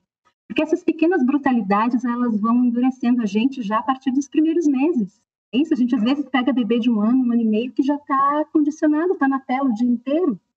Porque 0.49 0.63
essas 0.63 0.83
pequenas 0.83 1.25
brutalidades, 1.25 2.05
elas 2.05 2.41
vão 2.41 2.65
endurecendo 2.65 3.23
a 3.23 3.27
gente 3.27 3.63
já 3.63 3.79
a 3.79 3.83
partir 3.83 4.11
dos 4.11 4.29
primeiros 4.29 4.67
meses. 4.67 5.23
É 5.53 5.59
isso, 5.59 5.73
a 5.73 5.77
gente 5.77 5.95
às 5.95 6.03
vezes 6.03 6.29
pega 6.29 6.53
bebê 6.53 6.81
de 6.81 6.91
um 6.91 7.01
ano, 7.01 7.25
um 7.25 7.33
ano 7.33 7.43
e 7.43 7.45
meio, 7.45 7.73
que 7.73 7.83
já 7.83 7.95
está 7.95 8.45
condicionado, 8.53 9.13
está 9.13 9.29
na 9.29 9.39
tela 9.39 9.69
o 9.69 9.75
dia 9.75 9.89
inteiro. 9.89 10.41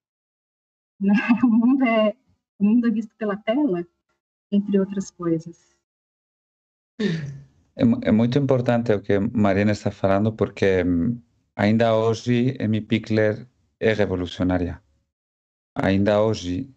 Né? 0.99 1.13
O, 1.43 1.47
mundo 1.47 1.83
é, 1.83 2.15
o 2.57 2.63
mundo 2.63 2.87
é 2.87 2.89
visto 2.89 3.13
pela 3.17 3.35
tela, 3.35 3.85
entre 4.49 4.79
outras 4.79 5.11
coisas. 5.11 5.75
É, 7.75 7.83
é, 8.09 8.11
muito 8.11 8.37
importante 8.37 8.93
o 8.93 9.01
que 9.01 9.19
Mariana 9.19 9.71
está 9.71 9.91
falando, 9.91 10.33
porque 10.33 10.83
hum, 10.83 11.19
ainda 11.55 11.95
hoje 11.95 12.55
Amy 12.59 12.81
Pickler 12.81 13.47
é 13.79 13.93
revolucionária. 13.93 14.81
Ainda 15.75 16.21
hoje, 16.21 16.69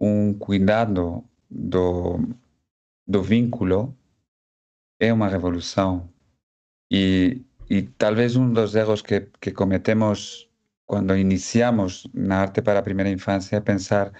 um 0.00 0.34
cuidado 0.34 1.24
do, 1.48 2.18
do 3.06 3.22
vínculo 3.22 3.96
é 4.98 5.12
uma 5.12 5.28
revolução. 5.28 6.12
E, 6.90 7.44
e 7.68 7.82
talvez 7.82 8.36
um 8.36 8.52
dos 8.52 8.74
erros 8.74 9.02
que, 9.02 9.20
que 9.40 9.52
cometemos 9.52 10.50
quando 10.86 11.16
iniciamos 11.16 12.08
na 12.12 12.40
arte 12.40 12.60
para 12.60 12.80
a 12.80 12.82
primeira 12.82 13.10
infância 13.10 13.56
é 13.56 13.60
pensar 13.60 14.12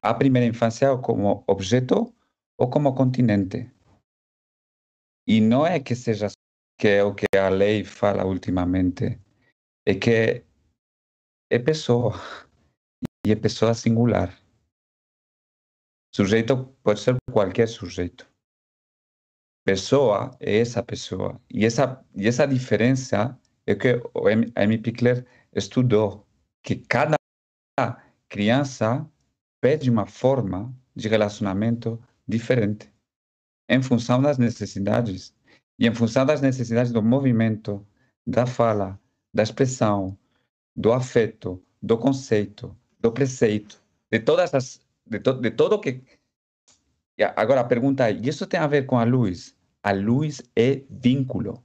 a 0.00 0.14
primeira 0.14 0.46
infância 0.46 0.96
como 0.98 1.42
objeto 1.46 2.14
ou 2.56 2.70
como 2.70 2.94
continente. 2.94 3.68
E 5.30 5.42
não 5.42 5.66
é 5.66 5.78
que 5.78 5.94
seja 5.94 6.28
que 6.80 6.88
é 6.88 7.04
o 7.04 7.14
que 7.14 7.26
a 7.36 7.50
lei 7.50 7.84
fala 7.84 8.24
ultimamente, 8.24 9.20
é 9.86 9.94
que 9.94 10.42
é 11.50 11.58
pessoa 11.58 12.14
e 13.26 13.32
é 13.32 13.36
pessoa 13.36 13.74
singular. 13.74 14.32
Sujeito 16.14 16.64
pode 16.82 17.00
ser 17.00 17.14
qualquer 17.30 17.68
sujeito. 17.68 18.26
Pessoa 19.66 20.34
é 20.40 20.60
essa 20.60 20.82
pessoa. 20.82 21.38
E 21.52 21.66
essa, 21.66 22.02
e 22.16 22.26
essa 22.26 22.46
diferença 22.46 23.38
é 23.66 23.74
que 23.74 23.88
a 24.56 24.62
Amy 24.62 24.78
Pickler 24.78 25.26
estudou, 25.52 26.26
que 26.62 26.76
cada 26.76 27.16
criança 28.30 29.06
pede 29.60 29.90
uma 29.90 30.06
forma 30.06 30.74
de 30.96 31.06
relacionamento 31.06 32.02
diferente 32.26 32.90
em 33.68 33.82
função 33.82 34.20
das 34.20 34.38
necessidades 34.38 35.34
e 35.78 35.86
em 35.86 35.94
função 35.94 36.24
das 36.24 36.40
necessidades 36.40 36.92
do 36.92 37.02
movimento, 37.02 37.86
da 38.26 38.46
fala, 38.46 38.98
da 39.32 39.42
expressão, 39.42 40.18
do 40.74 40.92
afeto, 40.92 41.62
do 41.82 41.98
conceito, 41.98 42.76
do 42.98 43.12
preceito, 43.12 43.80
de 44.10 44.18
todas 44.20 44.54
as 44.54 44.80
de, 45.06 45.20
to, 45.20 45.34
de 45.34 45.50
todo 45.50 45.80
que 45.80 46.02
agora 47.36 47.60
a 47.62 47.64
pergunta 47.64 48.08
é, 48.08 48.12
isso 48.12 48.46
tem 48.46 48.60
a 48.60 48.66
ver 48.66 48.86
com 48.86 48.98
a 48.98 49.04
luz? 49.04 49.56
A 49.82 49.92
luz 49.92 50.42
é 50.54 50.82
vínculo. 50.90 51.64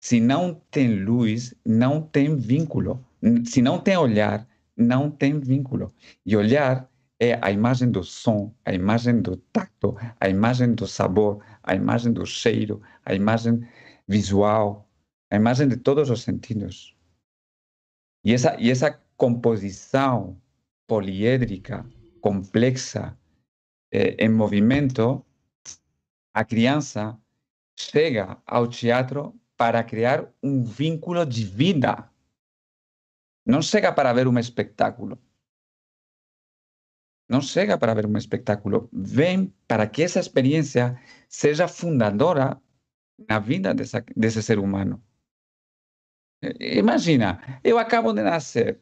Se 0.00 0.20
não 0.20 0.54
tem 0.70 1.04
luz, 1.04 1.54
não 1.64 2.02
tem 2.02 2.36
vínculo. 2.36 3.04
Se 3.44 3.62
não 3.62 3.78
tem 3.78 3.96
olhar, 3.96 4.48
não 4.76 5.10
tem 5.10 5.38
vínculo. 5.38 5.92
E 6.26 6.36
olhar 6.36 6.90
é 7.22 7.38
a 7.40 7.52
imagem 7.52 7.88
do 7.88 8.02
som, 8.02 8.52
a 8.64 8.74
imagem 8.74 9.22
do 9.22 9.36
tacto, 9.36 9.94
a 10.18 10.28
imagem 10.28 10.74
do 10.74 10.88
sabor, 10.88 11.40
a 11.62 11.72
imagem 11.72 12.12
do 12.12 12.26
cheiro, 12.26 12.82
a 13.04 13.14
imagem 13.14 13.64
visual, 14.08 14.90
a 15.30 15.36
imagem 15.36 15.68
de 15.68 15.76
todos 15.76 16.10
os 16.10 16.22
sentidos. 16.22 16.96
E 18.24 18.32
essa, 18.34 18.60
e 18.60 18.72
essa 18.72 19.00
composição 19.16 20.36
poliédrica, 20.84 21.86
complexa, 22.20 23.16
eh, 23.92 24.16
em 24.18 24.28
movimento, 24.28 25.24
a 26.34 26.44
criança 26.44 27.16
chega 27.78 28.36
ao 28.44 28.66
teatro 28.66 29.32
para 29.56 29.84
criar 29.84 30.28
um 30.42 30.64
vínculo 30.64 31.24
de 31.24 31.44
vida. 31.44 32.10
Não 33.46 33.62
chega 33.62 33.92
para 33.92 34.12
ver 34.12 34.26
um 34.26 34.38
espetáculo 34.40 35.16
não 37.32 37.40
chega 37.40 37.78
para 37.78 37.94
ver 37.94 38.04
um 38.06 38.16
espetáculo, 38.18 38.90
vem 38.92 39.52
para 39.66 39.86
que 39.86 40.02
essa 40.02 40.20
experiência 40.20 41.00
seja 41.28 41.66
fundadora 41.66 42.60
na 43.26 43.38
vida 43.38 43.72
dessa, 43.72 44.04
desse 44.14 44.42
ser 44.42 44.58
humano. 44.58 45.02
Imagina, 46.60 47.40
eu 47.64 47.78
acabo 47.78 48.12
de 48.12 48.22
nascer, 48.22 48.78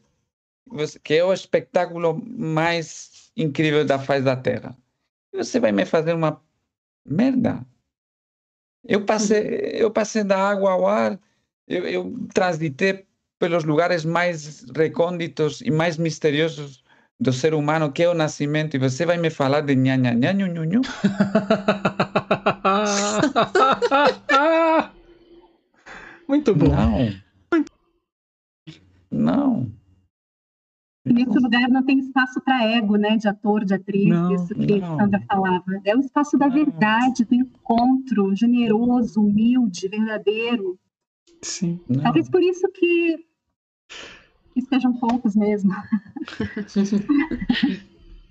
que 1.01 1.13
é 1.13 1.23
o 1.23 1.31
espetáculo 1.31 2.21
mais 2.25 3.31
incrível 3.37 3.85
da 3.85 3.97
face 3.97 4.25
da 4.25 4.35
Terra. 4.35 4.77
Você 5.33 5.57
vai 5.57 5.71
me 5.71 5.85
fazer 5.85 6.13
uma 6.13 6.43
merda. 7.05 7.65
Eu 8.83 9.05
passei, 9.05 9.43
eu 9.75 9.91
passei 9.91 10.25
da 10.25 10.37
água 10.37 10.71
ao 10.71 10.87
ar, 10.87 11.17
eu, 11.67 11.87
eu 11.87 12.27
transitei 12.33 13.07
pelos 13.39 13.63
lugares 13.63 14.03
mais 14.03 14.65
recônditos 14.71 15.61
e 15.61 15.71
mais 15.71 15.97
misteriosos 15.97 16.83
do 17.21 17.31
ser 17.31 17.53
humano, 17.53 17.91
que 17.91 18.01
é 18.01 18.09
o 18.09 18.15
nascimento, 18.15 18.75
e 18.75 18.79
você 18.79 19.05
vai 19.05 19.17
me 19.17 19.29
falar 19.29 19.61
de 19.61 19.75
nha, 19.75 19.95
nha, 19.95 20.15
nha, 20.15 20.33
nhu, 20.33 20.47
nhu, 20.47 20.65
nhu. 20.65 20.81
Muito 26.27 26.55
bom. 26.55 26.69
Não. 26.69 27.13
Não. 29.11 29.71
Nesse 31.05 31.37
lugar 31.37 31.69
não 31.69 31.83
tem 31.83 31.99
espaço 31.99 32.41
para 32.41 32.63
ego, 32.63 32.95
né, 32.95 33.17
de 33.17 33.27
ator, 33.27 33.65
de 33.65 33.73
atriz, 33.73 34.07
Não, 34.07 34.33
isso 34.33 34.55
que 34.55 34.79
não. 34.79 34.93
a 34.93 34.97
Sandra 34.97 35.21
falava. 35.27 35.81
É 35.83 35.95
o 35.95 35.99
espaço 35.99 36.37
da 36.37 36.47
Não. 36.47 36.53
verdade, 36.53 37.25
do 37.25 37.35
encontro, 37.35 38.35
generoso, 38.35 39.21
humilde, 39.21 39.87
verdadeiro. 39.87 40.79
Sim. 41.43 41.79
não. 41.89 42.01
Talvez 42.01 42.29
por 42.29 42.41
isso 42.41 42.67
que, 42.71 43.17
que 44.53 44.61
sejam 44.61 44.93
poucos 44.93 45.35
mesmo. 45.35 45.71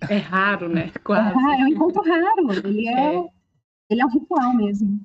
É 0.08 0.16
raro, 0.16 0.68
né? 0.68 0.90
É, 0.94 0.98
Quase. 1.00 1.34
ra- 1.34 1.56
é 1.60 1.64
um 1.64 1.68
encontro 1.68 2.02
raro. 2.02 2.52
Ele 2.64 2.88
é, 2.88 3.16
É. 3.16 3.28
ele 3.90 4.00
é 4.00 4.06
um 4.06 4.10
ritual 4.10 4.54
mesmo. 4.54 5.00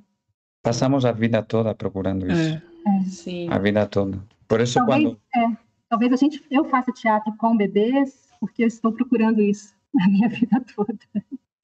Passamos 0.64 1.06
a 1.06 1.12
vida 1.12 1.44
toda 1.44 1.76
procurando 1.76 2.26
isso. 2.32 2.56
É. 2.88 3.04
Sim. 3.06 3.50
A 3.50 3.58
vida 3.60 3.86
toda. 3.86 4.22
Por 4.48 4.62
isso, 4.62 4.76
Talvez, 4.76 5.04
quando. 5.04 5.20
é, 5.36 5.58
talvez 5.90 6.14
a 6.14 6.16
gente, 6.16 6.44
eu 6.50 6.66
faça 6.66 6.92
teatro 6.92 7.34
com 7.38 7.58
bebês 7.58 8.30
porque 8.40 8.64
eu 8.64 8.68
estou 8.68 8.92
procurando 8.92 9.42
isso 9.42 9.74
na 9.94 10.08
minha 10.08 10.30
vida 10.30 10.64
toda. 10.76 10.94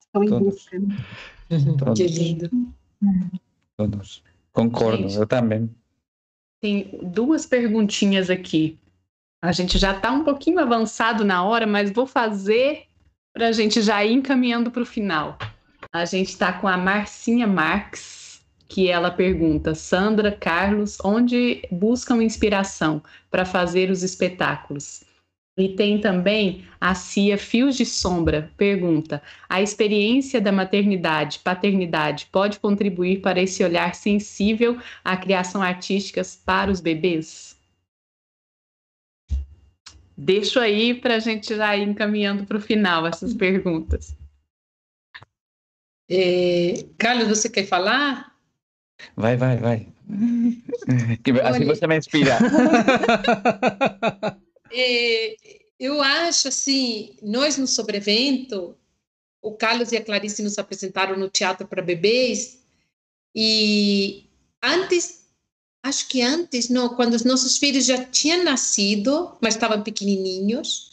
Estou 0.00 0.24
em 0.24 0.28
Todos. 0.28 0.54
busca. 0.54 0.78
né? 0.78 0.96
Todos. 1.78 1.98
que 1.98 2.06
lindo. 2.06 2.50
Todos. 3.76 4.22
Concordo, 4.52 5.02
Gente. 5.08 5.16
eu 5.16 5.26
também. 5.26 5.70
Tem 6.60 6.98
duas 7.02 7.46
perguntinhas 7.46 8.28
aqui. 8.30 8.78
A 9.42 9.50
gente 9.50 9.76
já 9.76 9.90
está 9.90 10.12
um 10.12 10.22
pouquinho 10.22 10.60
avançado 10.60 11.24
na 11.24 11.42
hora, 11.42 11.66
mas 11.66 11.90
vou 11.90 12.06
fazer 12.06 12.84
para 13.34 13.48
a 13.48 13.52
gente 13.52 13.82
já 13.82 14.04
ir 14.04 14.12
encaminhando 14.12 14.70
para 14.70 14.82
o 14.82 14.86
final. 14.86 15.36
A 15.92 16.04
gente 16.04 16.28
está 16.28 16.52
com 16.52 16.68
a 16.68 16.76
Marcinha 16.76 17.44
Marques, 17.44 18.40
que 18.68 18.88
ela 18.88 19.10
pergunta: 19.10 19.74
Sandra, 19.74 20.30
Carlos, 20.30 20.96
onde 21.04 21.60
buscam 21.72 22.22
inspiração 22.22 23.02
para 23.32 23.44
fazer 23.44 23.90
os 23.90 24.04
espetáculos? 24.04 25.02
E 25.58 25.70
tem 25.70 26.00
também 26.00 26.64
a 26.80 26.94
Cia 26.94 27.36
Fios 27.36 27.76
de 27.76 27.84
Sombra, 27.84 28.48
pergunta: 28.56 29.20
a 29.48 29.60
experiência 29.60 30.40
da 30.40 30.52
maternidade, 30.52 31.40
paternidade 31.40 32.28
pode 32.30 32.60
contribuir 32.60 33.20
para 33.20 33.40
esse 33.40 33.64
olhar 33.64 33.96
sensível 33.96 34.78
à 35.04 35.16
criação 35.16 35.60
artística 35.60 36.22
para 36.46 36.70
os 36.70 36.80
bebês? 36.80 37.60
Deixo 40.16 40.60
aí 40.60 40.94
para 40.94 41.16
a 41.16 41.18
gente 41.18 41.54
já 41.54 41.76
ir 41.76 41.88
encaminhando 41.88 42.46
para 42.46 42.58
o 42.58 42.60
final 42.60 43.06
essas 43.06 43.34
perguntas. 43.34 44.14
É, 46.10 46.84
Carlos, 46.98 47.28
você 47.28 47.48
quer 47.48 47.66
falar? 47.66 48.36
Vai, 49.16 49.36
vai, 49.36 49.56
vai. 49.56 49.88
Que, 51.22 51.30
assim 51.40 51.64
você 51.64 51.86
me 51.86 51.98
inspira. 51.98 52.38
É, 54.74 55.36
eu 55.78 56.00
acho 56.00 56.48
assim, 56.48 57.14
nós 57.22 57.58
no 57.58 57.66
Sobrevento, 57.66 58.74
o 59.42 59.52
Carlos 59.52 59.92
e 59.92 59.98
a 59.98 60.02
Clarice 60.02 60.42
nos 60.42 60.56
apresentaram 60.56 61.14
no 61.14 61.28
Teatro 61.28 61.68
para 61.68 61.82
Bebês, 61.82 62.62
e 63.34 64.28
antes, 64.62 65.21
acho 65.82 66.08
que 66.08 66.22
antes, 66.22 66.68
não, 66.68 66.90
quando 66.90 67.14
os 67.14 67.24
nossos 67.24 67.58
filhos 67.58 67.84
já 67.84 68.04
tinham 68.04 68.44
nascido, 68.44 69.36
mas 69.40 69.54
estavam 69.54 69.82
pequenininhos, 69.82 70.90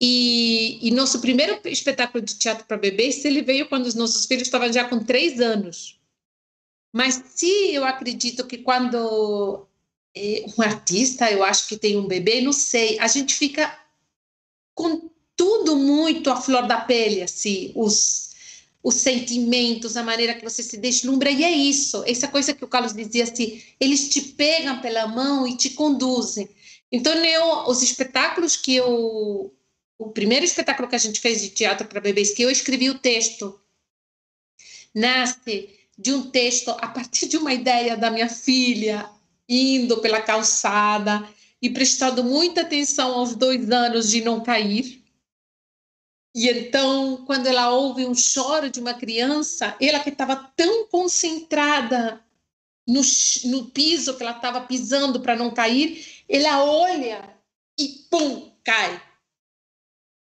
e, 0.00 0.78
e 0.86 0.90
nosso 0.90 1.20
primeiro 1.20 1.58
espetáculo 1.64 2.24
de 2.24 2.36
teatro 2.36 2.64
para 2.64 2.76
bebês, 2.76 3.24
ele 3.24 3.42
veio 3.42 3.68
quando 3.68 3.86
os 3.86 3.94
nossos 3.94 4.26
filhos 4.26 4.46
estavam 4.46 4.72
já 4.72 4.84
com 4.88 5.02
três 5.02 5.40
anos. 5.40 5.98
Mas 6.92 7.22
se 7.34 7.74
eu 7.74 7.84
acredito 7.84 8.46
que 8.46 8.58
quando 8.58 9.66
é, 10.16 10.44
um 10.56 10.62
artista, 10.62 11.30
eu 11.30 11.42
acho 11.42 11.66
que 11.68 11.76
tem 11.76 11.96
um 11.96 12.06
bebê, 12.06 12.40
não 12.40 12.52
sei, 12.52 12.98
a 12.98 13.08
gente 13.08 13.34
fica 13.34 13.76
com 14.74 15.10
tudo 15.36 15.76
muito 15.76 16.30
à 16.30 16.36
flor 16.40 16.66
da 16.66 16.80
pele, 16.80 17.22
assim, 17.22 17.72
os, 17.74 18.27
os 18.88 18.94
sentimentos, 18.94 19.98
a 19.98 20.02
maneira 20.02 20.32
que 20.32 20.42
você 20.42 20.62
se 20.62 20.78
deslumbra, 20.78 21.30
e 21.30 21.44
é 21.44 21.50
isso, 21.50 22.02
essa 22.06 22.26
coisa 22.26 22.54
que 22.54 22.64
o 22.64 22.68
Carlos 22.68 22.94
dizia 22.94 23.24
assim, 23.24 23.62
eles 23.78 24.08
te 24.08 24.22
pegam 24.22 24.80
pela 24.80 25.06
mão 25.06 25.46
e 25.46 25.58
te 25.58 25.70
conduzem. 25.70 26.48
Então, 26.90 27.12
eu, 27.22 27.68
os 27.68 27.82
espetáculos 27.82 28.56
que 28.56 28.74
eu. 28.76 29.54
O 29.98 30.10
primeiro 30.10 30.46
espetáculo 30.46 30.88
que 30.88 30.94
a 30.94 30.98
gente 30.98 31.20
fez 31.20 31.42
de 31.42 31.50
teatro 31.50 31.86
para 31.86 32.00
bebês, 32.00 32.30
que 32.30 32.40
eu 32.40 32.50
escrevi 32.50 32.88
o 32.88 32.98
texto, 32.98 33.60
nasce 34.94 35.68
de 35.98 36.14
um 36.14 36.30
texto 36.30 36.70
a 36.70 36.88
partir 36.88 37.26
de 37.26 37.36
uma 37.36 37.52
ideia 37.52 37.94
da 37.94 38.10
minha 38.10 38.28
filha, 38.28 39.06
indo 39.46 39.98
pela 39.98 40.22
calçada 40.22 41.28
e 41.60 41.68
prestando 41.68 42.24
muita 42.24 42.62
atenção 42.62 43.12
aos 43.18 43.34
dois 43.34 43.70
anos 43.70 44.08
de 44.08 44.22
não 44.22 44.42
cair. 44.42 45.04
E 46.34 46.48
então, 46.48 47.24
quando 47.26 47.46
ela 47.46 47.70
ouve 47.70 48.06
um 48.06 48.14
choro 48.14 48.70
de 48.70 48.80
uma 48.80 48.94
criança, 48.94 49.76
ela 49.80 50.00
que 50.00 50.10
estava 50.10 50.36
tão 50.56 50.86
concentrada 50.88 52.22
no, 52.86 53.02
no 53.44 53.70
piso 53.70 54.16
que 54.16 54.22
ela 54.22 54.36
estava 54.36 54.60
pisando 54.62 55.20
para 55.20 55.36
não 55.36 55.50
cair, 55.50 56.24
ela 56.28 56.64
olha 56.64 57.36
e 57.78 57.88
pum, 58.10 58.52
cai. 58.64 59.02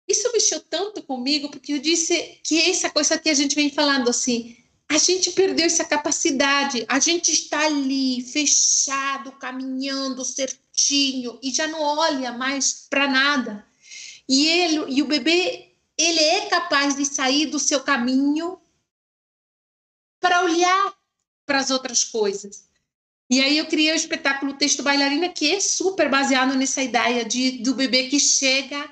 Isso 0.07 0.31
mexeu 0.31 0.59
tanto 0.61 1.01
comigo, 1.01 1.49
porque 1.49 1.73
eu 1.73 1.79
disse 1.79 2.39
que 2.43 2.69
essa 2.69 2.89
coisa 2.89 3.17
que 3.17 3.29
a 3.29 3.33
gente 3.33 3.55
vem 3.55 3.69
falando 3.69 4.09
assim, 4.09 4.55
a 4.87 4.97
gente 4.97 5.31
perdeu 5.31 5.65
essa 5.65 5.83
capacidade, 5.83 6.85
a 6.87 6.99
gente 6.99 7.31
está 7.31 7.65
ali 7.65 8.21
fechado, 8.21 9.31
caminhando 9.33 10.23
certinho 10.23 11.39
e 11.41 11.51
já 11.51 11.67
não 11.67 11.81
olha 11.81 12.31
mais 12.31 12.85
para 12.87 13.07
nada. 13.07 13.65
E 14.29 14.47
ele 14.47 14.93
e 14.93 15.01
o 15.01 15.07
bebê, 15.07 15.74
ele 15.97 16.19
é 16.19 16.47
capaz 16.47 16.95
de 16.95 17.05
sair 17.05 17.47
do 17.47 17.59
seu 17.59 17.81
caminho 17.81 18.59
para 20.19 20.43
olhar 20.43 20.93
para 21.45 21.59
as 21.59 21.69
outras 21.69 22.03
coisas. 22.03 22.65
E 23.29 23.41
aí 23.41 23.57
eu 23.57 23.65
criei 23.65 23.91
o 23.91 23.95
espetáculo 23.95 24.53
Texto 24.53 24.83
Bailarina, 24.83 25.29
que 25.29 25.51
é 25.51 25.59
super 25.59 26.09
baseado 26.09 26.55
nessa 26.55 26.81
ideia 26.81 27.25
de, 27.25 27.59
do 27.63 27.73
bebê 27.73 28.07
que 28.07 28.19
chega. 28.19 28.89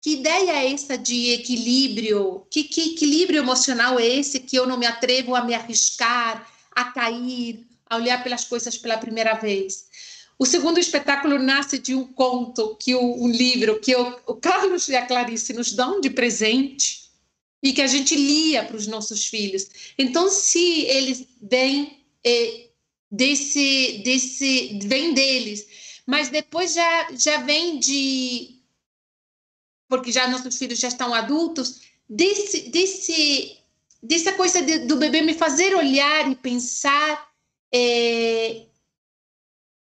Que 0.00 0.14
ideia 0.14 0.52
é 0.52 0.72
essa 0.72 0.96
de 0.96 1.32
equilíbrio? 1.32 2.46
Que, 2.50 2.64
que 2.64 2.94
equilíbrio 2.94 3.40
emocional 3.40 3.98
é 3.98 4.06
esse 4.06 4.40
que 4.40 4.56
eu 4.56 4.66
não 4.66 4.76
me 4.76 4.86
atrevo 4.86 5.34
a 5.34 5.44
me 5.44 5.54
arriscar, 5.54 6.48
a 6.72 6.84
cair, 6.92 7.66
a 7.88 7.96
olhar 7.96 8.22
pelas 8.22 8.44
coisas 8.44 8.76
pela 8.76 8.98
primeira 8.98 9.34
vez? 9.34 9.85
O 10.38 10.44
segundo 10.44 10.78
espetáculo 10.78 11.38
nasce 11.38 11.78
de 11.78 11.94
um 11.94 12.06
conto, 12.06 12.76
que 12.76 12.94
o, 12.94 13.24
um 13.24 13.28
livro 13.28 13.80
que 13.80 13.94
o, 13.96 14.20
o 14.26 14.34
Carlos 14.34 14.88
e 14.88 14.94
a 14.94 15.06
Clarice 15.06 15.52
nos 15.52 15.72
dão 15.72 16.00
de 16.00 16.10
presente 16.10 17.10
e 17.62 17.72
que 17.72 17.80
a 17.80 17.86
gente 17.86 18.14
lia 18.14 18.64
para 18.64 18.76
os 18.76 18.86
nossos 18.86 19.26
filhos. 19.26 19.66
Então, 19.98 20.28
se 20.28 20.82
eles 20.82 21.26
vêm 21.40 22.04
é, 22.24 22.68
desse, 23.10 24.02
desse, 24.04 24.78
vem 24.84 25.14
deles, 25.14 25.66
mas 26.06 26.28
depois 26.28 26.74
já 26.74 27.08
já 27.16 27.38
vem 27.38 27.78
de 27.78 28.56
porque 29.88 30.12
já 30.12 30.28
nossos 30.28 30.58
filhos 30.58 30.78
já 30.78 30.88
estão 30.88 31.14
adultos, 31.14 31.80
desse, 32.08 32.70
desse, 32.70 33.56
dessa 34.02 34.32
coisa 34.32 34.60
de, 34.62 34.80
do 34.80 34.96
bebê 34.96 35.22
me 35.22 35.34
fazer 35.34 35.74
olhar 35.74 36.30
e 36.30 36.34
pensar 36.34 37.30
é, 37.72 38.65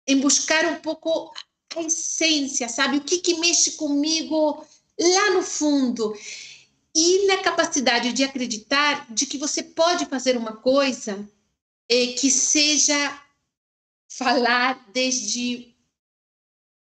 em 0.09 0.19
buscar 0.19 0.65
um 0.65 0.77
pouco 0.77 1.31
a 1.77 1.83
essência, 1.83 2.67
sabe? 2.67 2.97
O 2.97 3.05
que, 3.05 3.19
que 3.19 3.39
mexe 3.39 3.73
comigo 3.73 4.67
lá 4.99 5.31
no 5.35 5.43
fundo. 5.43 6.17
E 6.95 7.27
na 7.27 7.37
capacidade 7.43 8.13
de 8.15 8.25
acreditar 8.25 9.07
de 9.13 9.27
que 9.27 9.37
você 9.37 9.63
pode 9.63 10.07
fazer 10.07 10.37
uma 10.37 10.57
coisa 10.57 11.29
é, 11.89 12.09
que 12.09 12.31
seja 12.31 13.23
falar 14.09 14.89
desde, 14.93 15.75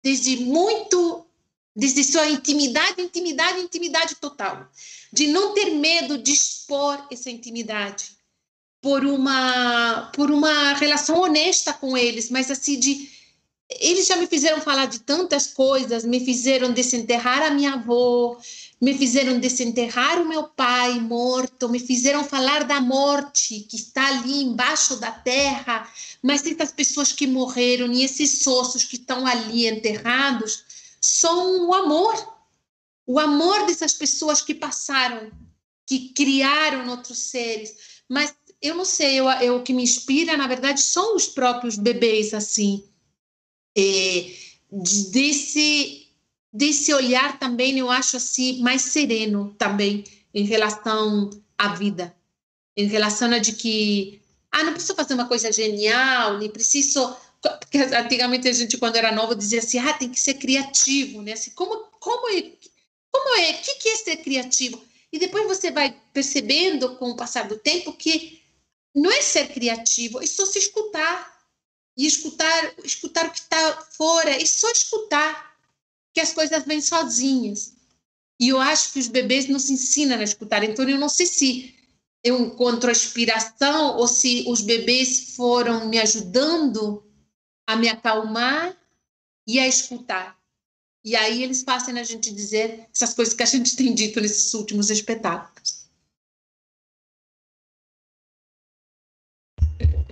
desde 0.02 0.36
muito 0.44 1.26
desde 1.74 2.02
sua 2.04 2.28
intimidade, 2.28 3.00
intimidade, 3.00 3.60
intimidade 3.60 4.16
total, 4.16 4.68
de 5.12 5.28
não 5.28 5.54
ter 5.54 5.70
medo 5.70 6.18
de 6.18 6.32
expor 6.32 7.06
essa 7.10 7.30
intimidade 7.30 8.19
por 8.80 9.04
uma 9.04 10.10
por 10.14 10.30
uma 10.30 10.74
relação 10.74 11.20
honesta 11.20 11.72
com 11.72 11.96
eles, 11.96 12.30
mas 12.30 12.50
assim 12.50 12.78
de 12.78 13.10
eles 13.78 14.06
já 14.06 14.16
me 14.16 14.26
fizeram 14.26 14.60
falar 14.60 14.86
de 14.86 15.00
tantas 15.00 15.46
coisas, 15.46 16.04
me 16.04 16.24
fizeram 16.24 16.72
desenterrar 16.72 17.42
a 17.42 17.50
minha 17.50 17.74
avó, 17.74 18.36
me 18.80 18.96
fizeram 18.96 19.38
desenterrar 19.38 20.20
o 20.20 20.28
meu 20.28 20.44
pai 20.44 20.98
morto, 20.98 21.68
me 21.68 21.78
fizeram 21.78 22.24
falar 22.24 22.64
da 22.64 22.80
morte 22.80 23.60
que 23.60 23.76
está 23.76 24.06
ali 24.08 24.42
embaixo 24.42 24.96
da 24.96 25.12
terra, 25.12 25.88
mas 26.22 26.44
essas 26.44 26.72
pessoas 26.72 27.12
que 27.12 27.26
morreram 27.26 27.92
e 27.92 28.02
esses 28.02 28.44
ossos 28.46 28.84
que 28.84 28.96
estão 28.96 29.26
ali 29.26 29.68
enterrados 29.68 30.64
são 31.00 31.68
o 31.68 31.74
amor, 31.74 32.36
o 33.06 33.18
amor 33.18 33.66
dessas 33.66 33.92
pessoas 33.92 34.42
que 34.42 34.54
passaram, 34.54 35.30
que 35.86 36.08
criaram 36.10 36.88
outros 36.88 37.18
seres, 37.18 37.74
mas 38.08 38.34
eu 38.62 38.74
não 38.74 38.84
sei, 38.84 39.18
eu, 39.18 39.28
eu, 39.30 39.56
o 39.56 39.62
que 39.62 39.72
me 39.72 39.82
inspira, 39.82 40.36
na 40.36 40.46
verdade, 40.46 40.82
são 40.82 41.16
os 41.16 41.26
próprios 41.26 41.76
bebês, 41.76 42.34
assim, 42.34 42.84
é, 43.76 44.30
desse, 45.10 46.08
desse 46.52 46.92
olhar 46.92 47.38
também, 47.38 47.78
eu 47.78 47.90
acho 47.90 48.16
assim, 48.16 48.60
mais 48.60 48.82
sereno 48.82 49.54
também 49.58 50.04
em 50.34 50.44
relação 50.44 51.30
à 51.56 51.74
vida, 51.74 52.14
em 52.76 52.86
relação 52.86 53.32
a 53.32 53.38
de 53.38 53.52
que, 53.52 54.20
ah, 54.52 54.64
não 54.64 54.72
preciso 54.72 54.94
fazer 54.94 55.14
uma 55.14 55.26
coisa 55.26 55.50
genial, 55.50 56.38
nem 56.38 56.50
preciso 56.50 57.16
porque 57.40 57.78
antigamente 57.78 58.48
a 58.48 58.52
gente 58.52 58.76
quando 58.76 58.96
era 58.96 59.12
novo 59.12 59.34
dizia 59.34 59.60
assim, 59.60 59.78
ah, 59.78 59.94
tem 59.94 60.10
que 60.10 60.20
ser 60.20 60.34
criativo, 60.34 61.22
né? 61.22 61.32
Assim, 61.32 61.50
como 61.52 61.74
como 61.98 62.28
é 62.28 62.52
como 63.10 63.36
é? 63.36 63.52
O 63.52 63.62
que 63.62 63.74
que 63.76 63.88
é 63.88 63.96
ser 63.96 64.16
criativo? 64.18 64.82
E 65.12 65.18
depois 65.18 65.46
você 65.46 65.70
vai 65.70 65.96
percebendo 66.12 66.96
com 66.96 67.10
o 67.10 67.16
passar 67.16 67.48
do 67.48 67.58
tempo 67.58 67.92
que 67.92 68.39
não 68.94 69.10
é 69.10 69.22
ser 69.22 69.48
criativo, 69.48 70.22
é 70.22 70.26
só 70.26 70.44
se 70.46 70.58
escutar 70.58 71.40
e 71.96 72.06
escutar, 72.06 72.74
escutar 72.84 73.26
o 73.26 73.30
que 73.30 73.40
está 73.40 73.82
fora, 73.96 74.36
e 74.36 74.46
só 74.46 74.70
escutar, 74.70 75.56
que 76.12 76.20
as 76.20 76.32
coisas 76.32 76.64
vêm 76.64 76.80
sozinhas. 76.80 77.74
E 78.40 78.48
eu 78.48 78.58
acho 78.58 78.92
que 78.92 78.98
os 78.98 79.06
bebês 79.06 79.48
nos 79.48 79.68
ensinam 79.68 80.18
a 80.18 80.22
escutar. 80.22 80.64
Então, 80.64 80.88
eu 80.88 80.98
não 80.98 81.08
sei 81.08 81.26
se 81.26 81.74
eu 82.24 82.40
encontro 82.40 82.90
inspiração 82.90 83.96
ou 83.96 84.08
se 84.08 84.44
os 84.48 84.60
bebês 84.60 85.34
foram 85.36 85.88
me 85.88 85.98
ajudando 85.98 87.04
a 87.66 87.76
me 87.76 87.88
acalmar 87.88 88.76
e 89.46 89.58
a 89.58 89.68
escutar. 89.68 90.38
E 91.04 91.16
aí 91.16 91.42
eles 91.42 91.62
fazem 91.62 91.98
a 91.98 92.02
gente 92.02 92.32
dizer 92.32 92.88
essas 92.94 93.14
coisas 93.14 93.34
que 93.34 93.42
a 93.42 93.46
gente 93.46 93.74
tem 93.76 93.94
dito 93.94 94.20
nesses 94.20 94.52
últimos 94.54 94.90
espetáculos. 94.90 95.79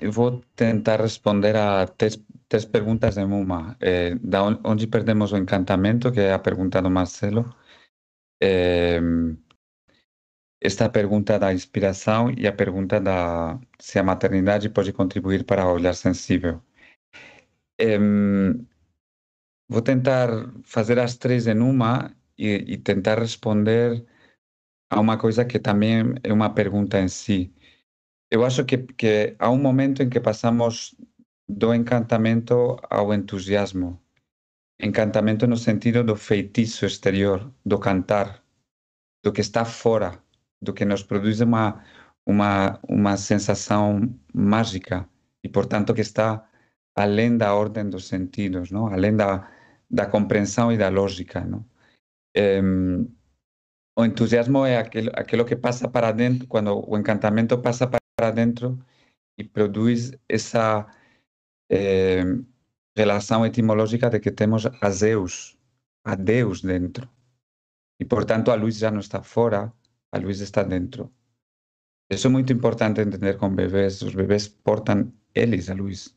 Eu 0.00 0.12
vou 0.12 0.40
tentar 0.54 1.00
responder 1.00 1.56
a 1.56 1.86
três, 1.86 2.22
três 2.48 2.64
perguntas 2.64 3.14
de 3.14 3.24
Muma. 3.24 3.76
Eh, 3.80 4.14
da 4.16 4.42
onde 4.64 4.86
perdemos 4.86 5.32
o 5.32 5.36
encantamento, 5.36 6.12
que 6.12 6.20
é 6.20 6.32
a 6.32 6.38
pergunta 6.38 6.80
do 6.82 6.90
Marcelo. 6.90 7.44
Eh, 8.42 9.00
esta 10.60 10.88
pergunta 10.88 11.38
da 11.38 11.52
inspiração 11.52 12.30
e 12.30 12.46
a 12.46 12.52
pergunta 12.52 13.00
da 13.00 13.58
se 13.78 13.98
a 13.98 14.02
maternidade 14.02 14.68
pode 14.68 14.92
contribuir 14.92 15.44
para 15.44 15.66
o 15.66 15.74
olhar 15.74 15.94
sensível. 15.94 16.62
Eh, 17.78 17.98
vou 19.68 19.82
tentar 19.82 20.28
fazer 20.64 20.98
as 20.98 21.16
três 21.16 21.46
em 21.46 21.58
uma 21.60 22.14
e, 22.36 22.74
e 22.74 22.76
tentar 22.78 23.18
responder 23.18 24.04
a 24.90 25.00
uma 25.00 25.18
coisa 25.18 25.44
que 25.44 25.58
também 25.58 26.14
é 26.22 26.32
uma 26.32 26.52
pergunta 26.54 26.98
em 27.00 27.08
si. 27.08 27.52
Eu 28.30 28.44
acho 28.44 28.64
que, 28.64 28.78
que 28.78 29.34
há 29.38 29.50
um 29.50 29.58
momento 29.58 30.02
em 30.02 30.08
que 30.08 30.20
passamos 30.20 30.94
do 31.48 31.74
encantamento 31.74 32.76
ao 32.90 33.14
entusiasmo. 33.14 34.00
Encantamento 34.80 35.46
no 35.46 35.56
sentido 35.56 36.04
do 36.04 36.14
feitiço 36.14 36.84
exterior, 36.84 37.52
do 37.64 37.78
cantar, 37.78 38.44
do 39.24 39.32
que 39.32 39.40
está 39.40 39.64
fora, 39.64 40.22
do 40.60 40.72
que 40.72 40.84
nos 40.84 41.02
produz 41.02 41.40
uma, 41.40 41.82
uma, 42.26 42.78
uma 42.86 43.16
sensação 43.16 44.14
mágica 44.32 45.08
e, 45.42 45.48
portanto, 45.48 45.94
que 45.94 46.02
está 46.02 46.46
além 46.94 47.36
da 47.36 47.54
ordem 47.54 47.88
dos 47.88 48.06
sentidos, 48.06 48.70
não? 48.70 48.88
além 48.88 49.16
da, 49.16 49.50
da 49.90 50.06
compreensão 50.06 50.70
e 50.70 50.76
da 50.76 50.88
lógica. 50.90 51.40
Não? 51.40 51.64
Um, 52.36 53.10
o 53.96 54.04
entusiasmo 54.04 54.64
é 54.64 54.78
aquilo, 54.78 55.10
aquilo 55.14 55.44
que 55.44 55.56
passa 55.56 55.88
para 55.88 56.12
dentro, 56.12 56.46
quando 56.46 56.88
o 56.88 56.96
encantamento 56.96 57.58
passa 57.58 57.86
para 57.86 57.97
para 58.18 58.32
dentro 58.32 58.84
e 59.38 59.44
produz 59.44 60.10
essa 60.28 60.88
eh, 61.70 62.24
relação 62.96 63.46
etimológica 63.46 64.10
de 64.10 64.18
que 64.18 64.32
temos 64.32 64.66
a 64.66 64.90
Zeus, 64.90 65.56
a 66.04 66.16
Deus 66.16 66.60
dentro. 66.60 67.08
E, 68.00 68.04
portanto, 68.04 68.50
a 68.50 68.56
luz 68.56 68.76
já 68.76 68.90
não 68.90 68.98
está 68.98 69.22
fora, 69.22 69.72
a 70.10 70.18
luz 70.18 70.40
está 70.40 70.64
dentro. 70.64 71.12
Isso 72.10 72.26
é 72.26 72.30
muito 72.30 72.52
importante 72.52 73.00
entender 73.00 73.36
com 73.38 73.54
bebês. 73.54 74.02
Os 74.02 74.14
bebês 74.14 74.48
portam 74.48 75.12
eles 75.32 75.70
a 75.70 75.74
luz. 75.74 76.16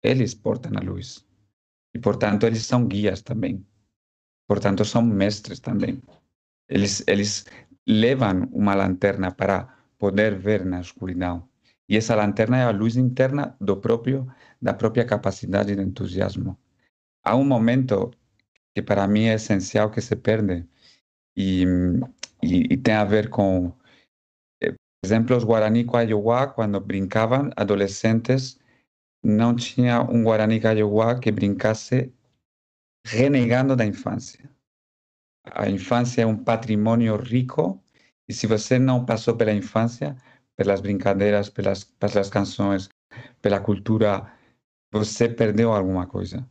Eles 0.00 0.32
portam 0.34 0.72
a 0.76 0.80
luz. 0.80 1.26
E, 1.92 1.98
portanto, 1.98 2.46
eles 2.46 2.64
são 2.64 2.86
guias 2.86 3.20
também. 3.22 3.66
Portanto, 4.46 4.84
são 4.84 5.02
mestres 5.02 5.58
também. 5.58 6.00
Eles, 6.68 7.02
eles 7.08 7.46
levam 7.86 8.48
uma 8.52 8.74
lanterna 8.74 9.32
para 9.32 9.74
poder 10.04 10.36
ver 10.36 10.66
na 10.66 10.82
escuridão. 10.82 11.48
E 11.88 11.96
essa 11.96 12.14
lanterna 12.14 12.58
é 12.58 12.64
a 12.64 12.70
luz 12.70 12.94
interna 12.94 13.56
do 13.58 13.74
próprio 13.78 14.30
da 14.60 14.74
própria 14.74 15.06
capacidade 15.06 15.74
de 15.74 15.80
entusiasmo. 15.80 16.58
Há 17.24 17.34
um 17.34 17.44
momento 17.44 18.10
que 18.74 18.82
para 18.82 19.08
mim 19.08 19.24
é 19.24 19.34
essencial 19.34 19.90
que 19.90 20.02
se 20.02 20.14
perde 20.14 20.66
e, 21.34 21.64
e, 22.42 22.74
e 22.74 22.76
tem 22.76 22.94
a 22.94 23.04
ver 23.04 23.30
com, 23.30 23.72
eh, 24.62 24.72
por 24.72 25.06
exemplo, 25.06 25.36
os 25.36 25.44
Guarani 25.44 25.84
Kaiowá, 25.86 26.48
quando 26.48 26.78
brincavam, 26.80 27.50
adolescentes, 27.56 28.58
não 29.22 29.56
tinha 29.56 30.02
um 30.02 30.22
Guarani 30.22 30.60
Kaiowá 30.60 31.18
que 31.18 31.32
brincasse 31.32 32.12
renegando 33.06 33.74
da 33.74 33.86
infância. 33.86 34.50
A 35.44 35.68
infância 35.70 36.22
é 36.22 36.26
um 36.26 36.36
patrimônio 36.36 37.16
rico 37.16 37.82
e 38.28 38.32
se 38.32 38.46
você 38.46 38.78
não 38.78 39.04
passou 39.04 39.36
pela 39.36 39.52
infância, 39.52 40.16
pelas 40.56 40.80
brincadeiras, 40.80 41.48
pelas, 41.48 41.84
pelas 41.84 42.30
canções, 42.30 42.88
pela 43.42 43.60
cultura, 43.60 44.32
você 44.92 45.28
perdeu 45.28 45.72
alguma 45.72 46.06
coisa. 46.06 46.48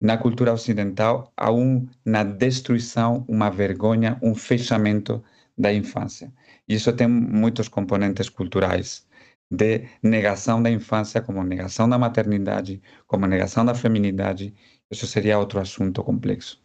Na 0.00 0.16
cultura 0.16 0.52
ocidental, 0.52 1.30
há 1.36 1.52
um, 1.52 1.86
na 2.04 2.24
destruição, 2.24 3.24
uma 3.28 3.50
vergonha, 3.50 4.18
um 4.22 4.34
fechamento 4.34 5.22
da 5.58 5.72
infância. 5.72 6.32
E 6.66 6.74
isso 6.74 6.92
tem 6.92 7.06
muitos 7.06 7.68
componentes 7.68 8.28
culturais 8.30 9.06
de 9.50 9.88
negação 10.02 10.62
da 10.62 10.70
infância, 10.70 11.20
como 11.20 11.42
negação 11.42 11.88
da 11.88 11.98
maternidade, 11.98 12.80
como 13.06 13.26
negação 13.26 13.64
da 13.64 13.74
feminidade. 13.74 14.54
Isso 14.90 15.06
seria 15.06 15.38
outro 15.38 15.60
assunto 15.60 16.02
complexo. 16.02 16.62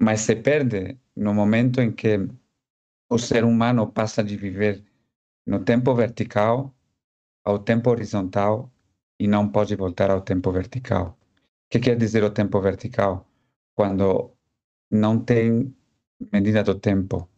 Mas 0.00 0.22
se 0.22 0.34
perde 0.34 0.98
no 1.14 1.32
momento 1.32 1.80
em 1.80 1.92
que 1.92 2.28
o 3.08 3.18
ser 3.18 3.44
humano 3.44 3.92
passa 3.92 4.22
de 4.22 4.36
viver 4.36 4.84
no 5.46 5.64
tempo 5.64 5.94
vertical 5.94 6.74
ao 7.44 7.58
tempo 7.58 7.90
horizontal 7.90 8.72
e 9.18 9.26
não 9.28 9.48
pode 9.48 9.76
voltar 9.76 10.10
ao 10.10 10.22
tempo 10.22 10.50
vertical. 10.50 11.18
O 11.66 11.70
que 11.70 11.78
quer 11.78 11.96
dizer 11.96 12.24
o 12.24 12.30
tempo 12.30 12.60
vertical? 12.60 13.28
Quando 13.74 14.34
não 14.90 15.18
tem 15.18 15.74
medida 16.32 16.62
do 16.62 16.78
tempo. 16.78 17.28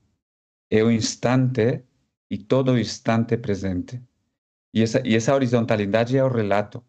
É 0.70 0.83
o 0.83 0.91
instante 0.91 1.85
e 2.31 2.39
todo 2.39 2.73
o 2.73 2.78
instante 2.78 3.36
presente. 3.36 4.03
E 4.75 4.83
essa, 4.83 5.01
e 5.07 5.17
essa 5.17 5.35
horizontalidade 5.35 6.17
é 6.17 6.25
o 6.25 6.28
relato. 6.28 6.85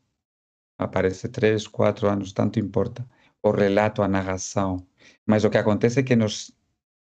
Aparece 0.77 1.29
três, 1.29 1.67
quatro 1.67 2.07
anos, 2.07 2.33
tanto 2.33 2.59
importa. 2.59 3.07
O 3.41 3.51
relato, 3.51 4.01
a 4.01 4.07
narração. 4.07 4.85
Mas 5.25 5.43
o 5.43 5.49
que 5.49 5.57
acontece 5.57 5.99
é 5.99 6.03
que 6.03 6.15
nos, 6.15 6.51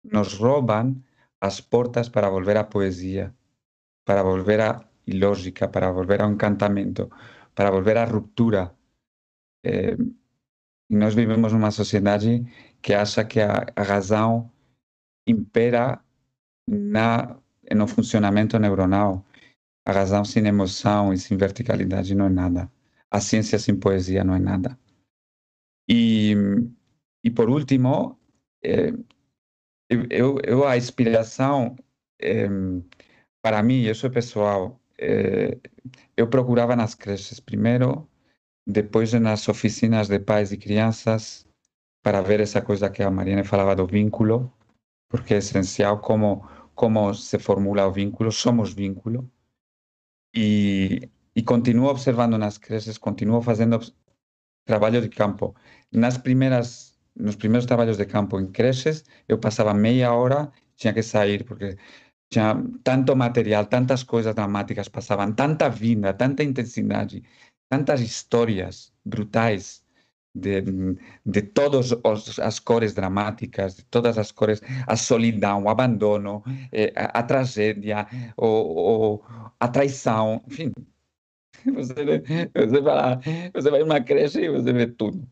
nos 0.03 0.35
roubam 0.35 1.03
as 1.41 1.61
portas 1.61 2.09
para 2.09 2.29
volver 2.29 2.57
à 2.57 2.65
poesia, 2.65 3.35
para 4.05 4.23
volver 4.23 4.61
à 4.61 4.85
ilógica, 5.07 5.69
para 5.69 5.91
volver 5.91 6.21
ao 6.23 6.31
encantamento, 6.31 7.11
para 7.55 7.71
volver 7.71 7.97
à 7.97 8.05
ruptura. 8.05 8.75
Eh, 9.65 9.97
nós 10.89 11.15
vivemos 11.15 11.53
numa 11.53 11.71
sociedade 11.71 12.45
que 12.83 12.93
acha 12.93 13.25
que 13.25 13.41
a, 13.41 13.67
a 13.77 13.83
razão 13.83 14.51
impera 15.27 16.03
na, 16.69 17.39
no 17.75 17.87
funcionamento 17.87 18.59
neuronal. 18.59 19.25
A 19.87 19.93
razão 19.93 20.25
sem 20.25 20.47
emoção 20.47 21.13
e 21.13 21.19
sem 21.19 21.37
verticalidade 21.37 22.15
não 22.15 22.27
é 22.27 22.29
nada. 22.29 22.71
A 23.11 23.21
ciência 23.21 23.59
sem 23.59 23.79
poesia 23.79 24.23
não 24.25 24.35
é 24.35 24.39
nada. 24.39 24.79
E, 25.89 26.35
e 27.25 27.31
por 27.31 27.49
último, 27.51 28.19
é, 28.63 28.93
eu, 30.11 30.39
eu, 30.45 30.67
a 30.67 30.77
inspiração, 30.77 31.77
é, 32.21 32.47
para 33.43 33.63
mim, 33.63 33.83
isso 33.83 34.07
é 34.07 34.11
pessoal, 34.11 34.81
é, 34.99 35.59
eu 36.17 36.29
procurava 36.29 36.77
nas 36.77 36.95
creches 36.95 37.41
primeiro, 37.41 38.09
depois 38.67 39.13
nas 39.15 39.49
oficinas 39.49 40.09
de 40.09 40.19
pais 40.21 40.53
e 40.53 40.57
crianças, 40.57 41.47
para 42.03 42.23
ver 42.23 42.41
essa 42.41 42.63
coisa 42.63 42.89
que 42.89 43.03
a 43.03 43.11
Mariana 43.11 43.45
falava 43.45 43.75
do 43.75 43.87
vínculo, 43.87 44.53
porque 45.09 45.35
é 45.35 45.39
essencial 45.39 46.01
como, 46.01 46.49
como 46.75 47.13
se 47.15 47.39
formula 47.39 47.87
o 47.87 47.93
vínculo, 47.93 48.31
somos 48.31 48.73
vínculo. 48.73 49.31
E, 50.35 51.11
e 51.35 51.43
continuo 51.43 51.89
observando 51.89 52.39
nas 52.39 52.59
creches, 52.59 52.97
continuo 52.97 53.43
fazendo 53.43 53.81
trabalho 54.65 55.01
de 55.01 55.09
campo. 55.09 55.55
Nas 55.93 56.17
primeiras 56.17 56.90
nos 57.21 57.37
primeiros 57.37 57.67
trabalhos 57.67 57.97
de 57.97 58.07
campo 58.07 58.39
em 58.41 58.47
creches, 58.51 59.05
eu 59.29 59.39
passava 59.39 59.75
meia 59.75 60.13
hora, 60.15 60.51
tinha 60.77 60.93
que 60.95 61.03
sair, 61.03 61.45
porque 61.45 61.77
tinha 62.31 62.57
tanto 62.85 63.15
material, 63.17 63.67
tantas 63.67 64.03
coisas 64.03 64.35
dramáticas 64.35 64.89
passavam, 64.89 65.33
tanta 65.33 65.69
vida, 65.69 66.15
tanta 66.15 66.43
intensidade, 66.45 67.23
tantas 67.69 68.01
histórias 68.01 68.93
brutais 69.05 69.85
de, 70.35 70.63
de 71.27 71.43
todas 71.43 71.93
as 72.39 72.61
cores 72.61 72.95
dramáticas, 72.95 73.77
de 73.77 73.85
todas 73.87 74.17
as 74.17 74.31
cores, 74.33 74.61
a 74.87 74.97
solidão, 74.97 75.65
o 75.65 75.69
abandono, 75.69 76.43
eh, 76.73 76.93
a, 76.97 77.19
a, 77.19 77.23
tragédia, 77.23 78.07
o, 78.37 79.17
o, 79.17 79.23
a 79.59 79.69
traição, 79.69 80.43
enfim. 80.47 80.73
Você, 81.75 81.95
você, 82.55 82.81
vai, 82.81 83.19
você 83.53 83.71
vai 83.71 83.81
numa 83.81 84.01
creche 84.01 84.41
e 84.41 84.49
você 84.49 84.73
vê 84.73 84.87
tudo 84.87 85.29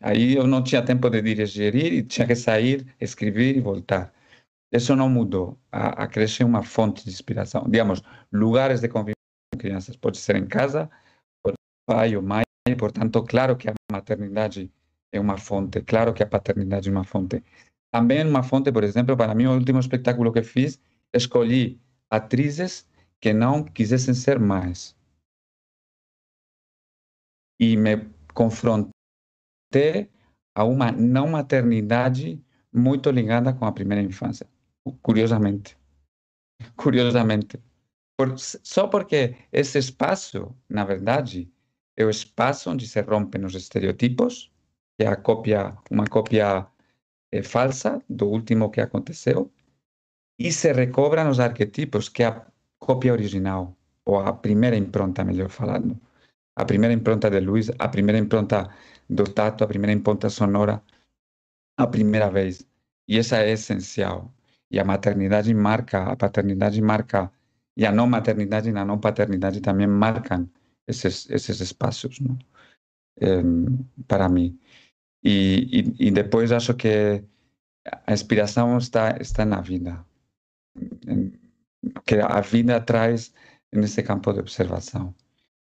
Aí 0.00 0.36
eu 0.36 0.46
não 0.46 0.62
tinha 0.62 0.84
tempo 0.84 1.10
de 1.10 1.20
dirigir 1.22 1.74
e 1.74 2.02
tinha 2.02 2.26
que 2.26 2.36
sair, 2.36 2.86
escrever 3.00 3.56
e 3.56 3.60
voltar. 3.60 4.12
Isso 4.72 4.94
não 4.94 5.08
mudou. 5.08 5.58
A, 5.72 6.04
a 6.04 6.06
creche 6.06 6.42
é 6.42 6.46
uma 6.46 6.62
fonte 6.62 7.04
de 7.04 7.10
inspiração. 7.10 7.64
Digamos, 7.68 8.02
lugares 8.32 8.80
de 8.80 8.88
convivência 8.88 9.16
com 9.52 9.58
crianças. 9.58 9.96
Pode 9.96 10.18
ser 10.18 10.36
em 10.36 10.46
casa, 10.46 10.90
pai 11.86 12.16
ou 12.16 12.22
mãe. 12.22 12.44
Portanto, 12.78 13.24
claro 13.24 13.56
que 13.56 13.68
a 13.68 13.74
maternidade 13.90 14.70
é 15.12 15.18
uma 15.18 15.38
fonte. 15.38 15.80
Claro 15.82 16.12
que 16.12 16.22
a 16.22 16.26
paternidade 16.26 16.88
é 16.88 16.92
uma 16.92 17.04
fonte. 17.04 17.42
Também 17.90 18.24
uma 18.26 18.42
fonte, 18.42 18.70
por 18.70 18.84
exemplo, 18.84 19.16
para 19.16 19.34
mim, 19.34 19.46
o 19.46 19.54
último 19.54 19.80
espetáculo 19.80 20.32
que 20.32 20.42
fiz, 20.42 20.78
escolhi 21.14 21.80
atrizes 22.10 22.86
que 23.20 23.32
não 23.32 23.64
quisessem 23.64 24.12
ser 24.14 24.38
mães. 24.38 24.94
E 27.58 27.76
me 27.76 28.06
confrontei 28.34 28.97
ter 29.70 30.10
a 30.54 30.64
uma 30.64 30.90
não 30.90 31.28
maternidade 31.28 32.42
muito 32.72 33.10
ligada 33.10 33.52
com 33.52 33.64
a 33.64 33.72
primeira 33.72 34.02
infância, 34.02 34.46
curiosamente. 35.02 35.76
Curiosamente. 36.76 37.60
Por, 38.16 38.36
só 38.36 38.88
porque 38.88 39.36
esse 39.52 39.78
espaço, 39.78 40.52
na 40.68 40.84
verdade, 40.84 41.48
é 41.96 42.04
o 42.04 42.10
espaço 42.10 42.68
onde 42.70 42.86
se 42.86 43.00
rompem 43.00 43.44
os 43.44 43.54
estereotipos, 43.54 44.50
que 44.96 45.04
é 45.04 45.08
a 45.08 45.14
cópia, 45.14 45.76
uma 45.88 46.04
cópia 46.04 46.66
é, 47.30 47.42
falsa 47.42 48.02
do 48.08 48.26
último 48.26 48.70
que 48.70 48.80
aconteceu, 48.80 49.52
e 50.38 50.50
se 50.50 50.72
recobram 50.72 51.30
os 51.30 51.38
arquetipos, 51.38 52.08
que 52.08 52.24
é 52.24 52.26
a 52.26 52.46
cópia 52.78 53.12
original, 53.12 53.76
ou 54.04 54.18
a 54.18 54.32
primeira 54.32 54.76
impronta, 54.76 55.24
melhor 55.24 55.48
falando. 55.48 55.98
A 56.56 56.64
primeira 56.64 56.94
impronta 56.94 57.30
de 57.30 57.38
Luiz, 57.38 57.70
a 57.78 57.88
primeira 57.88 58.18
impronta 58.18 58.68
do 59.08 59.24
tato, 59.24 59.64
a 59.64 59.66
primeira 59.66 59.92
impronta 59.92 60.28
sonora, 60.28 60.82
a 61.76 61.86
primeira 61.86 62.30
vez. 62.30 62.66
E 63.06 63.18
essa 63.18 63.38
é 63.38 63.50
essencial. 63.52 64.32
E 64.70 64.78
a 64.78 64.84
maternidade 64.84 65.52
marca, 65.54 66.04
a 66.04 66.16
paternidade 66.16 66.80
marca, 66.82 67.32
e 67.76 67.86
a 67.86 67.92
não 67.92 68.06
maternidade 68.06 68.70
e 68.70 68.76
a 68.76 68.84
não 68.84 68.98
paternidade 68.98 69.60
também 69.60 69.86
marcam 69.86 70.50
esses, 70.86 71.28
esses 71.30 71.60
espaços, 71.60 72.20
não? 72.20 72.38
É, 73.20 73.42
para 74.06 74.28
mim. 74.28 74.58
E, 75.24 75.96
e, 75.98 76.08
e, 76.08 76.10
depois 76.10 76.52
acho 76.52 76.74
que 76.74 77.24
a 78.06 78.12
inspiração 78.12 78.78
está, 78.78 79.16
está 79.20 79.44
na 79.44 79.60
vida. 79.60 80.04
Que 82.04 82.16
a 82.20 82.40
vida 82.40 82.80
traz 82.80 83.32
nesse 83.72 84.02
campo 84.02 84.32
de 84.32 84.40
observação. 84.40 85.14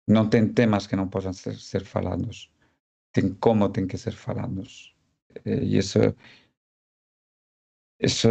Não 0.09 0.29
tem 0.29 0.49
temas 0.53 0.87
que 0.87 0.97
não 0.97 1.09
possam 1.09 1.33
ser, 1.33 1.57
ser 1.57 1.85
falados 1.85 2.51
tem 3.17 3.35
como 3.35 3.69
tem 3.71 3.87
que 3.87 3.97
ser 3.97 4.13
falados. 4.13 4.95
E 5.45 5.79
isso, 5.79 5.99
isso 7.99 8.29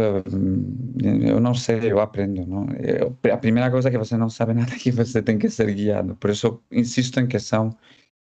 eu 1.02 1.40
não 1.40 1.54
sei, 1.54 1.90
eu 1.90 2.00
aprendo. 2.00 2.46
Não? 2.46 2.66
Eu, 2.76 3.18
a 3.32 3.36
primeira 3.36 3.70
coisa 3.70 3.88
é 3.88 3.92
que 3.92 3.98
você 3.98 4.16
não 4.16 4.30
sabe 4.30 4.54
nada 4.54 4.76
que 4.78 4.90
você 4.92 5.22
tem 5.22 5.38
que 5.38 5.50
ser 5.50 5.72
guiado. 5.74 6.16
Por 6.16 6.30
isso 6.30 6.62
insisto 6.70 7.18
em 7.20 7.26
que 7.26 7.38
são 7.40 7.76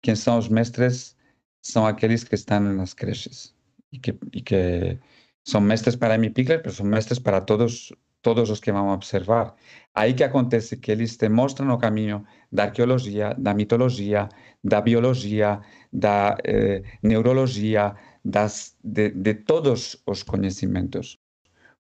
quem 0.03 0.15
são 0.17 0.39
os 0.39 0.49
mestres 0.49 1.17
são 1.63 1.87
aqueles 1.87 2.25
que 2.25 2.35
estão 2.35 2.61
nas 2.61 2.95
creches 2.95 3.55
e 3.93 3.99
que, 3.99 4.19
e 4.33 4.41
que 4.43 4.99
são 5.45 5.61
mestres 5.61 5.97
para 5.97 6.15
Amy 6.15 6.31
Pickler, 6.31 6.63
mas 6.65 6.77
são 6.77 6.87
mestres 6.87 7.19
para 7.19 7.41
todos 7.41 7.93
todos 8.23 8.51
os 8.51 8.61
que 8.61 8.73
vão 8.73 8.89
observar. 8.89 9.55
Aí 9.95 10.15
que 10.15 10.25
acontece 10.25 10.77
que 10.77 10.91
eles 10.93 11.17
te 11.17 11.29
mostram 11.29 11.71
o 11.75 11.79
caminho 11.79 12.25
da 12.53 12.65
arqueologia, 12.65 13.35
da 13.39 13.55
mitologia, 13.55 14.29
da 14.63 14.81
biologia, 14.81 15.61
da 15.93 16.37
eh, 16.45 16.83
neurologia, 17.03 17.95
das, 18.25 18.77
de, 18.85 19.11
de, 19.11 19.35
todos 19.35 20.03
os 20.07 20.23
conhecimentos. 20.23 21.19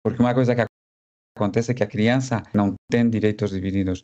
Porque 0.02 0.22
uma 0.22 0.34
coisa 0.34 0.54
que 0.54 0.64
acontece 1.36 1.72
é 1.72 1.74
que 1.74 1.84
a 1.84 1.86
criança 1.86 2.42
não 2.54 2.74
tem 2.90 3.08
direitos 3.08 3.50
divididos, 3.50 4.02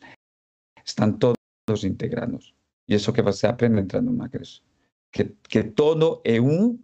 estão 0.85 1.11
todos 1.11 1.83
integrados. 1.83 2.53
E 2.87 2.95
isso 2.95 3.11
que 3.11 3.21
você 3.21 3.47
aprende 3.47 3.81
entrando 3.81 4.11
numa 4.11 4.29
creche. 4.29 4.61
Que, 5.11 5.35
que 5.49 5.63
todo 5.63 6.21
é 6.23 6.39
um 6.39 6.79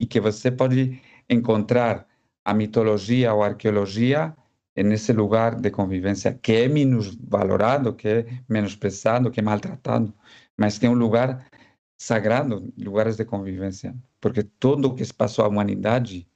e 0.00 0.06
que 0.06 0.20
você 0.20 0.50
pode 0.50 1.00
encontrar 1.28 2.06
a 2.44 2.54
mitologia 2.54 3.32
ou 3.32 3.42
a 3.42 3.48
arqueologia 3.48 4.34
nesse 4.82 5.12
lugar 5.12 5.54
de 5.60 5.70
convivência 5.70 6.34
que 6.34 6.52
é 6.52 6.68
menos 6.68 7.14
valorado, 7.14 7.94
que 7.94 8.08
é 8.08 8.26
menos 8.48 8.74
pesado, 8.74 9.30
que 9.30 9.40
é 9.40 9.42
maltratado, 9.42 10.12
mas 10.56 10.78
que 10.78 10.86
é 10.86 10.90
um 10.90 10.94
lugar 10.94 11.48
sagrado, 11.96 12.72
lugares 12.76 13.16
de 13.16 13.24
convivência, 13.24 13.94
porque 14.20 14.42
tudo 14.42 14.88
o 14.88 14.94
que 14.94 15.04
se 15.04 15.14
passou 15.14 15.44
à 15.44 15.48
humanidade 15.48 16.28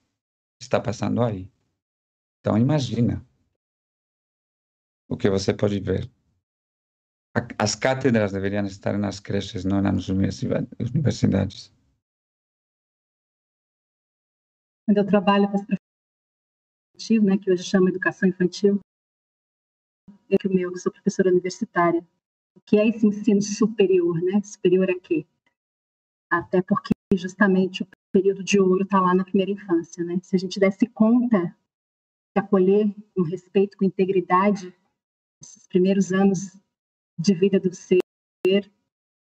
está 0.61 0.81
passando 0.81 1.23
aí. 1.23 1.51
Então 2.41 2.57
imagina 2.57 3.25
o 5.09 5.17
que 5.17 5.29
você 5.29 5.53
pode 5.53 5.81
ver. 5.81 6.09
As 7.59 7.75
cátedras 7.75 8.33
deveriam 8.33 8.65
estar 8.67 8.97
nas 8.99 9.21
creches, 9.21 9.65
não 9.65 9.81
nas 9.81 10.09
universidades. 10.09 11.73
Quando 14.87 14.99
eu 14.99 15.07
trabalho 15.07 15.51
com 15.51 15.59
as 15.59 15.67
infantil, 16.99 17.23
né, 17.23 17.39
que 17.39 17.51
hoje 17.51 17.63
chama 17.63 17.91
educação 17.91 18.29
infantil, 18.29 18.81
é 20.31 20.37
que 20.37 20.49
o 20.49 20.53
meu, 20.53 20.73
que 20.73 20.79
sou 20.79 20.93
professora 20.93 21.31
universitária. 21.31 22.07
Que 22.67 22.77
é 22.77 22.89
esse 22.89 23.07
ensino 23.07 23.41
superior, 23.41 24.21
né? 24.21 24.43
Superior 24.43 24.91
a 24.91 24.99
quê? 24.99 25.25
Até 26.29 26.61
porque 26.61 26.93
justamente 27.15 27.83
o 27.83 27.89
período 28.13 28.43
de 28.43 28.61
ouro 28.61 28.83
está 28.83 29.01
lá 29.01 29.15
na 29.15 29.25
primeira 29.25 29.53
infância, 29.53 30.05
né? 30.05 30.19
Se 30.23 30.35
a 30.37 30.39
gente 30.39 30.59
desse 30.59 30.87
conta 30.87 31.47
de 31.47 32.41
acolher 32.43 32.93
com 33.15 33.23
respeito, 33.23 33.79
com 33.79 33.85
integridade, 33.85 34.75
esses 35.41 35.67
primeiros 35.69 36.13
anos 36.13 36.59
de 37.19 37.33
vida 37.33 37.61
do 37.61 37.73
ser, 37.73 38.01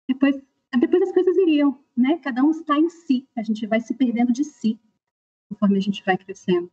depois, 0.07 0.35
depois 0.79 1.03
as 1.03 1.11
coisas 1.11 1.37
iriam, 1.37 1.77
né? 1.95 2.17
Cada 2.19 2.41
um 2.41 2.51
está 2.51 2.79
em 2.79 2.89
si, 2.89 3.27
a 3.35 3.43
gente 3.43 3.67
vai 3.67 3.81
se 3.81 3.93
perdendo 3.93 4.31
de 4.31 4.45
si 4.45 4.79
conforme 5.49 5.77
a 5.77 5.81
gente 5.81 6.03
vai 6.05 6.17
crescendo. 6.17 6.71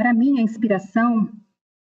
Para 0.00 0.14
mim, 0.14 0.38
a 0.38 0.42
inspiração, 0.42 1.30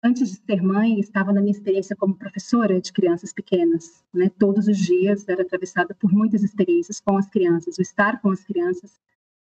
antes 0.04 0.30
de 0.30 0.36
ser 0.36 0.62
mãe, 0.62 1.00
estava 1.00 1.32
na 1.32 1.40
minha 1.40 1.54
experiência 1.54 1.96
como 1.96 2.18
professora 2.18 2.82
de 2.82 2.92
crianças 2.92 3.32
pequenas. 3.32 4.04
Né? 4.14 4.30
Todos 4.38 4.68
os 4.68 4.78
dias 4.78 5.26
era 5.30 5.42
atravessada 5.42 5.96
por 5.96 6.12
muitas 6.12 6.44
experiências 6.44 7.00
com 7.00 7.18
as 7.18 7.30
crianças. 7.30 7.78
O 7.78 7.82
estar 7.82 8.20
com 8.20 8.30
as 8.30 8.44
crianças 8.44 9.00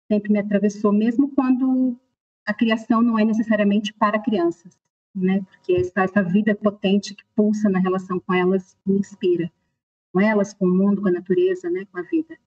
sempre 0.07 0.31
me 0.31 0.37
atravessou, 0.37 0.93
mesmo 0.93 1.29
quando 1.29 1.97
a 2.45 2.53
criação 2.53 3.01
não 3.01 3.17
é 3.17 3.25
necessariamente 3.25 3.91
para 3.91 4.19
crianças, 4.19 4.77
né? 5.15 5.41
Porque 5.49 5.73
essa, 5.73 6.03
essa 6.03 6.21
vida 6.21 6.53
potente 6.53 7.15
que 7.15 7.23
pulsa 7.35 7.71
na 7.71 7.79
relação 7.79 8.19
com 8.19 8.35
elas 8.35 8.77
me 8.85 8.99
inspira, 8.99 9.51
com 10.11 10.21
elas, 10.21 10.53
com 10.53 10.67
o 10.67 10.71
mundo, 10.71 11.01
com 11.01 11.07
a 11.07 11.11
natureza, 11.11 11.71
né? 11.71 11.87
Com 11.91 11.97
a 11.97 12.03
vida. 12.03 12.37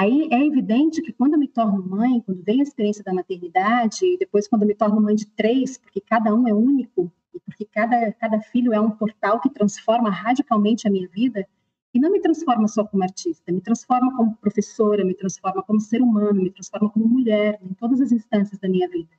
Aí 0.00 0.28
é 0.30 0.46
evidente 0.46 1.02
que 1.02 1.12
quando 1.12 1.32
eu 1.32 1.40
me 1.40 1.48
torno 1.48 1.82
mãe, 1.82 2.20
quando 2.20 2.40
vem 2.44 2.60
a 2.60 2.62
experiência 2.62 3.02
da 3.02 3.12
maternidade, 3.12 4.06
e 4.06 4.16
depois 4.16 4.46
quando 4.46 4.62
eu 4.62 4.68
me 4.68 4.74
torno 4.76 5.00
mãe 5.00 5.16
de 5.16 5.26
três, 5.26 5.76
porque 5.76 6.00
cada 6.00 6.32
um 6.32 6.46
é 6.46 6.54
único, 6.54 7.10
e 7.34 7.40
porque 7.40 7.64
cada, 7.64 8.12
cada 8.12 8.40
filho 8.40 8.72
é 8.72 8.80
um 8.80 8.92
portal 8.92 9.40
que 9.40 9.50
transforma 9.50 10.08
radicalmente 10.08 10.86
a 10.86 10.90
minha 10.90 11.08
vida, 11.08 11.44
e 11.92 11.98
não 11.98 12.12
me 12.12 12.20
transforma 12.20 12.68
só 12.68 12.84
como 12.84 13.02
artista, 13.02 13.50
me 13.50 13.60
transforma 13.60 14.16
como 14.16 14.36
professora, 14.36 15.04
me 15.04 15.14
transforma 15.14 15.64
como 15.64 15.80
ser 15.80 16.00
humano, 16.00 16.44
me 16.44 16.50
transforma 16.52 16.88
como 16.90 17.08
mulher, 17.08 17.58
em 17.60 17.74
todas 17.74 18.00
as 18.00 18.12
instâncias 18.12 18.60
da 18.60 18.68
minha 18.68 18.88
vida. 18.88 19.10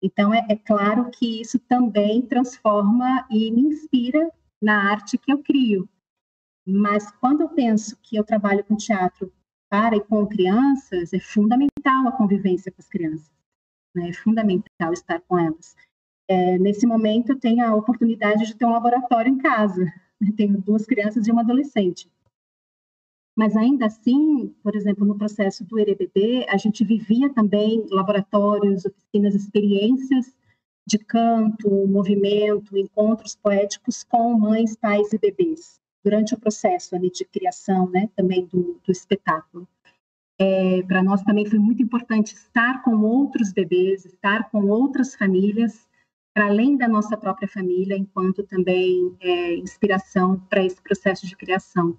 Então, 0.00 0.32
é, 0.32 0.46
é 0.48 0.54
claro 0.54 1.10
que 1.10 1.40
isso 1.40 1.58
também 1.58 2.22
transforma 2.22 3.26
e 3.28 3.50
me 3.50 3.62
inspira 3.62 4.30
na 4.62 4.88
arte 4.88 5.18
que 5.18 5.32
eu 5.32 5.42
crio. 5.42 5.88
Mas 6.64 7.10
quando 7.10 7.40
eu 7.40 7.48
penso 7.48 7.98
que 8.04 8.14
eu 8.14 8.22
trabalho 8.22 8.62
com 8.62 8.76
teatro 8.76 9.32
para 9.68 9.96
e 9.96 10.00
com 10.00 10.26
crianças, 10.26 11.12
é 11.12 11.18
fundamental 11.18 12.08
a 12.08 12.12
convivência 12.12 12.70
com 12.72 12.80
as 12.80 12.88
crianças. 12.88 13.30
Né? 13.94 14.10
É 14.10 14.12
fundamental 14.12 14.92
estar 14.92 15.20
com 15.22 15.38
elas. 15.38 15.74
É, 16.28 16.58
nesse 16.58 16.86
momento, 16.86 17.30
eu 17.30 17.38
tenho 17.38 17.64
a 17.64 17.74
oportunidade 17.74 18.46
de 18.46 18.56
ter 18.56 18.64
um 18.64 18.72
laboratório 18.72 19.32
em 19.32 19.38
casa. 19.38 19.92
tenho 20.36 20.60
duas 20.60 20.84
crianças 20.84 21.26
e 21.26 21.30
uma 21.30 21.42
adolescente. 21.42 22.10
Mas 23.36 23.54
ainda 23.54 23.86
assim, 23.86 24.54
por 24.62 24.74
exemplo, 24.74 25.04
no 25.04 25.18
processo 25.18 25.62
do 25.62 25.78
ERBB, 25.78 26.46
a 26.48 26.56
gente 26.56 26.84
vivia 26.84 27.32
também 27.32 27.86
laboratórios, 27.90 28.86
oficinas, 28.86 29.34
experiências 29.34 30.34
de 30.86 30.98
canto, 30.98 31.68
movimento, 31.86 32.78
encontros 32.78 33.36
poéticos 33.36 34.04
com 34.04 34.38
mães, 34.38 34.76
pais 34.76 35.12
e 35.12 35.18
bebês, 35.18 35.80
durante 36.06 36.34
o 36.34 36.38
processo 36.38 36.94
ali 36.94 37.10
de 37.10 37.24
criação 37.24 37.90
né, 37.90 38.08
também 38.14 38.46
do, 38.46 38.80
do 38.86 38.92
espetáculo. 38.92 39.66
É, 40.38 40.80
Para 40.84 41.02
nós 41.02 41.20
também 41.24 41.44
foi 41.44 41.58
muito 41.58 41.82
importante 41.82 42.32
estar 42.32 42.80
com 42.84 42.96
outros 43.00 43.52
bebês, 43.52 44.04
estar 44.04 44.48
com 44.50 44.66
outras 44.66 45.16
famílias, 45.16 45.84
para 46.32 46.46
além 46.46 46.76
da 46.76 46.86
nossa 46.86 47.16
própria 47.16 47.48
família, 47.48 47.96
enquanto 47.96 48.44
também 48.44 49.16
é, 49.18 49.56
inspiração 49.56 50.38
para 50.48 50.64
esse 50.64 50.80
processo 50.80 51.26
de 51.26 51.34
criação. 51.34 51.98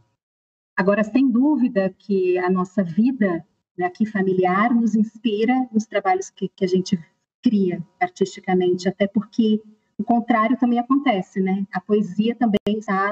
Agora, 0.77 1.03
sem 1.03 1.29
dúvida 1.29 1.93
que 1.99 2.37
a 2.37 2.49
nossa 2.49 2.81
vida 2.81 3.45
né, 3.77 3.91
familiar 4.09 4.73
nos 4.73 4.95
inspira 4.95 5.67
nos 5.69 5.85
trabalhos 5.85 6.29
que, 6.29 6.47
que 6.47 6.63
a 6.63 6.67
gente 6.67 6.97
cria 7.43 7.85
artisticamente, 7.99 8.87
até 8.87 9.05
porque 9.05 9.61
o 9.97 10.03
contrário 10.03 10.57
também 10.57 10.79
acontece, 10.79 11.41
né? 11.41 11.65
A 11.73 11.81
poesia 11.81 12.35
também 12.35 12.59
está 12.67 13.11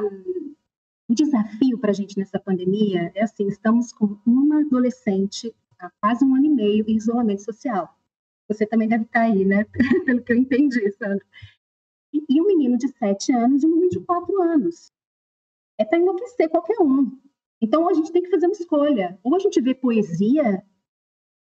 um 1.09 1.14
desafio 1.14 1.77
para 1.77 1.92
a 1.92 1.93
gente 1.93 2.17
nessa 2.17 2.40
pandemia 2.40 3.11
é 3.16 3.24
assim, 3.24 3.48
estamos 3.48 3.93
com 3.93 4.17
uma 4.25 4.61
adolescente 4.61 5.53
há 5.80 5.90
quase 6.01 6.25
um 6.25 6.35
ano 6.35 6.45
e 6.45 6.50
meio 6.50 6.85
em 6.88 6.95
isolamento 6.95 7.43
social. 7.43 7.95
Você 8.48 8.66
também 8.66 8.88
deve 8.88 9.03
estar 9.03 9.22
aí, 9.22 9.45
né? 9.45 9.66
Pelo 10.06 10.22
que 10.22 10.32
eu 10.32 10.38
entendi, 10.38 10.92
Sandra. 10.92 11.25
E, 12.14 12.24
e 12.30 12.42
um 12.42 12.48
menino 12.48 12.77
de 12.77 12.88
sete 12.88 13.32
anos 13.32 13.64
e 13.64 13.67
um 13.67 13.72
menino 13.72 13.90
de 13.90 14.00
quatro 14.00 14.42
anos. 14.42 14.92
É 15.77 15.85
para 15.85 16.00
enlouquecer 16.00 16.50
qualquer 16.50 16.80
um. 16.80 17.19
Então, 17.61 17.90
a 17.90 17.93
gente 17.93 18.11
tem 18.11 18.22
que 18.22 18.30
fazer 18.30 18.45
uma 18.45 18.53
escolha. 18.53 19.19
Ou 19.24 19.35
a 19.35 19.40
gente 19.40 19.59
vê 19.59 19.74
poesia, 19.74 20.64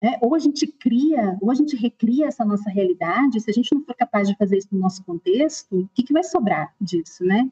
né? 0.03 0.19
ou 0.21 0.35
a 0.35 0.39
gente 0.39 0.67
cria, 0.67 1.39
ou 1.41 1.51
a 1.51 1.55
gente 1.55 1.77
recria 1.77 2.27
essa 2.27 2.45
nossa 2.45 2.69
realidade. 2.69 3.41
Se 3.41 3.51
a 3.51 3.55
gente 3.55 3.73
não 3.75 3.83
for 3.83 3.95
capaz 3.95 4.29
de 4.29 4.37
fazer 4.37 4.59
isso 4.59 4.69
no 4.73 4.81
nosso 4.81 5.05
contexto, 5.05 5.81
o 5.81 5.89
que, 5.95 6.03
que 6.03 6.13
vai 6.13 6.25
sobrar 6.25 6.75
disso, 6.81 7.25
né? 7.25 7.51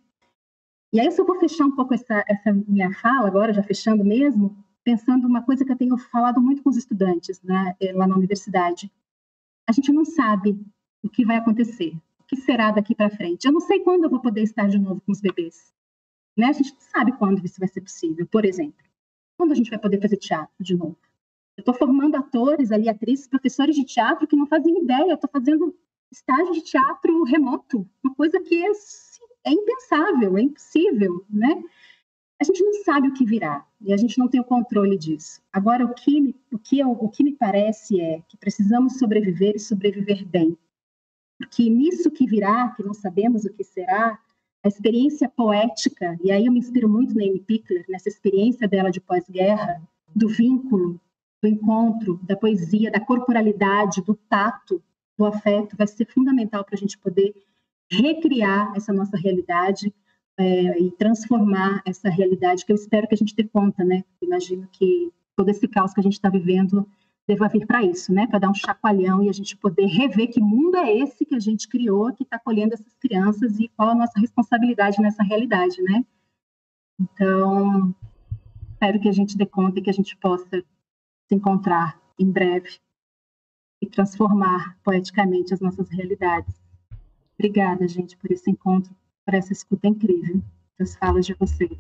E 0.97 1.01
aí, 1.01 1.13
se 1.13 1.21
eu 1.21 1.27
vou 1.27 1.39
fechar 1.39 1.67
um 1.67 1.77
pouco 1.77 1.93
essa, 1.93 2.25
essa 2.27 2.51
minha 2.51 2.91
fala 2.91 3.29
agora, 3.29 3.53
já 3.53 3.63
fechando 3.63 4.03
mesmo, 4.03 4.57
pensando 4.83 5.27
uma 5.27 5.43
coisa 5.43 5.63
que 5.63 5.71
eu 5.71 5.77
tenho 5.77 5.99
falado 5.99 6.41
muito 6.41 6.63
com 6.63 6.71
os 6.71 6.77
estudantes 6.79 7.39
né, 7.43 7.77
eh, 7.79 7.93
lá 7.93 8.07
na 8.07 8.17
universidade. 8.17 8.91
A 9.69 9.73
gente 9.73 9.93
não 9.93 10.07
sabe 10.07 10.59
o 11.03 11.11
que 11.11 11.23
vai 11.23 11.37
acontecer, 11.37 11.93
o 12.19 12.25
que 12.25 12.37
será 12.37 12.71
daqui 12.71 12.95
para 12.95 13.11
frente. 13.11 13.45
Eu 13.45 13.53
não 13.53 13.61
sei 13.61 13.81
quando 13.81 14.05
eu 14.05 14.09
vou 14.09 14.21
poder 14.21 14.41
estar 14.43 14.69
de 14.69 14.79
novo 14.79 15.03
com 15.03 15.13
os 15.13 15.21
bebês. 15.21 15.71
Né? 16.35 16.47
A 16.47 16.53
gente 16.53 16.73
não 16.73 16.81
sabe 16.81 17.13
quando 17.13 17.45
isso 17.45 17.61
vai 17.61 17.69
ser 17.69 17.83
possível. 17.83 18.27
Por 18.27 18.47
exemplo, 18.47 18.83
quando 19.37 19.53
a 19.53 19.55
gente 19.55 19.69
vai 19.69 19.79
poder 19.79 20.01
fazer 20.01 20.17
teatro 20.17 20.65
de 20.65 20.75
novo? 20.75 20.97
Eu 21.59 21.61
estou 21.61 21.75
formando 21.75 22.17
atores 22.17 22.73
ali, 22.73 22.89
atrizes, 22.89 23.29
professores 23.29 23.77
de 23.77 23.85
teatro 23.85 24.27
que 24.27 24.35
não 24.35 24.47
fazem 24.47 24.83
ideia. 24.83 25.11
Eu 25.11 25.17
estou 25.17 25.29
fazendo 25.31 25.77
estágio 26.11 26.55
de 26.55 26.63
teatro 26.63 27.23
remoto, 27.25 27.87
uma 28.03 28.15
coisa 28.15 28.41
que 28.41 28.65
é, 28.65 28.71
é 29.47 29.53
impensável, 29.53 30.37
é 30.37 30.43
impossível, 30.43 31.25
né? 31.31 31.63
A 32.39 32.45
gente 32.45 32.63
não 32.63 32.75
sabe 32.85 33.09
o 33.09 33.15
que 33.15 33.25
virá 33.25 33.65
e 33.81 33.95
a 33.95 33.97
gente 33.97 34.19
não 34.19 34.29
tem 34.29 34.41
o 34.41 34.45
controle 34.45 34.99
disso. 34.99 35.41
Agora, 35.51 35.87
o 35.87 35.95
que, 35.95 36.21
me, 36.21 36.37
o 36.53 36.59
que, 36.59 36.79
eu, 36.81 36.91
o 36.91 37.09
que 37.09 37.25
me 37.25 37.33
parece 37.33 37.99
é 37.99 38.21
que 38.29 38.37
precisamos 38.37 38.99
sobreviver 38.99 39.55
e 39.55 39.61
sobreviver 39.61 40.27
bem. 40.27 40.59
Porque 41.39 41.71
nisso 41.71 42.11
que 42.11 42.27
virá, 42.27 42.71
que 42.71 42.83
não 42.83 42.93
sabemos 42.93 43.45
o 43.45 43.53
que 43.53 43.65
será, 43.65 44.19
a 44.63 44.69
experiência 44.69 45.29
poética, 45.29 46.19
e 46.23 46.33
aí 46.33 46.45
eu 46.45 46.53
me 46.53 46.59
inspiro 46.59 46.89
muito 46.89 47.15
na 47.15 47.25
Amy 47.25 47.41
Pickler, 47.41 47.85
nessa 47.89 48.09
experiência 48.09 48.67
dela 48.67 48.91
de 48.91 49.01
pós-guerra, 49.01 49.81
do 50.15 50.29
vínculo, 50.29 51.01
do 51.43 51.49
encontro, 51.49 52.19
da 52.23 52.37
poesia, 52.37 52.91
da 52.91 53.01
corporalidade, 53.01 54.03
do 54.03 54.15
tato, 54.15 54.83
do 55.17 55.25
afeto, 55.25 55.77
vai 55.77 55.87
ser 55.87 56.07
fundamental 56.07 56.65
para 56.65 56.75
a 56.75 56.79
gente 56.79 56.99
poder 56.99 57.35
recriar 57.91 58.73
essa 58.77 58.93
nossa 58.93 59.17
realidade 59.17 59.93
é, 60.39 60.81
e 60.81 60.91
transformar 60.93 61.83
essa 61.85 62.11
realidade, 62.11 62.65
que 62.65 62.73
eu 62.73 62.77
espero 62.77 63.09
que 63.09 63.15
a 63.15 63.17
gente 63.17 63.35
dê 63.35 63.45
conta, 63.45 63.85
né? 63.85 64.05
Imagino 64.21 64.69
que 64.71 65.13
todo 65.35 65.49
esse 65.49 65.67
caos 65.67 65.93
que 65.93 66.01
a 66.01 66.03
gente 66.03 66.15
está 66.15 66.29
vivendo 66.29 66.87
deva 67.27 67.49
vir 67.49 67.67
para 67.67 67.83
isso, 67.83 68.13
né? 68.13 68.27
Para 68.27 68.39
dar 68.39 68.51
um 68.51 68.55
chacoalhão 68.55 69.23
e 69.23 69.29
a 69.29 69.33
gente 69.33 69.57
poder 69.57 69.87
rever 69.87 70.31
que 70.31 70.41
mundo 70.41 70.77
é 70.77 70.97
esse 70.99 71.25
que 71.25 71.35
a 71.35 71.41
gente 71.41 71.69
criou, 71.69 72.13
que 72.13 72.23
está 72.23 72.37
acolhendo 72.37 72.75
essas 72.75 72.95
crianças 72.99 73.59
e 73.59 73.69
qual 73.69 73.91
a 73.91 73.95
nossa 73.95 74.19
responsabilidade 74.21 75.01
nessa 75.01 75.23
realidade, 75.23 75.81
né? 75.83 76.05
Então, 77.01 77.95
espero 78.73 79.01
que 79.01 79.09
a 79.09 79.13
gente 79.13 79.37
dê 79.37 79.45
conta 79.45 79.79
e 79.79 79.83
que 79.83 79.91
a 79.91 79.93
gente 79.93 80.17
possa 80.17 80.63
se 81.29 81.35
encontrar 81.35 82.01
em 82.19 82.31
breve 82.31 82.79
e 83.83 83.87
transformar 83.87 84.79
poeticamente 84.83 85.53
as 85.53 85.61
nossas 85.61 85.91
realidades. 85.91 86.66
Obrigada, 87.39 87.87
gente, 87.87 88.17
por 88.17 88.31
esse 88.33 88.51
encontro, 88.51 88.95
por 89.25 89.35
essa 89.35 89.53
escuta 89.53 89.87
incrível 89.87 90.43
das 90.79 90.97
falas 90.97 91.27
de 91.27 91.35
vocês. 91.35 91.71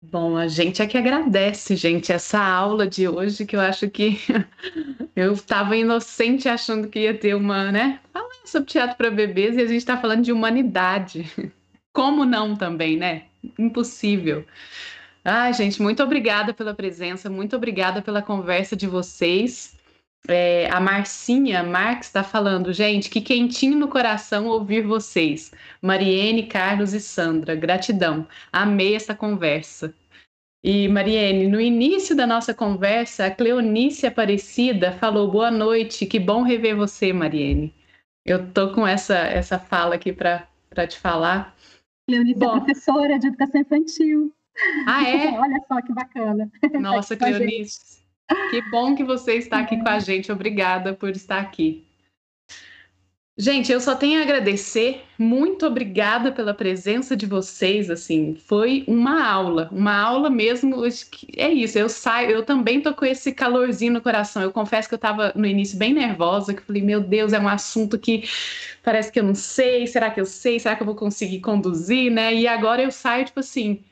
Bom, 0.00 0.36
a 0.36 0.46
gente 0.46 0.80
é 0.80 0.86
que 0.86 0.96
agradece, 0.96 1.74
gente, 1.74 2.12
essa 2.12 2.40
aula 2.40 2.86
de 2.86 3.08
hoje, 3.08 3.44
que 3.44 3.56
eu 3.56 3.60
acho 3.60 3.90
que 3.90 4.16
eu 5.14 5.32
estava 5.32 5.76
inocente 5.76 6.48
achando 6.48 6.88
que 6.88 7.00
ia 7.00 7.18
ter 7.18 7.34
uma, 7.34 7.72
né? 7.72 8.00
Falar 8.12 8.28
sobre 8.44 8.70
teatro 8.70 8.96
para 8.96 9.10
bebês 9.10 9.56
e 9.56 9.60
a 9.60 9.66
gente 9.66 9.78
está 9.78 9.96
falando 9.96 10.22
de 10.22 10.32
humanidade. 10.32 11.30
Como 11.92 12.24
não 12.24 12.54
também, 12.54 12.96
né? 12.96 13.24
Impossível. 13.58 14.44
Ai, 15.24 15.52
gente, 15.52 15.82
muito 15.82 16.02
obrigada 16.02 16.54
pela 16.54 16.72
presença, 16.72 17.28
muito 17.28 17.56
obrigada 17.56 18.00
pela 18.00 18.22
conversa 18.22 18.76
de 18.76 18.86
vocês. 18.86 19.77
É, 20.26 20.68
a 20.70 20.80
Marcinha 20.80 21.62
Marques 21.62 22.08
está 22.08 22.24
falando, 22.24 22.72
gente, 22.72 23.08
que 23.08 23.20
quentinho 23.20 23.78
no 23.78 23.88
coração 23.88 24.46
ouvir 24.46 24.82
vocês. 24.82 25.52
Mariene, 25.80 26.46
Carlos 26.46 26.92
e 26.92 27.00
Sandra, 27.00 27.54
gratidão. 27.54 28.26
Amei 28.52 28.94
essa 28.96 29.14
conversa. 29.14 29.94
E 30.62 30.88
Mariene, 30.88 31.46
no 31.46 31.60
início 31.60 32.16
da 32.16 32.26
nossa 32.26 32.52
conversa, 32.52 33.26
a 33.26 33.30
Cleonice 33.30 34.06
Aparecida 34.06 34.92
falou 34.92 35.30
boa 35.30 35.50
noite, 35.50 36.04
que 36.04 36.18
bom 36.18 36.42
rever 36.42 36.76
você, 36.76 37.12
Mariene. 37.12 37.72
Eu 38.26 38.52
tô 38.52 38.72
com 38.74 38.86
essa, 38.86 39.16
essa 39.16 39.58
fala 39.58 39.94
aqui 39.94 40.12
para 40.12 40.46
te 40.88 40.98
falar. 40.98 41.56
Cleonice 42.08 42.34
é 42.34 42.38
bom, 42.38 42.56
é 42.56 42.60
professora 42.60 43.18
de 43.18 43.28
educação 43.28 43.60
infantil. 43.60 44.34
Ah, 44.86 45.08
é? 45.08 45.30
Olha 45.38 45.64
só 45.68 45.80
que 45.80 45.92
bacana. 45.92 46.50
Nossa, 46.80 47.14
Cleonice. 47.16 48.07
Que 48.50 48.62
bom 48.70 48.94
que 48.94 49.04
você 49.04 49.34
está 49.34 49.60
aqui 49.60 49.76
com 49.78 49.88
a 49.88 49.98
gente. 49.98 50.30
Obrigada 50.30 50.94
por 50.94 51.10
estar 51.10 51.38
aqui. 51.40 51.84
Gente, 53.40 53.70
eu 53.70 53.80
só 53.80 53.94
tenho 53.94 54.18
a 54.18 54.24
agradecer. 54.24 55.02
Muito 55.16 55.64
obrigada 55.64 56.32
pela 56.32 56.52
presença 56.52 57.16
de 57.16 57.24
vocês. 57.24 57.88
Assim, 57.88 58.34
foi 58.34 58.84
uma 58.88 59.24
aula, 59.24 59.68
uma 59.70 59.94
aula 59.96 60.28
mesmo. 60.28 60.82
É 61.36 61.48
isso. 61.48 61.78
Eu 61.78 61.88
saio, 61.88 62.30
eu 62.30 62.44
também 62.44 62.80
tô 62.80 62.92
com 62.92 63.04
esse 63.04 63.32
calorzinho 63.32 63.92
no 63.92 64.02
coração. 64.02 64.42
Eu 64.42 64.50
confesso 64.50 64.88
que 64.88 64.94
eu 64.94 64.98
estava 64.98 65.32
no 65.36 65.46
início 65.46 65.78
bem 65.78 65.94
nervosa, 65.94 66.52
que 66.52 66.62
falei, 66.62 66.82
meu 66.82 67.00
Deus, 67.00 67.32
é 67.32 67.38
um 67.38 67.46
assunto 67.46 67.96
que 67.96 68.24
parece 68.82 69.12
que 69.12 69.20
eu 69.20 69.24
não 69.24 69.36
sei. 69.36 69.86
Será 69.86 70.10
que 70.10 70.20
eu 70.20 70.26
sei? 70.26 70.58
Será 70.58 70.74
que 70.74 70.82
eu 70.82 70.86
vou 70.86 70.96
conseguir 70.96 71.40
conduzir, 71.40 72.10
né? 72.10 72.34
E 72.34 72.48
agora 72.48 72.82
eu 72.82 72.90
saio 72.90 73.24
tipo 73.24 73.38
assim 73.38 73.84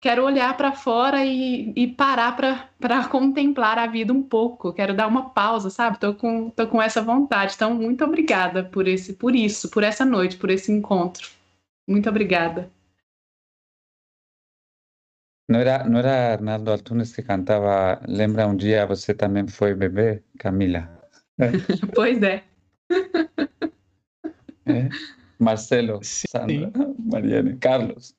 quero 0.00 0.24
olhar 0.24 0.56
para 0.56 0.72
fora 0.72 1.24
e, 1.24 1.72
e 1.76 1.86
parar 1.88 2.36
para 2.36 3.08
contemplar 3.08 3.78
a 3.78 3.86
vida 3.86 4.12
um 4.12 4.22
pouco. 4.22 4.72
Quero 4.72 4.94
dar 4.94 5.06
uma 5.06 5.30
pausa, 5.30 5.70
sabe? 5.70 5.98
Tô 5.98 6.14
com, 6.14 6.50
tô 6.50 6.66
com 6.66 6.80
essa 6.80 7.02
vontade. 7.02 7.54
Então, 7.54 7.74
muito 7.74 8.04
obrigada 8.04 8.64
por 8.64 8.86
esse, 8.86 9.14
por 9.14 9.34
isso, 9.34 9.70
por 9.70 9.82
essa 9.82 10.04
noite, 10.04 10.36
por 10.36 10.50
esse 10.50 10.72
encontro. 10.72 11.28
Muito 11.86 12.08
obrigada. 12.08 12.70
Não 15.48 15.60
era, 15.60 15.84
não 15.84 15.98
era 15.98 16.32
Arnaldo 16.32 16.70
Antunes 16.70 17.14
que 17.14 17.22
cantava 17.22 17.98
Lembra 18.06 18.46
um 18.46 18.54
dia 18.54 18.86
você 18.86 19.14
também 19.14 19.48
foi 19.48 19.74
bebê, 19.74 20.22
Camila? 20.38 20.86
pois 21.94 22.22
é. 22.22 22.44
é. 24.66 24.88
Marcelo, 25.38 26.00
Sim. 26.02 26.26
Sandra, 26.28 26.94
Mariane, 26.98 27.56
Carlos. 27.56 28.17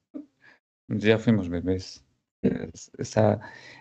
Dia 0.90 1.20
fomos 1.20 1.48
bebês. 1.48 2.04
Essa 2.98 3.40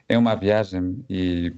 é 0.09 0.19
uma 0.19 0.35
viagem 0.35 1.05
e, 1.09 1.55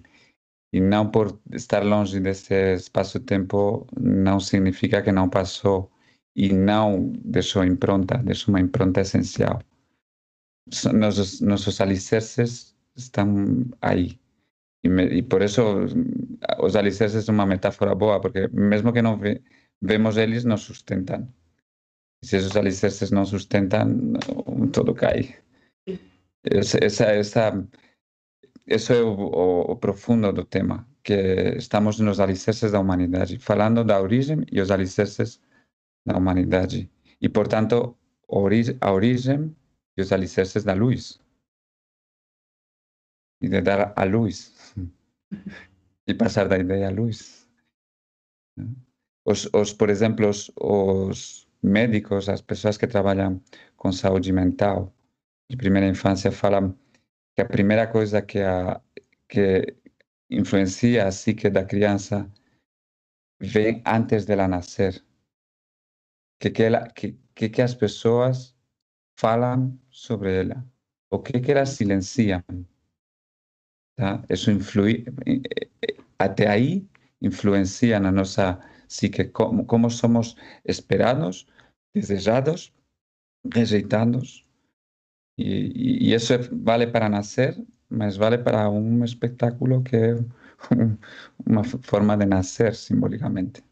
e 0.72 0.80
não 0.80 1.10
por 1.10 1.40
estar 1.52 1.84
longe 1.84 2.20
desse 2.20 2.54
espaço-tempo 2.74 3.86
não 3.98 4.38
significa 4.38 5.02
que 5.02 5.10
não 5.10 5.28
passou 5.28 5.90
e 6.36 6.52
não 6.52 7.12
deixou 7.24 7.64
impronta, 7.64 8.18
deixou 8.18 8.54
uma 8.54 8.60
impronta 8.60 9.00
essencial. 9.00 9.60
Nossos, 10.94 11.40
nossos 11.40 11.80
alicerces 11.80 12.76
estão 12.94 13.66
aí. 13.80 14.20
E, 14.84 14.88
me, 14.88 15.04
e, 15.06 15.22
por 15.22 15.42
isso 15.42 15.62
os 16.60 16.76
alicerces 16.76 17.24
são 17.24 17.34
uma 17.34 17.46
metáfora 17.46 17.94
boa, 17.94 18.20
porque 18.20 18.48
mesmo 18.48 18.92
que 18.92 19.02
não 19.02 19.18
ve, 19.18 19.42
vemos 19.82 20.16
eles, 20.16 20.44
nos 20.44 20.62
sustentam. 20.62 21.28
E 22.22 22.26
se 22.26 22.36
esses 22.36 22.56
alicerces 22.56 23.10
não 23.10 23.24
sustentam, 23.24 24.12
tudo 24.72 24.94
cai. 24.94 25.36
Essa, 26.44 26.78
essa, 26.82 27.04
essa, 27.04 27.68
isso 28.66 28.92
é 28.92 29.02
o, 29.02 29.72
o, 29.72 29.76
profundo 29.76 30.32
do 30.32 30.44
tema, 30.44 30.86
que 31.02 31.14
estamos 31.56 31.98
nos 31.98 32.20
alicerces 32.20 32.72
da 32.72 32.80
humanidade, 32.80 33.38
falando 33.38 33.84
da 33.84 34.00
origem 34.00 34.44
e 34.52 34.60
os 34.60 34.70
alicerces 34.70 35.40
da 36.06 36.16
humanidade. 36.16 36.90
E, 37.20 37.28
portanto, 37.28 37.96
a 38.80 38.92
origem 38.92 39.56
e 39.96 40.02
os 40.02 40.12
alicerces 40.12 40.62
da 40.64 40.74
luz. 40.74 41.20
E 43.42 43.48
de 43.48 43.60
dar 43.62 43.92
a 43.96 44.04
luz. 44.04 44.74
e 46.06 46.14
passar 46.14 46.48
da 46.48 46.58
ideia 46.58 46.88
à 46.88 46.90
luz. 46.90 47.48
Os, 49.24 49.48
os, 49.54 49.72
por 49.72 49.88
exemplo, 49.90 50.28
os, 50.28 50.50
os 50.56 51.49
médicos, 51.62 52.28
as 52.28 52.40
pessoas 52.40 52.76
que 52.76 52.86
trabalham 52.86 53.42
com 53.76 53.92
saúde 53.92 54.32
mental 54.32 54.94
de 55.48 55.56
primeira 55.56 55.88
infância 55.88 56.30
falam 56.32 56.78
que 57.34 57.42
a 57.42 57.46
primeira 57.46 57.86
coisa 57.86 58.22
que, 58.22 58.40
a, 58.40 58.80
que 59.28 59.76
influencia 60.30 61.06
a 61.06 61.10
psique 61.10 61.50
da 61.50 61.64
criança 61.64 62.30
vem 63.40 63.82
antes 63.86 64.24
dela 64.26 64.46
nascer. 64.48 65.04
Que 66.38 66.50
que, 66.50 66.62
ela, 66.62 66.88
que, 66.88 67.18
que, 67.34 67.48
que 67.48 67.62
as 67.62 67.74
pessoas 67.74 68.56
falam 69.18 69.78
sobre 69.90 70.40
ela, 70.40 70.64
o 71.10 71.18
que, 71.18 71.40
que 71.40 71.52
elas 71.52 71.70
silenciam. 71.70 72.42
Tá? 73.96 74.24
Isso 74.30 74.50
influi, 74.50 75.04
até 76.18 76.48
aí 76.48 76.88
influencia 77.20 78.00
na 78.00 78.10
nossa 78.10 78.58
psique, 78.90 79.24
como, 79.26 79.64
como 79.64 79.88
somos 79.88 80.36
esperados, 80.64 81.46
desejados, 81.94 82.72
rejeitados. 83.54 84.44
E, 85.38 86.08
e, 86.10 86.14
isso 86.14 86.34
vale 86.52 86.88
para 86.88 87.08
nascer, 87.08 87.56
mas 87.88 88.16
vale 88.16 88.36
para 88.36 88.68
um 88.68 89.04
espetáculo 89.04 89.82
que 89.82 89.96
é 89.96 90.16
uma 91.46 91.62
forma 91.64 92.16
de 92.16 92.26
nascer 92.26 92.74
simbolicamente. 92.74 93.62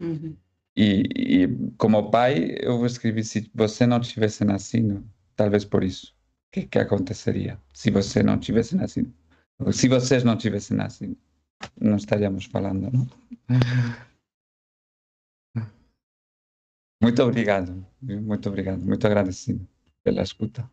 Uhum. 0.00 0.36
E, 0.76 1.02
e, 1.16 1.48
como 1.76 2.10
pai, 2.10 2.56
eu 2.60 2.86
escrevi: 2.86 3.24
se 3.24 3.50
você 3.54 3.86
não 3.86 4.00
tivesse 4.00 4.44
nascido, 4.44 5.04
talvez 5.36 5.64
por 5.64 5.82
isso, 5.82 6.14
o 6.48 6.52
que, 6.52 6.62
que 6.62 6.78
aconteceria 6.78 7.60
se 7.72 7.90
você 7.90 8.22
não 8.22 8.38
tivesse 8.38 8.76
nascido? 8.76 9.12
Se 9.72 9.88
vocês 9.88 10.24
não 10.24 10.36
tivessem 10.36 10.76
nascido, 10.76 11.16
não 11.80 11.96
estaríamos 11.96 12.44
falando, 12.46 12.90
não? 12.92 13.08
Muito 17.04 17.22
obrigado, 17.22 17.86
muito 18.02 18.48
obrigado, 18.48 18.80
muito 18.80 19.06
agradecido 19.06 19.66
pela 20.02 20.22
escuta. 20.22 20.68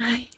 Ai, 0.00 0.28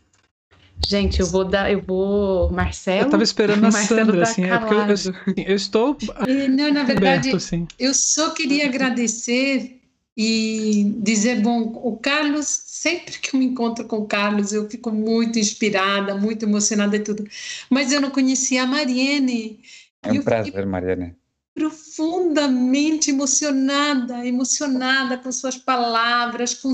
Gente, 0.89 1.21
eu 1.21 1.27
vou 1.27 1.45
dar, 1.45 1.71
eu 1.71 1.83
vou, 1.83 2.51
Marcelo. 2.51 3.07
Eu 3.07 3.11
tava 3.11 3.23
esperando 3.23 3.65
a 3.67 3.71
Sandra, 3.71 4.17
tá 4.17 4.31
assim, 4.31 4.45
é 4.45 4.59
porque 4.59 4.75
eu, 4.75 5.13
eu, 5.37 5.45
eu 5.49 5.57
estou. 5.57 5.97
E, 6.27 6.49
não, 6.49 6.73
na 6.73 6.85
verdade, 6.85 7.29
aberto, 7.29 7.37
assim. 7.37 7.67
eu 7.79 7.93
só 7.93 8.31
queria 8.31 8.67
agradecer 8.67 9.79
e 10.17 10.93
dizer, 10.99 11.41
bom, 11.41 11.81
o 11.85 11.97
Carlos, 11.97 12.47
sempre 12.47 13.19
que 13.19 13.35
eu 13.35 13.41
me 13.41 13.47
encontro 13.47 13.85
com 13.85 13.99
o 13.99 14.07
Carlos, 14.07 14.53
eu 14.53 14.69
fico 14.69 14.91
muito 14.91 15.39
inspirada, 15.39 16.15
muito 16.15 16.45
emocionada 16.45 16.97
e 16.97 17.01
tudo. 17.01 17.25
Mas 17.69 17.93
eu 17.93 18.01
não 18.01 18.11
conhecia 18.11 18.63
a 18.63 18.67
Mariene. 18.67 19.61
É 20.03 20.13
um 20.13 20.23
prazer, 20.23 20.67
Mariene. 20.67 21.17
Profundamente 21.55 23.11
emocionada, 23.11 24.27
emocionada 24.27 25.19
com 25.19 25.31
suas 25.31 25.57
palavras, 25.57 26.55
com 26.55 26.73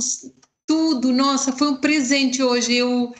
tudo. 0.66 1.12
Nossa, 1.12 1.52
foi 1.52 1.68
um 1.68 1.76
presente 1.76 2.42
hoje. 2.42 2.74
Eu 2.74 3.14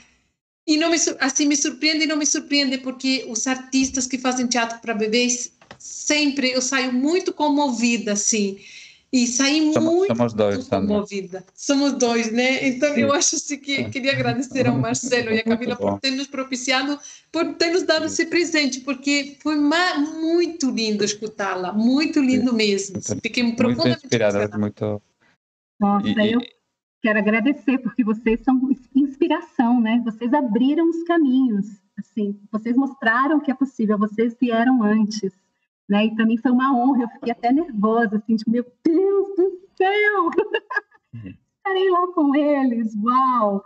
e 0.67 0.77
não 0.77 0.91
me, 0.91 0.97
assim 1.21 1.47
me 1.47 1.57
surpreende 1.57 2.05
e 2.05 2.07
não 2.07 2.17
me 2.17 2.27
surpreende 2.27 2.79
porque 2.79 3.25
os 3.29 3.47
artistas 3.47 4.07
que 4.07 4.19
fazem 4.19 4.47
teatro 4.47 4.81
para 4.81 4.95
bebês 4.95 5.53
sempre 5.79 6.51
eu 6.51 6.61
saio 6.61 6.93
muito 6.93 7.33
comovida 7.33 8.15
assim 8.15 8.59
e 9.17 9.27
saí 9.27 9.63
muito, 9.63 10.15
somos 10.15 10.35
dois, 10.35 10.69
comovida. 10.69 11.43
Somos 11.55 11.93
dois, 11.95 12.31
né? 12.31 12.69
Então 12.69 12.93
Sim. 12.95 13.01
eu 13.01 13.13
acho 13.15 13.37
assim 13.37 13.59
que 13.59 13.89
queria 13.89 14.13
agradecer 14.13 14.67
ao 14.67 14.77
Marcelo 14.77 15.31
e 15.31 15.39
à 15.39 15.45
Camila 15.45 15.75
por 15.75 15.99
ter 16.01 16.11
nos 16.11 16.27
propiciado, 16.27 16.99
por 17.33 17.55
ter 17.55 17.71
nos 17.71 17.85
dado 17.85 18.05
esse 18.05 18.27
presente, 18.27 18.81
porque 18.81 19.39
foi 19.43 19.57
muito 19.57 20.71
lindo 20.71 21.03
escutá-la, 21.03 21.73
muito 21.73 22.21
lindo 22.21 22.51
Sim. 22.51 22.57
mesmo. 22.57 23.01
Fiquei 23.23 23.43
muito 23.43 23.57
profundamente 23.57 24.05
inspirada, 24.05 24.59
muito. 24.59 25.01
Nossa, 25.81 26.07
e, 26.09 26.33
eu 26.33 26.41
quero 27.03 27.19
agradecer 27.19 27.79
porque 27.79 28.05
vocês 28.05 28.41
são 28.43 28.61
inspiração, 28.95 29.81
né? 29.81 30.03
Vocês 30.05 30.33
abriram 30.35 30.91
os 30.91 31.03
caminhos, 31.05 31.67
assim, 31.99 32.39
vocês 32.53 32.77
mostraram 32.77 33.41
que 33.41 33.51
é 33.51 33.55
possível, 33.55 33.97
vocês 33.97 34.37
vieram 34.39 34.83
antes, 34.83 35.33
né? 35.89 36.07
E 36.07 36.15
para 36.15 36.27
mim 36.27 36.37
foi 36.37 36.51
uma 36.51 36.75
honra, 36.77 37.03
eu 37.03 37.09
fiquei 37.09 37.33
até 37.33 37.53
nervosa, 37.53 38.17
assim, 38.17 38.37
tipo, 38.37 38.51
meu 38.51 38.65
Deus 38.85 39.29
do 39.37 39.61
céu! 39.77 40.31
Uhum. 41.15 41.35
Estarei 41.57 41.91
lá 41.91 42.07
com 42.15 42.35
eles, 42.35 42.95
uau! 42.97 43.63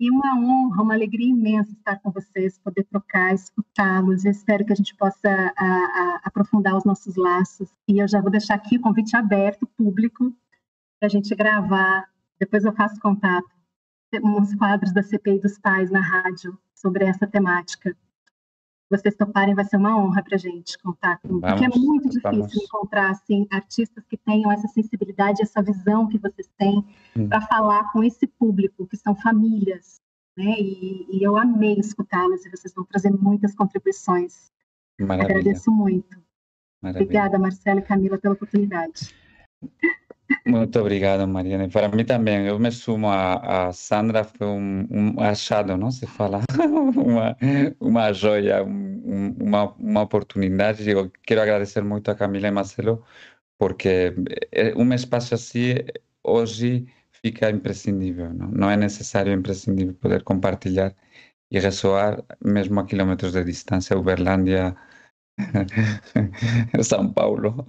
E 0.00 0.10
uma 0.10 0.36
honra, 0.38 0.82
uma 0.82 0.94
alegria 0.94 1.30
imensa 1.30 1.72
estar 1.72 1.98
com 2.00 2.10
vocês, 2.10 2.58
poder 2.58 2.84
trocar, 2.84 3.32
escutá-los. 3.32 4.24
espero 4.24 4.64
que 4.64 4.72
a 4.72 4.76
gente 4.76 4.94
possa 4.96 5.52
a, 5.56 5.64
a, 5.64 6.20
aprofundar 6.24 6.76
os 6.76 6.84
nossos 6.84 7.14
laços. 7.16 7.70
E 7.88 8.02
eu 8.02 8.08
já 8.08 8.20
vou 8.20 8.30
deixar 8.30 8.54
aqui 8.54 8.76
o 8.76 8.80
convite 8.80 9.16
aberto, 9.16 9.66
público, 9.76 10.32
para 10.98 11.06
a 11.06 11.08
gente 11.08 11.32
gravar. 11.34 12.08
Depois 12.40 12.64
eu 12.64 12.72
faço 12.72 13.00
contato 13.00 13.48
uns 14.22 14.54
quadros 14.56 14.92
da 14.92 15.02
CPI 15.02 15.40
dos 15.40 15.58
pais 15.58 15.90
na 15.90 16.00
rádio 16.00 16.58
sobre 16.74 17.04
essa 17.04 17.26
temática. 17.26 17.96
Vocês 18.90 19.16
toparem, 19.16 19.54
vai 19.54 19.64
ser 19.64 19.76
uma 19.76 19.96
honra 19.96 20.22
para 20.22 20.36
a 20.36 20.38
gente 20.38 20.78
contar 20.78 21.18
com, 21.18 21.40
vamos, 21.40 21.48
porque 21.48 21.64
é 21.64 21.68
muito 21.68 22.08
difícil 22.08 22.30
vamos. 22.30 22.56
encontrar 22.56 23.10
assim 23.10 23.46
artistas 23.50 24.04
que 24.06 24.16
tenham 24.16 24.52
essa 24.52 24.68
sensibilidade, 24.68 25.42
essa 25.42 25.62
visão 25.62 26.06
que 26.06 26.18
vocês 26.18 26.48
têm 26.58 26.84
hum. 27.16 27.28
para 27.28 27.40
falar 27.40 27.90
com 27.92 28.04
esse 28.04 28.26
público 28.26 28.86
que 28.86 28.96
são 28.96 29.14
famílias, 29.14 30.00
né? 30.36 30.54
E, 30.58 31.06
e 31.10 31.22
eu 31.22 31.36
amei 31.36 31.74
escutá-los 31.78 32.44
e 32.44 32.50
vocês 32.50 32.74
vão 32.74 32.84
trazer 32.84 33.10
muitas 33.10 33.54
contribuições. 33.54 34.52
Maravilha. 35.00 35.38
Agradeço 35.38 35.70
muito. 35.70 36.16
Maravilha. 36.82 37.04
Obrigada, 37.04 37.38
Marcela 37.38 37.80
e 37.80 37.82
Camila, 37.82 38.18
pela 38.18 38.34
oportunidade. 38.34 39.14
Muito 40.46 40.78
obrigado, 40.78 41.26
Mariana. 41.28 41.68
Para 41.68 41.88
mim 41.88 42.04
também, 42.04 42.46
eu 42.46 42.58
me 42.58 42.70
sumo 42.70 43.08
a, 43.08 43.68
a 43.68 43.72
Sandra, 43.72 44.24
foi 44.24 44.46
um, 44.46 44.86
um, 44.90 45.20
achado, 45.20 45.76
não 45.76 45.90
se 45.90 46.06
fala, 46.06 46.40
uma, 46.96 47.36
uma 47.80 48.12
joia, 48.12 48.62
um, 48.64 49.34
uma, 49.40 49.72
uma 49.74 50.02
oportunidade. 50.02 50.88
Eu 50.88 51.10
quero 51.22 51.42
agradecer 51.42 51.82
muito 51.82 52.10
a 52.10 52.14
Camila 52.14 52.48
e 52.48 52.50
Marcelo, 52.50 53.04
porque 53.58 54.14
eh, 54.52 54.74
um 54.76 54.92
espaço 54.94 55.34
assim, 55.34 55.74
hoje, 56.22 56.86
fica 57.12 57.50
imprescindível. 57.50 58.32
Não, 58.32 58.48
não 58.50 58.70
é 58.70 58.76
necessário, 58.76 59.32
é 59.32 59.34
imprescindível 59.36 59.94
poder 59.94 60.22
compartilhar 60.24 60.94
e 61.50 61.58
ressoar, 61.58 62.22
mesmo 62.44 62.80
a 62.80 62.86
quilômetros 62.86 63.32
de 63.32 63.44
distância, 63.44 63.98
Uberlândia, 63.98 64.76
São 66.82 67.12
Paulo, 67.12 67.64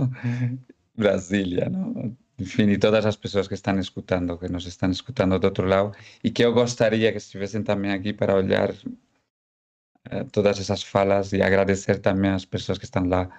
Brasília, 0.96 1.70
não? 1.70 2.16
Enfim, 2.38 2.70
e 2.70 2.78
todas 2.78 3.06
as 3.06 3.16
pessoas 3.16 3.48
que 3.48 3.54
estão 3.54 3.80
escutando, 3.80 4.38
que 4.38 4.50
nos 4.50 4.66
estão 4.66 4.90
escutando 4.92 5.40
do 5.40 5.46
outro 5.46 5.66
lado, 5.66 5.94
e 6.24 6.30
que 6.30 6.44
eu 6.44 6.54
gostaria 6.54 7.12
que 7.12 7.18
estivessem 7.18 7.64
também 7.64 7.92
aqui 7.92 8.12
para 8.12 8.36
olhar 8.36 8.72
uh, 8.72 10.26
todas 10.32 10.60
essas 10.60 10.84
falas 10.84 11.32
e 11.32 11.42
agradecer 11.42 12.00
também 12.00 12.32
às 12.32 12.44
pessoas 12.44 12.78
que 12.78 12.86
estão 12.86 13.06
lá 13.06 13.30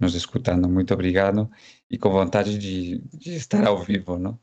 nos 0.00 0.14
escutando. 0.14 0.68
Muito 0.68 0.94
obrigado 0.94 1.50
e 1.90 1.98
com 1.98 2.10
vontade 2.10 2.58
de, 2.58 3.00
de 3.12 3.34
estar 3.34 3.66
ao 3.66 3.82
vivo, 3.82 4.18
não? 4.18 4.38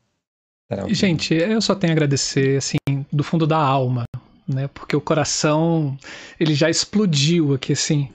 Ao 0.70 0.86
vivo. 0.86 0.94
Gente, 0.94 1.34
eu 1.34 1.60
só 1.60 1.74
tenho 1.74 1.92
a 1.92 1.94
agradecer, 1.94 2.58
assim, 2.58 3.04
do 3.12 3.24
fundo 3.24 3.46
da 3.46 3.58
alma, 3.58 4.04
né? 4.46 4.68
Porque 4.68 4.94
o 4.94 5.00
coração, 5.00 5.98
ele 6.38 6.54
já 6.54 6.70
explodiu 6.70 7.54
aqui, 7.54 7.72
assim. 7.72 8.08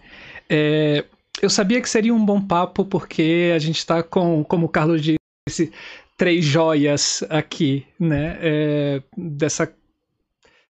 É, 0.49 1.03
eu 1.41 1.49
sabia 1.49 1.81
que 1.81 1.89
seria 1.89 2.13
um 2.13 2.25
bom 2.25 2.41
papo 2.41 2.85
porque 2.85 3.51
a 3.55 3.59
gente 3.59 3.77
está 3.77 4.01
com, 4.01 4.43
como 4.43 4.65
o 4.65 4.69
Carlos 4.69 5.01
disse, 5.49 5.71
três 6.17 6.43
joias 6.43 7.23
aqui, 7.29 7.85
né? 7.99 8.37
É, 8.41 9.03
dessa, 9.17 9.73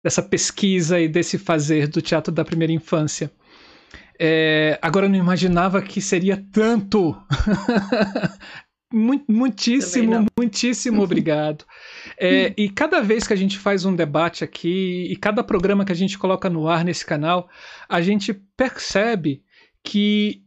dessa 0.03 0.23
pesquisa 0.23 0.99
e 1.01 1.09
desse 1.09 1.39
fazer 1.39 1.89
do 1.89 2.03
teatro 2.03 2.33
da 2.33 2.45
primeira 2.45 2.73
infância. 2.73 3.31
É, 4.19 4.79
agora 4.81 5.07
eu 5.07 5.11
não 5.11 5.19
imaginava 5.19 5.83
que 5.83 6.01
seria 6.01 6.43
tanto. 6.53 7.15
muitíssimo, 8.93 10.27
muitíssimo 10.39 11.03
obrigado. 11.05 11.65
É, 12.19 12.55
e 12.57 12.69
cada 12.69 13.01
vez 13.01 13.27
que 13.27 13.33
a 13.33 13.37
gente 13.37 13.59
faz 13.59 13.85
um 13.85 13.95
debate 13.95 14.43
aqui, 14.43 15.07
e 15.11 15.17
cada 15.17 15.45
programa 15.45 15.85
que 15.85 15.93
a 15.93 15.97
gente 15.97 16.19
coloca 16.19 16.49
no 16.49 16.69
ar 16.69 16.85
nesse 16.85 17.05
canal, 17.05 17.49
a 17.89 18.01
gente 18.01 18.33
percebe 18.57 19.43
que 19.83 20.43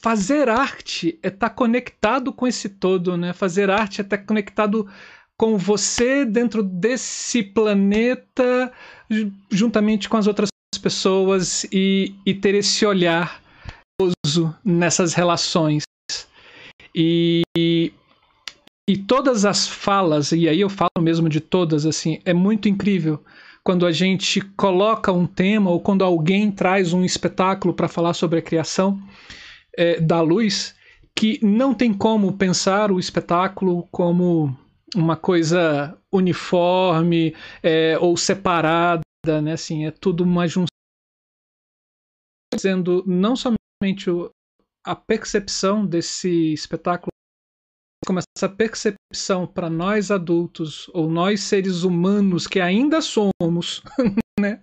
fazer 0.00 0.48
arte 0.48 1.18
é 1.22 1.28
estar 1.28 1.48
tá 1.48 1.54
conectado 1.54 2.32
com 2.32 2.46
esse 2.46 2.68
todo, 2.68 3.16
né? 3.16 3.32
Fazer 3.32 3.70
arte 3.70 4.00
é 4.00 4.04
estar 4.04 4.18
tá 4.18 4.24
conectado 4.24 4.88
com 5.36 5.56
você 5.56 6.24
dentro 6.24 6.62
desse 6.62 7.42
planeta, 7.42 8.72
juntamente 9.50 10.08
com 10.08 10.16
as 10.16 10.26
outras 10.26 10.48
pessoas 10.82 11.64
e, 11.72 12.14
e 12.26 12.34
ter 12.34 12.54
esse 12.54 12.84
olhar 12.84 13.42
nessas 14.64 15.14
relações. 15.14 15.82
E, 16.94 17.42
e 18.88 18.96
todas 18.96 19.44
as 19.44 19.68
falas, 19.68 20.32
e 20.32 20.48
aí 20.48 20.60
eu 20.60 20.68
falo 20.68 20.90
mesmo 21.00 21.28
de 21.28 21.40
todas, 21.40 21.86
assim, 21.86 22.20
é 22.24 22.34
muito 22.34 22.68
incrível 22.68 23.22
quando 23.62 23.86
a 23.86 23.92
gente 23.92 24.40
coloca 24.56 25.12
um 25.12 25.26
tema 25.26 25.70
ou 25.70 25.80
quando 25.80 26.02
alguém 26.02 26.50
traz 26.50 26.92
um 26.92 27.04
espetáculo 27.04 27.74
para 27.74 27.86
falar 27.86 28.14
sobre 28.14 28.38
a 28.38 28.42
criação 28.42 29.00
é, 29.78 30.00
da 30.00 30.20
luz, 30.20 30.74
que 31.16 31.38
não 31.40 31.72
tem 31.72 31.94
como 31.94 32.36
pensar 32.36 32.90
o 32.90 32.98
espetáculo 32.98 33.86
como 33.92 34.58
uma 34.94 35.16
coisa 35.16 35.96
uniforme 36.12 37.36
é, 37.62 37.96
ou 37.98 38.16
separada, 38.16 39.02
né? 39.40 39.52
Assim, 39.52 39.86
é 39.86 39.92
tudo 39.92 40.24
uma 40.24 40.48
junção 40.48 40.66
dizendo 42.52 43.04
não 43.06 43.36
somente 43.36 44.10
a 44.84 44.96
percepção 44.96 45.86
desse 45.86 46.52
espetáculo 46.52 47.12
como 48.04 48.18
essa 48.18 48.48
percepção 48.48 49.46
para 49.46 49.68
nós 49.70 50.10
adultos 50.10 50.88
ou 50.94 51.08
nós 51.08 51.42
seres 51.42 51.82
humanos 51.82 52.46
que 52.46 52.58
ainda 52.58 53.00
somos, 53.00 53.82
né? 54.40 54.60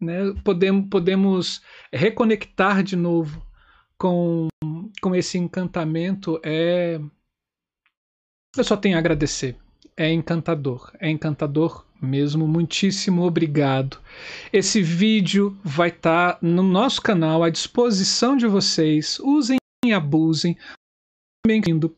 né? 0.00 0.32
Podemos, 0.42 0.88
podemos 0.88 1.62
reconectar 1.92 2.82
de 2.82 2.96
novo 2.96 3.49
com, 4.00 4.48
com 5.02 5.14
esse 5.14 5.36
encantamento 5.36 6.40
é 6.42 6.98
eu 8.56 8.64
só 8.64 8.76
tenho 8.76 8.96
a 8.96 8.98
agradecer. 8.98 9.56
É 9.96 10.10
encantador, 10.10 10.90
é 10.98 11.08
encantador 11.10 11.86
mesmo. 12.02 12.48
Muitíssimo 12.48 13.22
obrigado. 13.22 14.00
Esse 14.52 14.82
vídeo 14.82 15.56
vai 15.62 15.90
estar 15.90 16.32
tá 16.32 16.38
no 16.42 16.62
nosso 16.62 17.02
canal 17.02 17.44
à 17.44 17.50
disposição 17.50 18.36
de 18.36 18.46
vocês. 18.46 19.20
Usem 19.20 19.58
e 19.84 19.92
abusem. 19.92 20.56
Bem-vindo 21.46 21.94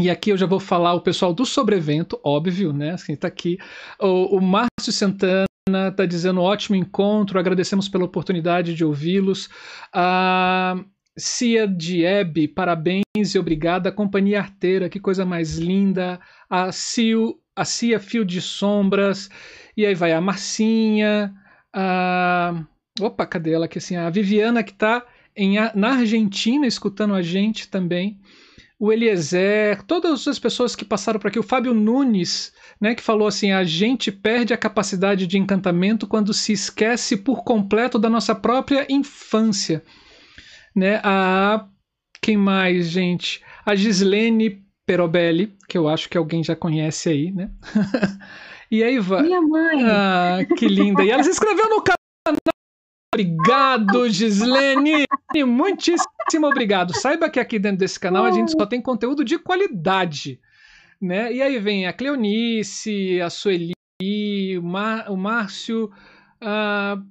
e 0.00 0.10
aqui 0.10 0.30
eu 0.30 0.36
já 0.36 0.46
vou 0.46 0.60
falar 0.60 0.94
o 0.94 1.00
pessoal 1.00 1.34
do 1.34 1.44
sobrevento, 1.44 2.20
óbvio, 2.24 2.72
né? 2.72 2.92
Assim, 2.92 3.16
tá 3.16 3.28
aqui. 3.28 3.58
O, 4.00 4.36
o 4.36 4.40
Márcio 4.40 4.92
Santana 4.92 5.44
está 5.90 6.06
dizendo 6.06 6.40
ótimo 6.40 6.76
encontro, 6.76 7.38
agradecemos 7.38 7.88
pela 7.88 8.04
oportunidade 8.04 8.74
de 8.74 8.84
ouvi-los. 8.84 9.48
A 9.92 10.76
Cia 11.18 11.66
Diebe, 11.66 12.48
parabéns 12.48 13.34
e 13.34 13.38
obrigada. 13.38 13.92
Companhia 13.92 14.40
Arteira, 14.40 14.88
que 14.88 15.00
coisa 15.00 15.24
mais 15.24 15.58
linda. 15.58 16.20
A 16.48 16.72
Cio, 16.72 17.38
a 17.54 17.64
Cia 17.64 17.98
Fio 17.98 18.24
de 18.24 18.40
Sombras. 18.40 19.28
E 19.76 19.84
aí 19.84 19.94
vai 19.94 20.12
a 20.12 20.20
Marcinha. 20.20 21.34
A... 21.74 22.64
Opa, 23.00 23.26
cadê 23.26 23.52
ela 23.52 23.66
aqui 23.66 23.78
assim? 23.78 23.96
A 23.96 24.08
Viviana 24.10 24.62
que 24.62 24.72
está 24.72 25.04
na 25.74 25.98
Argentina 25.98 26.66
escutando 26.66 27.14
a 27.14 27.22
gente 27.22 27.68
também 27.68 28.18
o 28.78 28.92
Eliezer, 28.92 29.82
todas 29.82 30.28
as 30.28 30.38
pessoas 30.38 30.76
que 30.76 30.84
passaram 30.84 31.18
por 31.18 31.26
aqui, 31.26 31.38
o 31.38 31.42
Fábio 31.42 31.74
Nunes, 31.74 32.52
né, 32.80 32.94
que 32.94 33.02
falou 33.02 33.26
assim: 33.26 33.50
a 33.50 33.64
gente 33.64 34.12
perde 34.12 34.54
a 34.54 34.56
capacidade 34.56 35.26
de 35.26 35.36
encantamento 35.36 36.06
quando 36.06 36.32
se 36.32 36.52
esquece 36.52 37.16
por 37.16 37.42
completo 37.42 37.98
da 37.98 38.08
nossa 38.08 38.34
própria 38.34 38.86
infância. 38.88 39.82
Né? 40.78 41.00
A 41.02 41.66
quem 42.22 42.36
mais, 42.36 42.88
gente? 42.88 43.42
A 43.66 43.74
Gislene 43.74 44.64
Perobelli, 44.86 45.56
que 45.68 45.76
eu 45.76 45.88
acho 45.88 46.08
que 46.08 46.16
alguém 46.16 46.44
já 46.44 46.54
conhece 46.54 47.08
aí, 47.08 47.32
né? 47.32 47.50
e 48.70 48.84
aí 48.84 49.00
vai. 49.00 49.22
Minha 49.22 49.42
mãe! 49.42 49.82
Ah, 49.82 50.38
que 50.56 50.68
linda! 50.68 51.02
E 51.02 51.10
ela 51.10 51.24
se 51.24 51.30
inscreveu 51.30 51.68
no 51.68 51.82
canal 51.82 51.98
Obrigado, 53.12 54.08
Gislene! 54.08 55.04
Muitíssimo 55.44 56.46
obrigado. 56.46 56.94
Saiba 56.94 57.28
que 57.28 57.40
aqui 57.40 57.58
dentro 57.58 57.78
desse 57.78 57.98
canal 57.98 58.24
a 58.24 58.30
gente 58.30 58.52
só 58.52 58.64
tem 58.64 58.80
conteúdo 58.80 59.24
de 59.24 59.36
qualidade. 59.36 60.40
Né? 61.00 61.32
E 61.32 61.42
aí 61.42 61.58
vem 61.58 61.86
a 61.88 61.92
Cleonice, 61.92 63.20
a 63.20 63.28
Sueli, 63.28 63.72
o, 64.00 64.62
Mar, 64.62 65.10
o 65.10 65.16
Márcio. 65.16 65.90
Ah, 66.40 67.02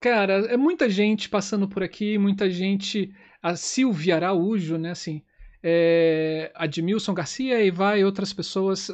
cara, 0.00 0.46
é 0.46 0.56
muita 0.56 0.88
gente 0.88 1.28
passando 1.28 1.68
por 1.68 1.82
aqui, 1.82 2.18
muita 2.18 2.50
gente. 2.50 3.14
A 3.42 3.56
Silvia 3.56 4.16
Araújo, 4.16 4.76
né? 4.76 4.90
Assim, 4.90 5.22
é, 5.62 6.50
Admilson 6.54 7.14
Garcia 7.14 7.62
e 7.62 7.70
vai 7.70 8.04
outras 8.04 8.32
pessoas. 8.32 8.90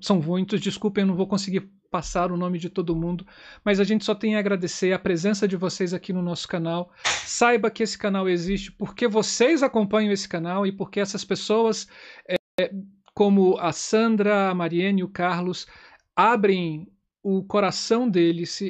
São 0.00 0.20
muitos, 0.20 0.60
desculpem, 0.60 1.02
eu 1.02 1.08
não 1.08 1.16
vou 1.16 1.26
conseguir 1.26 1.70
passar 1.90 2.30
o 2.30 2.36
nome 2.36 2.56
de 2.58 2.70
todo 2.70 2.94
mundo, 2.94 3.26
mas 3.64 3.80
a 3.80 3.84
gente 3.84 4.04
só 4.04 4.14
tem 4.14 4.36
a 4.36 4.38
agradecer 4.38 4.92
a 4.92 4.98
presença 4.98 5.48
de 5.48 5.56
vocês 5.56 5.92
aqui 5.92 6.12
no 6.12 6.22
nosso 6.22 6.46
canal. 6.46 6.92
Saiba 7.04 7.70
que 7.70 7.82
esse 7.82 7.98
canal 7.98 8.28
existe 8.28 8.70
porque 8.70 9.08
vocês 9.08 9.62
acompanham 9.62 10.12
esse 10.12 10.28
canal 10.28 10.64
e 10.66 10.72
porque 10.72 11.00
essas 11.00 11.24
pessoas, 11.24 11.88
é, 12.28 12.70
como 13.12 13.58
a 13.58 13.72
Sandra, 13.72 14.50
a 14.50 14.54
Mariene 14.54 15.00
e 15.00 15.04
o 15.04 15.08
Carlos, 15.08 15.66
abrem 16.14 16.86
o 17.22 17.42
coração 17.42 18.08
deles 18.08 18.60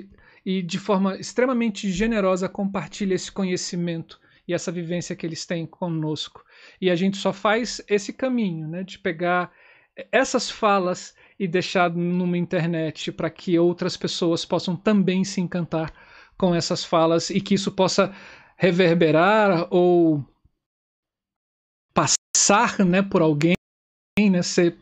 e, 0.59 0.63
de 0.63 0.79
forma 0.79 1.17
extremamente 1.17 1.91
generosa 1.93 2.49
compartilham 2.49 3.15
esse 3.15 3.31
conhecimento 3.31 4.21
e 4.49 4.53
essa 4.53 4.73
vivência 4.73 5.15
que 5.15 5.25
eles 5.25 5.47
têm 5.47 5.65
conosco. 5.65 6.45
E 6.81 6.91
a 6.91 6.97
gente 6.97 7.17
só 7.17 7.33
faz 7.33 7.81
esse 7.89 8.13
caminho, 8.13 8.67
né, 8.67 8.83
de 8.83 8.99
pegar 8.99 9.53
essas 10.11 10.51
falas 10.51 11.15
e 11.39 11.47
deixar 11.47 11.91
numa 11.91 12.37
internet 12.37 13.13
para 13.13 13.31
que 13.31 13.59
outras 13.59 13.97
pessoas 13.97 14.45
possam 14.45 14.75
também 14.75 15.23
se 15.23 15.41
encantar 15.41 15.93
com 16.37 16.55
essas 16.55 16.85
falas 16.85 17.31
e 17.31 17.41
que 17.41 17.55
isso 17.55 17.71
possa 17.71 18.13
reverberar 18.57 19.69
ou 19.71 20.25
passar 21.95 22.85
né, 22.85 23.03
por 23.03 23.23
alguém, 23.23 23.55
né, 24.19 24.43
ser 24.43 24.77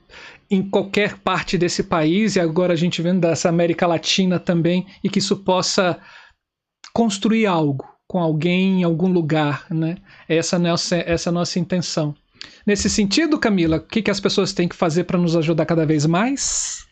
em 0.51 0.63
qualquer 0.69 1.19
parte 1.19 1.59
desse 1.59 1.83
país, 1.83 2.37
e 2.37 2.41
agora 2.41 2.73
a 2.73 2.77
gente 2.77 3.03
vendo 3.03 3.21
dessa 3.21 3.49
América 3.49 3.87
Latina 3.87 4.39
também, 4.39 4.87
e 5.05 5.11
que 5.11 5.19
isso 5.19 5.37
possa 5.37 5.99
construir 6.93 7.47
algo 7.47 7.87
com 8.09 8.19
alguém 8.19 8.81
em 8.81 8.85
algum 8.85 9.09
lugar. 9.09 9.67
Né? 9.71 9.97
Essa, 10.29 10.57
é 10.57 10.59
nossa, 10.59 10.97
essa 10.97 11.29
é 11.29 11.33
nossa 11.33 11.59
intenção. 11.59 12.15
Nesse 12.67 12.89
sentido, 12.89 13.39
Camila, 13.39 13.77
o 13.77 13.81
que, 13.81 14.03
que 14.03 14.11
as 14.11 14.21
pessoas 14.21 14.53
têm 14.53 14.69
que 14.69 14.77
fazer 14.77 15.05
para 15.05 15.19
nos 15.19 15.37
ajudar 15.37 15.67
cada 15.67 15.85
vez 15.85 16.07
mais? 16.07 16.87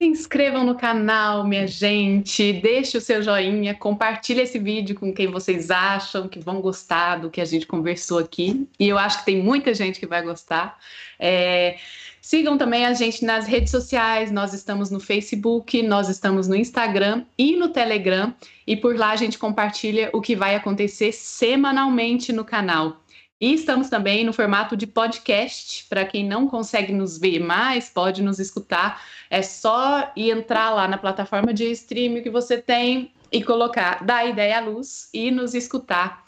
Se 0.00 0.06
inscrevam 0.06 0.62
no 0.62 0.74
canal, 0.74 1.42
minha 1.46 1.66
gente, 1.66 2.52
deixe 2.52 2.98
o 2.98 3.00
seu 3.00 3.22
joinha, 3.22 3.74
compartilhe 3.74 4.42
esse 4.42 4.58
vídeo 4.58 4.94
com 4.94 5.12
quem 5.12 5.26
vocês 5.26 5.70
acham 5.70 6.28
que 6.28 6.38
vão 6.38 6.60
gostar 6.60 7.16
do 7.16 7.30
que 7.30 7.40
a 7.40 7.46
gente 7.46 7.66
conversou 7.66 8.18
aqui. 8.18 8.68
E 8.78 8.88
eu 8.88 8.98
acho 8.98 9.20
que 9.20 9.24
tem 9.26 9.42
muita 9.42 9.72
gente 9.72 9.98
que 9.98 10.06
vai 10.06 10.22
gostar. 10.22 10.78
É... 11.18 11.78
Sigam 12.26 12.58
também 12.58 12.84
a 12.84 12.92
gente 12.92 13.24
nas 13.24 13.46
redes 13.46 13.70
sociais, 13.70 14.32
nós 14.32 14.52
estamos 14.52 14.90
no 14.90 14.98
Facebook, 14.98 15.80
nós 15.80 16.08
estamos 16.08 16.48
no 16.48 16.56
Instagram 16.56 17.24
e 17.38 17.54
no 17.54 17.68
Telegram, 17.68 18.34
e 18.66 18.74
por 18.76 18.96
lá 18.96 19.10
a 19.10 19.16
gente 19.16 19.38
compartilha 19.38 20.10
o 20.12 20.20
que 20.20 20.34
vai 20.34 20.56
acontecer 20.56 21.12
semanalmente 21.12 22.32
no 22.32 22.44
canal. 22.44 23.00
E 23.40 23.54
estamos 23.54 23.88
também 23.88 24.24
no 24.24 24.32
formato 24.32 24.76
de 24.76 24.88
podcast. 24.88 25.86
Para 25.88 26.04
quem 26.04 26.26
não 26.26 26.48
consegue 26.48 26.92
nos 26.92 27.16
ver 27.16 27.38
mais, 27.38 27.90
pode 27.90 28.24
nos 28.24 28.40
escutar. 28.40 29.00
É 29.30 29.40
só 29.40 30.10
ir 30.16 30.32
entrar 30.32 30.70
lá 30.70 30.88
na 30.88 30.98
plataforma 30.98 31.54
de 31.54 31.70
streaming 31.70 32.24
que 32.24 32.30
você 32.30 32.58
tem 32.60 33.12
e 33.30 33.40
colocar 33.40 34.04
da 34.04 34.24
ideia 34.24 34.58
à 34.58 34.60
luz 34.60 35.08
e 35.14 35.30
nos 35.30 35.54
escutar. 35.54 36.24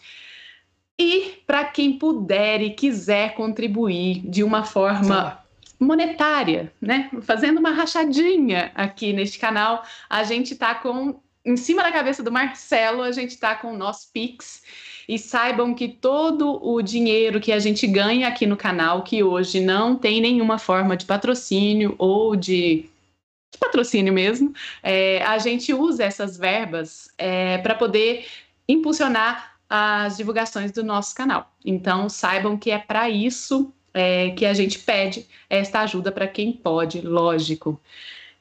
E 0.96 1.42
para 1.44 1.64
quem 1.64 1.98
puder 1.98 2.62
e 2.62 2.70
quiser 2.70 3.34
contribuir 3.34 4.20
de 4.20 4.44
uma 4.44 4.62
forma 4.62 5.47
monetária, 5.78 6.72
né? 6.80 7.10
Fazendo 7.22 7.58
uma 7.58 7.70
rachadinha 7.70 8.72
aqui 8.74 9.12
neste 9.12 9.38
canal, 9.38 9.84
a 10.08 10.24
gente 10.24 10.52
está 10.52 10.74
com 10.74 11.20
em 11.44 11.56
cima 11.56 11.82
da 11.82 11.90
cabeça 11.90 12.22
do 12.22 12.30
Marcelo, 12.30 13.02
a 13.02 13.12
gente 13.12 13.30
está 13.30 13.54
com 13.54 13.72
o 13.72 13.76
nosso 13.76 14.12
Pix 14.12 14.62
e 15.08 15.18
saibam 15.18 15.74
que 15.74 15.88
todo 15.88 16.62
o 16.62 16.82
dinheiro 16.82 17.40
que 17.40 17.52
a 17.52 17.58
gente 17.58 17.86
ganha 17.86 18.28
aqui 18.28 18.44
no 18.44 18.56
canal, 18.56 19.02
que 19.02 19.22
hoje 19.22 19.60
não 19.60 19.96
tem 19.96 20.20
nenhuma 20.20 20.58
forma 20.58 20.94
de 20.96 21.06
patrocínio 21.06 21.94
ou 21.96 22.36
de 22.36 22.90
de 23.50 23.58
patrocínio 23.58 24.12
mesmo, 24.12 24.52
é, 24.82 25.22
a 25.22 25.38
gente 25.38 25.72
usa 25.72 26.04
essas 26.04 26.36
verbas 26.36 27.08
é, 27.16 27.56
para 27.58 27.74
poder 27.74 28.26
impulsionar 28.68 29.58
as 29.68 30.16
divulgações 30.16 30.70
do 30.70 30.84
nosso 30.84 31.14
canal. 31.14 31.50
Então, 31.64 32.08
saibam 32.08 32.56
que 32.56 32.70
é 32.70 32.78
para 32.78 33.08
isso 33.08 33.72
é, 33.92 34.30
que 34.30 34.44
a 34.46 34.54
gente 34.54 34.78
pede 34.78 35.26
esta 35.48 35.80
ajuda 35.80 36.12
para 36.12 36.28
quem 36.28 36.52
pode, 36.52 37.00
lógico. 37.00 37.80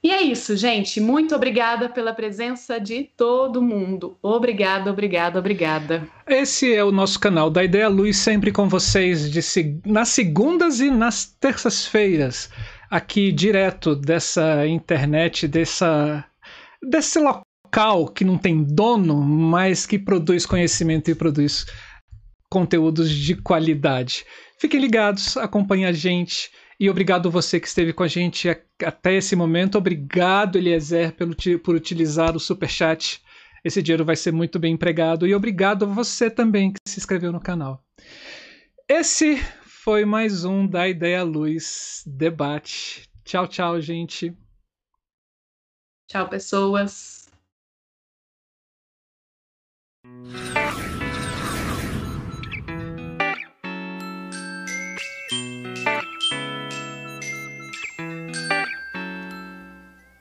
E 0.03 0.11
é 0.11 0.21
isso, 0.21 0.55
gente. 0.55 1.01
Muito 1.01 1.35
obrigada 1.35 1.89
pela 1.89 2.13
presença 2.13 2.79
de 2.79 3.09
todo 3.17 3.61
mundo. 3.61 4.15
Obrigada, 4.21 4.91
obrigada, 4.91 5.39
obrigada. 5.39 6.07
Esse 6.27 6.73
é 6.73 6.83
o 6.83 6.91
nosso 6.91 7.19
canal 7.19 7.49
da 7.49 7.63
Ideia 7.63 7.87
Luz, 7.87 8.17
sempre 8.17 8.51
com 8.51 8.69
vocês 8.69 9.29
de, 9.29 9.41
nas 9.85 10.09
segundas 10.09 10.79
e 10.79 10.91
nas 10.91 11.25
terças-feiras, 11.25 12.49
aqui 12.89 13.31
direto 13.31 13.95
dessa 13.95 14.67
internet, 14.67 15.47
dessa, 15.47 16.23
desse 16.81 17.19
local 17.19 18.07
que 18.07 18.23
não 18.23 18.37
tem 18.37 18.63
dono, 18.63 19.19
mas 19.21 19.85
que 19.85 19.97
produz 19.97 20.45
conhecimento 20.45 21.09
e 21.09 21.15
produz 21.15 21.65
conteúdos 22.49 23.09
de 23.09 23.35
qualidade. 23.35 24.25
Fiquem 24.59 24.79
ligados, 24.79 25.37
acompanhem 25.37 25.85
a 25.85 25.91
gente. 25.91 26.51
E 26.79 26.89
obrigado 26.89 27.31
você 27.31 27.59
que 27.59 27.67
esteve 27.67 27.93
com 27.93 28.03
a 28.03 28.07
gente 28.07 28.49
até 28.83 29.15
esse 29.15 29.35
momento. 29.35 29.77
Obrigado, 29.77 30.57
Eliezer, 30.57 31.13
pelo, 31.13 31.35
por 31.63 31.75
utilizar 31.75 32.35
o 32.35 32.39
Superchat. 32.39 33.21
Esse 33.63 33.81
dinheiro 33.81 34.05
vai 34.05 34.15
ser 34.15 34.31
muito 34.31 34.59
bem 34.59 34.73
empregado. 34.73 35.27
E 35.27 35.33
obrigado 35.33 35.85
a 35.85 35.87
você 35.87 36.29
também 36.29 36.71
que 36.71 36.77
se 36.87 36.99
inscreveu 36.99 37.31
no 37.31 37.39
canal. 37.39 37.83
Esse 38.87 39.37
foi 39.63 40.05
mais 40.05 40.43
um 40.43 40.67
da 40.67 40.87
Ideia 40.87 41.23
Luz 41.23 42.03
Debate. 42.05 43.09
Tchau, 43.23 43.47
tchau, 43.47 43.81
gente. 43.81 44.35
Tchau, 46.07 46.29
pessoas. 46.29 47.29